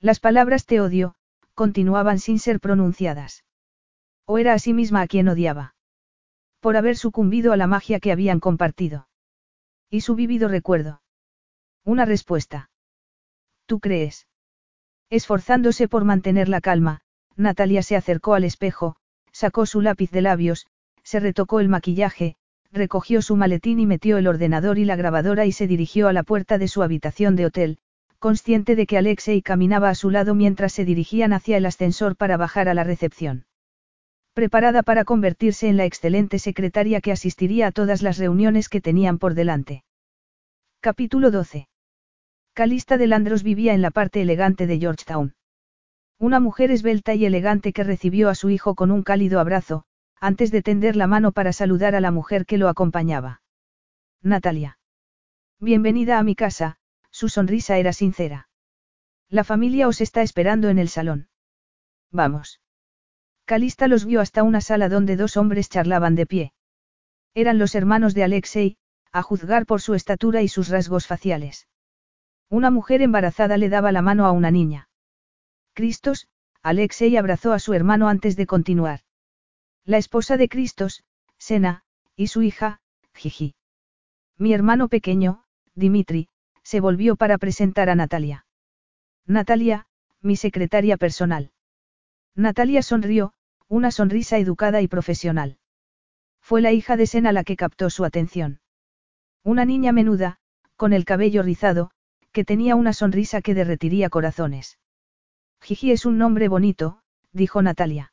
[0.00, 1.14] Las palabras te odio,
[1.54, 3.44] continuaban sin ser pronunciadas.
[4.26, 5.74] O era a sí misma a quien odiaba.
[6.60, 9.08] Por haber sucumbido a la magia que habían compartido.
[9.88, 11.00] Y su vivido recuerdo.
[11.84, 12.70] Una respuesta.
[13.68, 14.26] ¿Tú crees?
[15.10, 17.02] Esforzándose por mantener la calma,
[17.36, 18.96] Natalia se acercó al espejo,
[19.30, 20.66] sacó su lápiz de labios,
[21.02, 22.36] se retocó el maquillaje,
[22.72, 26.22] recogió su maletín y metió el ordenador y la grabadora y se dirigió a la
[26.22, 27.78] puerta de su habitación de hotel,
[28.18, 32.38] consciente de que Alexei caminaba a su lado mientras se dirigían hacia el ascensor para
[32.38, 33.44] bajar a la recepción.
[34.32, 39.18] Preparada para convertirse en la excelente secretaria que asistiría a todas las reuniones que tenían
[39.18, 39.84] por delante.
[40.80, 41.68] Capítulo 12.
[42.58, 45.36] Calista de Landros vivía en la parte elegante de Georgetown.
[46.18, 49.84] Una mujer esbelta y elegante que recibió a su hijo con un cálido abrazo,
[50.18, 53.42] antes de tender la mano para saludar a la mujer que lo acompañaba.
[54.22, 54.80] Natalia.
[55.60, 56.78] Bienvenida a mi casa,
[57.12, 58.48] su sonrisa era sincera.
[59.28, 61.28] La familia os está esperando en el salón.
[62.10, 62.60] Vamos.
[63.44, 66.52] Calista los vio hasta una sala donde dos hombres charlaban de pie.
[67.34, 68.78] Eran los hermanos de Alexei,
[69.12, 71.68] a juzgar por su estatura y sus rasgos faciales.
[72.50, 74.88] Una mujer embarazada le daba la mano a una niña.
[75.74, 76.28] Cristos,
[76.62, 79.00] Alexei abrazó a su hermano antes de continuar.
[79.84, 81.04] La esposa de Cristos,
[81.38, 81.84] Sena,
[82.16, 82.80] y su hija,
[83.14, 83.54] Gigi.
[84.36, 85.44] Mi hermano pequeño,
[85.74, 86.28] Dimitri,
[86.62, 88.46] se volvió para presentar a Natalia.
[89.26, 89.86] Natalia,
[90.20, 91.52] mi secretaria personal.
[92.34, 93.34] Natalia sonrió,
[93.68, 95.58] una sonrisa educada y profesional.
[96.40, 98.60] Fue la hija de Sena la que captó su atención.
[99.42, 100.38] Una niña menuda,
[100.76, 101.90] con el cabello rizado,
[102.38, 104.78] que tenía una sonrisa que derretiría corazones.
[105.60, 107.00] Gigi es un nombre bonito,
[107.32, 108.12] dijo Natalia.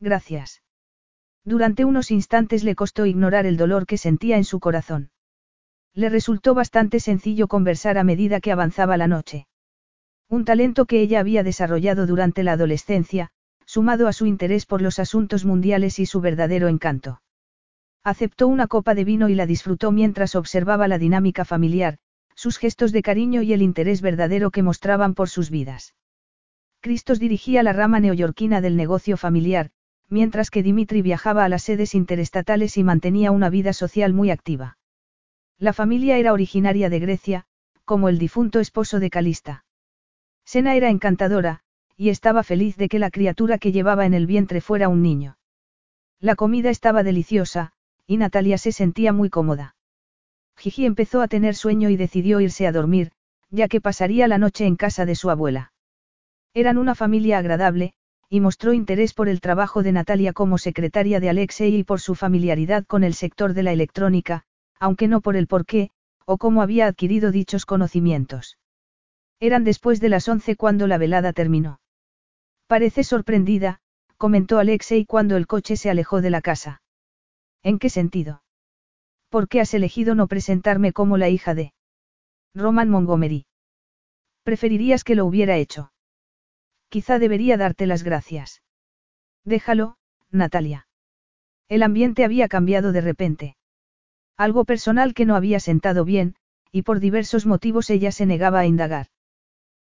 [0.00, 0.62] Gracias.
[1.44, 5.10] Durante unos instantes le costó ignorar el dolor que sentía en su corazón.
[5.92, 9.46] Le resultó bastante sencillo conversar a medida que avanzaba la noche.
[10.30, 13.28] Un talento que ella había desarrollado durante la adolescencia,
[13.66, 17.20] sumado a su interés por los asuntos mundiales y su verdadero encanto.
[18.04, 21.98] Aceptó una copa de vino y la disfrutó mientras observaba la dinámica familiar,
[22.34, 25.94] sus gestos de cariño y el interés verdadero que mostraban por sus vidas.
[26.80, 29.70] Cristos dirigía la rama neoyorquina del negocio familiar,
[30.08, 34.78] mientras que Dimitri viajaba a las sedes interestatales y mantenía una vida social muy activa.
[35.58, 37.46] La familia era originaria de Grecia,
[37.84, 39.64] como el difunto esposo de Calista.
[40.44, 41.60] Sena era encantadora,
[41.96, 45.38] y estaba feliz de que la criatura que llevaba en el vientre fuera un niño.
[46.20, 47.72] La comida estaba deliciosa,
[48.06, 49.73] y Natalia se sentía muy cómoda.
[50.56, 53.12] Gigi empezó a tener sueño y decidió irse a dormir,
[53.50, 55.72] ya que pasaría la noche en casa de su abuela.
[56.54, 57.94] Eran una familia agradable,
[58.28, 62.14] y mostró interés por el trabajo de Natalia como secretaria de Alexei y por su
[62.14, 64.44] familiaridad con el sector de la electrónica,
[64.78, 65.90] aunque no por el por qué,
[66.26, 68.58] o cómo había adquirido dichos conocimientos.
[69.40, 71.80] Eran después de las once cuando la velada terminó.
[72.66, 73.80] Parece sorprendida,
[74.16, 76.82] comentó Alexei cuando el coche se alejó de la casa.
[77.62, 78.43] ¿En qué sentido?
[79.34, 81.72] ¿Por qué has elegido no presentarme como la hija de
[82.54, 83.46] Roman Montgomery?
[84.44, 85.90] Preferirías que lo hubiera hecho.
[86.88, 88.62] Quizá debería darte las gracias.
[89.44, 89.96] Déjalo,
[90.30, 90.86] Natalia.
[91.68, 93.56] El ambiente había cambiado de repente.
[94.36, 96.36] Algo personal que no había sentado bien,
[96.70, 99.08] y por diversos motivos ella se negaba a indagar.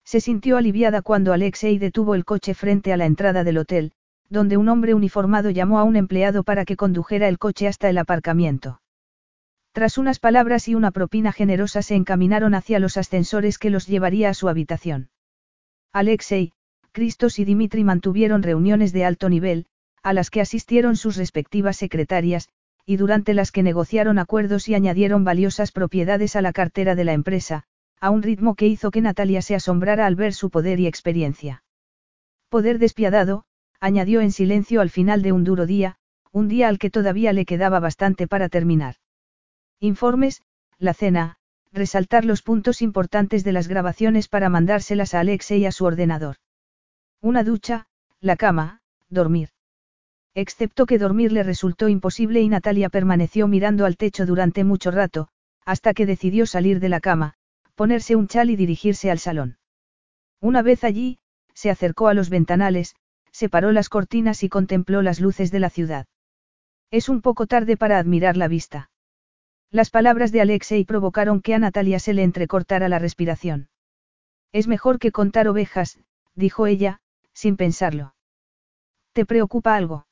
[0.04, 3.94] Se sintió aliviada cuando Alexei detuvo el coche frente a la entrada del hotel,
[4.28, 7.98] donde un hombre uniformado llamó a un empleado para que condujera el coche hasta el
[7.98, 8.82] aparcamiento.
[9.78, 14.30] Tras unas palabras y una propina generosa se encaminaron hacia los ascensores que los llevaría
[14.30, 15.12] a su habitación.
[15.94, 16.52] Alexei,
[16.92, 19.68] Cristos y Dimitri mantuvieron reuniones de alto nivel,
[20.02, 22.50] a las que asistieron sus respectivas secretarias,
[22.88, 27.14] y durante las que negociaron acuerdos y añadieron valiosas propiedades a la cartera de la
[27.14, 27.66] empresa,
[28.02, 31.62] a un ritmo que hizo que Natalia se asombrara al ver su poder y experiencia.
[32.50, 33.44] Poder despiadado,
[33.80, 35.98] añadió en silencio al final de un duro día,
[36.32, 38.96] un día al que todavía le quedaba bastante para terminar.
[39.80, 40.42] Informes,
[40.80, 41.38] la cena,
[41.72, 46.38] resaltar los puntos importantes de las grabaciones para mandárselas a Alexe y a su ordenador.
[47.22, 47.88] Una ducha,
[48.20, 49.50] la cama, dormir.
[50.34, 55.28] Excepto que dormir le resultó imposible y Natalia permaneció mirando al techo durante mucho rato,
[55.64, 57.36] hasta que decidió salir de la cama,
[57.76, 59.58] ponerse un chal y dirigirse al salón.
[60.40, 61.20] Una vez allí,
[61.54, 62.96] se acercó a los ventanales,
[63.32, 66.08] separó las cortinas y contempló las luces de la ciudad.
[66.90, 68.90] Es un poco tarde para admirar la vista.
[69.70, 73.70] Las palabras de Alexei provocaron que a Natalia se le entrecortara la respiración.
[74.54, 76.00] Es mejor que contar ovejas,
[76.36, 77.02] dijo ella,
[77.34, 78.16] sin pensarlo.
[79.12, 80.08] ¿Te preocupa algo?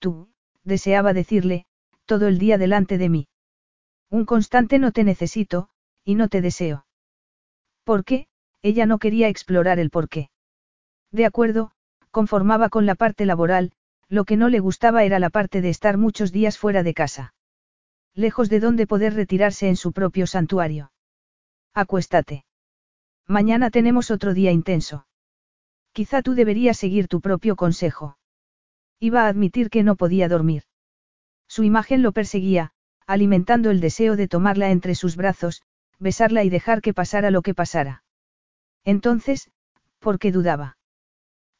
[0.00, 0.28] Tú,
[0.64, 1.66] deseaba decirle,
[2.04, 3.28] todo el día delante de mí.
[4.10, 5.68] Un constante no te necesito,
[6.04, 6.84] y no te deseo.
[7.84, 8.26] ¿Por qué?
[8.60, 10.30] Ella no quería explorar el por qué.
[11.12, 11.70] De acuerdo,
[12.10, 13.72] conformaba con la parte laboral,
[14.08, 17.34] lo que no le gustaba era la parte de estar muchos días fuera de casa
[18.14, 20.92] lejos de donde poder retirarse en su propio santuario.
[21.74, 22.44] Acuéstate.
[23.26, 25.06] Mañana tenemos otro día intenso.
[25.92, 28.16] Quizá tú deberías seguir tu propio consejo.
[29.00, 30.62] Iba a admitir que no podía dormir.
[31.48, 32.72] Su imagen lo perseguía,
[33.06, 35.62] alimentando el deseo de tomarla entre sus brazos,
[35.98, 38.02] besarla y dejar que pasara lo que pasara.
[38.84, 39.50] Entonces,
[39.98, 40.76] ¿por qué dudaba?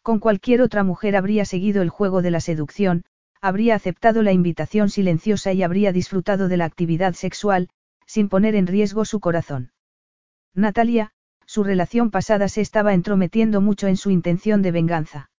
[0.03, 3.05] Con cualquier otra mujer habría seguido el juego de la seducción,
[3.45, 7.69] habría aceptado la invitación silenciosa y habría disfrutado de la actividad sexual,
[8.07, 9.71] sin poner en riesgo su corazón.
[10.55, 11.11] Natalia,
[11.45, 15.31] su relación pasada se estaba entrometiendo mucho en su intención de venganza.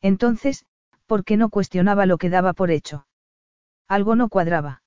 [0.00, 0.64] Entonces,
[1.06, 3.08] ¿por qué no cuestionaba lo que daba por hecho?
[3.88, 4.84] Algo no cuadraba.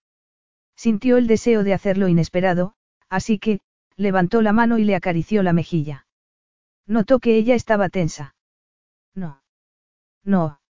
[0.78, 2.76] Sintió el deseo de hacerlo inesperado,
[3.10, 3.60] así que,
[3.98, 6.08] levantó la mano y le acarició la mejilla.
[6.86, 8.36] Notó que ella estaba tensa.
[9.14, 9.44] No.
[10.24, 10.62] No.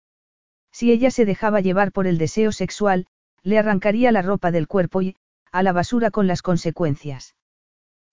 [0.78, 3.06] Si ella se dejaba llevar por el deseo sexual,
[3.42, 5.16] le arrancaría la ropa del cuerpo y,
[5.50, 7.34] a la basura con las consecuencias.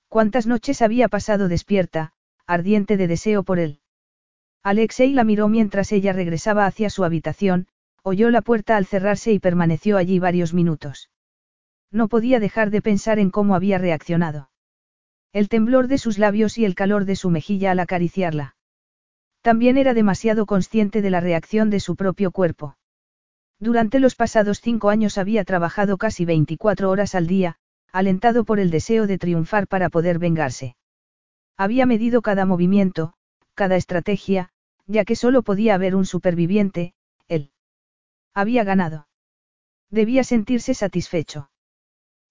[0.07, 2.13] ¿Cuántas noches había pasado despierta,
[2.47, 3.81] ardiente de deseo por él?
[4.63, 7.67] Alexei la miró mientras ella regresaba hacia su habitación,
[8.01, 11.09] oyó la puerta al cerrarse y permaneció allí varios minutos.
[11.91, 14.51] No podía dejar de pensar en cómo había reaccionado.
[15.33, 18.55] El temblor de sus labios y el calor de su mejilla al acariciarla.
[19.43, 22.77] También era demasiado consciente de la reacción de su propio cuerpo.
[23.59, 27.57] Durante los pasados cinco años había trabajado casi 24 horas al día,
[27.91, 30.77] alentado por el deseo de triunfar para poder vengarse.
[31.57, 33.15] Había medido cada movimiento,
[33.53, 34.49] cada estrategia,
[34.87, 36.93] ya que solo podía haber un superviviente,
[37.27, 37.51] él.
[38.33, 39.07] Había ganado.
[39.89, 41.49] Debía sentirse satisfecho.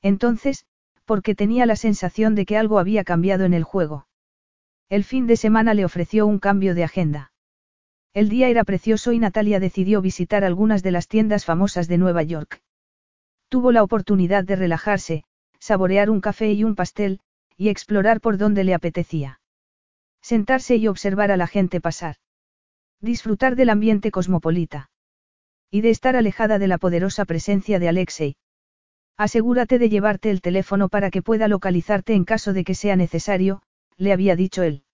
[0.01, 0.65] Entonces,
[1.05, 4.07] porque tenía la sensación de que algo había cambiado en el juego.
[4.93, 7.33] El fin de semana le ofreció un cambio de agenda.
[8.13, 12.23] El día era precioso y Natalia decidió visitar algunas de las tiendas famosas de Nueva
[12.23, 12.61] York.
[13.49, 15.25] Tuvo la oportunidad de relajarse,
[15.59, 17.21] saborear un café y un pastel,
[17.57, 19.41] y explorar por donde le apetecía.
[20.21, 22.17] Sentarse y observar a la gente pasar.
[23.01, 24.91] Disfrutar del ambiente cosmopolita.
[25.71, 28.37] Y de estar alejada de la poderosa presencia de Alexei.
[29.17, 33.63] Asegúrate de llevarte el teléfono para que pueda localizarte en caso de que sea necesario,
[33.97, 34.85] le había dicho él.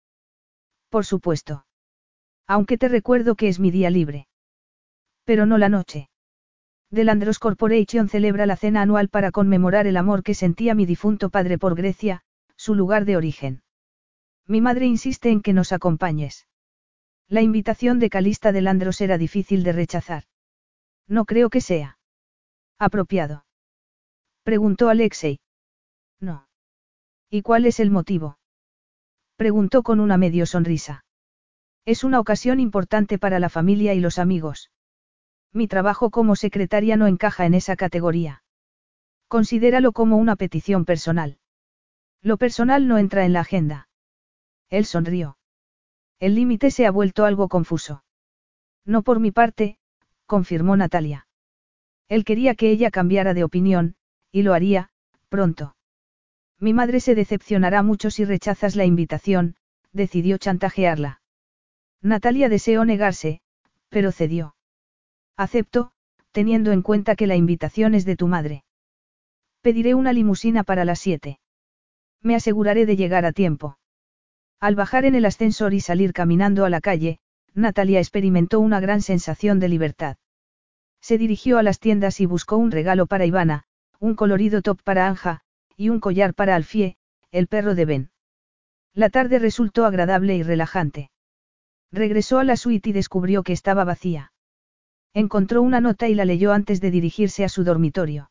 [0.88, 1.66] Por supuesto.
[2.46, 4.28] Aunque te recuerdo que es mi día libre.
[5.24, 6.08] Pero no la noche.
[6.90, 11.58] Delandros Corporation celebra la cena anual para conmemorar el amor que sentía mi difunto padre
[11.58, 12.22] por Grecia,
[12.56, 13.62] su lugar de origen.
[14.46, 16.46] Mi madre insiste en que nos acompañes.
[17.28, 20.24] La invitación de Calista de Landros era difícil de rechazar.
[21.06, 21.98] No creo que sea.
[22.78, 23.44] Apropiado.
[24.42, 25.40] Preguntó Alexei.
[26.20, 26.48] No.
[27.28, 28.38] ¿Y cuál es el motivo?
[29.38, 31.04] Preguntó con una medio sonrisa.
[31.84, 34.72] Es una ocasión importante para la familia y los amigos.
[35.52, 38.42] Mi trabajo como secretaria no encaja en esa categoría.
[39.28, 41.38] Considéralo como una petición personal.
[42.20, 43.88] Lo personal no entra en la agenda.
[44.70, 45.38] Él sonrió.
[46.18, 48.02] El límite se ha vuelto algo confuso.
[48.84, 49.78] No por mi parte,
[50.26, 51.28] confirmó Natalia.
[52.08, 53.94] Él quería que ella cambiara de opinión,
[54.32, 54.90] y lo haría,
[55.28, 55.76] pronto.
[56.60, 59.56] Mi madre se decepcionará mucho si rechazas la invitación,
[59.92, 61.20] decidió chantajearla.
[62.02, 63.40] Natalia deseó negarse,
[63.88, 64.54] pero cedió.
[65.36, 65.92] Acepto,
[66.32, 68.64] teniendo en cuenta que la invitación es de tu madre.
[69.62, 71.38] Pediré una limusina para las siete.
[72.22, 73.78] Me aseguraré de llegar a tiempo.
[74.60, 77.20] Al bajar en el ascensor y salir caminando a la calle,
[77.54, 80.16] Natalia experimentó una gran sensación de libertad.
[81.00, 83.64] Se dirigió a las tiendas y buscó un regalo para Ivana,
[84.00, 85.42] un colorido top para Anja,
[85.78, 86.96] y un collar para Alfie,
[87.30, 88.10] el perro de Ben.
[88.94, 91.10] La tarde resultó agradable y relajante.
[91.92, 94.32] Regresó a la suite y descubrió que estaba vacía.
[95.14, 98.30] Encontró una nota y la leyó antes de dirigirse a su dormitorio.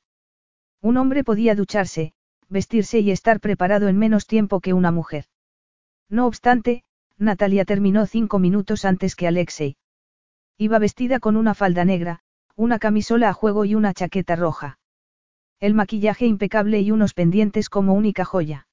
[0.81, 2.13] Un hombre podía ducharse,
[2.49, 5.25] vestirse y estar preparado en menos tiempo que una mujer.
[6.09, 6.83] No obstante,
[7.17, 9.77] Natalia terminó cinco minutos antes que Alexei.
[10.57, 12.19] Iba vestida con una falda negra,
[12.55, 14.79] una camisola a juego y una chaqueta roja.
[15.59, 18.67] El maquillaje impecable y unos pendientes como única joya.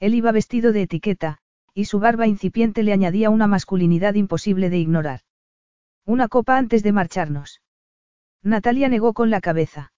[0.00, 1.38] Él iba vestido de etiqueta,
[1.74, 5.20] y su barba incipiente le añadía una masculinidad imposible de ignorar.
[6.06, 7.60] Una copa antes de marcharnos.
[8.42, 9.92] Natalia negó con la cabeza.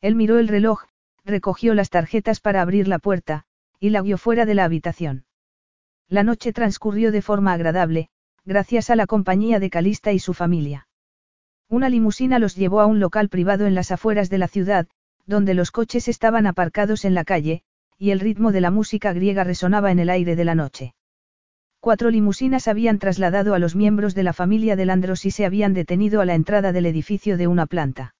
[0.00, 0.84] Él miró el reloj,
[1.24, 3.44] recogió las tarjetas para abrir la puerta,
[3.78, 5.26] y la guió fuera de la habitación.
[6.08, 8.08] La noche transcurrió de forma agradable,
[8.44, 10.88] gracias a la compañía de Calista y su familia.
[11.68, 14.86] Una limusina los llevó a un local privado en las afueras de la ciudad,
[15.26, 17.62] donde los coches estaban aparcados en la calle,
[17.98, 20.94] y el ritmo de la música griega resonaba en el aire de la noche.
[21.80, 25.74] Cuatro limusinas habían trasladado a los miembros de la familia de Landros y se habían
[25.74, 28.14] detenido a la entrada del edificio de una planta.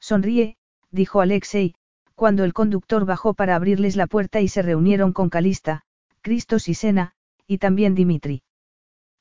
[0.00, 0.56] Sonríe,
[0.90, 1.74] dijo Alexei,
[2.14, 5.82] cuando el conductor bajó para abrirles la puerta y se reunieron con Calista,
[6.20, 7.14] Cristos y Sena,
[7.46, 8.42] y también Dimitri.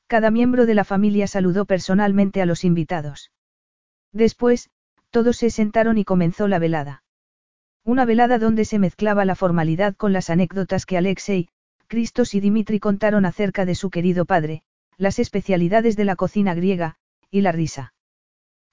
[0.07, 3.31] Cada miembro de la familia saludó personalmente a los invitados.
[4.11, 4.69] Después,
[5.09, 7.03] todos se sentaron y comenzó la velada.
[7.83, 11.49] Una velada donde se mezclaba la formalidad con las anécdotas que Alexei,
[11.87, 14.61] Cristos y Dimitri contaron acerca de su querido padre,
[14.97, 16.95] las especialidades de la cocina griega,
[17.31, 17.93] y la risa.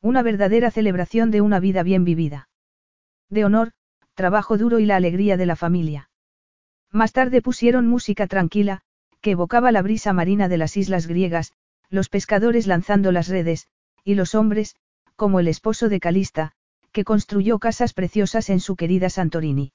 [0.03, 2.49] Una verdadera celebración de una vida bien vivida.
[3.31, 3.73] De honor,
[4.15, 6.11] trabajo duro y la alegría de la familia.
[6.93, 8.83] Más tarde pusieron música tranquila,
[9.21, 11.53] que evocaba la brisa marina de las islas griegas,
[11.89, 13.69] los pescadores lanzando las redes,
[14.05, 14.77] y los hombres,
[15.17, 16.53] como el esposo de Calista,
[16.93, 19.73] que construyó casas preciosas en su querida Santorini.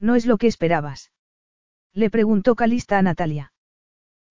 [0.00, 1.12] ¿No es lo que esperabas?
[1.92, 3.52] Le preguntó Calista a Natalia.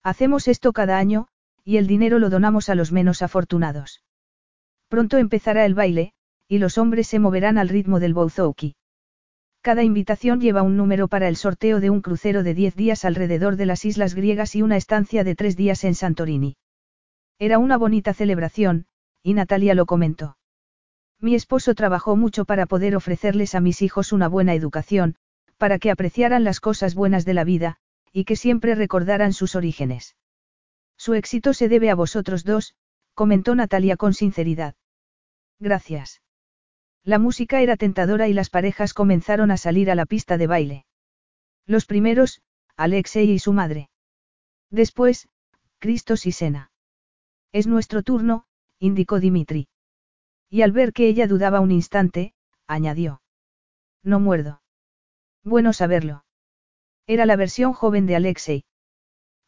[0.02, 1.28] Hacemos esto cada año,
[1.64, 4.02] y el dinero lo donamos a los menos afortunados.
[4.88, 6.12] Pronto empezará el baile,
[6.48, 8.74] y los hombres se moverán al ritmo del bouzouki.
[9.62, 13.56] Cada invitación lleva un número para el sorteo de un crucero de 10 días alrededor
[13.56, 16.56] de las islas griegas y una estancia de 3 días en Santorini.
[17.38, 18.86] Era una bonita celebración,
[19.22, 20.36] y Natalia lo comentó.
[21.20, 25.16] Mi esposo trabajó mucho para poder ofrecerles a mis hijos una buena educación,
[25.56, 27.76] para que apreciaran las cosas buenas de la vida,
[28.12, 30.16] y que siempre recordaran sus orígenes.
[30.96, 32.74] Su éxito se debe a vosotros dos,
[33.14, 34.74] comentó Natalia con sinceridad.
[35.60, 36.22] Gracias.
[37.04, 40.86] La música era tentadora y las parejas comenzaron a salir a la pista de baile.
[41.66, 42.42] Los primeros,
[42.76, 43.90] Alexei y su madre.
[44.70, 45.28] Después,
[45.78, 46.70] Cristos y Sena.
[47.52, 48.46] Es nuestro turno,
[48.82, 49.68] indicó Dimitri.
[50.50, 52.34] Y al ver que ella dudaba un instante,
[52.66, 53.22] añadió.
[54.02, 54.60] No muerdo.
[55.44, 56.24] Bueno saberlo.
[57.06, 58.64] Era la versión joven de Alexei.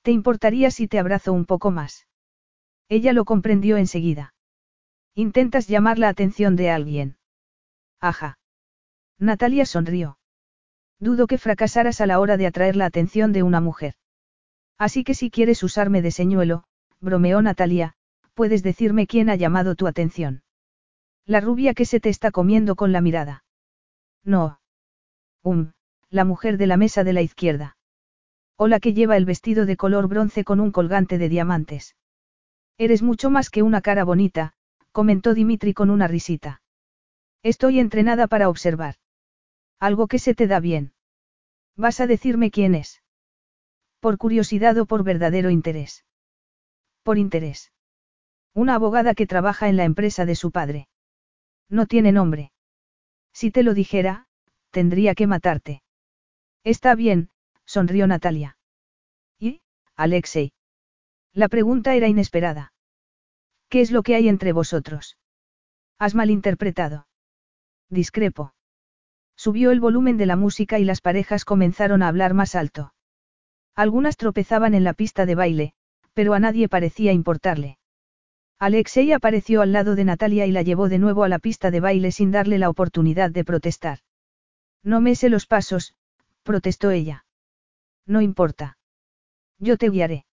[0.03, 2.07] ¿Te importaría si te abrazo un poco más?
[2.89, 4.35] Ella lo comprendió enseguida.
[5.17, 7.17] Intentas llamar la atención de alguien.
[8.01, 8.39] Ajá.
[9.19, 10.19] Natalia sonrió.
[11.01, 13.95] Dudo que fracasaras a la hora de atraer la atención de una mujer.
[14.79, 16.65] Así que si quieres usarme de señuelo,
[17.01, 17.97] bromeó Natalia,
[18.35, 20.43] puedes decirme quién ha llamado tu atención.
[21.25, 23.45] La rubia que se te está comiendo con la mirada.
[24.25, 24.61] No.
[25.43, 25.73] Um,
[26.11, 27.77] la mujer de la mesa de la izquierda.
[28.57, 31.97] O la que lleva el vestido de color bronce con un colgante de diamantes.
[32.79, 34.55] Eres mucho más que una cara bonita,
[34.93, 36.63] comentó Dimitri con una risita.
[37.43, 38.97] Estoy entrenada para observar.
[39.81, 40.93] Algo que se te da bien.
[41.77, 43.03] ¿Vas a decirme quién es?
[44.01, 46.05] Por curiosidad o por verdadero interés.
[47.03, 47.74] Por interés.
[48.55, 50.89] Una abogada que trabaja en la empresa de su padre.
[51.69, 52.53] No tiene nombre.
[53.33, 54.27] Si te lo dijera,
[54.71, 55.83] tendría que matarte.
[56.63, 57.31] Está bien,
[57.67, 58.57] sonrió Natalia.
[59.41, 59.61] ¿Y,
[59.97, 60.53] Alexei?
[61.33, 62.73] La pregunta era inesperada.
[63.69, 65.19] ¿Qué es lo que hay entre vosotros?
[65.99, 67.09] Has malinterpretado.
[67.91, 68.55] Discrepo.
[69.37, 72.95] Subió el volumen de la música y las parejas comenzaron a hablar más alto.
[73.75, 75.75] Algunas tropezaban en la pista de baile,
[76.13, 77.79] pero a nadie parecía importarle.
[78.65, 81.81] Alexei apareció al lado de Natalia y la llevó de nuevo a la pista de
[81.81, 83.99] baile sin darle la oportunidad de protestar.
[84.83, 85.95] No me los pasos,
[86.45, 87.27] protestó ella.
[88.07, 88.79] No importa.
[89.59, 90.25] Yo te guiaré.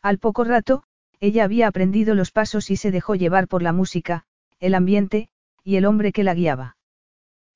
[0.00, 0.84] Al poco rato,
[1.20, 4.24] ella había aprendido los pasos y se dejó llevar por la música,
[4.58, 5.28] el ambiente,
[5.62, 6.78] y el hombre que la guiaba.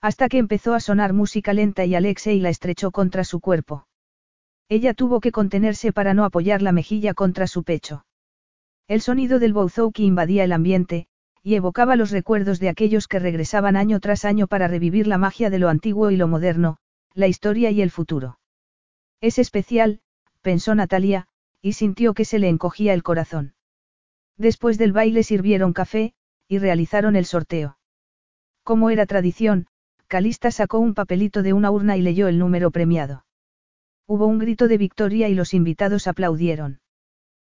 [0.03, 3.89] Hasta que empezó a sonar música lenta y Alexei la estrechó contra su cuerpo.
[4.69, 8.05] Ella tuvo que contenerse para no apoyar la mejilla contra su pecho.
[8.87, 11.07] El sonido del bouzouki invadía el ambiente,
[11.43, 15.49] y evocaba los recuerdos de aquellos que regresaban año tras año para revivir la magia
[15.49, 16.77] de lo antiguo y lo moderno,
[17.15, 18.39] la historia y el futuro.
[19.21, 20.01] Es especial,
[20.43, 21.29] pensó Natalia,
[21.63, 23.55] y sintió que se le encogía el corazón.
[24.37, 26.13] Después del baile sirvieron café,
[26.47, 27.79] y realizaron el sorteo.
[28.63, 29.67] Como era tradición,
[30.09, 33.25] Calista sacó un papelito de una urna y leyó el número premiado.
[34.07, 36.81] Hubo un grito de victoria y los invitados aplaudieron.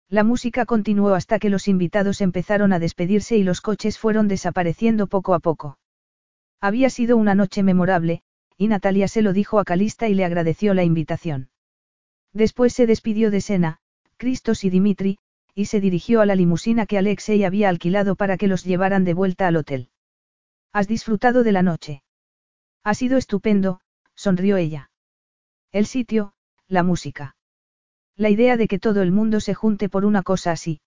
[0.09, 5.05] La música continuó hasta que los invitados empezaron a despedirse y los coches fueron desapareciendo
[5.05, 5.77] poco a poco.
[6.59, 8.23] Había sido una noche memorable,
[8.57, 11.49] y Natalia se lo dijo a Calista y le agradeció la invitación.
[12.33, 13.77] Después se despidió de Sena,
[14.17, 15.19] Cristos y Dimitri,
[15.53, 19.13] y se dirigió a la limusina que Alexei había alquilado para que los llevaran de
[19.13, 19.89] vuelta al hotel.
[20.73, 22.03] ¿Has disfrutado de la noche?
[22.83, 23.81] Ha sido estupendo,
[24.15, 24.89] sonrió ella.
[25.71, 26.33] El sitio,
[26.67, 27.35] la música.
[28.19, 30.81] La idea de que todo el mundo se junte por una cosa así.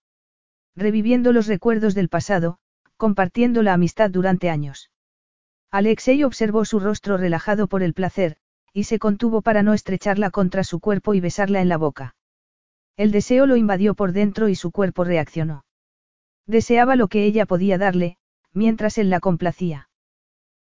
[0.75, 2.59] Reviviendo los recuerdos del pasado,
[2.95, 4.91] compartiendo la amistad durante años.
[5.71, 8.37] Alexei observó su rostro relajado por el placer,
[8.71, 12.15] y se contuvo para no estrecharla contra su cuerpo y besarla en la boca.
[12.97, 15.65] El deseo lo invadió por dentro y su cuerpo reaccionó.
[16.45, 18.17] Deseaba lo que ella podía darle,
[18.51, 19.89] mientras él la complacía.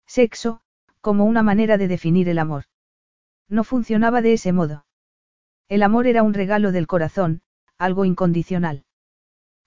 [0.06, 0.61] Sexo,
[1.01, 2.65] como una manera de definir el amor.
[3.48, 4.85] No funcionaba de ese modo.
[5.69, 7.41] El amor era un regalo del corazón,
[7.77, 8.85] algo incondicional.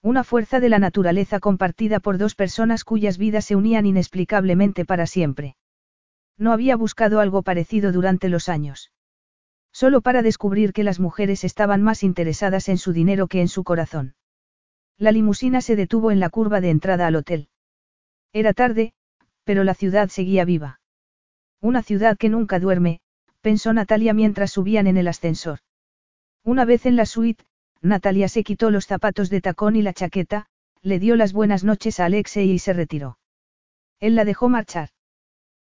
[0.01, 5.07] Una fuerza de la naturaleza compartida por dos personas cuyas vidas se unían inexplicablemente para
[5.07, 5.55] siempre.
[6.37, 8.91] No había buscado algo parecido durante los años.
[9.71, 13.63] Solo para descubrir que las mujeres estaban más interesadas en su dinero que en su
[13.63, 14.13] corazón.
[14.97, 17.47] La limusina se detuvo en la curva de entrada al hotel.
[18.33, 18.93] Era tarde,
[19.45, 20.81] pero la ciudad seguía viva.
[21.61, 22.99] Una ciudad que nunca duerme,
[23.39, 25.59] pensó Natalia mientras subían en el ascensor.
[26.43, 27.45] Una vez en la suite,
[27.81, 30.47] Natalia se quitó los zapatos de tacón y la chaqueta,
[30.81, 33.17] le dio las buenas noches a Alexei y se retiró.
[33.99, 34.89] Él la dejó marchar.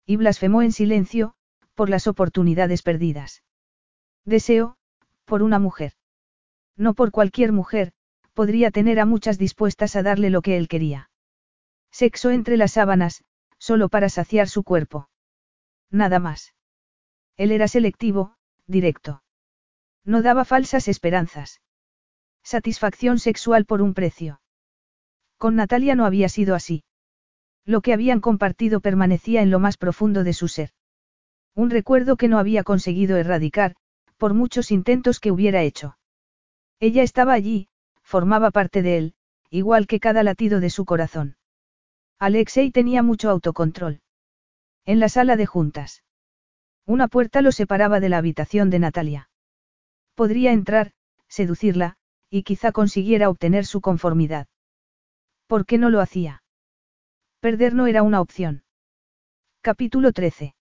[0.06, 1.36] Y blasfemó en silencio,
[1.74, 3.44] por las oportunidades perdidas.
[4.26, 4.78] Deseo,
[5.24, 5.94] por una mujer.
[6.76, 7.94] No por cualquier mujer,
[8.34, 11.10] podría tener a muchas dispuestas a darle lo que él quería.
[11.92, 13.24] Sexo entre las sábanas,
[13.58, 15.10] solo para saciar su cuerpo.
[15.90, 16.54] Nada más.
[17.38, 18.36] Él era selectivo,
[18.68, 19.24] directo.
[20.06, 21.62] No daba falsas esperanzas.
[22.44, 24.40] Satisfacción sexual por un precio.
[25.38, 26.84] Con Natalia no había sido así.
[27.66, 30.70] Lo que habían compartido permanecía en lo más profundo de su ser.
[31.56, 33.76] Un recuerdo que no había conseguido erradicar,
[34.18, 35.98] por muchos intentos que hubiera hecho.
[36.80, 37.68] Ella estaba allí,
[38.04, 39.16] formaba parte de él,
[39.50, 41.38] igual que cada latido de su corazón.
[42.20, 44.02] Alexei tenía mucho autocontrol.
[44.86, 46.04] En la sala de juntas.
[46.86, 49.30] Una puerta lo separaba de la habitación de Natalia.
[50.16, 50.92] Podría entrar,
[51.28, 51.98] seducirla,
[52.30, 54.48] y quizá consiguiera obtener su conformidad.
[55.48, 56.42] ¿Por qué no lo hacía?
[57.42, 58.64] Perder no era una opción.
[59.62, 60.56] Capítulo 13.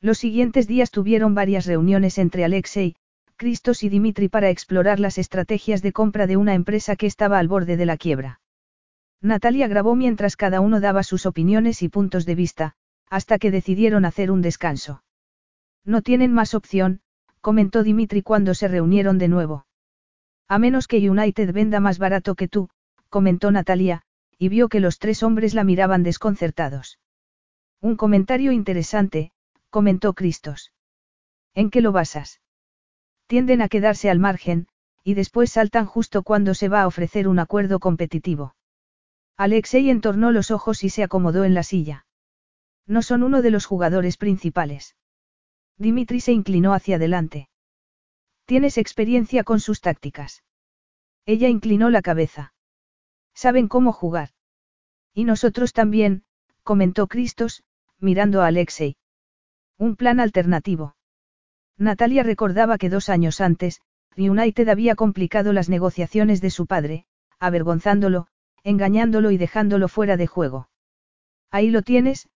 [0.00, 2.96] Los siguientes días tuvieron varias reuniones entre Alexei,
[3.36, 7.48] Cristos y Dimitri para explorar las estrategias de compra de una empresa que estaba al
[7.48, 8.40] borde de la quiebra.
[9.20, 12.74] Natalia grabó mientras cada uno daba sus opiniones y puntos de vista,
[13.10, 15.02] hasta que decidieron hacer un descanso.
[15.84, 17.00] No tienen más opción,
[17.40, 19.66] comentó Dimitri cuando se reunieron de nuevo.
[20.48, 22.70] A menos que United venda más barato que tú,
[23.08, 24.02] comentó Natalia,
[24.38, 26.98] y vio que los tres hombres la miraban desconcertados.
[27.80, 29.32] Un comentario interesante,
[29.70, 30.72] comentó Cristos.
[31.54, 32.40] ¿En qué lo basas?
[33.26, 34.66] Tienden a quedarse al margen,
[35.04, 38.54] y después saltan justo cuando se va a ofrecer un acuerdo competitivo.
[39.36, 42.06] Alexei entornó los ojos y se acomodó en la silla.
[42.86, 44.96] No son uno de los jugadores principales.
[45.80, 47.48] Dimitri se inclinó hacia adelante.
[48.44, 50.44] Tienes experiencia con sus tácticas.
[51.24, 52.52] Ella inclinó la cabeza.
[53.32, 54.28] Saben cómo jugar.
[55.14, 56.24] Y nosotros también,
[56.64, 57.64] comentó Cristos,
[57.98, 58.98] mirando a Alexei.
[59.78, 60.96] Un plan alternativo.
[61.78, 63.80] Natalia recordaba que dos años antes,
[64.18, 67.06] United había complicado las negociaciones de su padre,
[67.38, 68.26] avergonzándolo,
[68.62, 70.68] engañándolo y dejándolo fuera de juego.
[71.50, 72.28] Ahí lo tienes,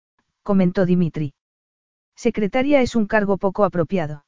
[0.42, 1.34] comentó Dimitri.
[2.16, 4.24] Secretaria es un cargo poco apropiado.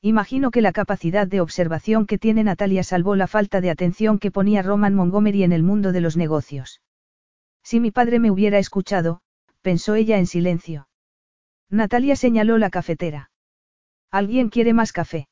[0.00, 4.30] Imagino que la capacidad de observación que tiene Natalia salvó la falta de atención que
[4.30, 6.80] ponía Roman Montgomery en el mundo de los negocios.
[7.64, 9.20] Si mi padre me hubiera escuchado,
[9.60, 10.88] pensó ella en silencio.
[11.68, 13.30] Natalia señaló la cafetera.
[14.10, 15.28] ¿Alguien quiere más café?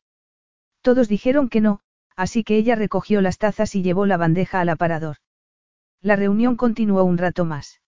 [0.83, 1.81] Todos dijeron que no,
[2.17, 5.17] así que ella recogió las tazas y llevó la bandeja al aparador.
[6.03, 7.81] La reunión continuó un rato más.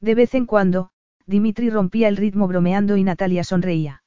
[0.00, 0.90] De vez en cuando,
[1.26, 4.02] Dimitri rompía el ritmo bromeando y Natalia sonreía.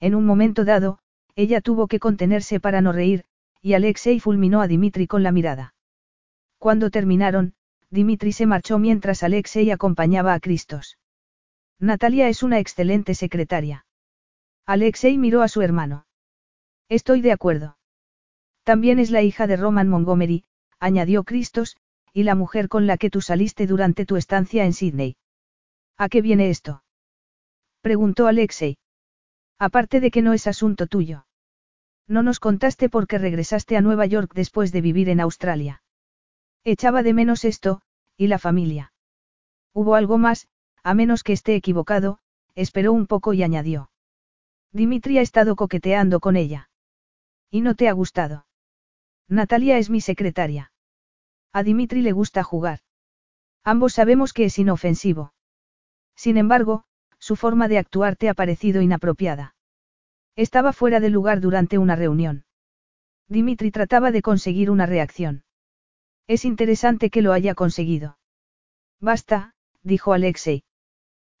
[0.00, 0.98] En un momento dado,
[1.36, 3.24] ella tuvo que contenerse para no reír,
[3.60, 5.74] y Alexei fulminó a Dimitri con la mirada.
[6.58, 7.54] Cuando terminaron,
[7.90, 10.98] Dimitri se marchó mientras Alexei acompañaba a Cristos.
[11.78, 13.86] Natalia es una excelente secretaria.
[14.66, 16.06] Alexei miró a su hermano.
[16.88, 17.78] Estoy de acuerdo.
[18.62, 20.44] También es la hija de Roman Montgomery,
[20.78, 21.76] añadió Cristos,
[22.12, 25.16] y la mujer con la que tú saliste durante tu estancia en Sydney.
[26.00, 26.82] ¿A qué viene esto?
[27.82, 28.78] preguntó Alexei.
[29.58, 31.26] Aparte de que no es asunto tuyo.
[32.08, 35.82] No nos contaste por qué regresaste a Nueva York después de vivir en Australia.
[36.64, 37.82] Echaba de menos esto,
[38.16, 38.94] y la familia.
[39.74, 40.48] Hubo algo más,
[40.82, 42.18] a menos que esté equivocado,
[42.54, 43.90] esperó un poco y añadió.
[44.72, 46.70] Dimitri ha estado coqueteando con ella.
[47.50, 48.46] ¿Y no te ha gustado?
[49.28, 50.72] Natalia es mi secretaria.
[51.52, 52.78] A Dimitri le gusta jugar.
[53.64, 55.34] Ambos sabemos que es inofensivo.
[56.20, 56.84] Sin embargo,
[57.18, 59.54] su forma de actuar te ha parecido inapropiada.
[60.36, 62.44] Estaba fuera de lugar durante una reunión.
[63.26, 65.44] Dimitri trataba de conseguir una reacción.
[66.26, 68.18] Es interesante que lo haya conseguido.
[69.00, 70.62] Basta, dijo Alexei.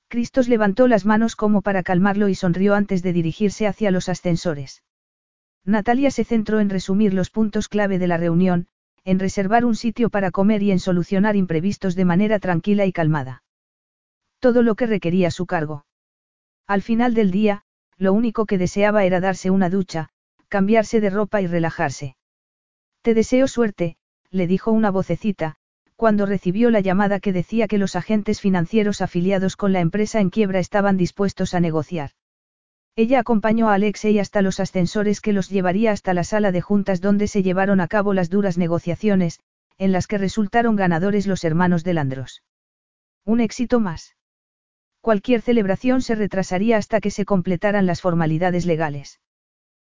[0.08, 4.82] Cristos levantó las manos como para calmarlo y sonrió antes de dirigirse hacia los ascensores.
[5.62, 8.66] Natalia se centró en resumir los puntos clave de la reunión,
[9.04, 13.42] en reservar un sitio para comer y en solucionar imprevistos de manera tranquila y calmada.
[14.40, 15.84] Todo lo que requería su cargo.
[16.66, 17.62] Al final del día,
[17.98, 20.08] lo único que deseaba era darse una ducha,
[20.48, 22.16] cambiarse de ropa y relajarse.
[23.02, 23.96] Te deseo suerte,
[24.30, 25.56] le dijo una vocecita,
[25.96, 30.30] cuando recibió la llamada que decía que los agentes financieros afiliados con la empresa en
[30.30, 32.12] quiebra estaban dispuestos a negociar.
[32.96, 37.02] Ella acompañó a Alexei hasta los ascensores que los llevaría hasta la sala de juntas
[37.02, 39.40] donde se llevaron a cabo las duras negociaciones,
[39.76, 42.42] en las que resultaron ganadores los hermanos de Landros.
[43.26, 44.16] Un éxito más.
[45.02, 49.18] Cualquier celebración se retrasaría hasta que se completaran las formalidades legales.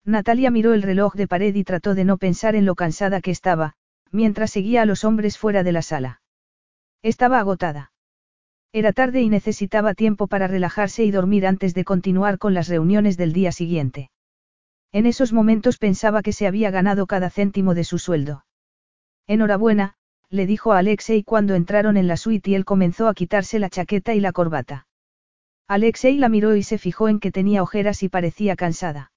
[0.05, 3.31] Natalia miró el reloj de pared y trató de no pensar en lo cansada que
[3.31, 3.73] estaba,
[4.11, 6.21] mientras seguía a los hombres fuera de la sala.
[7.01, 7.91] Estaba agotada.
[8.71, 13.17] Era tarde y necesitaba tiempo para relajarse y dormir antes de continuar con las reuniones
[13.17, 14.09] del día siguiente.
[14.93, 18.45] En esos momentos pensaba que se había ganado cada céntimo de su sueldo.
[19.27, 19.95] Enhorabuena,
[20.29, 23.69] le dijo a Alexei cuando entraron en la suite y él comenzó a quitarse la
[23.69, 24.87] chaqueta y la corbata.
[25.73, 29.11] Alexei la miró y se fijó en que tenía ojeras y parecía cansada.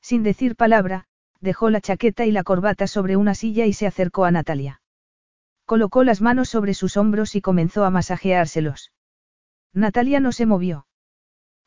[0.00, 1.06] Sin decir palabra,
[1.40, 4.80] dejó la chaqueta y la corbata sobre una silla y se acercó a Natalia.
[5.66, 8.92] Colocó las manos sobre sus hombros y comenzó a masajeárselos.
[9.72, 10.86] Natalia no se movió.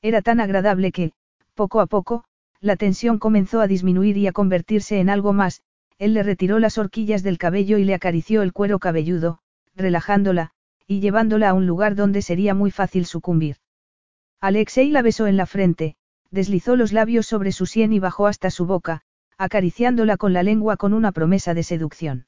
[0.02, 1.12] Era tan agradable que,
[1.54, 2.24] poco a poco,
[2.62, 5.62] la tensión comenzó a disminuir y a convertirse en algo más,
[5.98, 9.40] él le retiró las horquillas del cabello y le acarició el cuero cabelludo,
[9.76, 10.52] relajándola,
[10.88, 13.58] y llevándola a un lugar donde sería muy fácil sucumbir.
[14.46, 15.96] Alexei la besó en la frente,
[16.30, 19.02] deslizó los labios sobre su sien y bajó hasta su boca,
[19.40, 22.28] acariciándola con la lengua con una promesa de seducción.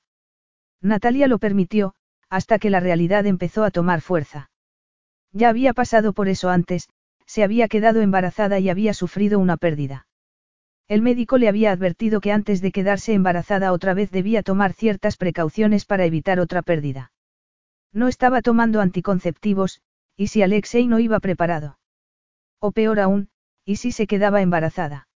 [0.82, 1.94] Natalia lo permitió,
[2.28, 4.50] hasta que la realidad empezó a tomar fuerza.
[5.32, 6.90] Ya había pasado por eso antes,
[7.28, 10.08] se había quedado embarazada y había sufrido una pérdida.
[10.88, 15.18] El médico le había advertido que antes de quedarse embarazada otra vez debía tomar ciertas
[15.18, 17.12] precauciones para evitar otra pérdida.
[17.94, 19.82] No estaba tomando anticonceptivos,
[20.16, 21.78] y si Alexei no iba preparado.
[22.60, 23.30] O peor aún,
[23.66, 25.08] y si se quedaba embarazada.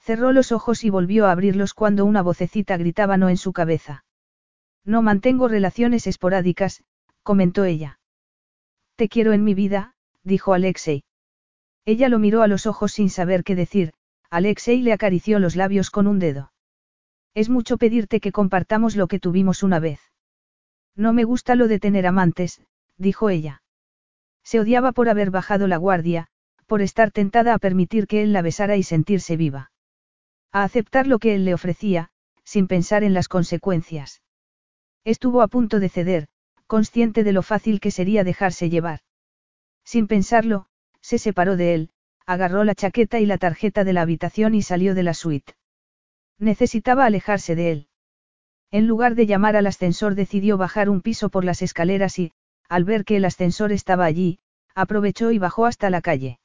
[0.00, 4.04] Cerró los ojos y volvió a abrirlos cuando una vocecita gritaba no en su cabeza.
[4.84, 6.82] No mantengo relaciones esporádicas,
[7.22, 8.00] comentó ella.
[8.96, 11.04] Te quiero en mi vida, dijo Alexei.
[11.84, 13.92] Ella lo miró a los ojos sin saber qué decir,
[14.30, 16.52] Alexei le acarició los labios con un dedo.
[17.34, 20.00] Es mucho pedirte que compartamos lo que tuvimos una vez.
[20.96, 22.60] No me gusta lo de tener amantes,
[22.96, 23.62] dijo ella.
[24.42, 26.28] Se odiaba por haber bajado la guardia,
[26.68, 29.72] por estar tentada a permitir que él la besara y sentirse viva.
[30.52, 32.10] A aceptar lo que él le ofrecía,
[32.44, 34.22] sin pensar en las consecuencias.
[35.02, 36.28] Estuvo a punto de ceder,
[36.66, 39.00] consciente de lo fácil que sería dejarse llevar.
[39.82, 40.66] Sin pensarlo,
[41.00, 41.90] se separó de él,
[42.26, 45.54] agarró la chaqueta y la tarjeta de la habitación y salió de la suite.
[46.38, 47.88] Necesitaba alejarse de él.
[48.70, 52.32] En lugar de llamar al ascensor decidió bajar un piso por las escaleras y,
[52.68, 54.40] al ver que el ascensor estaba allí,
[54.74, 56.38] aprovechó y bajó hasta la calle.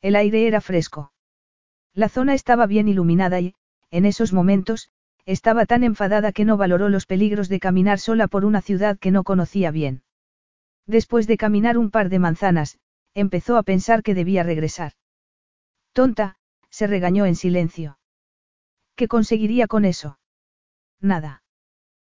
[0.00, 1.12] El aire era fresco.
[1.94, 3.54] La zona estaba bien iluminada y,
[3.90, 4.90] en esos momentos,
[5.26, 9.10] estaba tan enfadada que no valoró los peligros de caminar sola por una ciudad que
[9.10, 10.02] no conocía bien.
[10.86, 12.78] Después de caminar un par de manzanas,
[13.14, 14.92] empezó a pensar que debía regresar.
[15.92, 16.36] Tonta,
[16.70, 17.98] se regañó en silencio.
[18.94, 20.18] ¿Qué conseguiría con eso?
[21.00, 21.42] Nada.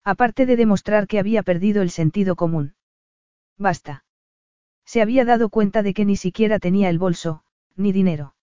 [0.04, 2.76] Aparte de demostrar que había perdido el sentido común.
[3.58, 4.06] Basta.
[4.86, 7.44] Se había dado cuenta de que ni siquiera tenía el bolso,
[7.80, 8.36] ni dinero.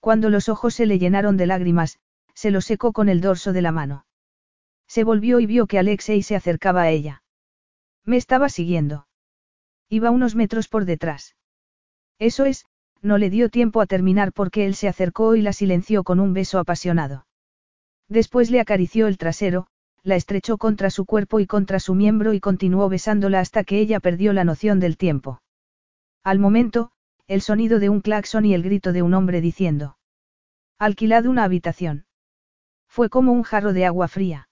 [0.00, 1.98] Cuando los ojos se le llenaron de lágrimas,
[2.34, 4.04] se los secó con el dorso de la mano.
[4.86, 7.22] Se volvió y vio que Alexei se acercaba a ella.
[8.04, 9.06] Me estaba siguiendo.
[9.88, 11.36] Iba unos metros por detrás.
[12.18, 12.66] Eso es,
[13.00, 16.32] no le dio tiempo a terminar porque él se acercó y la silenció con un
[16.32, 17.26] beso apasionado.
[18.08, 19.66] Después le acarició el trasero,
[20.02, 24.00] la estrechó contra su cuerpo y contra su miembro y continuó besándola hasta que ella
[24.00, 25.42] perdió la noción del tiempo.
[26.24, 26.90] Al momento,
[27.28, 29.98] el sonido de un claxon y el grito de un hombre diciendo.
[30.78, 32.06] Alquilad una habitación.
[32.88, 34.48] Fue como un jarro de agua fría.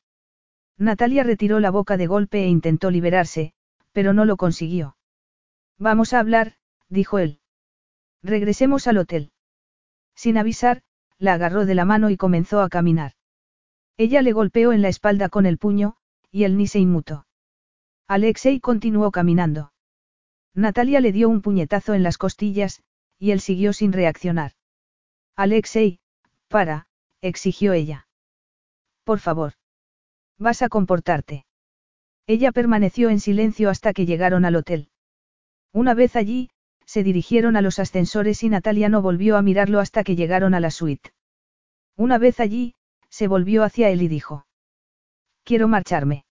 [0.77, 3.55] Natalia retiró la boca de golpe e intentó liberarse,
[3.93, 4.99] pero no lo consiguió.
[5.79, 6.57] Vamos a hablar,
[6.91, 7.41] dijo él.
[8.23, 9.33] Regresemos al hotel.
[10.15, 10.83] Sin avisar,
[11.19, 13.13] la agarró de la mano y comenzó a caminar.
[13.97, 15.97] Ella le golpeó en la espalda con el puño,
[16.31, 17.27] y él ni se inmutó.
[18.07, 19.73] Alexei continuó caminando.
[20.57, 22.83] Natalia le dio un puñetazo en las costillas,
[23.19, 24.53] y él siguió sin reaccionar.
[25.37, 26.01] Alexei,
[26.49, 26.89] para,
[27.21, 28.09] exigió ella.
[29.05, 29.53] Por favor.
[30.39, 31.45] Vas a comportarte.
[32.27, 34.89] Ella permaneció en silencio hasta que llegaron al hotel.
[35.73, 36.49] Una vez allí,
[36.87, 40.61] se dirigieron a los ascensores y Natalia no volvió a mirarlo hasta que llegaron a
[40.61, 41.11] la suite.
[41.97, 42.75] Una vez allí,
[43.11, 44.47] se volvió hacia él y dijo.
[45.45, 46.25] Quiero marcharme.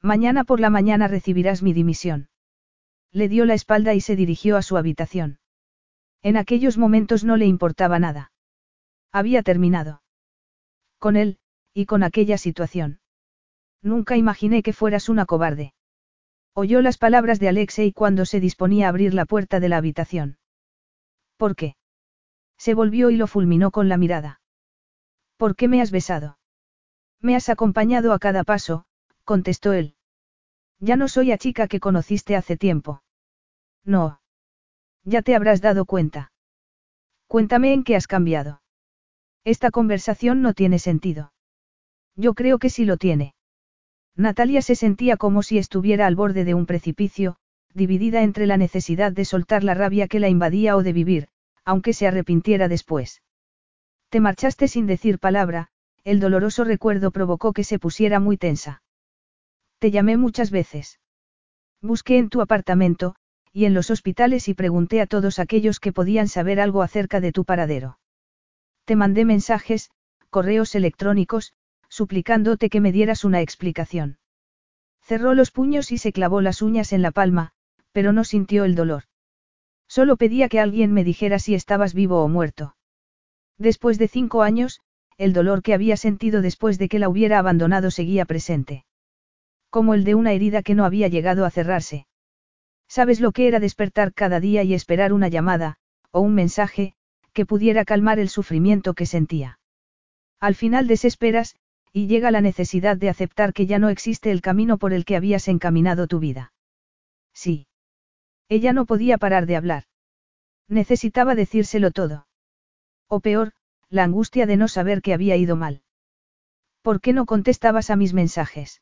[0.00, 2.29] Mañana por la mañana recibirás mi dimisión.
[3.12, 5.38] Le dio la espalda y se dirigió a su habitación.
[6.22, 8.32] En aquellos momentos no le importaba nada.
[9.12, 10.02] Había terminado.
[10.98, 11.38] Con él,
[11.74, 13.00] y con aquella situación.
[13.82, 15.72] Nunca imaginé que fueras una cobarde.
[16.54, 20.38] Oyó las palabras de Alexei cuando se disponía a abrir la puerta de la habitación.
[21.36, 21.76] ¿Por qué?
[22.58, 24.40] Se volvió y lo fulminó con la mirada.
[25.36, 26.38] ¿Por qué me has besado?
[27.20, 28.84] Me has acompañado a cada paso,
[29.24, 29.94] contestó él.
[30.80, 33.02] Ya no soy a chica que conociste hace tiempo.
[33.84, 34.20] No.
[35.04, 36.32] Ya te habrás dado cuenta.
[37.26, 38.62] Cuéntame en qué has cambiado.
[39.44, 41.32] Esta conversación no tiene sentido.
[42.16, 43.34] Yo creo que sí lo tiene.
[44.16, 47.36] Natalia se sentía como si estuviera al borde de un precipicio,
[47.72, 51.28] dividida entre la necesidad de soltar la rabia que la invadía o de vivir,
[51.64, 53.22] aunque se arrepintiera después.
[54.08, 55.68] Te marchaste sin decir palabra,
[56.04, 58.82] el doloroso recuerdo provocó que se pusiera muy tensa.
[59.80, 61.00] Te llamé muchas veces.
[61.80, 63.14] Busqué en tu apartamento,
[63.50, 67.32] y en los hospitales y pregunté a todos aquellos que podían saber algo acerca de
[67.32, 67.98] tu paradero.
[68.84, 69.90] Te mandé mensajes,
[70.28, 71.54] correos electrónicos,
[71.88, 74.18] suplicándote que me dieras una explicación.
[75.00, 77.52] Cerró los puños y se clavó las uñas en la palma,
[77.92, 79.04] pero no sintió el dolor.
[79.88, 82.76] Solo pedía que alguien me dijera si estabas vivo o muerto.
[83.56, 84.82] Después de cinco años,
[85.16, 88.84] el dolor que había sentido después de que la hubiera abandonado seguía presente.
[89.70, 92.06] Como el de una herida que no había llegado a cerrarse.
[92.88, 95.76] ¿Sabes lo que era despertar cada día y esperar una llamada,
[96.10, 96.94] o un mensaje,
[97.32, 99.60] que pudiera calmar el sufrimiento que sentía?
[100.40, 101.54] Al final desesperas,
[101.92, 105.16] y llega la necesidad de aceptar que ya no existe el camino por el que
[105.16, 106.52] habías encaminado tu vida.
[107.32, 107.68] Sí.
[108.48, 109.84] Ella no podía parar de hablar.
[110.66, 112.26] Necesitaba decírselo todo.
[113.06, 113.52] O peor,
[113.88, 115.82] la angustia de no saber que había ido mal.
[116.82, 118.80] ¿Por qué no contestabas a mis mensajes?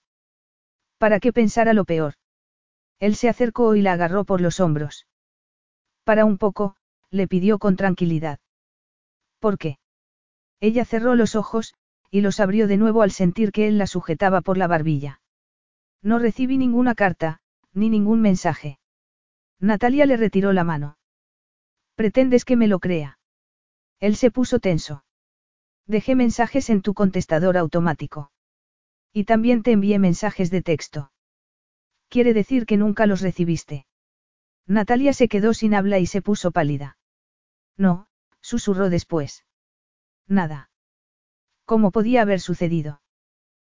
[0.98, 2.14] ¿Para qué pensara lo peor?
[2.98, 5.06] Él se acercó y la agarró por los hombros.
[6.04, 6.76] Para un poco,
[7.10, 8.40] le pidió con tranquilidad.
[9.38, 9.78] ¿Por qué?
[10.60, 11.74] Ella cerró los ojos,
[12.10, 15.20] y los abrió de nuevo al sentir que él la sujetaba por la barbilla.
[16.02, 17.40] No recibí ninguna carta,
[17.72, 18.78] ni ningún mensaje.
[19.60, 20.98] Natalia le retiró la mano.
[21.94, 23.18] ¿Pretendes que me lo crea?
[24.00, 25.04] Él se puso tenso.
[25.86, 28.30] Dejé mensajes en tu contestador automático.
[29.12, 31.10] Y también te envié mensajes de texto.
[32.08, 33.86] Quiere decir que nunca los recibiste.
[34.66, 36.98] Natalia se quedó sin habla y se puso pálida.
[37.76, 38.06] No,
[38.40, 39.44] susurró después.
[40.26, 40.70] Nada.
[41.64, 43.00] ¿Cómo podía haber sucedido?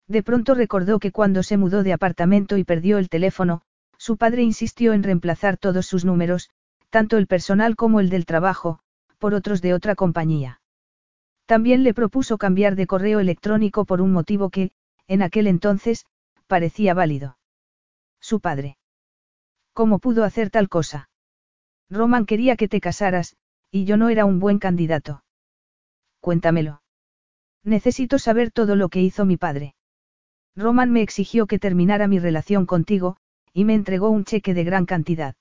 [0.07, 3.63] De pronto recordó que cuando se mudó de apartamento y perdió el teléfono,
[3.97, 6.51] su padre insistió en reemplazar todos sus números,
[6.91, 8.81] tanto el personal como el del trabajo,
[9.19, 10.61] por otros de otra compañía.
[11.47, 14.73] También le propuso cambiar de correo electrónico por un motivo que,
[15.13, 16.07] en aquel entonces,
[16.47, 17.37] parecía válido.
[18.19, 18.79] Su padre.
[19.75, 21.11] ¿Cómo pudo hacer tal cosa?
[21.91, 23.37] Roman quería que te casaras,
[23.71, 25.23] y yo no era un buen candidato.
[26.21, 26.81] Cuéntamelo.
[27.63, 29.75] Necesito saber todo lo que hizo mi padre.
[30.57, 33.19] Roman me exigió que terminara mi relación contigo,
[33.53, 35.35] y me entregó un cheque de gran cantidad.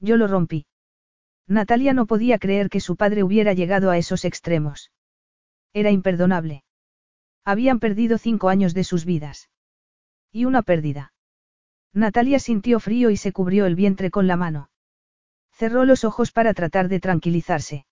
[0.00, 0.66] Yo lo rompí.
[1.48, 4.92] Natalia no podía creer que su padre hubiera llegado a esos extremos.
[5.72, 6.62] Era imperdonable.
[7.44, 9.50] Habían perdido cinco años de sus vidas.
[10.30, 11.12] Y una pérdida.
[11.92, 14.70] Natalia sintió frío y se cubrió el vientre con la mano.
[15.52, 17.86] Cerró los ojos para tratar de tranquilizarse.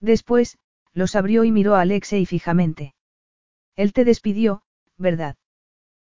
[0.00, 0.58] Después,
[0.92, 2.94] los abrió y miró a Alexei fijamente.
[3.74, 4.62] Él te despidió,
[4.96, 5.36] ¿verdad?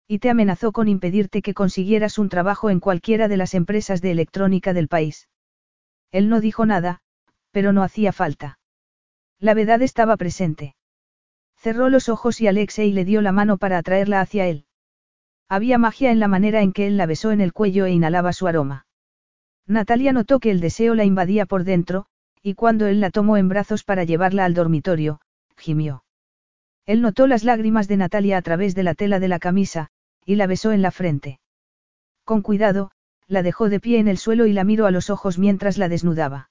[0.06, 4.10] Y te amenazó con impedirte que consiguieras un trabajo en cualquiera de las empresas de
[4.10, 5.28] electrónica del país.
[6.10, 7.00] Él no dijo nada,
[7.50, 8.58] pero no hacía falta.
[9.38, 10.74] La verdad estaba presente.
[11.64, 14.66] Cerró los ojos y Alexei le dio la mano para atraerla hacia él.
[15.48, 18.34] Había magia en la manera en que él la besó en el cuello e inhalaba
[18.34, 18.86] su aroma.
[19.66, 22.04] Natalia notó que el deseo la invadía por dentro,
[22.42, 25.22] y cuando él la tomó en brazos para llevarla al dormitorio,
[25.56, 26.04] gimió.
[26.84, 29.88] Él notó las lágrimas de Natalia a través de la tela de la camisa,
[30.26, 31.40] y la besó en la frente.
[32.24, 32.90] Con cuidado,
[33.26, 35.88] la dejó de pie en el suelo y la miró a los ojos mientras la
[35.88, 36.50] desnudaba.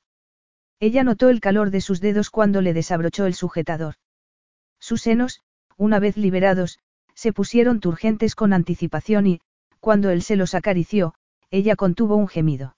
[0.80, 3.94] Ella notó el calor de sus dedos cuando le desabrochó el sujetador.
[4.84, 5.40] Sus senos,
[5.78, 6.78] una vez liberados,
[7.14, 9.40] se pusieron turgentes con anticipación y,
[9.80, 11.14] cuando él se los acarició,
[11.52, 12.76] ella contuvo un gemido.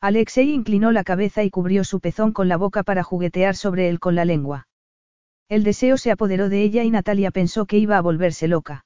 [0.00, 3.98] Alexei inclinó la cabeza y cubrió su pezón con la boca para juguetear sobre él
[3.98, 4.68] con la lengua.
[5.48, 8.84] El deseo se apoderó de ella y Natalia pensó que iba a volverse loca.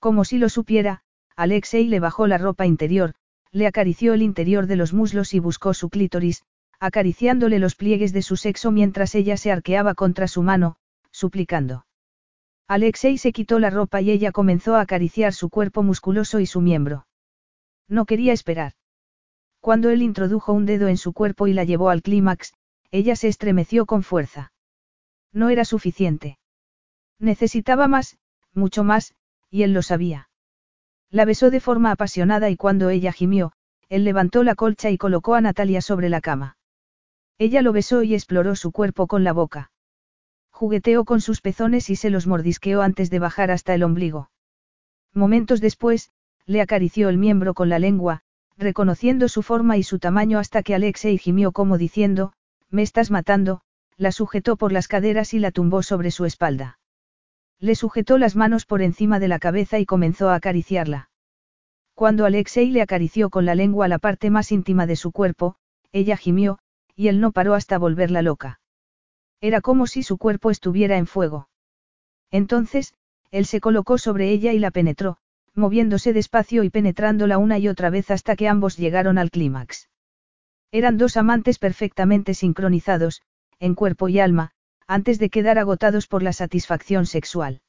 [0.00, 1.02] Como si lo supiera,
[1.36, 3.14] Alexei le bajó la ropa interior,
[3.52, 6.42] le acarició el interior de los muslos y buscó su clítoris,
[6.80, 10.78] acariciándole los pliegues de su sexo mientras ella se arqueaba contra su mano,
[11.14, 11.86] suplicando.
[12.66, 16.60] Alexei se quitó la ropa y ella comenzó a acariciar su cuerpo musculoso y su
[16.60, 17.06] miembro.
[17.88, 18.72] No quería esperar.
[19.60, 22.52] Cuando él introdujo un dedo en su cuerpo y la llevó al clímax,
[22.90, 24.52] ella se estremeció con fuerza.
[25.32, 26.38] No era suficiente.
[27.20, 28.18] Necesitaba más,
[28.52, 29.14] mucho más,
[29.50, 30.28] y él lo sabía.
[31.10, 33.52] La besó de forma apasionada y cuando ella gimió,
[33.88, 36.56] él levantó la colcha y colocó a Natalia sobre la cama.
[37.38, 39.70] Ella lo besó y exploró su cuerpo con la boca.
[40.54, 44.30] Jugueteó con sus pezones y se los mordisqueó antes de bajar hasta el ombligo.
[45.12, 46.12] Momentos después,
[46.46, 48.20] le acarició el miembro con la lengua,
[48.56, 52.34] reconociendo su forma y su tamaño hasta que Alexei gimió como diciendo,
[52.70, 53.62] me estás matando,
[53.96, 56.78] la sujetó por las caderas y la tumbó sobre su espalda.
[57.58, 61.10] Le sujetó las manos por encima de la cabeza y comenzó a acariciarla.
[61.94, 65.56] Cuando Alexei le acarició con la lengua la parte más íntima de su cuerpo,
[65.90, 66.60] ella gimió,
[66.94, 68.60] y él no paró hasta volverla loca.
[69.44, 71.50] Era como si su cuerpo estuviera en fuego.
[72.30, 72.94] Entonces,
[73.30, 75.18] él se colocó sobre ella y la penetró,
[75.54, 79.90] moviéndose despacio y penetrándola una y otra vez hasta que ambos llegaron al clímax.
[80.72, 83.20] Eran dos amantes perfectamente sincronizados,
[83.60, 84.52] en cuerpo y alma,
[84.86, 87.60] antes de quedar agotados por la satisfacción sexual.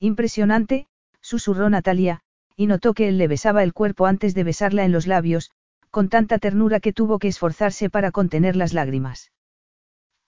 [0.00, 0.88] Impresionante,
[1.20, 2.22] susurró Natalia,
[2.56, 5.52] y notó que él le besaba el cuerpo antes de besarla en los labios,
[5.90, 9.30] con tanta ternura que tuvo que esforzarse para contener las lágrimas.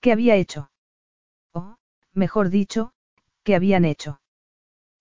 [0.00, 0.70] ¿Qué había hecho?
[1.52, 1.76] O,
[2.14, 2.92] mejor dicho,
[3.42, 4.20] ¿qué habían hecho?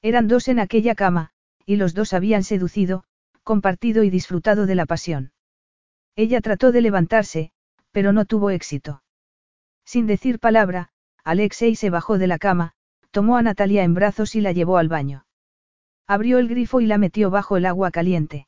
[0.02, 1.32] Eran dos en aquella cama,
[1.66, 3.04] y los dos habían seducido,
[3.44, 5.32] compartido y disfrutado de la pasión.
[6.16, 7.52] Ella trató de levantarse,
[7.92, 9.04] pero no tuvo éxito.
[9.86, 10.90] Sin decir palabra,
[11.24, 12.74] Alexei se bajó de la cama,
[13.12, 15.26] tomó a Natalia en brazos y la llevó al baño.
[16.08, 18.48] Abrió el grifo y la metió bajo el agua caliente.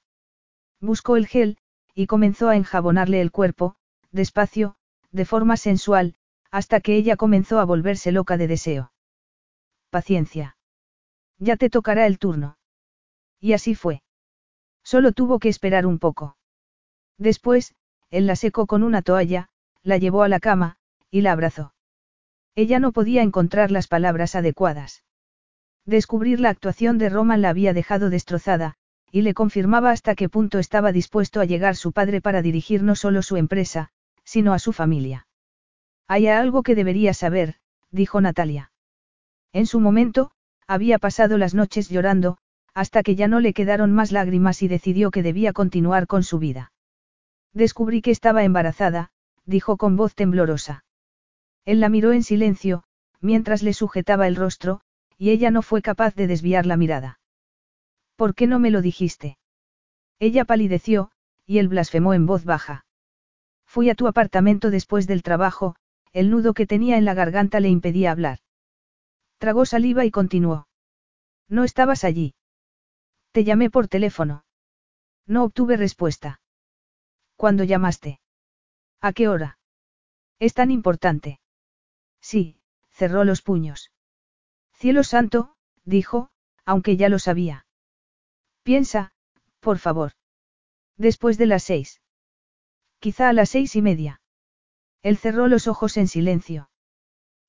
[0.80, 1.58] Buscó el gel,
[1.94, 3.76] y comenzó a enjabonarle el cuerpo,
[4.12, 4.76] despacio,
[5.12, 6.16] de forma sensual,
[6.52, 8.92] hasta que ella comenzó a volverse loca de deseo.
[9.90, 10.58] Paciencia.
[11.40, 12.58] Ya te tocará el turno.
[13.40, 14.04] Y así fue.
[14.84, 16.38] Solo tuvo que esperar un poco.
[17.18, 17.74] Después,
[18.10, 19.50] él la secó con una toalla,
[19.84, 20.78] la llevó a la cama,
[21.10, 21.74] y la abrazó.
[22.56, 25.04] Ella no podía encontrar las palabras adecuadas.
[25.86, 28.76] Descubrir la actuación de Roman la había dejado destrozada,
[29.12, 32.96] y le confirmaba hasta qué punto estaba dispuesto a llegar su padre para dirigir no
[32.96, 33.90] solo su empresa,
[34.24, 35.28] sino a su familia.
[36.14, 37.56] Hay algo que debería saber,
[37.90, 38.73] dijo Natalia.
[39.53, 40.31] En su momento,
[40.67, 42.38] había pasado las noches llorando,
[42.73, 46.38] hasta que ya no le quedaron más lágrimas y decidió que debía continuar con su
[46.38, 46.73] vida.
[47.53, 49.11] Descubrí que estaba embarazada,
[49.45, 50.83] dijo con voz temblorosa.
[51.64, 52.83] Él la miró en silencio,
[53.22, 54.81] mientras le sujetaba el rostro,
[55.17, 57.22] y ella no fue capaz de desviar la mirada.
[58.17, 59.38] ¿Por qué no me lo dijiste?
[60.19, 61.11] Ella palideció,
[61.45, 62.83] y él blasfemó en voz baja.
[63.65, 65.77] Fui a tu apartamento después del trabajo,
[66.14, 68.40] el nudo que tenía en la garganta le impedía hablar.
[69.38, 70.67] Tragó saliva y continuó.
[71.48, 72.35] No estabas allí.
[73.31, 74.45] Te llamé por teléfono.
[75.25, 76.41] No obtuve respuesta.
[77.35, 78.19] ¿Cuándo llamaste?
[78.99, 79.57] ¿A qué hora?
[80.40, 81.40] Es tan importante.
[82.19, 82.59] Sí,
[82.91, 83.91] cerró los puños.
[84.73, 86.30] Cielo santo, dijo,
[86.65, 87.65] aunque ya lo sabía.
[88.64, 89.14] Piensa,
[89.59, 90.14] por favor.
[90.98, 92.01] Después de las seis.
[92.99, 94.20] Quizá a las seis y media.
[95.04, 96.70] Él cerró los ojos en silencio.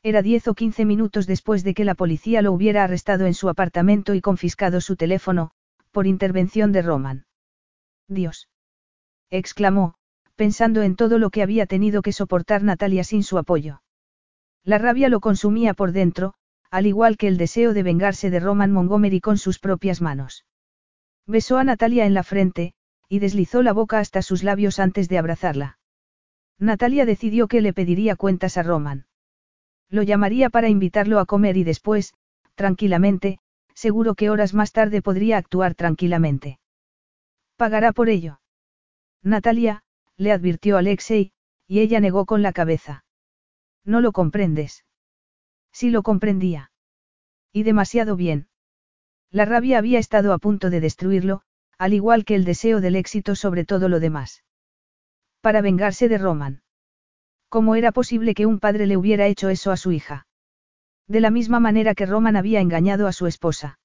[0.02, 3.48] Era diez o quince minutos después de que la policía lo hubiera arrestado en su
[3.48, 5.52] apartamento y confiscado su teléfono,
[5.92, 7.26] por intervención de Roman.
[8.08, 8.48] Dios.
[9.30, 9.94] exclamó,
[10.34, 13.82] pensando en todo lo que había tenido que soportar Natalia sin su apoyo.
[14.64, 16.34] La rabia lo consumía por dentro,
[16.70, 20.46] al igual que el deseo de vengarse de Roman Montgomery con sus propias manos.
[21.26, 22.74] Besó a Natalia en la frente,
[23.08, 25.78] y deslizó la boca hasta sus labios antes de abrazarla.
[26.62, 29.06] Natalia decidió que le pediría cuentas a Roman.
[29.90, 32.14] Lo llamaría para invitarlo a comer y después,
[32.54, 33.40] tranquilamente,
[33.74, 36.60] seguro que horas más tarde podría actuar tranquilamente.
[37.56, 38.40] ¿Pagará por ello?
[39.24, 39.82] Natalia,
[40.16, 41.32] le advirtió Alexei,
[41.66, 43.04] y ella negó con la cabeza.
[43.84, 44.84] No lo comprendes.
[45.72, 46.70] Sí lo comprendía.
[47.52, 48.46] Y demasiado bien.
[49.32, 51.42] La rabia había estado a punto de destruirlo,
[51.76, 54.44] al igual que el deseo del éxito sobre todo lo demás.
[55.42, 56.62] Para vengarse de Roman.
[57.48, 60.28] ¿Cómo era posible que un padre le hubiera hecho eso a su hija?
[61.08, 63.80] De la misma manera que Roman había engañado a su esposa.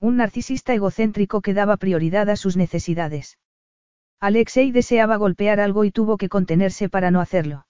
[0.00, 3.38] Un narcisista egocéntrico que daba prioridad a sus necesidades.
[4.18, 7.66] Alexei deseaba golpear algo y tuvo que contenerse para no hacerlo.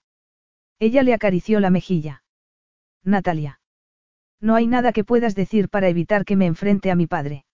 [0.79, 2.25] Ella le acarició la mejilla.
[3.05, 3.61] Natalia.
[4.41, 7.45] No hay nada que puedas decir para evitar que me enfrente a mi padre.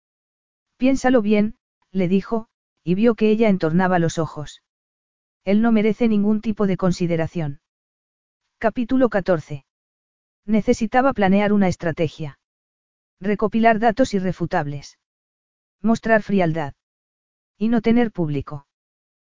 [0.76, 1.56] Piénsalo bien,
[1.90, 2.46] le dijo,
[2.84, 4.62] y vio que ella entornaba los ojos.
[5.44, 7.60] Él no merece ningún tipo de consideración.
[8.58, 9.64] Capítulo 14.
[10.44, 12.38] Necesitaba planear una estrategia.
[13.20, 14.98] Recopilar datos irrefutables.
[15.80, 16.74] Mostrar frialdad.
[17.56, 18.66] Y no tener público.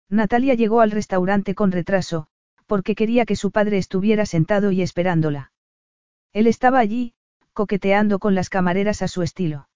[0.09, 2.27] Natalia llegó al restaurante con retraso,
[2.65, 5.51] porque quería que su padre estuviera sentado y esperándola.
[6.33, 7.13] Él estaba allí,
[7.53, 9.69] coqueteando con las camareras a su estilo.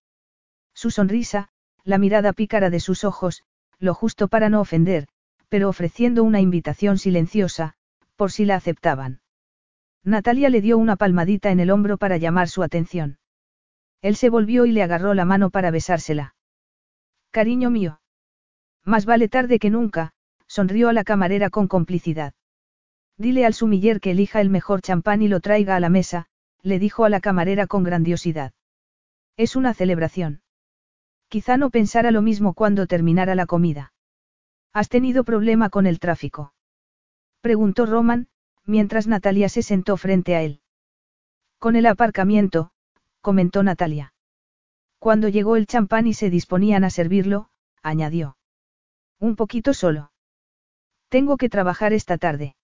[0.73, 1.49] Su sonrisa,
[1.83, 3.43] la mirada pícara de sus ojos,
[3.79, 5.07] lo justo para no ofender,
[5.53, 7.75] pero ofreciendo una invitación silenciosa,
[8.15, 9.21] por si la aceptaban.
[10.03, 13.19] Natalia le dio una palmadita en el hombro para llamar su atención.
[14.01, 16.33] Él se volvió y le agarró la mano para besársela.
[17.29, 18.01] Cariño mío.
[18.83, 20.13] Más vale tarde que nunca,
[20.47, 22.33] sonrió a la camarera con complicidad.
[23.19, 26.25] Dile al sumiller que elija el mejor champán y lo traiga a la mesa,
[26.63, 28.53] le dijo a la camarera con grandiosidad.
[29.37, 30.41] Es una celebración.
[31.27, 33.92] Quizá no pensara lo mismo cuando terminara la comida.
[34.73, 36.53] ¿Has tenido problema con el tráfico?
[37.41, 38.27] Preguntó Roman,
[38.65, 40.61] mientras Natalia se sentó frente a él.
[41.59, 42.71] Con el aparcamiento,
[43.21, 44.13] comentó Natalia.
[44.97, 47.49] Cuando llegó el champán y se disponían a servirlo,
[47.83, 48.37] añadió.
[49.19, 50.11] Un poquito solo.
[51.09, 52.55] Tengo que trabajar esta tarde.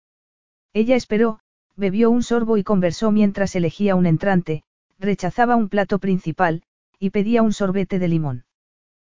[0.73, 1.39] Ella esperó,
[1.75, 4.63] bebió un sorbo y conversó mientras elegía un entrante,
[4.97, 6.63] rechazaba un plato principal,
[6.97, 8.45] y pedía un sorbete de limón.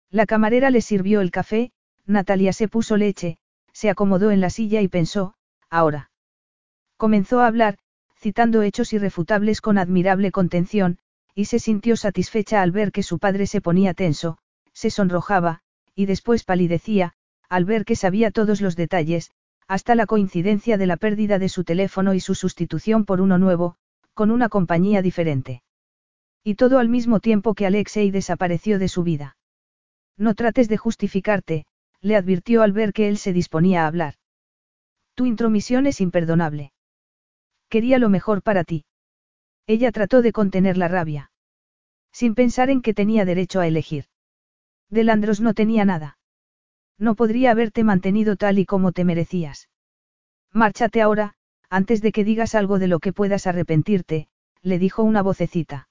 [0.09, 1.71] La camarera le sirvió el café,
[2.05, 3.37] Natalia se puso leche,
[3.73, 5.33] se acomodó en la silla y pensó,
[5.69, 6.11] ahora.
[6.97, 7.77] Comenzó a hablar,
[8.19, 10.99] citando hechos irrefutables con admirable contención,
[11.33, 14.37] y se sintió satisfecha al ver que su padre se ponía tenso,
[14.73, 15.61] se sonrojaba,
[15.95, 17.13] y después palidecía,
[17.49, 19.31] al ver que sabía todos los detalles,
[19.67, 23.77] hasta la coincidencia de la pérdida de su teléfono y su sustitución por uno nuevo,
[24.13, 25.63] con una compañía diferente.
[26.43, 29.37] Y todo al mismo tiempo que Alexei desapareció de su vida.
[30.17, 31.65] No trates de justificarte,
[32.01, 34.15] le advirtió al ver que él se disponía a hablar.
[35.15, 36.73] Tu intromisión es imperdonable.
[37.69, 38.85] Quería lo mejor para ti.
[39.67, 41.31] Ella trató de contener la rabia.
[42.11, 44.05] Sin pensar en que tenía derecho a elegir.
[44.89, 46.17] Delandros no tenía nada.
[46.97, 49.69] No podría haberte mantenido tal y como te merecías.
[50.51, 51.35] Márchate ahora,
[51.69, 54.27] antes de que digas algo de lo que puedas arrepentirte,
[54.61, 55.87] le dijo una vocecita.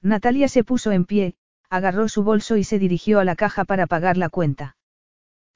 [0.00, 1.34] Natalia se puso en pie,
[1.68, 4.76] agarró su bolso y se dirigió a la caja para pagar la cuenta.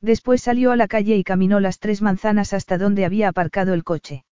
[0.01, 3.85] Después salió a la calle y caminó las tres manzanas hasta donde había aparcado el
[3.85, 4.25] coche.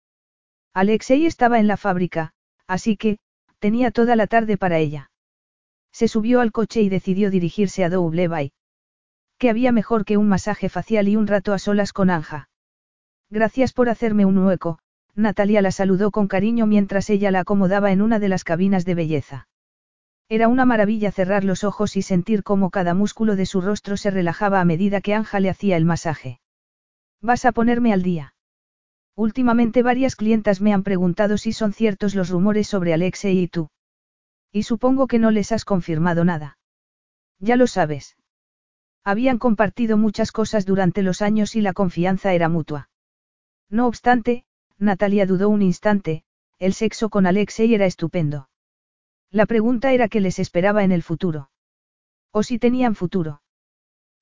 [0.73, 2.33] Alexei estaba en la fábrica,
[2.67, 3.19] así que,
[3.59, 5.11] tenía toda la tarde para ella.
[5.93, 8.53] Se subió al coche y decidió dirigirse a Double Bay.
[9.39, 12.49] ¿Qué había mejor que un masaje facial y un rato a solas con Anja?
[13.31, 14.79] Gracias por hacerme un hueco,
[15.15, 18.95] Natalia la saludó con cariño mientras ella la acomodaba en una de las cabinas de
[18.95, 19.49] belleza.
[20.29, 24.11] Era una maravilla cerrar los ojos y sentir cómo cada músculo de su rostro se
[24.11, 26.41] relajaba a medida que Anja le hacía el masaje.
[27.21, 28.35] ¿Vas a ponerme al día?
[29.15, 33.71] Últimamente varias clientas me han preguntado si son ciertos los rumores sobre Alexei y tú.
[34.51, 36.59] Y supongo que no les has confirmado nada.
[37.39, 38.17] Ya lo sabes.
[39.05, 42.91] Habían compartido muchas cosas durante los años y la confianza era mutua.
[43.71, 44.45] No obstante,
[44.79, 46.25] Natalia dudó un instante,
[46.59, 48.49] el sexo con Alexei era estupendo.
[49.37, 51.51] La pregunta era qué les esperaba en el futuro.
[52.33, 53.43] O si tenían futuro.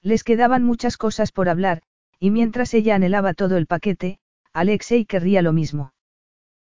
[0.02, 1.82] Les quedaban muchas cosas por hablar,
[2.18, 4.18] y mientras ella anhelaba todo el paquete,
[4.52, 5.92] Alexei querría lo mismo.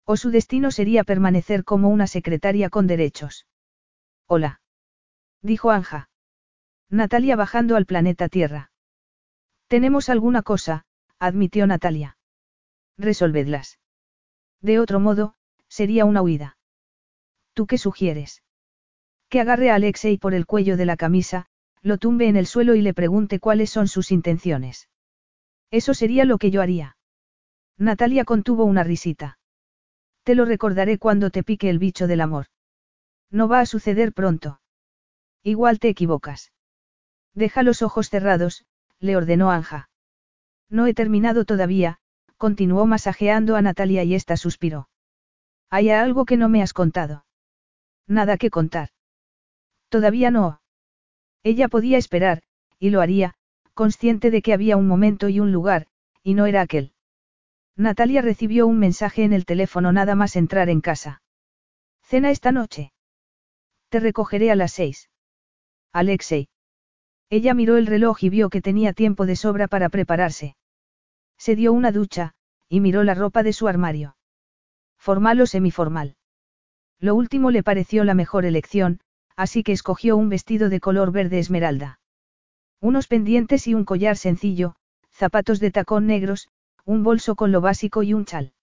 [0.04, 3.46] O su destino sería permanecer como una secretaria con derechos.
[4.26, 4.60] Hola.
[5.40, 6.10] Dijo Anja.
[6.90, 8.72] Natalia bajando al planeta Tierra.
[9.68, 10.84] Tenemos alguna cosa,
[11.18, 12.18] admitió Natalia.
[12.98, 13.78] Resolvedlas.
[14.60, 15.34] De otro modo,
[15.66, 16.58] sería una huida.
[17.54, 18.42] ¿Tú qué sugieres?
[19.28, 21.46] Que agarre a Alexei por el cuello de la camisa,
[21.82, 24.88] lo tumbe en el suelo y le pregunte cuáles son sus intenciones.
[25.70, 26.96] Eso sería lo que yo haría.
[27.78, 29.38] Natalia contuvo una risita.
[30.24, 32.46] Te lo recordaré cuando te pique el bicho del amor.
[33.30, 34.60] No va a suceder pronto.
[35.42, 36.52] Igual te equivocas.
[37.34, 38.64] Deja los ojos cerrados,
[39.00, 39.90] le ordenó Anja.
[40.70, 41.98] No he terminado todavía,
[42.36, 44.88] continuó masajeando a Natalia y ésta suspiró.
[45.70, 47.26] Hay algo que no me has contado.
[48.06, 48.90] Nada que contar.
[49.88, 50.60] Todavía no.
[51.42, 52.42] Ella podía esperar,
[52.78, 53.34] y lo haría,
[53.74, 55.86] consciente de que había un momento y un lugar,
[56.22, 56.92] y no era aquel.
[57.76, 61.22] Natalia recibió un mensaje en el teléfono nada más entrar en casa.
[62.02, 62.92] Cena esta noche.
[63.88, 65.10] Te recogeré a las seis.
[65.92, 66.48] Alexei.
[67.30, 70.56] Ella miró el reloj y vio que tenía tiempo de sobra para prepararse.
[71.36, 72.34] Se dio una ducha,
[72.68, 74.16] y miró la ropa de su armario.
[74.98, 76.16] Formal o semiformal.
[77.04, 78.98] Lo último le pareció la mejor elección,
[79.36, 82.00] así que escogió un vestido de color verde esmeralda.
[82.80, 84.76] Unos pendientes y un collar sencillo,
[85.10, 86.48] zapatos de tacón negros,
[86.86, 88.54] un bolso con lo básico y un chal.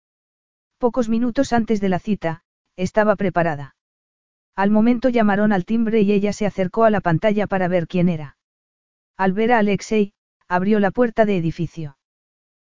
[0.80, 2.42] Pocos minutos antes de la cita,
[2.78, 3.76] estaba preparada.
[4.56, 8.10] Al momento llamaron al timbre y ella se acercó a la pantalla para ver quién
[8.10, 8.38] era.
[9.18, 10.14] Al ver a Alexei,
[10.48, 11.96] abrió la puerta de edificio.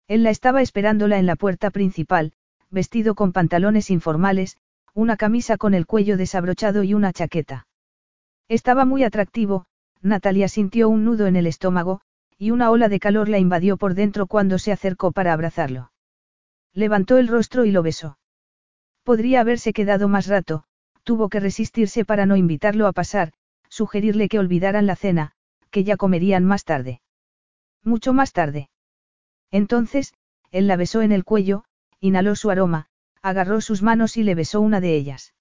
[0.08, 2.34] Él la estaba esperándola en la puerta principal,
[2.72, 4.58] vestido con pantalones informales,
[4.94, 7.68] una camisa con el cuello desabrochado y una chaqueta.
[8.48, 9.66] Estaba muy atractivo,
[10.02, 12.02] Natalia sintió un nudo en el estómago,
[12.38, 15.92] y una ola de calor la invadió por dentro cuando se acercó para abrazarlo.
[16.74, 18.18] Levantó el rostro y lo besó.
[19.04, 20.64] Podría haberse quedado más rato,
[21.04, 23.34] tuvo que resistirse para no invitarlo a pasar,
[23.68, 25.32] sugerirle que olvidaran la cena,
[25.70, 27.02] que ya comerían más tarde.
[27.84, 28.70] Mucho más tarde.
[29.52, 30.14] Entonces,
[30.52, 31.66] él la besó en el cuello,
[32.00, 32.89] inhaló su aroma,
[33.22, 35.34] agarró sus manos y le besó una de ellas.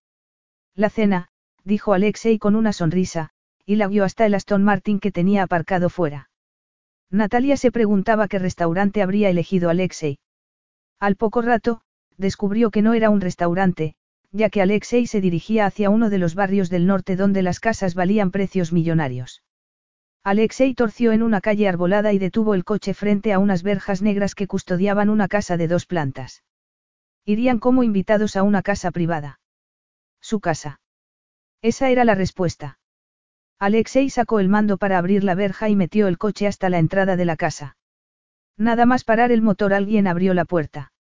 [0.75, 1.29] La cena,
[1.65, 3.31] dijo Alexei con una sonrisa,
[3.67, 6.31] y la guió hasta el Aston Martin que tenía aparcado fuera.
[7.11, 10.19] Natalia se preguntaba qué restaurante habría elegido Alexei.
[11.01, 11.81] Al poco rato,
[12.17, 13.95] descubrió que no era un restaurante,
[14.31, 17.95] ya que Alexei se dirigía hacia uno de los barrios del norte donde las casas
[17.95, 19.43] valían precios millonarios.
[20.25, 24.35] Alexei torció en una calle arbolada y detuvo el coche frente a unas verjas negras
[24.35, 26.43] que custodiaban una casa de dos plantas.
[27.29, 29.39] Irían como invitados a una casa privada.
[30.19, 30.81] Su casa.
[31.61, 32.79] Esa era la respuesta.
[33.59, 37.17] Alexei sacó el mando para abrir la verja y metió el coche hasta la entrada
[37.17, 37.77] de la casa.
[38.57, 40.95] Nada más parar el motor alguien abrió la puerta.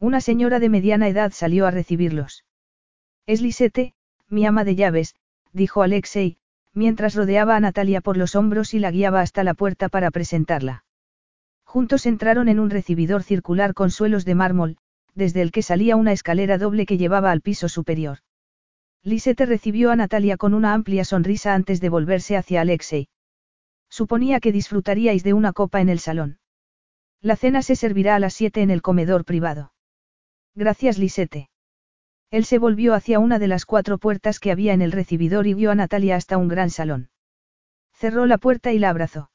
[0.00, 2.44] Una señora de mediana edad salió a recibirlos.
[3.24, 3.94] Es Lisette,
[4.28, 5.14] mi ama de llaves,
[5.52, 6.36] dijo Alexei,
[6.72, 10.84] mientras rodeaba a Natalia por los hombros y la guiaba hasta la puerta para presentarla.
[11.62, 14.78] Juntos entraron en un recibidor circular con suelos de mármol,
[15.14, 18.18] desde el que salía una escalera doble que llevaba al piso superior.
[19.02, 23.08] Lisette recibió a Natalia con una amplia sonrisa antes de volverse hacia Alexei.
[23.90, 26.38] Suponía que disfrutaríais de una copa en el salón.
[27.20, 29.72] La cena se servirá a las siete en el comedor privado.
[30.54, 31.48] Gracias, Lisette.
[32.30, 35.54] Él se volvió hacia una de las cuatro puertas que había en el recibidor y
[35.54, 37.10] vio a Natalia hasta un gran salón.
[37.92, 39.30] Cerró la puerta y la abrazó.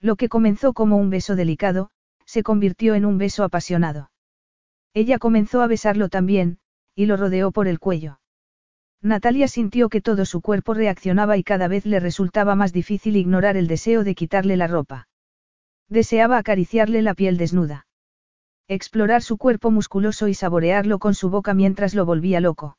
[0.00, 1.90] Lo que comenzó como un beso delicado,
[2.24, 4.11] se convirtió en un beso apasionado.
[4.94, 6.58] Ella comenzó a besarlo también,
[6.94, 8.20] y lo rodeó por el cuello.
[9.00, 13.56] Natalia sintió que todo su cuerpo reaccionaba y cada vez le resultaba más difícil ignorar
[13.56, 15.08] el deseo de quitarle la ropa.
[15.88, 17.86] Deseaba acariciarle la piel desnuda.
[18.68, 22.76] Explorar su cuerpo musculoso y saborearlo con su boca mientras lo volvía loco.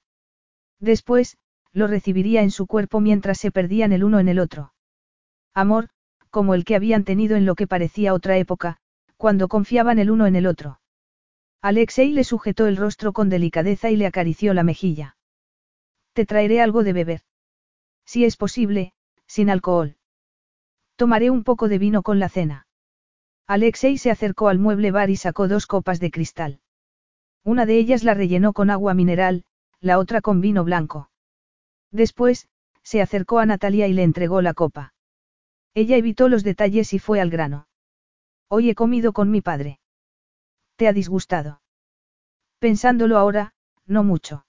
[0.79, 1.37] Después,
[1.73, 4.73] lo recibiría en su cuerpo mientras se perdían el uno en el otro.
[5.53, 5.89] Amor,
[6.29, 8.77] como el que habían tenido en lo que parecía otra época,
[9.17, 10.79] cuando confiaban el uno en el otro.
[11.63, 15.15] Alexei le sujetó el rostro con delicadeza y le acarició la mejilla.
[16.11, 17.21] Te traeré algo de beber.
[18.05, 18.91] Si es posible,
[19.27, 19.95] sin alcohol.
[20.97, 22.67] Tomaré un poco de vino con la cena.
[23.47, 26.59] Alexei se acercó al mueble bar y sacó dos copas de cristal.
[27.45, 29.45] Una de ellas la rellenó con agua mineral,
[29.79, 31.11] la otra con vino blanco.
[31.91, 32.49] Después,
[32.81, 34.93] se acercó a Natalia y le entregó la copa.
[35.73, 37.67] Ella evitó los detalles y fue al grano.
[38.49, 39.79] Hoy he comido con mi padre.
[40.75, 41.61] ¿Te ha disgustado?
[42.59, 43.53] Pensándolo ahora,
[43.85, 44.45] no mucho.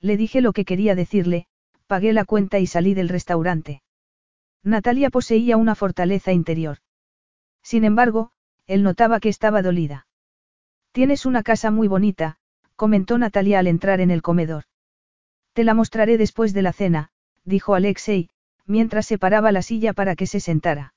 [0.00, 1.46] Le dije lo que quería decirle,
[1.86, 3.82] pagué la cuenta y salí del restaurante.
[4.62, 6.78] Natalia poseía una fortaleza interior.
[7.62, 8.32] Sin embargo,
[8.66, 10.06] él notaba que estaba dolida.
[10.92, 12.38] Tienes una casa muy bonita,
[12.74, 14.64] comentó Natalia al entrar en el comedor.
[15.52, 17.10] Te la mostraré después de la cena,
[17.44, 18.28] dijo Alexei,
[18.66, 20.94] mientras separaba la silla para que se sentara.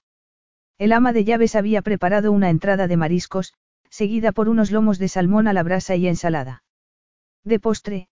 [0.78, 3.54] El ama de llaves había preparado una entrada de mariscos,
[3.90, 6.64] seguida por unos lomos de salmón a la brasa y ensalada.
[7.44, 8.08] De postre,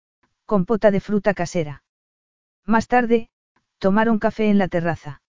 [0.45, 1.83] compota de fruta casera.
[2.65, 3.30] Más tarde,
[3.77, 5.22] tomaron café en la terraza.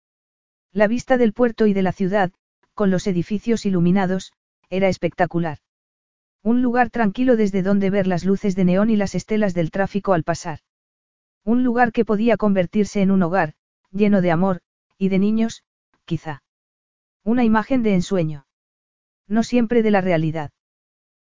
[0.72, 2.32] La vista del puerto y de la ciudad,
[2.74, 4.34] con los edificios iluminados,
[4.69, 5.59] era espectacular.
[6.43, 10.14] Un lugar tranquilo desde donde ver las luces de neón y las estelas del tráfico
[10.14, 10.59] al pasar.
[11.43, 13.53] Un lugar que podía convertirse en un hogar,
[13.92, 14.61] lleno de amor,
[14.98, 15.64] y de niños,
[16.06, 16.43] quizá.
[17.24, 18.47] Una imagen de ensueño.
[19.27, 20.51] No siempre de la realidad.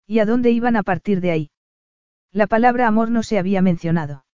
[0.06, 1.50] ¿Y a dónde iban a partir de ahí?
[2.32, 4.24] La palabra amor no se había mencionado.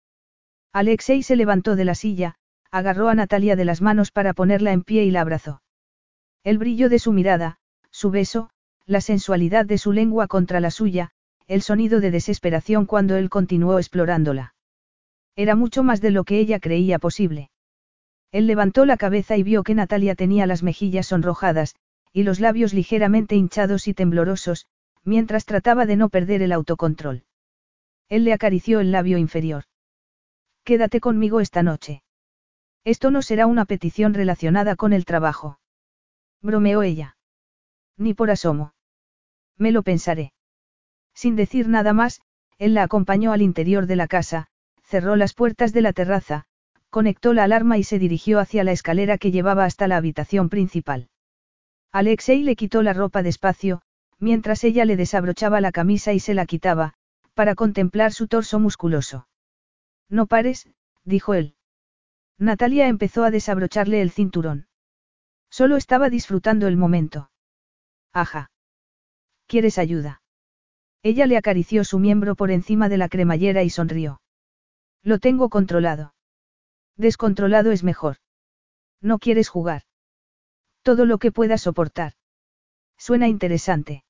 [0.73, 2.37] Alexei se levantó de la silla,
[2.71, 5.63] agarró a Natalia de las manos para ponerla en pie y la abrazó.
[6.43, 7.59] El brillo de su mirada,
[7.91, 8.51] su beso,
[8.85, 11.11] la sensualidad de su lengua contra la suya,
[11.47, 14.55] el sonido de desesperación cuando él continuó explorándola.
[15.37, 17.51] Era mucho más de lo que ella creía posible.
[18.33, 21.77] Él levantó la cabeza y vio que Natalia tenía las mejillas sonrojadas,
[22.15, 24.69] y los labios ligeramente hinchados y temblorosos,
[25.03, 27.25] mientras trataba de no perder el autocontrol.
[28.09, 29.65] Él le acarició el labio inferior.
[30.63, 32.05] Quédate conmigo esta noche.
[32.85, 35.59] Esto no será una petición relacionada con el trabajo.
[36.41, 37.17] Bromeó ella.
[37.97, 38.75] Ni por asomo.
[39.59, 40.33] Me lo pensaré.
[41.15, 42.23] Sin decir nada más,
[42.59, 44.47] él la acompañó al interior de la casa,
[44.85, 46.45] cerró las puertas de la terraza,
[46.91, 51.09] conectó la alarma y se dirigió hacia la escalera que llevaba hasta la habitación principal.
[51.95, 53.81] Alexei le quitó la ropa despacio,
[54.19, 56.95] mientras ella le desabrochaba la camisa y se la quitaba,
[57.35, 59.29] para contemplar su torso musculoso.
[60.09, 60.69] No pares,
[61.05, 61.55] dijo él.
[62.37, 64.67] Natalia empezó a desabrocharle el cinturón.
[65.51, 67.31] Solo estaba disfrutando el momento.
[68.13, 68.51] Aja.
[69.47, 70.21] ¿Quieres ayuda?
[71.05, 74.21] Ella le acarició su miembro por encima de la cremallera y sonrió.
[75.05, 76.13] Lo tengo controlado.
[76.97, 78.17] Descontrolado es mejor.
[79.01, 79.85] No quieres jugar.
[80.85, 82.13] Todo lo que puedas soportar.
[82.99, 84.05] Suena interesante.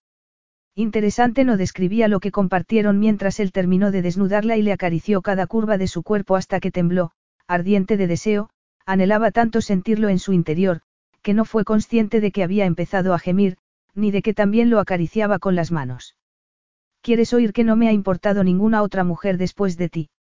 [0.75, 5.47] Interesante no describía lo que compartieron mientras él terminó de desnudarla y le acarició cada
[5.47, 7.13] curva de su cuerpo hasta que tembló,
[7.47, 8.51] ardiente de deseo,
[8.87, 10.81] anhelaba tanto sentirlo en su interior,
[11.23, 13.57] que no fue consciente de que había empezado a gemir,
[13.95, 16.17] ni de que también lo acariciaba con las manos.
[17.03, 20.11] ¿Quieres oír que no me ha importado ninguna otra mujer después de ti?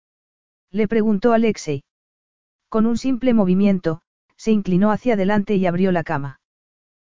[0.71, 1.83] Le preguntó Alexei.
[2.69, 4.03] Con un simple movimiento,
[4.37, 6.39] se inclinó hacia adelante y abrió la cama.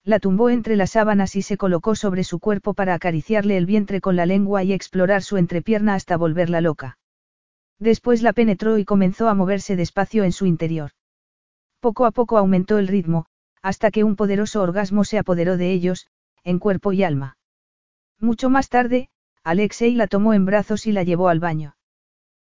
[0.08, 4.00] La tumbó entre las sábanas y se colocó sobre su cuerpo para acariciarle el vientre
[4.00, 6.98] con la lengua y explorar su entrepierna hasta volverla loca.
[7.78, 10.92] Después la penetró y comenzó a moverse despacio en su interior.
[11.82, 13.26] Poco a poco aumentó el ritmo,
[13.62, 16.08] hasta que un poderoso orgasmo se apoderó de ellos,
[16.46, 17.38] en cuerpo y alma.
[18.18, 19.10] Mucho más tarde,
[19.44, 21.76] Alexei la tomó en brazos y la llevó al baño.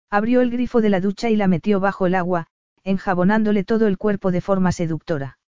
[0.09, 2.47] Abrió el grifo de la ducha y la metió bajo el agua,
[2.85, 5.38] enjabonándole todo el cuerpo de forma seductora.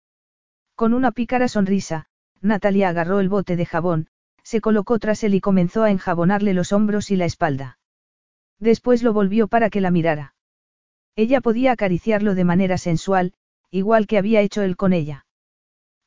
[0.81, 2.07] Con una pícara sonrisa,
[2.41, 4.07] Natalia agarró el bote de jabón,
[4.41, 7.77] se colocó tras él y comenzó a enjabonarle los hombros y la espalda.
[8.57, 10.33] Después lo volvió para que la mirara.
[11.15, 13.35] Ella podía acariciarlo de manera sensual,
[13.69, 15.27] igual que había hecho él con ella.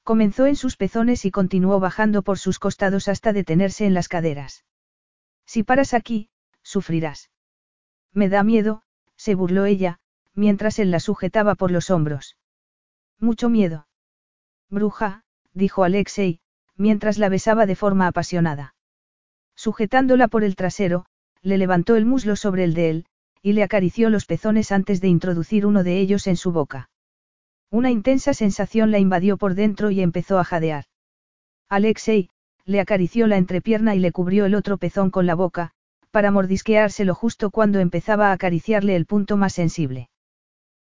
[0.03, 4.65] Comenzó en sus pezones y continuó bajando por sus costados hasta detenerse en las caderas.
[5.47, 6.31] Si paras aquí,
[6.65, 7.31] sufrirás.
[8.13, 8.83] Me da miedo,
[9.15, 10.01] se burló ella,
[10.35, 12.37] mientras él la sujetaba por los hombros.
[13.21, 13.87] Mucho miedo.
[14.75, 15.23] Bruja,
[15.53, 16.41] dijo Alexei,
[16.77, 18.75] mientras la besaba de forma apasionada.
[19.55, 21.07] Sujetándola por el trasero,
[21.43, 23.07] le levantó el muslo sobre el de él,
[23.41, 26.91] y le acarició los pezones antes de introducir uno de ellos en su boca.
[27.71, 30.87] Una intensa sensación la invadió por dentro y empezó a jadear.
[31.69, 32.31] Alexei,
[32.65, 35.71] le acarició la entrepierna y le cubrió el otro pezón con la boca,
[36.11, 40.09] para mordisqueárselo justo cuando empezaba a acariciarle el punto más sensible.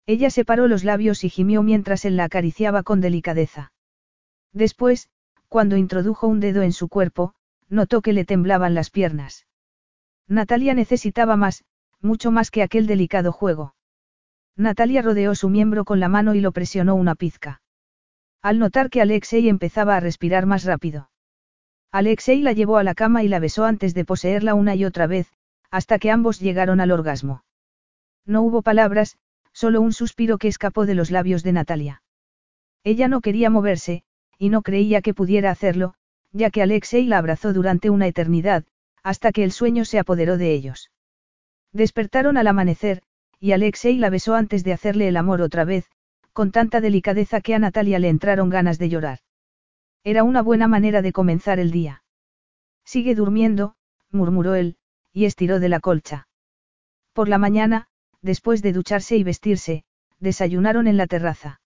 [0.06, 3.72] Ella separó los labios y gimió mientras él la acariciaba con delicadeza.
[4.54, 5.10] Después,
[5.48, 7.34] cuando introdujo un dedo en su cuerpo,
[7.70, 9.48] notó que le temblaban las piernas.
[10.28, 11.64] Natalia necesitaba más,
[12.02, 13.76] mucho más que aquel delicado juego.
[14.56, 17.62] Natalia rodeó su miembro con la mano y lo presionó una pizca.
[18.42, 21.10] Al notar que Alexei empezaba a respirar más rápido.
[21.92, 25.08] Alexei la llevó a la cama y la besó antes de poseerla una y otra
[25.08, 25.34] vez,
[25.72, 27.44] hasta que ambos llegaron al orgasmo.
[28.26, 29.18] No hubo palabras,
[29.52, 32.04] solo un suspiro que escapó de los labios de Natalia.
[32.84, 34.04] Ella no quería moverse,
[34.40, 35.94] y no creía que pudiera hacerlo,
[36.32, 38.64] ya que Alexei la abrazó durante una eternidad,
[39.04, 40.92] hasta que el sueño se apoderó de ellos.
[41.74, 43.04] Despertaron al amanecer,
[43.40, 45.90] y Alexei la besó antes de hacerle el amor otra vez,
[46.34, 49.20] con tanta delicadeza que a Natalia le entraron ganas de llorar.
[50.04, 52.04] Era una buena manera de comenzar el día.
[52.86, 53.76] Sigue durmiendo,
[54.10, 54.78] murmuró él,
[55.12, 56.28] y estiró de la colcha.
[57.14, 57.88] Por la mañana,
[58.22, 59.84] después de ducharse y vestirse,
[60.20, 61.62] desayunaron en la terraza.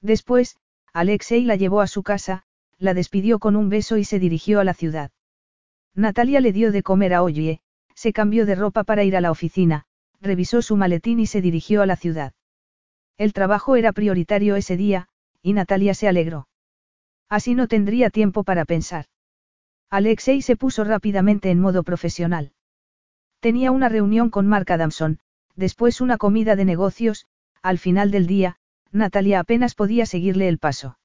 [0.00, 0.56] Después,
[0.92, 2.44] Alexei la llevó a su casa,
[2.78, 5.10] la despidió con un beso y se dirigió a la ciudad.
[5.94, 7.60] Natalia le dio de comer a Oye,
[7.94, 9.86] se cambió de ropa para ir a la oficina,
[10.20, 12.32] revisó su maletín y se dirigió a la ciudad.
[13.18, 15.08] El trabajo era prioritario ese día,
[15.42, 16.48] y Natalia se alegró.
[17.28, 19.06] Así no tendría tiempo para pensar.
[19.90, 22.52] Alexei se puso rápidamente en modo profesional.
[23.40, 25.18] Tenía una reunión con Mark Adamson,
[25.56, 27.26] después una comida de negocios,
[27.62, 28.56] al final del día,
[28.92, 30.98] Natalia apenas podía seguirle el paso.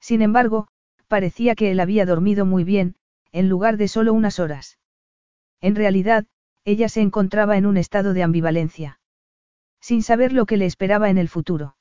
[0.00, 0.68] Sin embargo,
[1.08, 2.96] parecía que él había dormido muy bien,
[3.32, 4.78] en lugar de solo unas horas.
[5.60, 6.26] En realidad,
[6.64, 9.00] ella se encontraba en un estado de ambivalencia.
[9.80, 11.76] Sin saber lo que le esperaba en el futuro.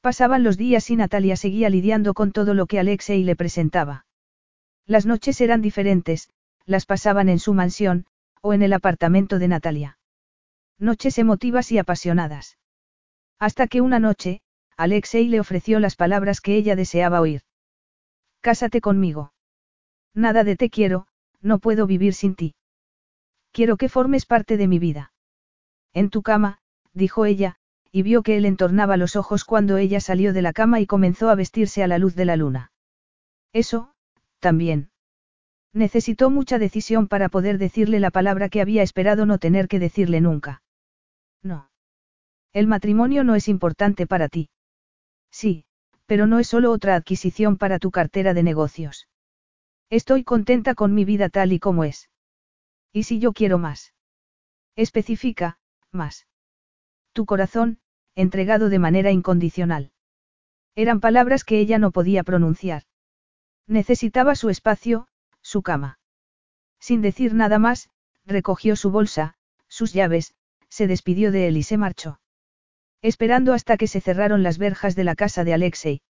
[0.00, 4.06] Pasaban los días y Natalia seguía lidiando con todo lo que Alexei le presentaba.
[4.86, 6.30] Las noches eran diferentes,
[6.64, 8.06] las pasaban en su mansión,
[8.40, 9.98] o en el apartamento de Natalia.
[10.78, 12.56] Noches emotivas y apasionadas.
[13.38, 14.40] Hasta que una noche,
[14.76, 17.42] Alexei le ofreció las palabras que ella deseaba oír.
[18.40, 19.32] Cásate conmigo.
[20.14, 21.06] Nada de te quiero,
[21.40, 22.54] no puedo vivir sin ti.
[23.52, 25.12] Quiero que formes parte de mi vida.
[25.92, 26.58] En tu cama,
[26.92, 27.56] dijo ella,
[27.90, 31.30] y vio que él entornaba los ojos cuando ella salió de la cama y comenzó
[31.30, 32.72] a vestirse a la luz de la luna.
[33.52, 33.92] Eso,
[34.40, 34.90] también.
[35.72, 40.20] Necesitó mucha decisión para poder decirle la palabra que había esperado no tener que decirle
[40.20, 40.62] nunca.
[41.42, 41.67] No.
[42.58, 44.50] El matrimonio no es importante para ti.
[45.30, 45.64] Sí,
[46.06, 49.06] pero no es solo otra adquisición para tu cartera de negocios.
[49.90, 52.10] Estoy contenta con mi vida tal y como es.
[52.92, 53.94] ¿Y si yo quiero más?
[54.74, 55.60] Especifica,
[55.92, 56.26] más.
[57.12, 57.78] Tu corazón,
[58.16, 59.92] entregado de manera incondicional.
[60.74, 62.82] Eran palabras que ella no podía pronunciar.
[63.68, 65.06] Necesitaba su espacio,
[65.42, 66.00] su cama.
[66.80, 67.88] Sin decir nada más,
[68.26, 69.36] recogió su bolsa,
[69.68, 70.34] sus llaves,
[70.68, 72.18] se despidió de él y se marchó.
[73.02, 76.00] Esperando hasta que se cerraron las verjas de la casa de Alexei.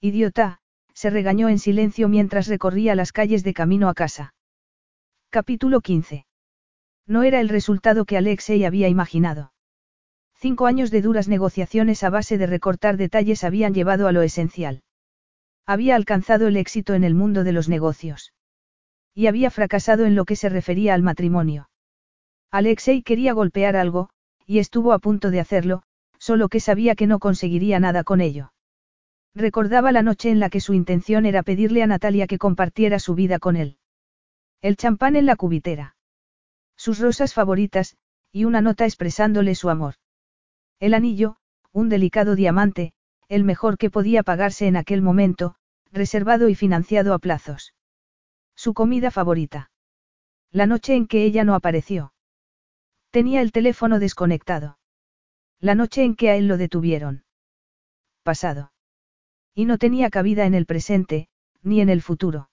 [0.00, 0.60] Idiota,
[0.94, 4.34] se regañó en silencio mientras recorría las calles de camino a casa.
[5.28, 6.24] Capítulo 15.
[7.06, 9.52] No era el resultado que Alexei había imaginado.
[10.34, 14.82] Cinco años de duras negociaciones a base de recortar detalles habían llevado a lo esencial.
[15.66, 18.32] Había alcanzado el éxito en el mundo de los negocios.
[19.14, 21.68] Y había fracasado en lo que se refería al matrimonio.
[22.50, 24.08] Alexei quería golpear algo,
[24.46, 25.82] y estuvo a punto de hacerlo,
[26.18, 28.52] solo que sabía que no conseguiría nada con ello.
[29.34, 33.14] Recordaba la noche en la que su intención era pedirle a Natalia que compartiera su
[33.14, 33.78] vida con él.
[34.62, 35.96] El champán en la cubitera.
[36.76, 37.96] Sus rosas favoritas,
[38.32, 39.94] y una nota expresándole su amor.
[40.80, 41.36] El anillo,
[41.72, 42.92] un delicado diamante,
[43.28, 45.56] el mejor que podía pagarse en aquel momento,
[45.92, 47.74] reservado y financiado a plazos.
[48.54, 49.70] Su comida favorita.
[50.50, 52.14] La noche en que ella no apareció.
[53.10, 54.78] Tenía el teléfono desconectado.
[55.60, 57.24] La noche en que a él lo detuvieron.
[58.22, 58.72] Pasado.
[59.54, 61.28] Y no tenía cabida en el presente,
[61.62, 62.50] ni en el futuro.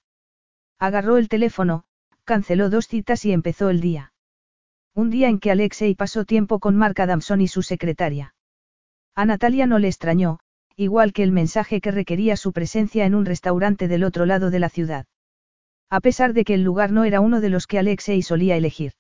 [0.80, 1.84] Agarró el teléfono,
[2.24, 4.14] canceló dos citas y empezó el día.
[4.96, 8.36] Un día en que Alexei pasó tiempo con Mark Adamson y su secretaria.
[9.16, 10.40] A Natalia no le extrañó,
[10.76, 14.60] igual que el mensaje que requería su presencia en un restaurante del otro lado de
[14.60, 15.06] la ciudad.
[15.90, 18.94] A pesar de que el lugar no era uno de los que Alexei solía elegir.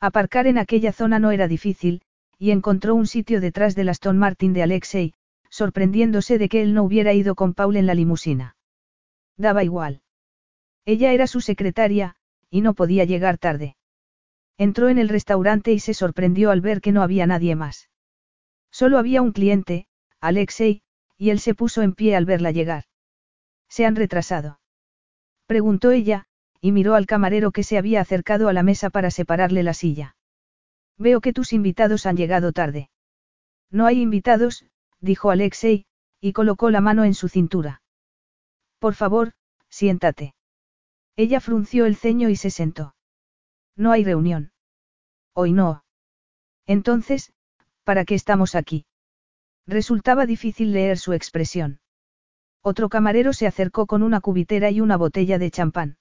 [0.00, 2.02] Aparcar en aquella zona no era difícil,
[2.38, 5.14] y encontró un sitio detrás del Aston Martin de Alexei,
[5.50, 8.56] sorprendiéndose de que él no hubiera ido con Paul en la limusina.
[9.36, 10.02] Daba igual.
[10.84, 12.16] Ella era su secretaria,
[12.50, 13.76] y no podía llegar tarde.
[14.58, 17.90] Entró en el restaurante y se sorprendió al ver que no había nadie más.
[18.70, 19.86] Solo había un cliente,
[20.20, 20.82] Alexei,
[21.18, 22.84] y él se puso en pie al verla llegar.
[23.68, 24.60] ¿Se han retrasado?
[25.46, 26.26] Preguntó ella,
[26.60, 30.15] y miró al camarero que se había acercado a la mesa para separarle la silla.
[30.98, 32.90] Veo que tus invitados han llegado tarde.
[33.70, 34.64] No hay invitados,
[35.00, 35.86] dijo Alexei,
[36.20, 37.82] y colocó la mano en su cintura.
[38.78, 39.32] Por favor,
[39.68, 40.34] siéntate.
[41.16, 42.94] Ella frunció el ceño y se sentó.
[43.76, 44.52] No hay reunión.
[45.34, 45.84] Hoy no.
[46.66, 47.32] Entonces,
[47.84, 48.86] ¿para qué estamos aquí?
[49.66, 51.80] Resultaba difícil leer su expresión.
[52.62, 55.98] Otro camarero se acercó con una cubitera y una botella de champán.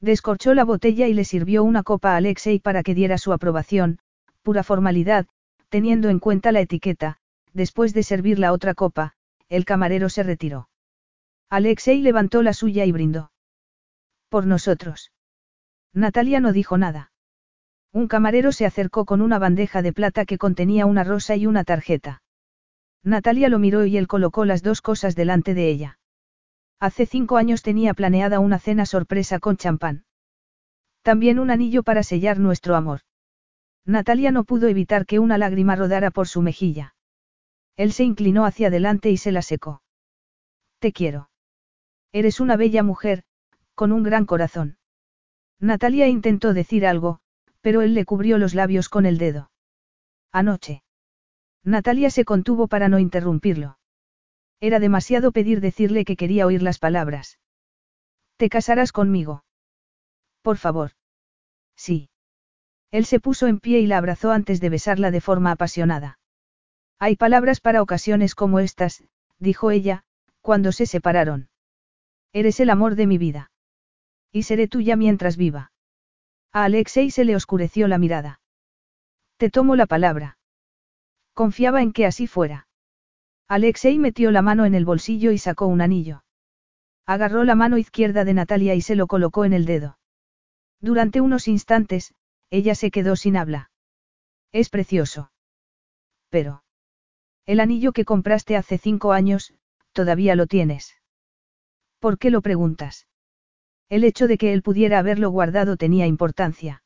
[0.00, 3.98] Descorchó la botella y le sirvió una copa a Alexei para que diera su aprobación,
[4.46, 5.26] pura formalidad,
[5.70, 7.16] teniendo en cuenta la etiqueta,
[7.52, 9.14] después de servir la otra copa,
[9.48, 10.68] el camarero se retiró.
[11.50, 13.32] Alexei levantó la suya y brindó.
[14.28, 15.10] Por nosotros.
[15.92, 17.10] Natalia no dijo nada.
[17.92, 21.64] Un camarero se acercó con una bandeja de plata que contenía una rosa y una
[21.64, 22.22] tarjeta.
[23.02, 25.98] Natalia lo miró y él colocó las dos cosas delante de ella.
[26.78, 30.04] Hace cinco años tenía planeada una cena sorpresa con champán.
[31.02, 33.00] También un anillo para sellar nuestro amor.
[33.86, 36.96] Natalia no pudo evitar que una lágrima rodara por su mejilla.
[37.76, 39.82] Él se inclinó hacia adelante y se la secó.
[40.80, 41.30] Te quiero.
[42.12, 43.22] Eres una bella mujer,
[43.74, 44.78] con un gran corazón.
[45.60, 47.20] Natalia intentó decir algo,
[47.60, 49.50] pero él le cubrió los labios con el dedo.
[50.32, 50.82] Anoche.
[51.62, 53.78] Natalia se contuvo para no interrumpirlo.
[54.60, 57.38] Era demasiado pedir decirle que quería oír las palabras.
[58.36, 59.44] ¿Te casarás conmigo?
[60.42, 60.92] Por favor.
[61.76, 62.08] Sí.
[62.90, 66.18] Él se puso en pie y la abrazó antes de besarla de forma apasionada.
[66.98, 69.04] Hay palabras para ocasiones como estas,
[69.38, 70.04] dijo ella,
[70.40, 71.48] cuando se separaron.
[72.32, 73.50] Eres el amor de mi vida.
[74.32, 75.72] Y seré tuya mientras viva.
[76.52, 78.40] A Alexei se le oscureció la mirada.
[79.36, 80.38] Te tomo la palabra.
[81.34, 82.68] Confiaba en que así fuera.
[83.48, 86.24] Alexei metió la mano en el bolsillo y sacó un anillo.
[87.04, 89.98] Agarró la mano izquierda de Natalia y se lo colocó en el dedo.
[90.80, 92.14] Durante unos instantes,
[92.50, 93.70] ella se quedó sin habla.
[94.52, 95.32] Es precioso.
[96.30, 96.64] Pero.
[97.44, 99.54] El anillo que compraste hace cinco años,
[99.92, 100.94] todavía lo tienes.
[101.98, 103.06] ¿Por qué lo preguntas?
[103.88, 106.82] El hecho de que él pudiera haberlo guardado tenía importancia.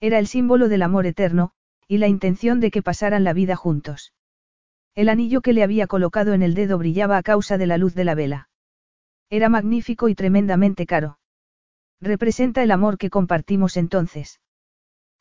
[0.00, 1.52] Era el símbolo del amor eterno,
[1.88, 4.12] y la intención de que pasaran la vida juntos.
[4.94, 7.94] El anillo que le había colocado en el dedo brillaba a causa de la luz
[7.94, 8.50] de la vela.
[9.30, 11.18] Era magnífico y tremendamente caro.
[12.00, 14.41] Representa el amor que compartimos entonces.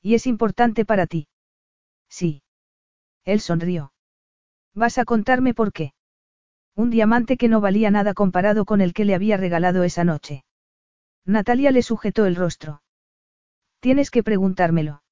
[0.02, 1.28] Y es importante para ti.
[2.10, 2.44] Sí.
[3.24, 3.94] Él sonrió.
[4.74, 5.94] ¿Vas a contarme por qué?
[6.76, 10.44] Un diamante que no valía nada comparado con el que le había regalado esa noche.
[11.26, 12.82] Natalia le sujetó el rostro.
[13.80, 15.04] Tienes que preguntármelo.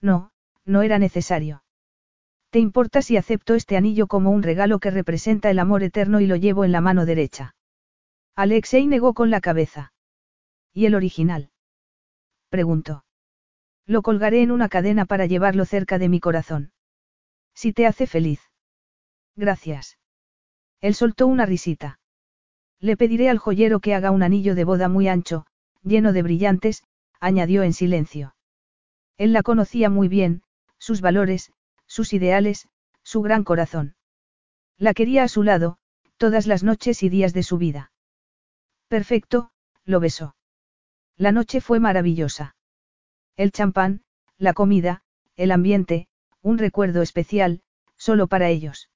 [0.00, 0.30] No,
[0.64, 1.62] no era necesario.
[2.50, 6.26] ¿Te importa si acepto este anillo como un regalo que representa el amor eterno y
[6.26, 7.54] lo llevo en la mano derecha?
[8.34, 9.92] Alexei negó con la cabeza.
[10.72, 11.50] ¿Y el original?
[12.48, 13.04] Preguntó.
[13.88, 16.72] Lo colgaré en una cadena para llevarlo cerca de mi corazón.
[17.54, 18.40] Si te hace feliz.
[19.34, 19.98] Gracias.
[20.82, 21.98] Él soltó una risita.
[22.80, 25.46] Le pediré al joyero que haga un anillo de boda muy ancho,
[25.82, 26.84] lleno de brillantes,
[27.18, 28.36] añadió en silencio.
[29.16, 30.42] Él la conocía muy bien,
[30.76, 31.50] sus valores,
[31.86, 32.68] sus ideales,
[33.02, 33.96] su gran corazón.
[34.76, 35.78] La quería a su lado,
[36.18, 37.90] todas las noches y días de su vida.
[38.88, 39.50] Perfecto,
[39.86, 40.36] lo besó.
[41.16, 42.54] La noche fue maravillosa.
[43.38, 44.00] El champán,
[44.36, 45.02] la comida,
[45.36, 46.08] el ambiente,
[46.42, 47.60] un recuerdo especial,
[47.96, 48.90] solo para ellos.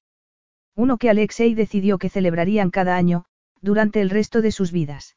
[0.74, 3.24] Uno que Alexei decidió que celebrarían cada año,
[3.60, 5.16] durante el resto de sus vidas.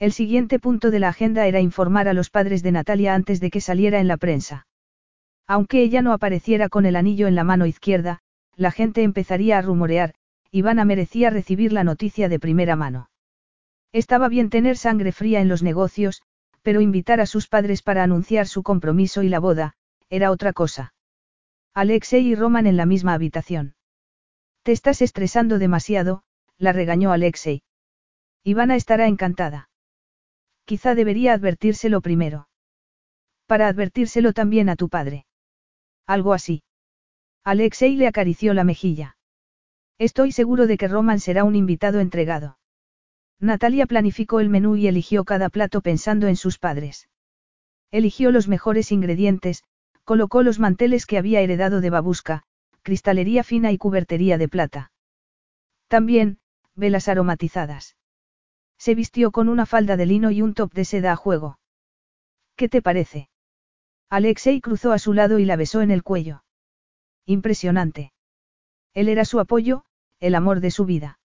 [0.00, 3.48] El siguiente punto de la agenda era informar a los padres de Natalia antes de
[3.48, 4.66] que saliera en la prensa.
[5.46, 8.22] Aunque ella no apareciera con el anillo en la mano izquierda,
[8.56, 10.14] la gente empezaría a rumorear,
[10.50, 13.08] Ivana merecía recibir la noticia de primera mano.
[13.92, 16.22] Estaba bien tener sangre fría en los negocios,
[16.62, 19.74] pero invitar a sus padres para anunciar su compromiso y la boda,
[20.08, 20.94] era otra cosa.
[21.74, 23.74] Alexei y Roman en la misma habitación.
[24.62, 26.22] Te estás estresando demasiado,
[26.58, 27.62] la regañó Alexei.
[28.44, 29.70] Ivana estará encantada.
[30.64, 32.48] Quizá debería advertírselo primero.
[33.46, 35.26] Para advertírselo también a tu padre.
[36.06, 36.62] Algo así.
[37.44, 39.16] Alexei le acarició la mejilla.
[39.98, 42.58] Estoy seguro de que Roman será un invitado entregado.
[43.42, 47.08] Natalia planificó el menú y eligió cada plato pensando en sus padres.
[47.90, 49.64] Eligió los mejores ingredientes,
[50.04, 52.44] colocó los manteles que había heredado de Babuska,
[52.82, 54.92] cristalería fina y cubertería de plata.
[55.88, 56.38] También,
[56.76, 57.96] velas aromatizadas.
[58.78, 61.58] Se vistió con una falda de lino y un top de seda a juego.
[62.54, 63.28] ¿Qué te parece?
[64.08, 66.44] Alexei cruzó a su lado y la besó en el cuello.
[67.26, 68.12] Impresionante.
[68.94, 69.84] Él era su apoyo,
[70.20, 71.18] el amor de su vida.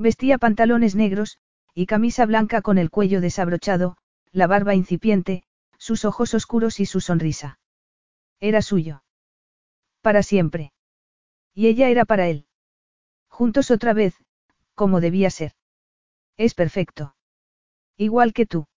[0.00, 1.36] Vestía pantalones negros,
[1.74, 3.98] y camisa blanca con el cuello desabrochado,
[4.32, 5.42] la barba incipiente,
[5.76, 7.58] sus ojos oscuros y su sonrisa.
[8.40, 9.02] Era suyo.
[10.00, 10.72] Para siempre.
[11.52, 12.46] Y ella era para él.
[13.28, 14.14] Juntos otra vez,
[14.74, 15.52] como debía ser.
[16.38, 17.14] Es perfecto.
[17.98, 18.68] Igual que tú.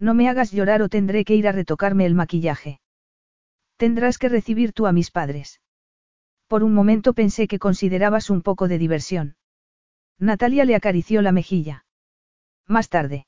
[0.00, 2.80] No me hagas llorar o tendré que ir a retocarme el maquillaje.
[3.76, 5.60] Tendrás que recibir tú a mis padres.
[6.48, 9.36] Por un momento pensé que considerabas un poco de diversión.
[10.20, 11.86] Natalia le acarició la mejilla.
[12.66, 13.26] Más tarde.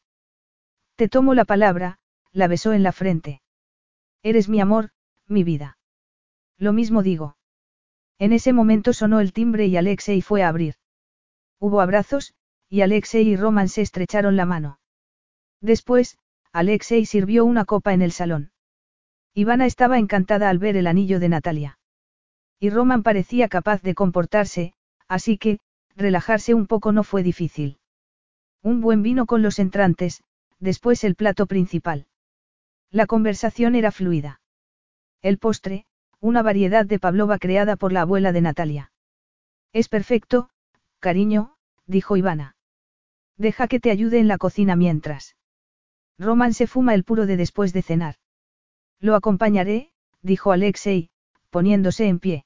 [0.95, 1.99] Te tomo la palabra,
[2.33, 3.41] la besó en la frente.
[4.23, 4.91] Eres mi amor,
[5.27, 5.79] mi vida.
[6.59, 7.37] Lo mismo digo.
[8.19, 10.75] En ese momento sonó el timbre y Alexei fue a abrir.
[11.59, 12.35] Hubo abrazos,
[12.69, 14.79] y Alexei y Roman se estrecharon la mano.
[15.63, 16.19] Después,
[16.53, 18.53] Alexei sirvió una copa en el salón.
[19.33, 21.79] Ivana estaba encantada al ver el anillo de Natalia.
[22.61, 24.75] Y Roman parecía capaz de comportarse,
[25.09, 25.59] así que,
[25.97, 27.79] relajarse un poco no fue difícil.
[28.63, 30.23] Un buen vino con los entrantes,
[30.59, 32.07] después el plato principal.
[32.91, 34.41] La conversación era fluida.
[35.21, 35.87] El postre,
[36.21, 38.93] una variedad de pavlova creada por la abuela de Natalia.
[39.73, 40.51] Es perfecto,
[41.01, 41.57] cariño,
[41.87, 42.57] dijo Ivana.
[43.37, 45.37] Deja que te ayude en la cocina mientras.
[46.19, 48.17] Roman se fuma el puro de después de cenar.
[49.01, 49.91] Lo acompañaré,
[50.21, 51.11] dijo Alexei,
[51.51, 52.45] poniéndose en pie.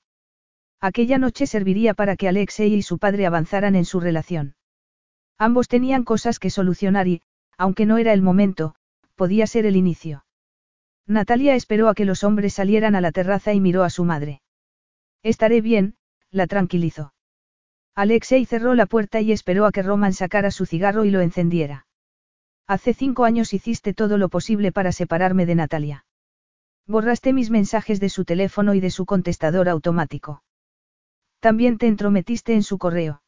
[0.81, 4.55] Aquella noche serviría para que Alexei y su padre avanzaran en su relación.
[5.39, 7.23] Ambos tenían cosas que solucionar y,
[7.59, 8.75] aunque no era el momento,
[9.15, 10.25] podía ser el inicio.
[11.07, 14.43] Natalia esperó a que los hombres salieran a la terraza y miró a su madre.
[15.23, 15.97] Estaré bien,
[16.31, 17.15] la tranquilizó.
[17.95, 21.87] Alexei cerró la puerta y esperó a que Roman sacara su cigarro y lo encendiera.
[22.67, 26.05] Hace cinco años hiciste todo lo posible para separarme de Natalia.
[26.87, 30.43] Borraste mis mensajes de su teléfono y de su contestador automático.
[31.47, 33.23] También te entrometiste en su correo.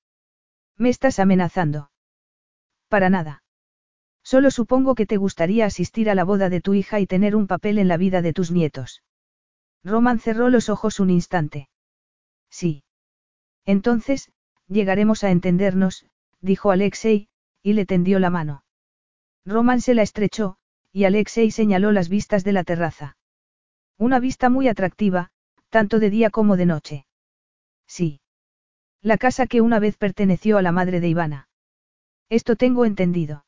[0.77, 1.93] Me estás amenazando.
[2.89, 3.45] Para nada.
[4.25, 7.47] Solo supongo que te gustaría asistir a la boda de tu hija y tener un
[7.47, 9.05] papel en la vida de tus nietos.
[9.85, 11.69] Roman cerró los ojos un instante.
[12.51, 12.83] Sí.
[13.65, 14.33] Entonces,
[14.67, 16.05] llegaremos a entendernos,
[16.41, 17.29] dijo Alexei,
[17.63, 18.65] y le tendió la mano.
[19.45, 20.57] Roman se la estrechó,
[20.91, 23.17] y Alexei señaló las vistas de la terraza.
[23.97, 25.31] Una vista muy atractiva,
[25.69, 27.08] tanto de día como de noche.
[27.89, 28.21] Sí.
[29.03, 31.49] La casa que una vez perteneció a la madre de Ivana.
[32.29, 33.47] Esto tengo entendido.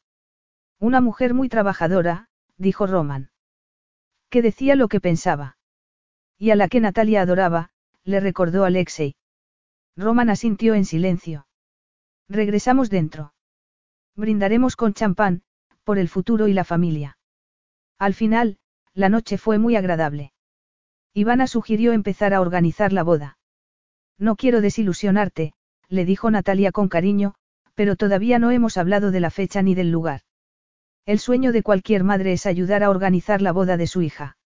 [0.78, 3.30] Una mujer muy trabajadora, dijo Roman.
[4.30, 5.58] Que decía lo que pensaba.
[6.38, 7.70] Y a la que Natalia adoraba,
[8.04, 9.16] le recordó Alexei.
[9.96, 11.46] Roman asintió en silencio.
[12.28, 13.34] Regresamos dentro.
[14.16, 15.42] Brindaremos con champán,
[15.84, 17.18] por el futuro y la familia.
[17.98, 18.58] Al final,
[18.94, 20.32] la noche fue muy agradable.
[21.12, 23.39] Ivana sugirió empezar a organizar la boda.
[24.20, 25.54] No quiero desilusionarte,
[25.88, 27.34] le dijo Natalia con cariño,
[27.74, 30.20] pero todavía no hemos hablado de la fecha ni del lugar.
[31.06, 34.36] El sueño de cualquier madre es ayudar a organizar la boda de su hija.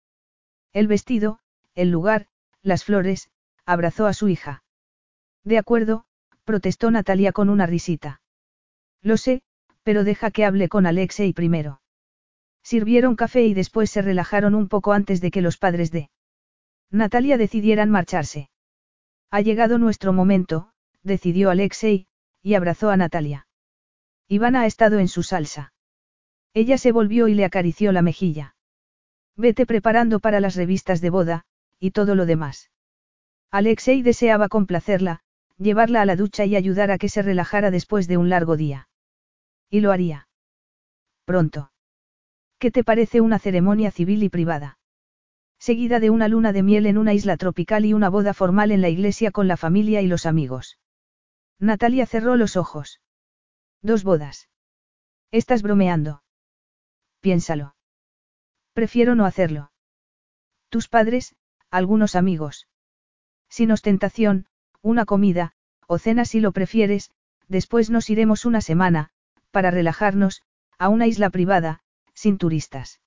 [0.71, 1.39] El vestido,
[1.75, 2.27] el lugar,
[2.61, 3.29] las flores,
[3.65, 4.63] abrazó a su hija.
[5.43, 6.05] De acuerdo,
[6.45, 8.21] protestó Natalia con una risita.
[9.01, 9.41] Lo sé,
[9.83, 11.81] pero deja que hable con Alexei primero.
[12.63, 16.09] Sirvieron café y después se relajaron un poco antes de que los padres de
[16.89, 18.49] Natalia decidieran marcharse.
[19.35, 20.69] Ha llegado nuestro momento,
[21.03, 22.07] decidió Alexei,
[22.41, 23.47] y abrazó a Natalia.
[24.29, 25.73] Ivana ha estado en su salsa.
[26.53, 28.55] Ella se volvió y le acarició la mejilla.
[29.35, 31.43] Vete preparando para las revistas de boda,
[31.81, 32.71] y todo lo demás.
[33.51, 35.19] Alexei deseaba complacerla,
[35.57, 38.87] llevarla a la ducha y ayudar a que se relajara después de un largo día.
[39.69, 40.29] Y lo haría.
[41.25, 41.73] Pronto.
[42.57, 44.79] ¿Qué te parece una ceremonia civil y privada?
[45.65, 48.81] Seguida de una luna de miel en una isla tropical y una boda formal en
[48.81, 50.77] la iglesia con la familia y los amigos.
[51.57, 53.01] Natalia cerró los ojos.
[53.81, 54.47] Dos bodas.
[55.31, 56.21] Estás bromeando.
[57.19, 57.75] Piénsalo.
[58.73, 59.71] Prefiero no hacerlo.
[60.69, 61.35] Tus padres,
[61.71, 62.67] algunos amigos.
[63.49, 64.45] Sin ostentación,
[64.83, 65.53] una comida,
[65.87, 67.09] o cena si lo prefieres,
[67.47, 69.09] después nos iremos una semana,
[69.49, 70.43] para relajarnos,
[70.77, 71.81] a una isla privada,
[72.13, 72.99] sin turistas.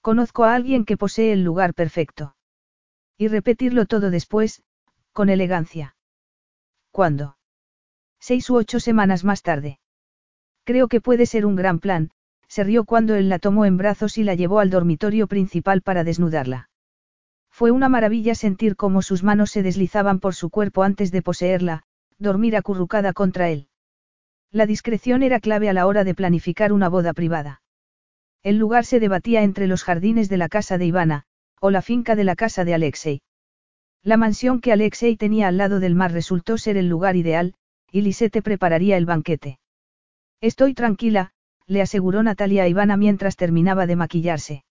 [0.00, 2.36] Conozco a alguien que posee el lugar perfecto.
[3.18, 4.62] Y repetirlo todo después,
[5.12, 5.96] con elegancia.
[6.90, 7.36] ¿Cuándo?
[8.18, 9.78] Seis u ocho semanas más tarde.
[10.64, 12.10] Creo que puede ser un gran plan,
[12.48, 16.04] se rió cuando él la tomó en brazos y la llevó al dormitorio principal para
[16.04, 16.70] desnudarla.
[17.50, 21.82] Fue una maravilla sentir cómo sus manos se deslizaban por su cuerpo antes de poseerla,
[22.18, 23.68] dormir acurrucada contra él.
[24.50, 27.62] La discreción era clave a la hora de planificar una boda privada.
[28.42, 31.24] El lugar se debatía entre los jardines de la casa de Ivana,
[31.60, 33.20] o la finca de la casa de Alexei.
[34.02, 37.54] La mansión que Alexei tenía al lado del mar resultó ser el lugar ideal,
[37.92, 39.58] y Lisette prepararía el banquete.
[40.40, 41.32] Estoy tranquila,
[41.66, 44.64] le aseguró Natalia a Ivana mientras terminaba de maquillarse.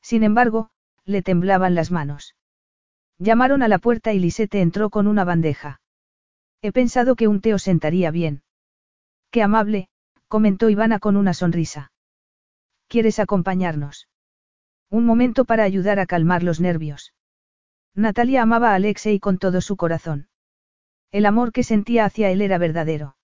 [0.00, 0.70] Sin embargo,
[1.04, 2.34] le temblaban las manos.
[3.18, 5.80] Llamaron a la puerta y Lisette entró con una bandeja.
[6.62, 8.42] He pensado que un té os sentaría bien.
[9.30, 9.88] Qué amable,
[10.28, 11.92] comentó Ivana con una sonrisa.
[12.88, 14.08] ¿Quieres acompañarnos?
[14.90, 17.12] Un momento para ayudar a calmar los nervios.
[17.94, 20.28] Natalia amaba a Alexei con todo su corazón.
[21.10, 23.16] El amor que sentía hacia él era verdadero.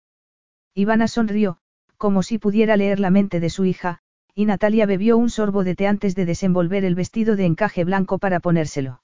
[0.75, 1.59] Ivana sonrió,
[1.97, 4.01] como si pudiera leer la mente de su hija,
[4.35, 8.19] y Natalia bebió un sorbo de té antes de desenvolver el vestido de encaje blanco
[8.19, 9.03] para ponérselo.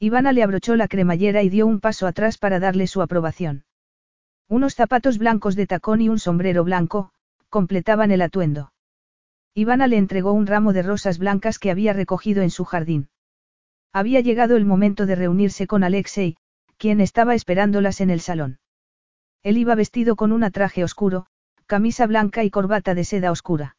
[0.00, 3.64] Ivana le abrochó la cremallera y dio un paso atrás para darle su aprobación.
[4.48, 7.12] Unos zapatos blancos de tacón y un sombrero blanco,
[7.50, 8.72] completaban el atuendo.
[9.54, 13.08] Ivana le entregó un ramo de rosas blancas que había recogido en su jardín.
[13.92, 16.36] Había llegado el momento de reunirse con Alexei,
[16.76, 18.58] quien estaba esperándolas en el salón.
[19.42, 21.26] Él iba vestido con un traje oscuro,
[21.66, 23.76] camisa blanca y corbata de seda oscura.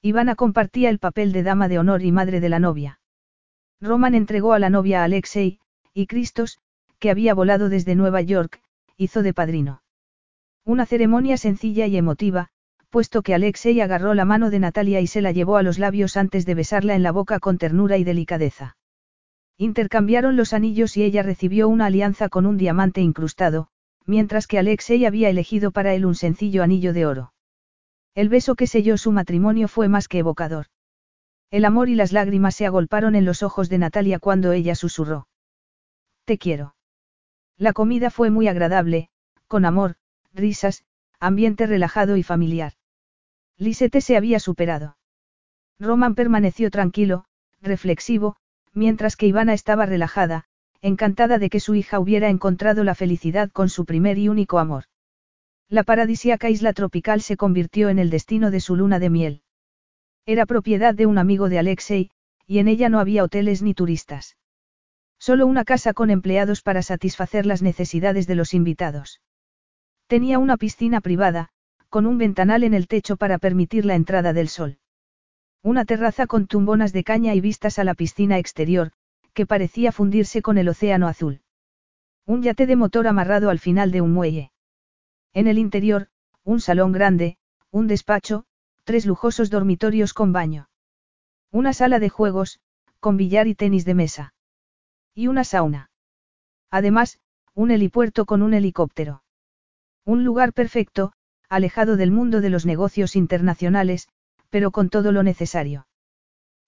[0.00, 3.00] Ivana compartía el papel de dama de honor y madre de la novia.
[3.80, 5.58] Roman entregó a la novia a Alexei,
[5.94, 6.58] y Cristos,
[6.98, 8.60] que había volado desde Nueva York,
[8.96, 9.82] hizo de padrino.
[10.64, 12.50] Una ceremonia sencilla y emotiva,
[12.92, 16.18] puesto que Alexei agarró la mano de Natalia y se la llevó a los labios
[16.18, 18.76] antes de besarla en la boca con ternura y delicadeza.
[19.56, 23.68] Intercambiaron los anillos y ella recibió una alianza con un diamante incrustado,
[24.04, 27.32] mientras que Alexei había elegido para él un sencillo anillo de oro.
[28.14, 30.66] El beso que selló su matrimonio fue más que evocador.
[31.50, 35.28] El amor y las lágrimas se agolparon en los ojos de Natalia cuando ella susurró.
[36.26, 36.74] Te quiero.
[37.56, 39.08] La comida fue muy agradable,
[39.48, 39.96] con amor,
[40.34, 40.84] risas,
[41.18, 42.74] ambiente relajado y familiar.
[43.58, 44.96] Lisette se había superado.
[45.78, 47.24] Roman permaneció tranquilo,
[47.60, 48.36] reflexivo,
[48.72, 50.44] mientras que Ivana estaba relajada,
[50.80, 54.84] encantada de que su hija hubiera encontrado la felicidad con su primer y único amor.
[55.68, 59.42] La paradisíaca isla tropical se convirtió en el destino de su luna de miel.
[60.26, 62.10] Era propiedad de un amigo de Alexei,
[62.46, 64.36] y en ella no había hoteles ni turistas.
[65.18, 69.20] Solo una casa con empleados para satisfacer las necesidades de los invitados.
[70.08, 71.50] Tenía una piscina privada,
[71.92, 74.78] con un ventanal en el techo para permitir la entrada del sol.
[75.62, 78.92] Una terraza con tumbonas de caña y vistas a la piscina exterior,
[79.34, 81.42] que parecía fundirse con el océano azul.
[82.24, 84.52] Un yate de motor amarrado al final de un muelle.
[85.34, 86.08] En el interior,
[86.44, 87.36] un salón grande,
[87.70, 88.46] un despacho,
[88.84, 90.70] tres lujosos dormitorios con baño.
[91.50, 92.58] Una sala de juegos,
[93.00, 94.34] con billar y tenis de mesa.
[95.14, 95.90] Y una sauna.
[96.70, 97.20] Además,
[97.52, 99.24] un helipuerto con un helicóptero.
[100.06, 101.12] Un lugar perfecto,
[101.52, 104.08] alejado del mundo de los negocios internacionales,
[104.48, 105.86] pero con todo lo necesario.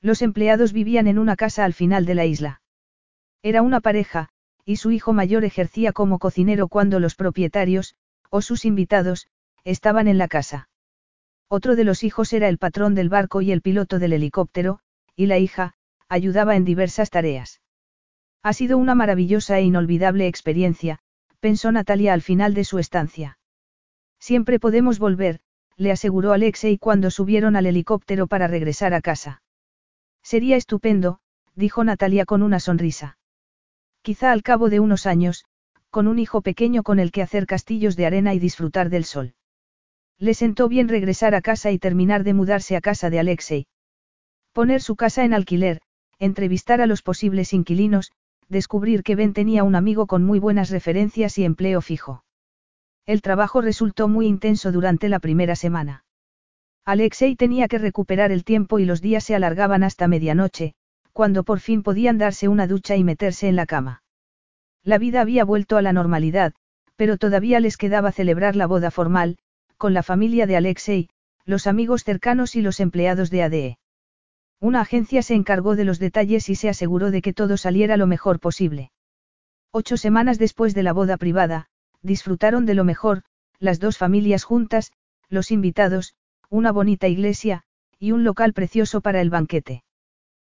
[0.02, 2.60] Los empleados vivían en una casa al final de la isla.
[3.42, 4.28] Era una pareja,
[4.66, 7.96] y su hijo mayor ejercía como cocinero cuando los propietarios,
[8.28, 9.26] o sus invitados,
[9.64, 10.68] estaban en la casa.
[11.48, 14.80] Otro de los hijos era el patrón del barco y el piloto del helicóptero,
[15.16, 15.72] y la hija,
[16.10, 17.62] ayudaba en diversas tareas.
[18.42, 20.98] Ha sido una maravillosa e inolvidable experiencia,
[21.40, 23.38] pensó Natalia al final de su estancia.
[24.24, 25.40] Siempre podemos volver,
[25.76, 29.42] le aseguró Alexei cuando subieron al helicóptero para regresar a casa.
[30.22, 31.18] Sería estupendo,
[31.54, 33.18] dijo Natalia con una sonrisa.
[34.00, 35.44] Quizá al cabo de unos años,
[35.90, 39.34] con un hijo pequeño con el que hacer castillos de arena y disfrutar del sol.
[40.18, 43.66] Le sentó bien regresar a casa y terminar de mudarse a casa de Alexei.
[44.54, 45.82] Poner su casa en alquiler,
[46.18, 48.10] entrevistar a los posibles inquilinos,
[48.48, 52.24] descubrir que Ben tenía un amigo con muy buenas referencias y empleo fijo.
[53.06, 56.04] El trabajo resultó muy intenso durante la primera semana.
[56.86, 60.74] Alexei tenía que recuperar el tiempo y los días se alargaban hasta medianoche,
[61.12, 64.02] cuando por fin podían darse una ducha y meterse en la cama.
[64.82, 66.54] La vida había vuelto a la normalidad,
[66.96, 69.38] pero todavía les quedaba celebrar la boda formal,
[69.76, 71.08] con la familia de Alexei,
[71.44, 73.78] los amigos cercanos y los empleados de ADE.
[74.60, 78.06] Una agencia se encargó de los detalles y se aseguró de que todo saliera lo
[78.06, 78.92] mejor posible.
[79.72, 81.68] Ocho semanas después de la boda privada,
[82.04, 83.22] disfrutaron de lo mejor,
[83.58, 84.92] las dos familias juntas,
[85.28, 86.14] los invitados,
[86.50, 87.62] una bonita iglesia,
[87.98, 89.82] y un local precioso para el banquete.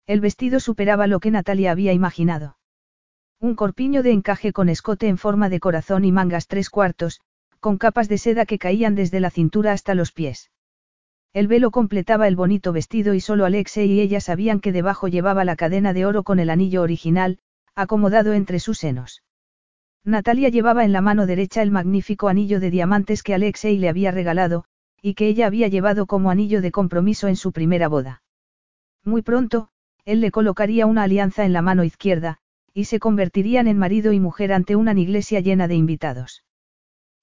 [0.08, 2.58] El vestido superaba lo que Natalia había imaginado.
[3.40, 7.22] Un corpiño de encaje con escote en forma de corazón y mangas tres cuartos,
[7.60, 10.52] con capas de seda que caían desde la cintura hasta los pies.
[11.34, 15.44] El velo completaba el bonito vestido y solo Alexe y ella sabían que debajo llevaba
[15.44, 17.40] la cadena de oro con el anillo original,
[17.76, 19.25] acomodado entre sus senos.
[20.06, 24.12] Natalia llevaba en la mano derecha el magnífico anillo de diamantes que Alexei le había
[24.12, 24.66] regalado,
[25.02, 28.22] y que ella había llevado como anillo de compromiso en su primera boda.
[29.04, 29.70] Muy pronto,
[30.06, 32.38] él le colocaría una alianza en la mano izquierda,
[32.72, 36.44] y se convertirían en marido y mujer ante una iglesia llena de invitados.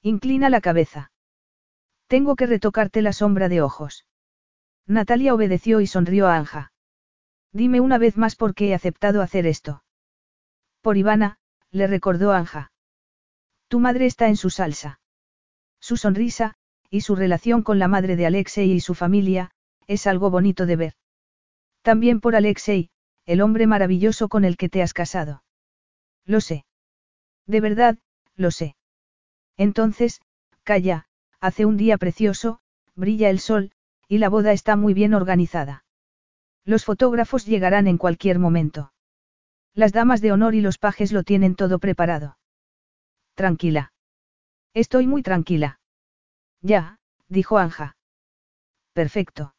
[0.02, 1.12] Inclina la cabeza.
[2.09, 4.07] Tengo que retocarte la sombra de ojos.
[4.89, 6.73] Natalia obedeció y sonrió a Anja.
[7.52, 9.85] Dime una vez más por qué he aceptado hacer esto.
[10.81, 11.39] Por Ivana,
[11.70, 12.72] le recordó Anja.
[13.73, 15.01] Tu madre está en su salsa.
[15.81, 16.57] Su sonrisa,
[16.91, 19.51] y su relación con la madre de Alexei y su familia,
[19.86, 20.92] es algo bonito de ver.
[21.81, 22.91] También por Alexei,
[23.25, 25.42] el hombre maravilloso con el que te has casado.
[26.26, 26.67] Lo sé.
[27.47, 27.97] De verdad,
[28.36, 28.76] lo sé.
[29.57, 30.20] Entonces,
[30.65, 31.07] calla,
[31.41, 32.60] Hace un día precioso,
[32.94, 33.73] brilla el sol,
[34.07, 35.86] y la boda está muy bien organizada.
[36.67, 38.92] Los fotógrafos llegarán en cualquier momento.
[39.73, 42.36] Las damas de honor y los pajes lo tienen todo preparado.
[43.35, 43.93] Tranquila.
[44.75, 45.81] Estoy muy tranquila.
[46.61, 47.97] Ya, dijo Anja.
[48.93, 49.55] Perfecto.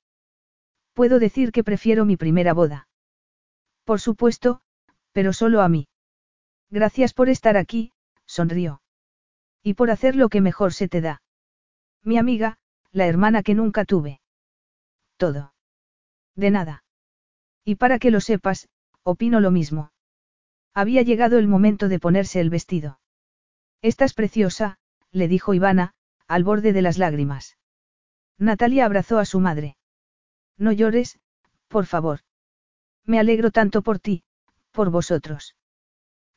[0.94, 2.88] Puedo decir que prefiero mi primera boda.
[3.84, 4.62] Por supuesto,
[5.12, 5.88] pero solo a mí.
[6.70, 7.92] Gracias por estar aquí,
[8.26, 8.82] sonrió.
[9.62, 11.22] Y por hacer lo que mejor se te da.
[12.04, 12.58] Mi amiga,
[12.92, 14.22] la hermana que nunca tuve.
[15.18, 15.54] Todo.
[16.36, 16.84] De nada.
[17.64, 18.70] Y para que lo sepas,
[19.04, 19.92] opino lo mismo.
[20.74, 23.00] Había llegado el momento de ponerse el vestido.
[23.84, 24.78] Estás preciosa,
[25.12, 25.94] le dijo Ivana,
[26.30, 27.58] al borde de las lágrimas.
[28.38, 29.76] Natalia abrazó a su madre.
[30.58, 31.20] No llores,
[31.68, 32.22] por favor.
[33.04, 34.24] Me alegro tanto por ti,
[34.72, 35.58] por vosotros.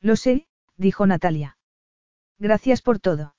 [0.01, 0.45] Lo sé,
[0.75, 1.57] dijo Natalia.
[2.37, 3.33] Gracias por todo.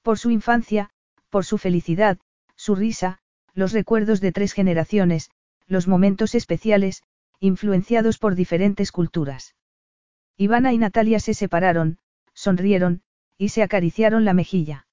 [0.00, 0.88] Por su infancia,
[1.28, 2.18] por su felicidad,
[2.56, 3.18] su risa,
[3.52, 5.30] los recuerdos de tres generaciones,
[5.66, 7.02] los momentos especiales,
[7.40, 9.54] influenciados por diferentes culturas.
[10.38, 11.98] Ivana y Natalia se separaron,
[12.32, 13.02] sonrieron,
[13.38, 14.86] y se acariciaron la mejilla.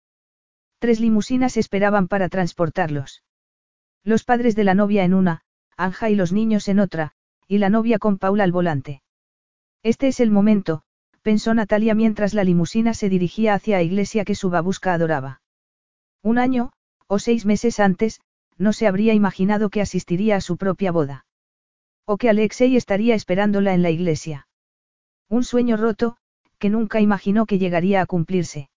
[0.80, 3.24] Tres limusinas esperaban para transportarlos.
[4.04, 5.42] Los padres de la novia en una,
[5.76, 7.14] Anja y los niños en otra,
[7.48, 9.02] y la novia con Paula al volante.
[9.84, 10.84] Este es el momento,
[11.22, 15.42] pensó Natalia mientras la limusina se dirigía hacia la iglesia que su babusca adoraba.
[16.22, 16.72] Un año,
[17.08, 18.22] o seis meses antes,
[18.58, 21.26] no se habría imaginado que asistiría a su propia boda.
[22.06, 24.48] O que Alexei estaría esperándola en la iglesia.
[25.30, 26.18] Un sueño roto,
[26.66, 28.70] que nunca imaginó que llegaría a cumplirse.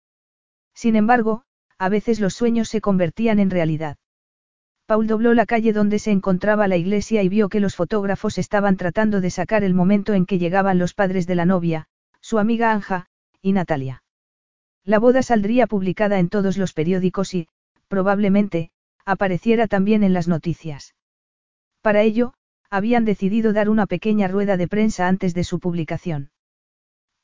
[0.74, 1.44] Sin embargo,
[1.78, 3.96] a veces los sueños se convertían en realidad.
[4.84, 8.76] Paul dobló la calle donde se encontraba la iglesia y vio que los fotógrafos estaban
[8.76, 11.86] tratando de sacar el momento en que llegaban los padres de la novia,
[12.20, 13.06] su amiga Anja,
[13.40, 14.02] y Natalia.
[14.84, 17.48] La boda saldría publicada en todos los periódicos y,
[17.88, 18.70] probablemente,
[19.06, 20.94] apareciera también en las noticias.
[21.80, 22.34] Para ello,
[22.68, 26.28] habían decidido dar una pequeña rueda de prensa antes de su publicación.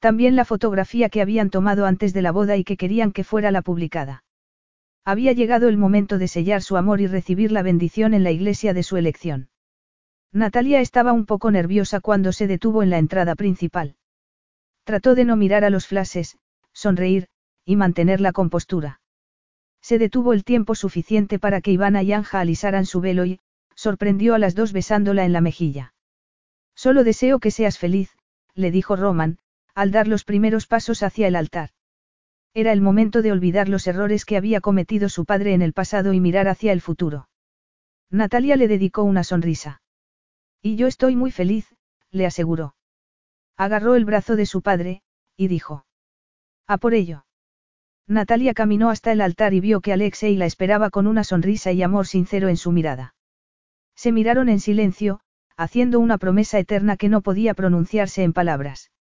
[0.05, 3.51] También la fotografía que habían tomado antes de la boda y que querían que fuera
[3.51, 4.23] la publicada.
[5.03, 8.75] Había llegado el momento de sellar su amor y recibir la bendición en la iglesia
[8.75, 9.49] de su elección.
[10.31, 13.97] Natalia estaba un poco nerviosa cuando se detuvo en la entrada principal.
[14.85, 16.37] Trató de no mirar a los flashes,
[16.75, 17.29] sonreír,
[17.65, 19.01] y mantener la compostura.
[19.81, 23.41] Se detuvo el tiempo suficiente para que Ivana y Anja alisaran su velo y,
[23.75, 25.95] sorprendió a las dos besándola en la mejilla.
[26.75, 28.15] Solo deseo que seas feliz,
[28.55, 29.39] le dijo Roman,
[29.75, 31.71] al dar los primeros pasos hacia el altar.
[32.55, 36.13] Era el momento de olvidar los errores que había cometido su padre en el pasado
[36.13, 37.29] y mirar hacia el futuro.
[38.11, 39.83] Natalia le dedicó una sonrisa.
[40.63, 41.75] Y yo estoy muy feliz,
[42.11, 42.77] le aseguró.
[43.57, 45.03] Agarró el brazo de su padre,
[45.37, 45.85] y dijo.
[46.69, 47.27] A por ello.
[48.07, 51.83] Natalia caminó hasta el altar y vio que Alexei la esperaba con una sonrisa y
[51.83, 53.15] amor sincero en su mirada.
[53.97, 55.21] Se miraron en silencio,
[55.57, 58.93] haciendo una promesa eterna que no podía pronunciarse en palabras.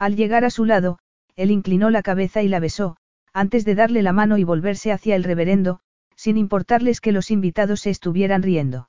[0.00, 0.98] Al llegar a su lado,
[1.36, 2.96] él inclinó la cabeza y la besó,
[3.34, 5.80] antes de darle la mano y volverse hacia el reverendo,
[6.16, 8.88] sin importarles que los invitados se estuvieran riendo.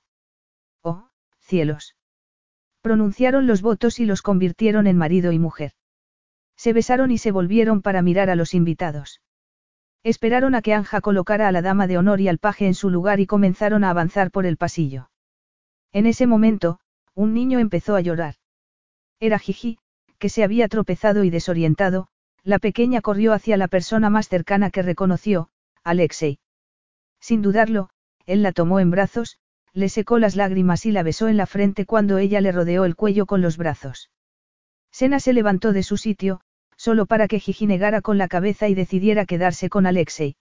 [0.81, 1.09] Oh,
[1.41, 1.97] cielos.
[2.81, 5.73] Pronunciaron los votos y los convirtieron en marido y mujer.
[6.55, 9.21] Se besaron y se volvieron para mirar a los invitados.
[10.03, 12.89] Esperaron a que Anja colocara a la dama de honor y al paje en su
[12.89, 15.11] lugar y comenzaron a avanzar por el pasillo.
[15.91, 16.79] En ese momento,
[17.13, 18.35] un niño empezó a llorar.
[19.19, 19.77] Era Gigi,
[20.21, 22.07] que se había tropezado y desorientado,
[22.43, 25.49] la pequeña corrió hacia la persona más cercana que reconoció,
[25.83, 26.37] Alexei.
[27.19, 27.89] Sin dudarlo,
[28.27, 29.39] él la tomó en brazos,
[29.73, 32.95] le secó las lágrimas y la besó en la frente cuando ella le rodeó el
[32.95, 34.11] cuello con los brazos.
[34.91, 36.41] Sena se levantó de su sitio,
[36.77, 40.35] solo para que Gigi negara con la cabeza y decidiera quedarse con Alexei.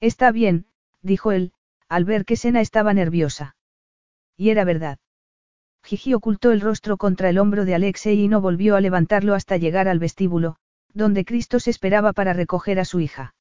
[0.00, 0.64] Está bien,
[1.02, 1.52] dijo él,
[1.90, 3.54] al ver que Sena estaba nerviosa.
[4.34, 4.98] Y era verdad.
[5.84, 9.58] Gigi ocultó el rostro contra el hombro de Alexei y no volvió a levantarlo hasta
[9.58, 10.56] llegar al vestíbulo,
[10.94, 13.34] donde Cristo se esperaba para recoger a su hija.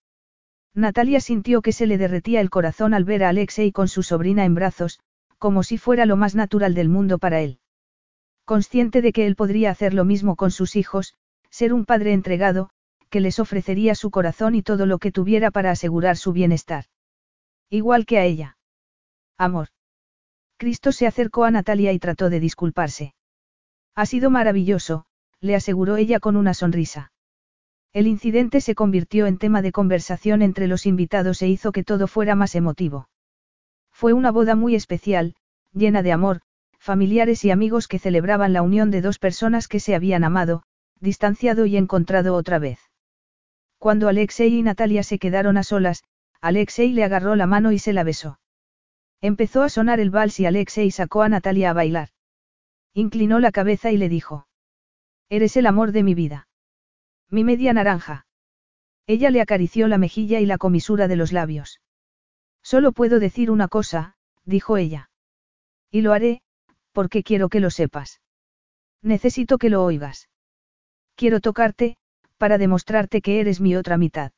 [0.74, 4.44] Natalia sintió que se le derretía el corazón al ver a Alexei con su sobrina
[4.44, 5.00] en brazos,
[5.38, 7.60] como si fuera lo más natural del mundo para él.
[8.44, 11.14] Consciente de que él podría hacer lo mismo con sus hijos,
[11.50, 12.72] ser un padre entregado,
[13.10, 16.86] que les ofrecería su corazón y todo lo que tuviera para asegurar su bienestar.
[17.70, 18.58] Igual que a ella.
[19.38, 19.70] Amor.
[20.58, 23.14] Cristo se acercó a Natalia y trató de disculparse.
[23.96, 25.06] Ha sido maravilloso,
[25.40, 27.12] le aseguró ella con una sonrisa.
[27.92, 32.08] El incidente se convirtió en tema de conversación entre los invitados e hizo que todo
[32.08, 33.08] fuera más emotivo.
[33.92, 35.36] Fue una boda muy especial,
[35.74, 36.42] llena de amor,
[36.80, 40.64] familiares y amigos que celebraban la unión de dos personas que se habían amado,
[41.00, 42.80] distanciado y encontrado otra vez.
[43.78, 46.04] Cuando Alexei y Natalia se quedaron a solas,
[46.42, 48.40] Alexei le agarró la mano y se la besó.
[49.24, 52.10] Empezó a sonar el vals y Alexei sacó a Natalia a bailar.
[52.94, 54.50] Inclinó la cabeza y le dijo.
[55.30, 56.50] Eres el amor de mi vida.
[57.30, 58.28] Mi media naranja.
[59.08, 61.80] Ella le acarició la mejilla y la comisura de los labios.
[62.64, 65.10] Solo puedo decir una cosa, dijo ella.
[65.90, 66.42] Y lo haré,
[66.92, 68.20] porque quiero que lo sepas.
[69.02, 70.28] Necesito que lo oigas.
[71.16, 71.96] Quiero tocarte,
[72.38, 74.34] para demostrarte que eres mi otra mitad.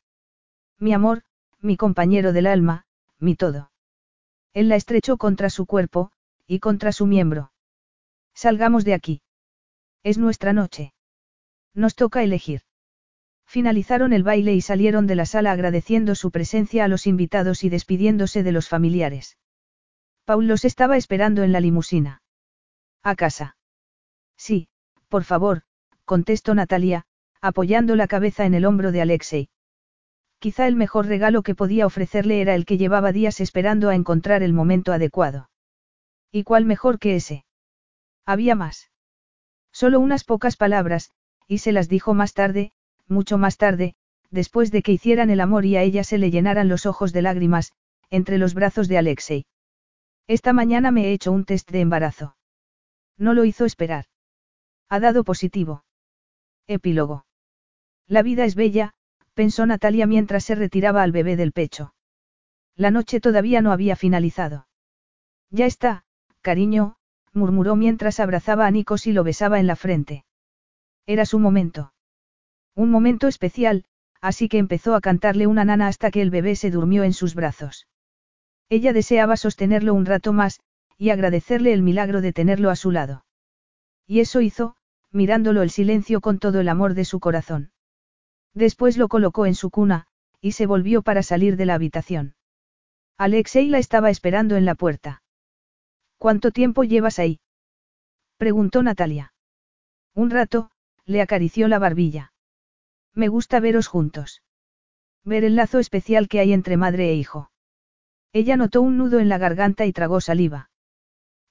[0.78, 1.24] Mi amor,
[1.60, 2.86] mi compañero del alma,
[3.18, 3.72] mi todo.
[4.56, 6.12] Él la estrechó contra su cuerpo,
[6.48, 7.52] y contra su miembro.
[8.34, 9.22] Salgamos de aquí.
[10.02, 10.94] Es nuestra noche.
[11.74, 12.62] Nos toca elegir.
[13.46, 17.70] Finalizaron el baile y salieron de la sala agradeciendo su presencia a los invitados y
[17.70, 19.38] despidiéndose de los familiares.
[20.24, 22.22] Paul los estaba esperando en la limusina.
[23.04, 23.58] ¿A casa?
[24.38, 24.70] Sí,
[25.10, 25.64] por favor,
[26.06, 27.06] contestó Natalia,
[27.42, 29.50] apoyando la cabeza en el hombro de Alexei.
[30.46, 34.44] Quizá el mejor regalo que podía ofrecerle era el que llevaba días esperando a encontrar
[34.44, 35.50] el momento adecuado.
[36.32, 37.46] ¿Y cuál mejor que ese?
[38.28, 38.92] Había más.
[39.72, 41.10] Solo unas pocas palabras,
[41.48, 42.74] y se las dijo más tarde,
[43.08, 43.96] mucho más tarde,
[44.30, 47.24] después de que hicieran el amor y a ella se le llenaran los ojos de
[47.24, 47.74] lágrimas,
[48.12, 49.48] entre los brazos de Alexei.
[50.28, 52.38] Esta mañana me he hecho un test de embarazo.
[53.18, 54.06] No lo hizo esperar.
[54.90, 55.86] Ha dado positivo.
[56.68, 57.26] Epílogo.
[58.06, 58.94] La vida es bella,
[59.36, 61.94] pensó Natalia mientras se retiraba al bebé del pecho.
[62.76, 64.68] La noche todavía no había finalizado.
[65.52, 66.04] Ya está,
[66.42, 66.96] cariño,
[67.34, 70.26] murmuró mientras abrazaba a Nikos y lo besaba en la frente.
[71.06, 71.94] Era su momento.
[72.74, 73.86] Un momento especial,
[74.22, 77.36] así que empezó a cantarle una nana hasta que el bebé se durmió en sus
[77.36, 77.88] brazos.
[78.70, 80.60] Ella deseaba sostenerlo un rato más,
[80.98, 83.26] y agradecerle el milagro de tenerlo a su lado.
[84.08, 84.76] Y eso hizo,
[85.12, 87.72] mirándolo el silencio con todo el amor de su corazón.
[88.56, 90.08] Después lo colocó en su cuna,
[90.42, 92.36] y se volvió para salir de la habitación.
[93.18, 95.22] Alexei la estaba esperando en la puerta.
[96.18, 97.40] ¿Cuánto tiempo llevas ahí?
[98.38, 99.34] preguntó Natalia.
[100.14, 100.72] Un rato,
[101.06, 102.34] le acarició la barbilla.
[103.14, 104.42] Me gusta veros juntos.
[105.24, 107.52] Ver el lazo especial que hay entre madre e hijo.
[108.32, 110.70] Ella notó un nudo en la garganta y tragó saliva.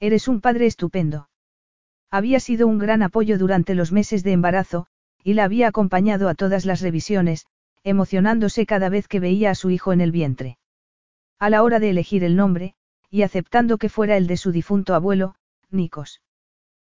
[0.01, 1.29] Eres un padre estupendo.
[2.11, 4.87] Había sido un gran apoyo durante los meses de embarazo,
[5.25, 7.47] y la había acompañado a todas las revisiones,
[7.83, 10.59] emocionándose cada vez que veía a su hijo en el vientre.
[11.39, 12.75] A la hora de elegir el nombre,
[13.11, 15.35] y aceptando que fuera el de su difunto abuelo,
[15.71, 16.21] Nikos.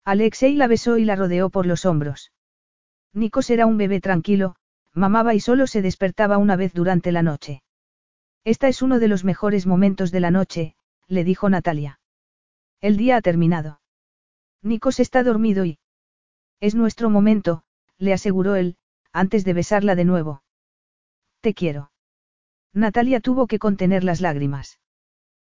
[0.04, 2.32] Alexei la besó y la rodeó por los hombros.
[3.12, 4.56] Nikos era un bebé tranquilo,
[4.92, 7.62] mamaba y solo se despertaba una vez durante la noche.
[8.44, 10.74] Esta es uno de los mejores momentos de la noche,
[11.06, 12.00] le dijo Natalia.
[12.80, 13.80] El día ha terminado.
[14.62, 15.78] Nikos está dormido y...
[16.60, 17.62] Es nuestro momento,
[17.98, 18.76] le aseguró él,
[19.12, 20.42] antes de besarla de nuevo.
[21.40, 21.90] Te quiero.
[22.72, 24.80] Natalia tuvo que contener las lágrimas.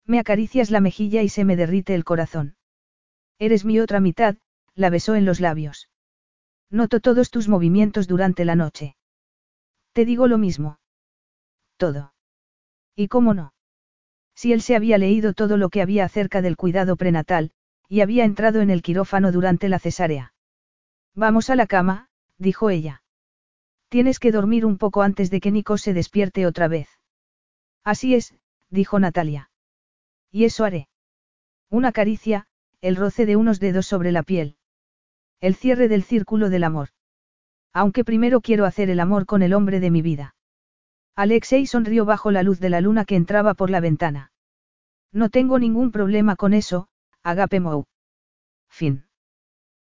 [0.07, 2.57] Me acaricias la mejilla y se me derrite el corazón.
[3.39, 4.36] Eres mi otra mitad,
[4.75, 5.91] la besó en los labios.
[6.70, 8.97] Noto todos tus movimientos durante la noche.
[9.93, 10.78] Te digo lo mismo.
[11.77, 12.15] Todo.
[12.94, 13.52] ¿Y cómo no?
[14.35, 17.52] Si él se había leído todo lo que había acerca del cuidado prenatal,
[17.89, 20.33] y había entrado en el quirófano durante la cesárea.
[21.15, 22.10] Vamos a la cama,
[22.41, 23.02] dijo ella.
[23.89, 26.89] Tienes que dormir un poco antes de que Nico se despierte otra vez.
[27.85, 28.35] Así es,
[28.70, 29.51] dijo Natalia.
[30.31, 30.89] Y eso haré.
[31.69, 32.47] Una caricia,
[32.81, 34.57] el roce de unos dedos sobre la piel.
[35.41, 36.89] El cierre del círculo del amor.
[37.73, 40.35] Aunque primero quiero hacer el amor con el hombre de mi vida.
[41.17, 44.33] Alexei sonrió bajo la luz de la luna que entraba por la ventana.
[45.12, 46.89] No tengo ningún problema con eso,
[47.23, 47.85] Agape Mou.
[48.69, 49.10] Fin.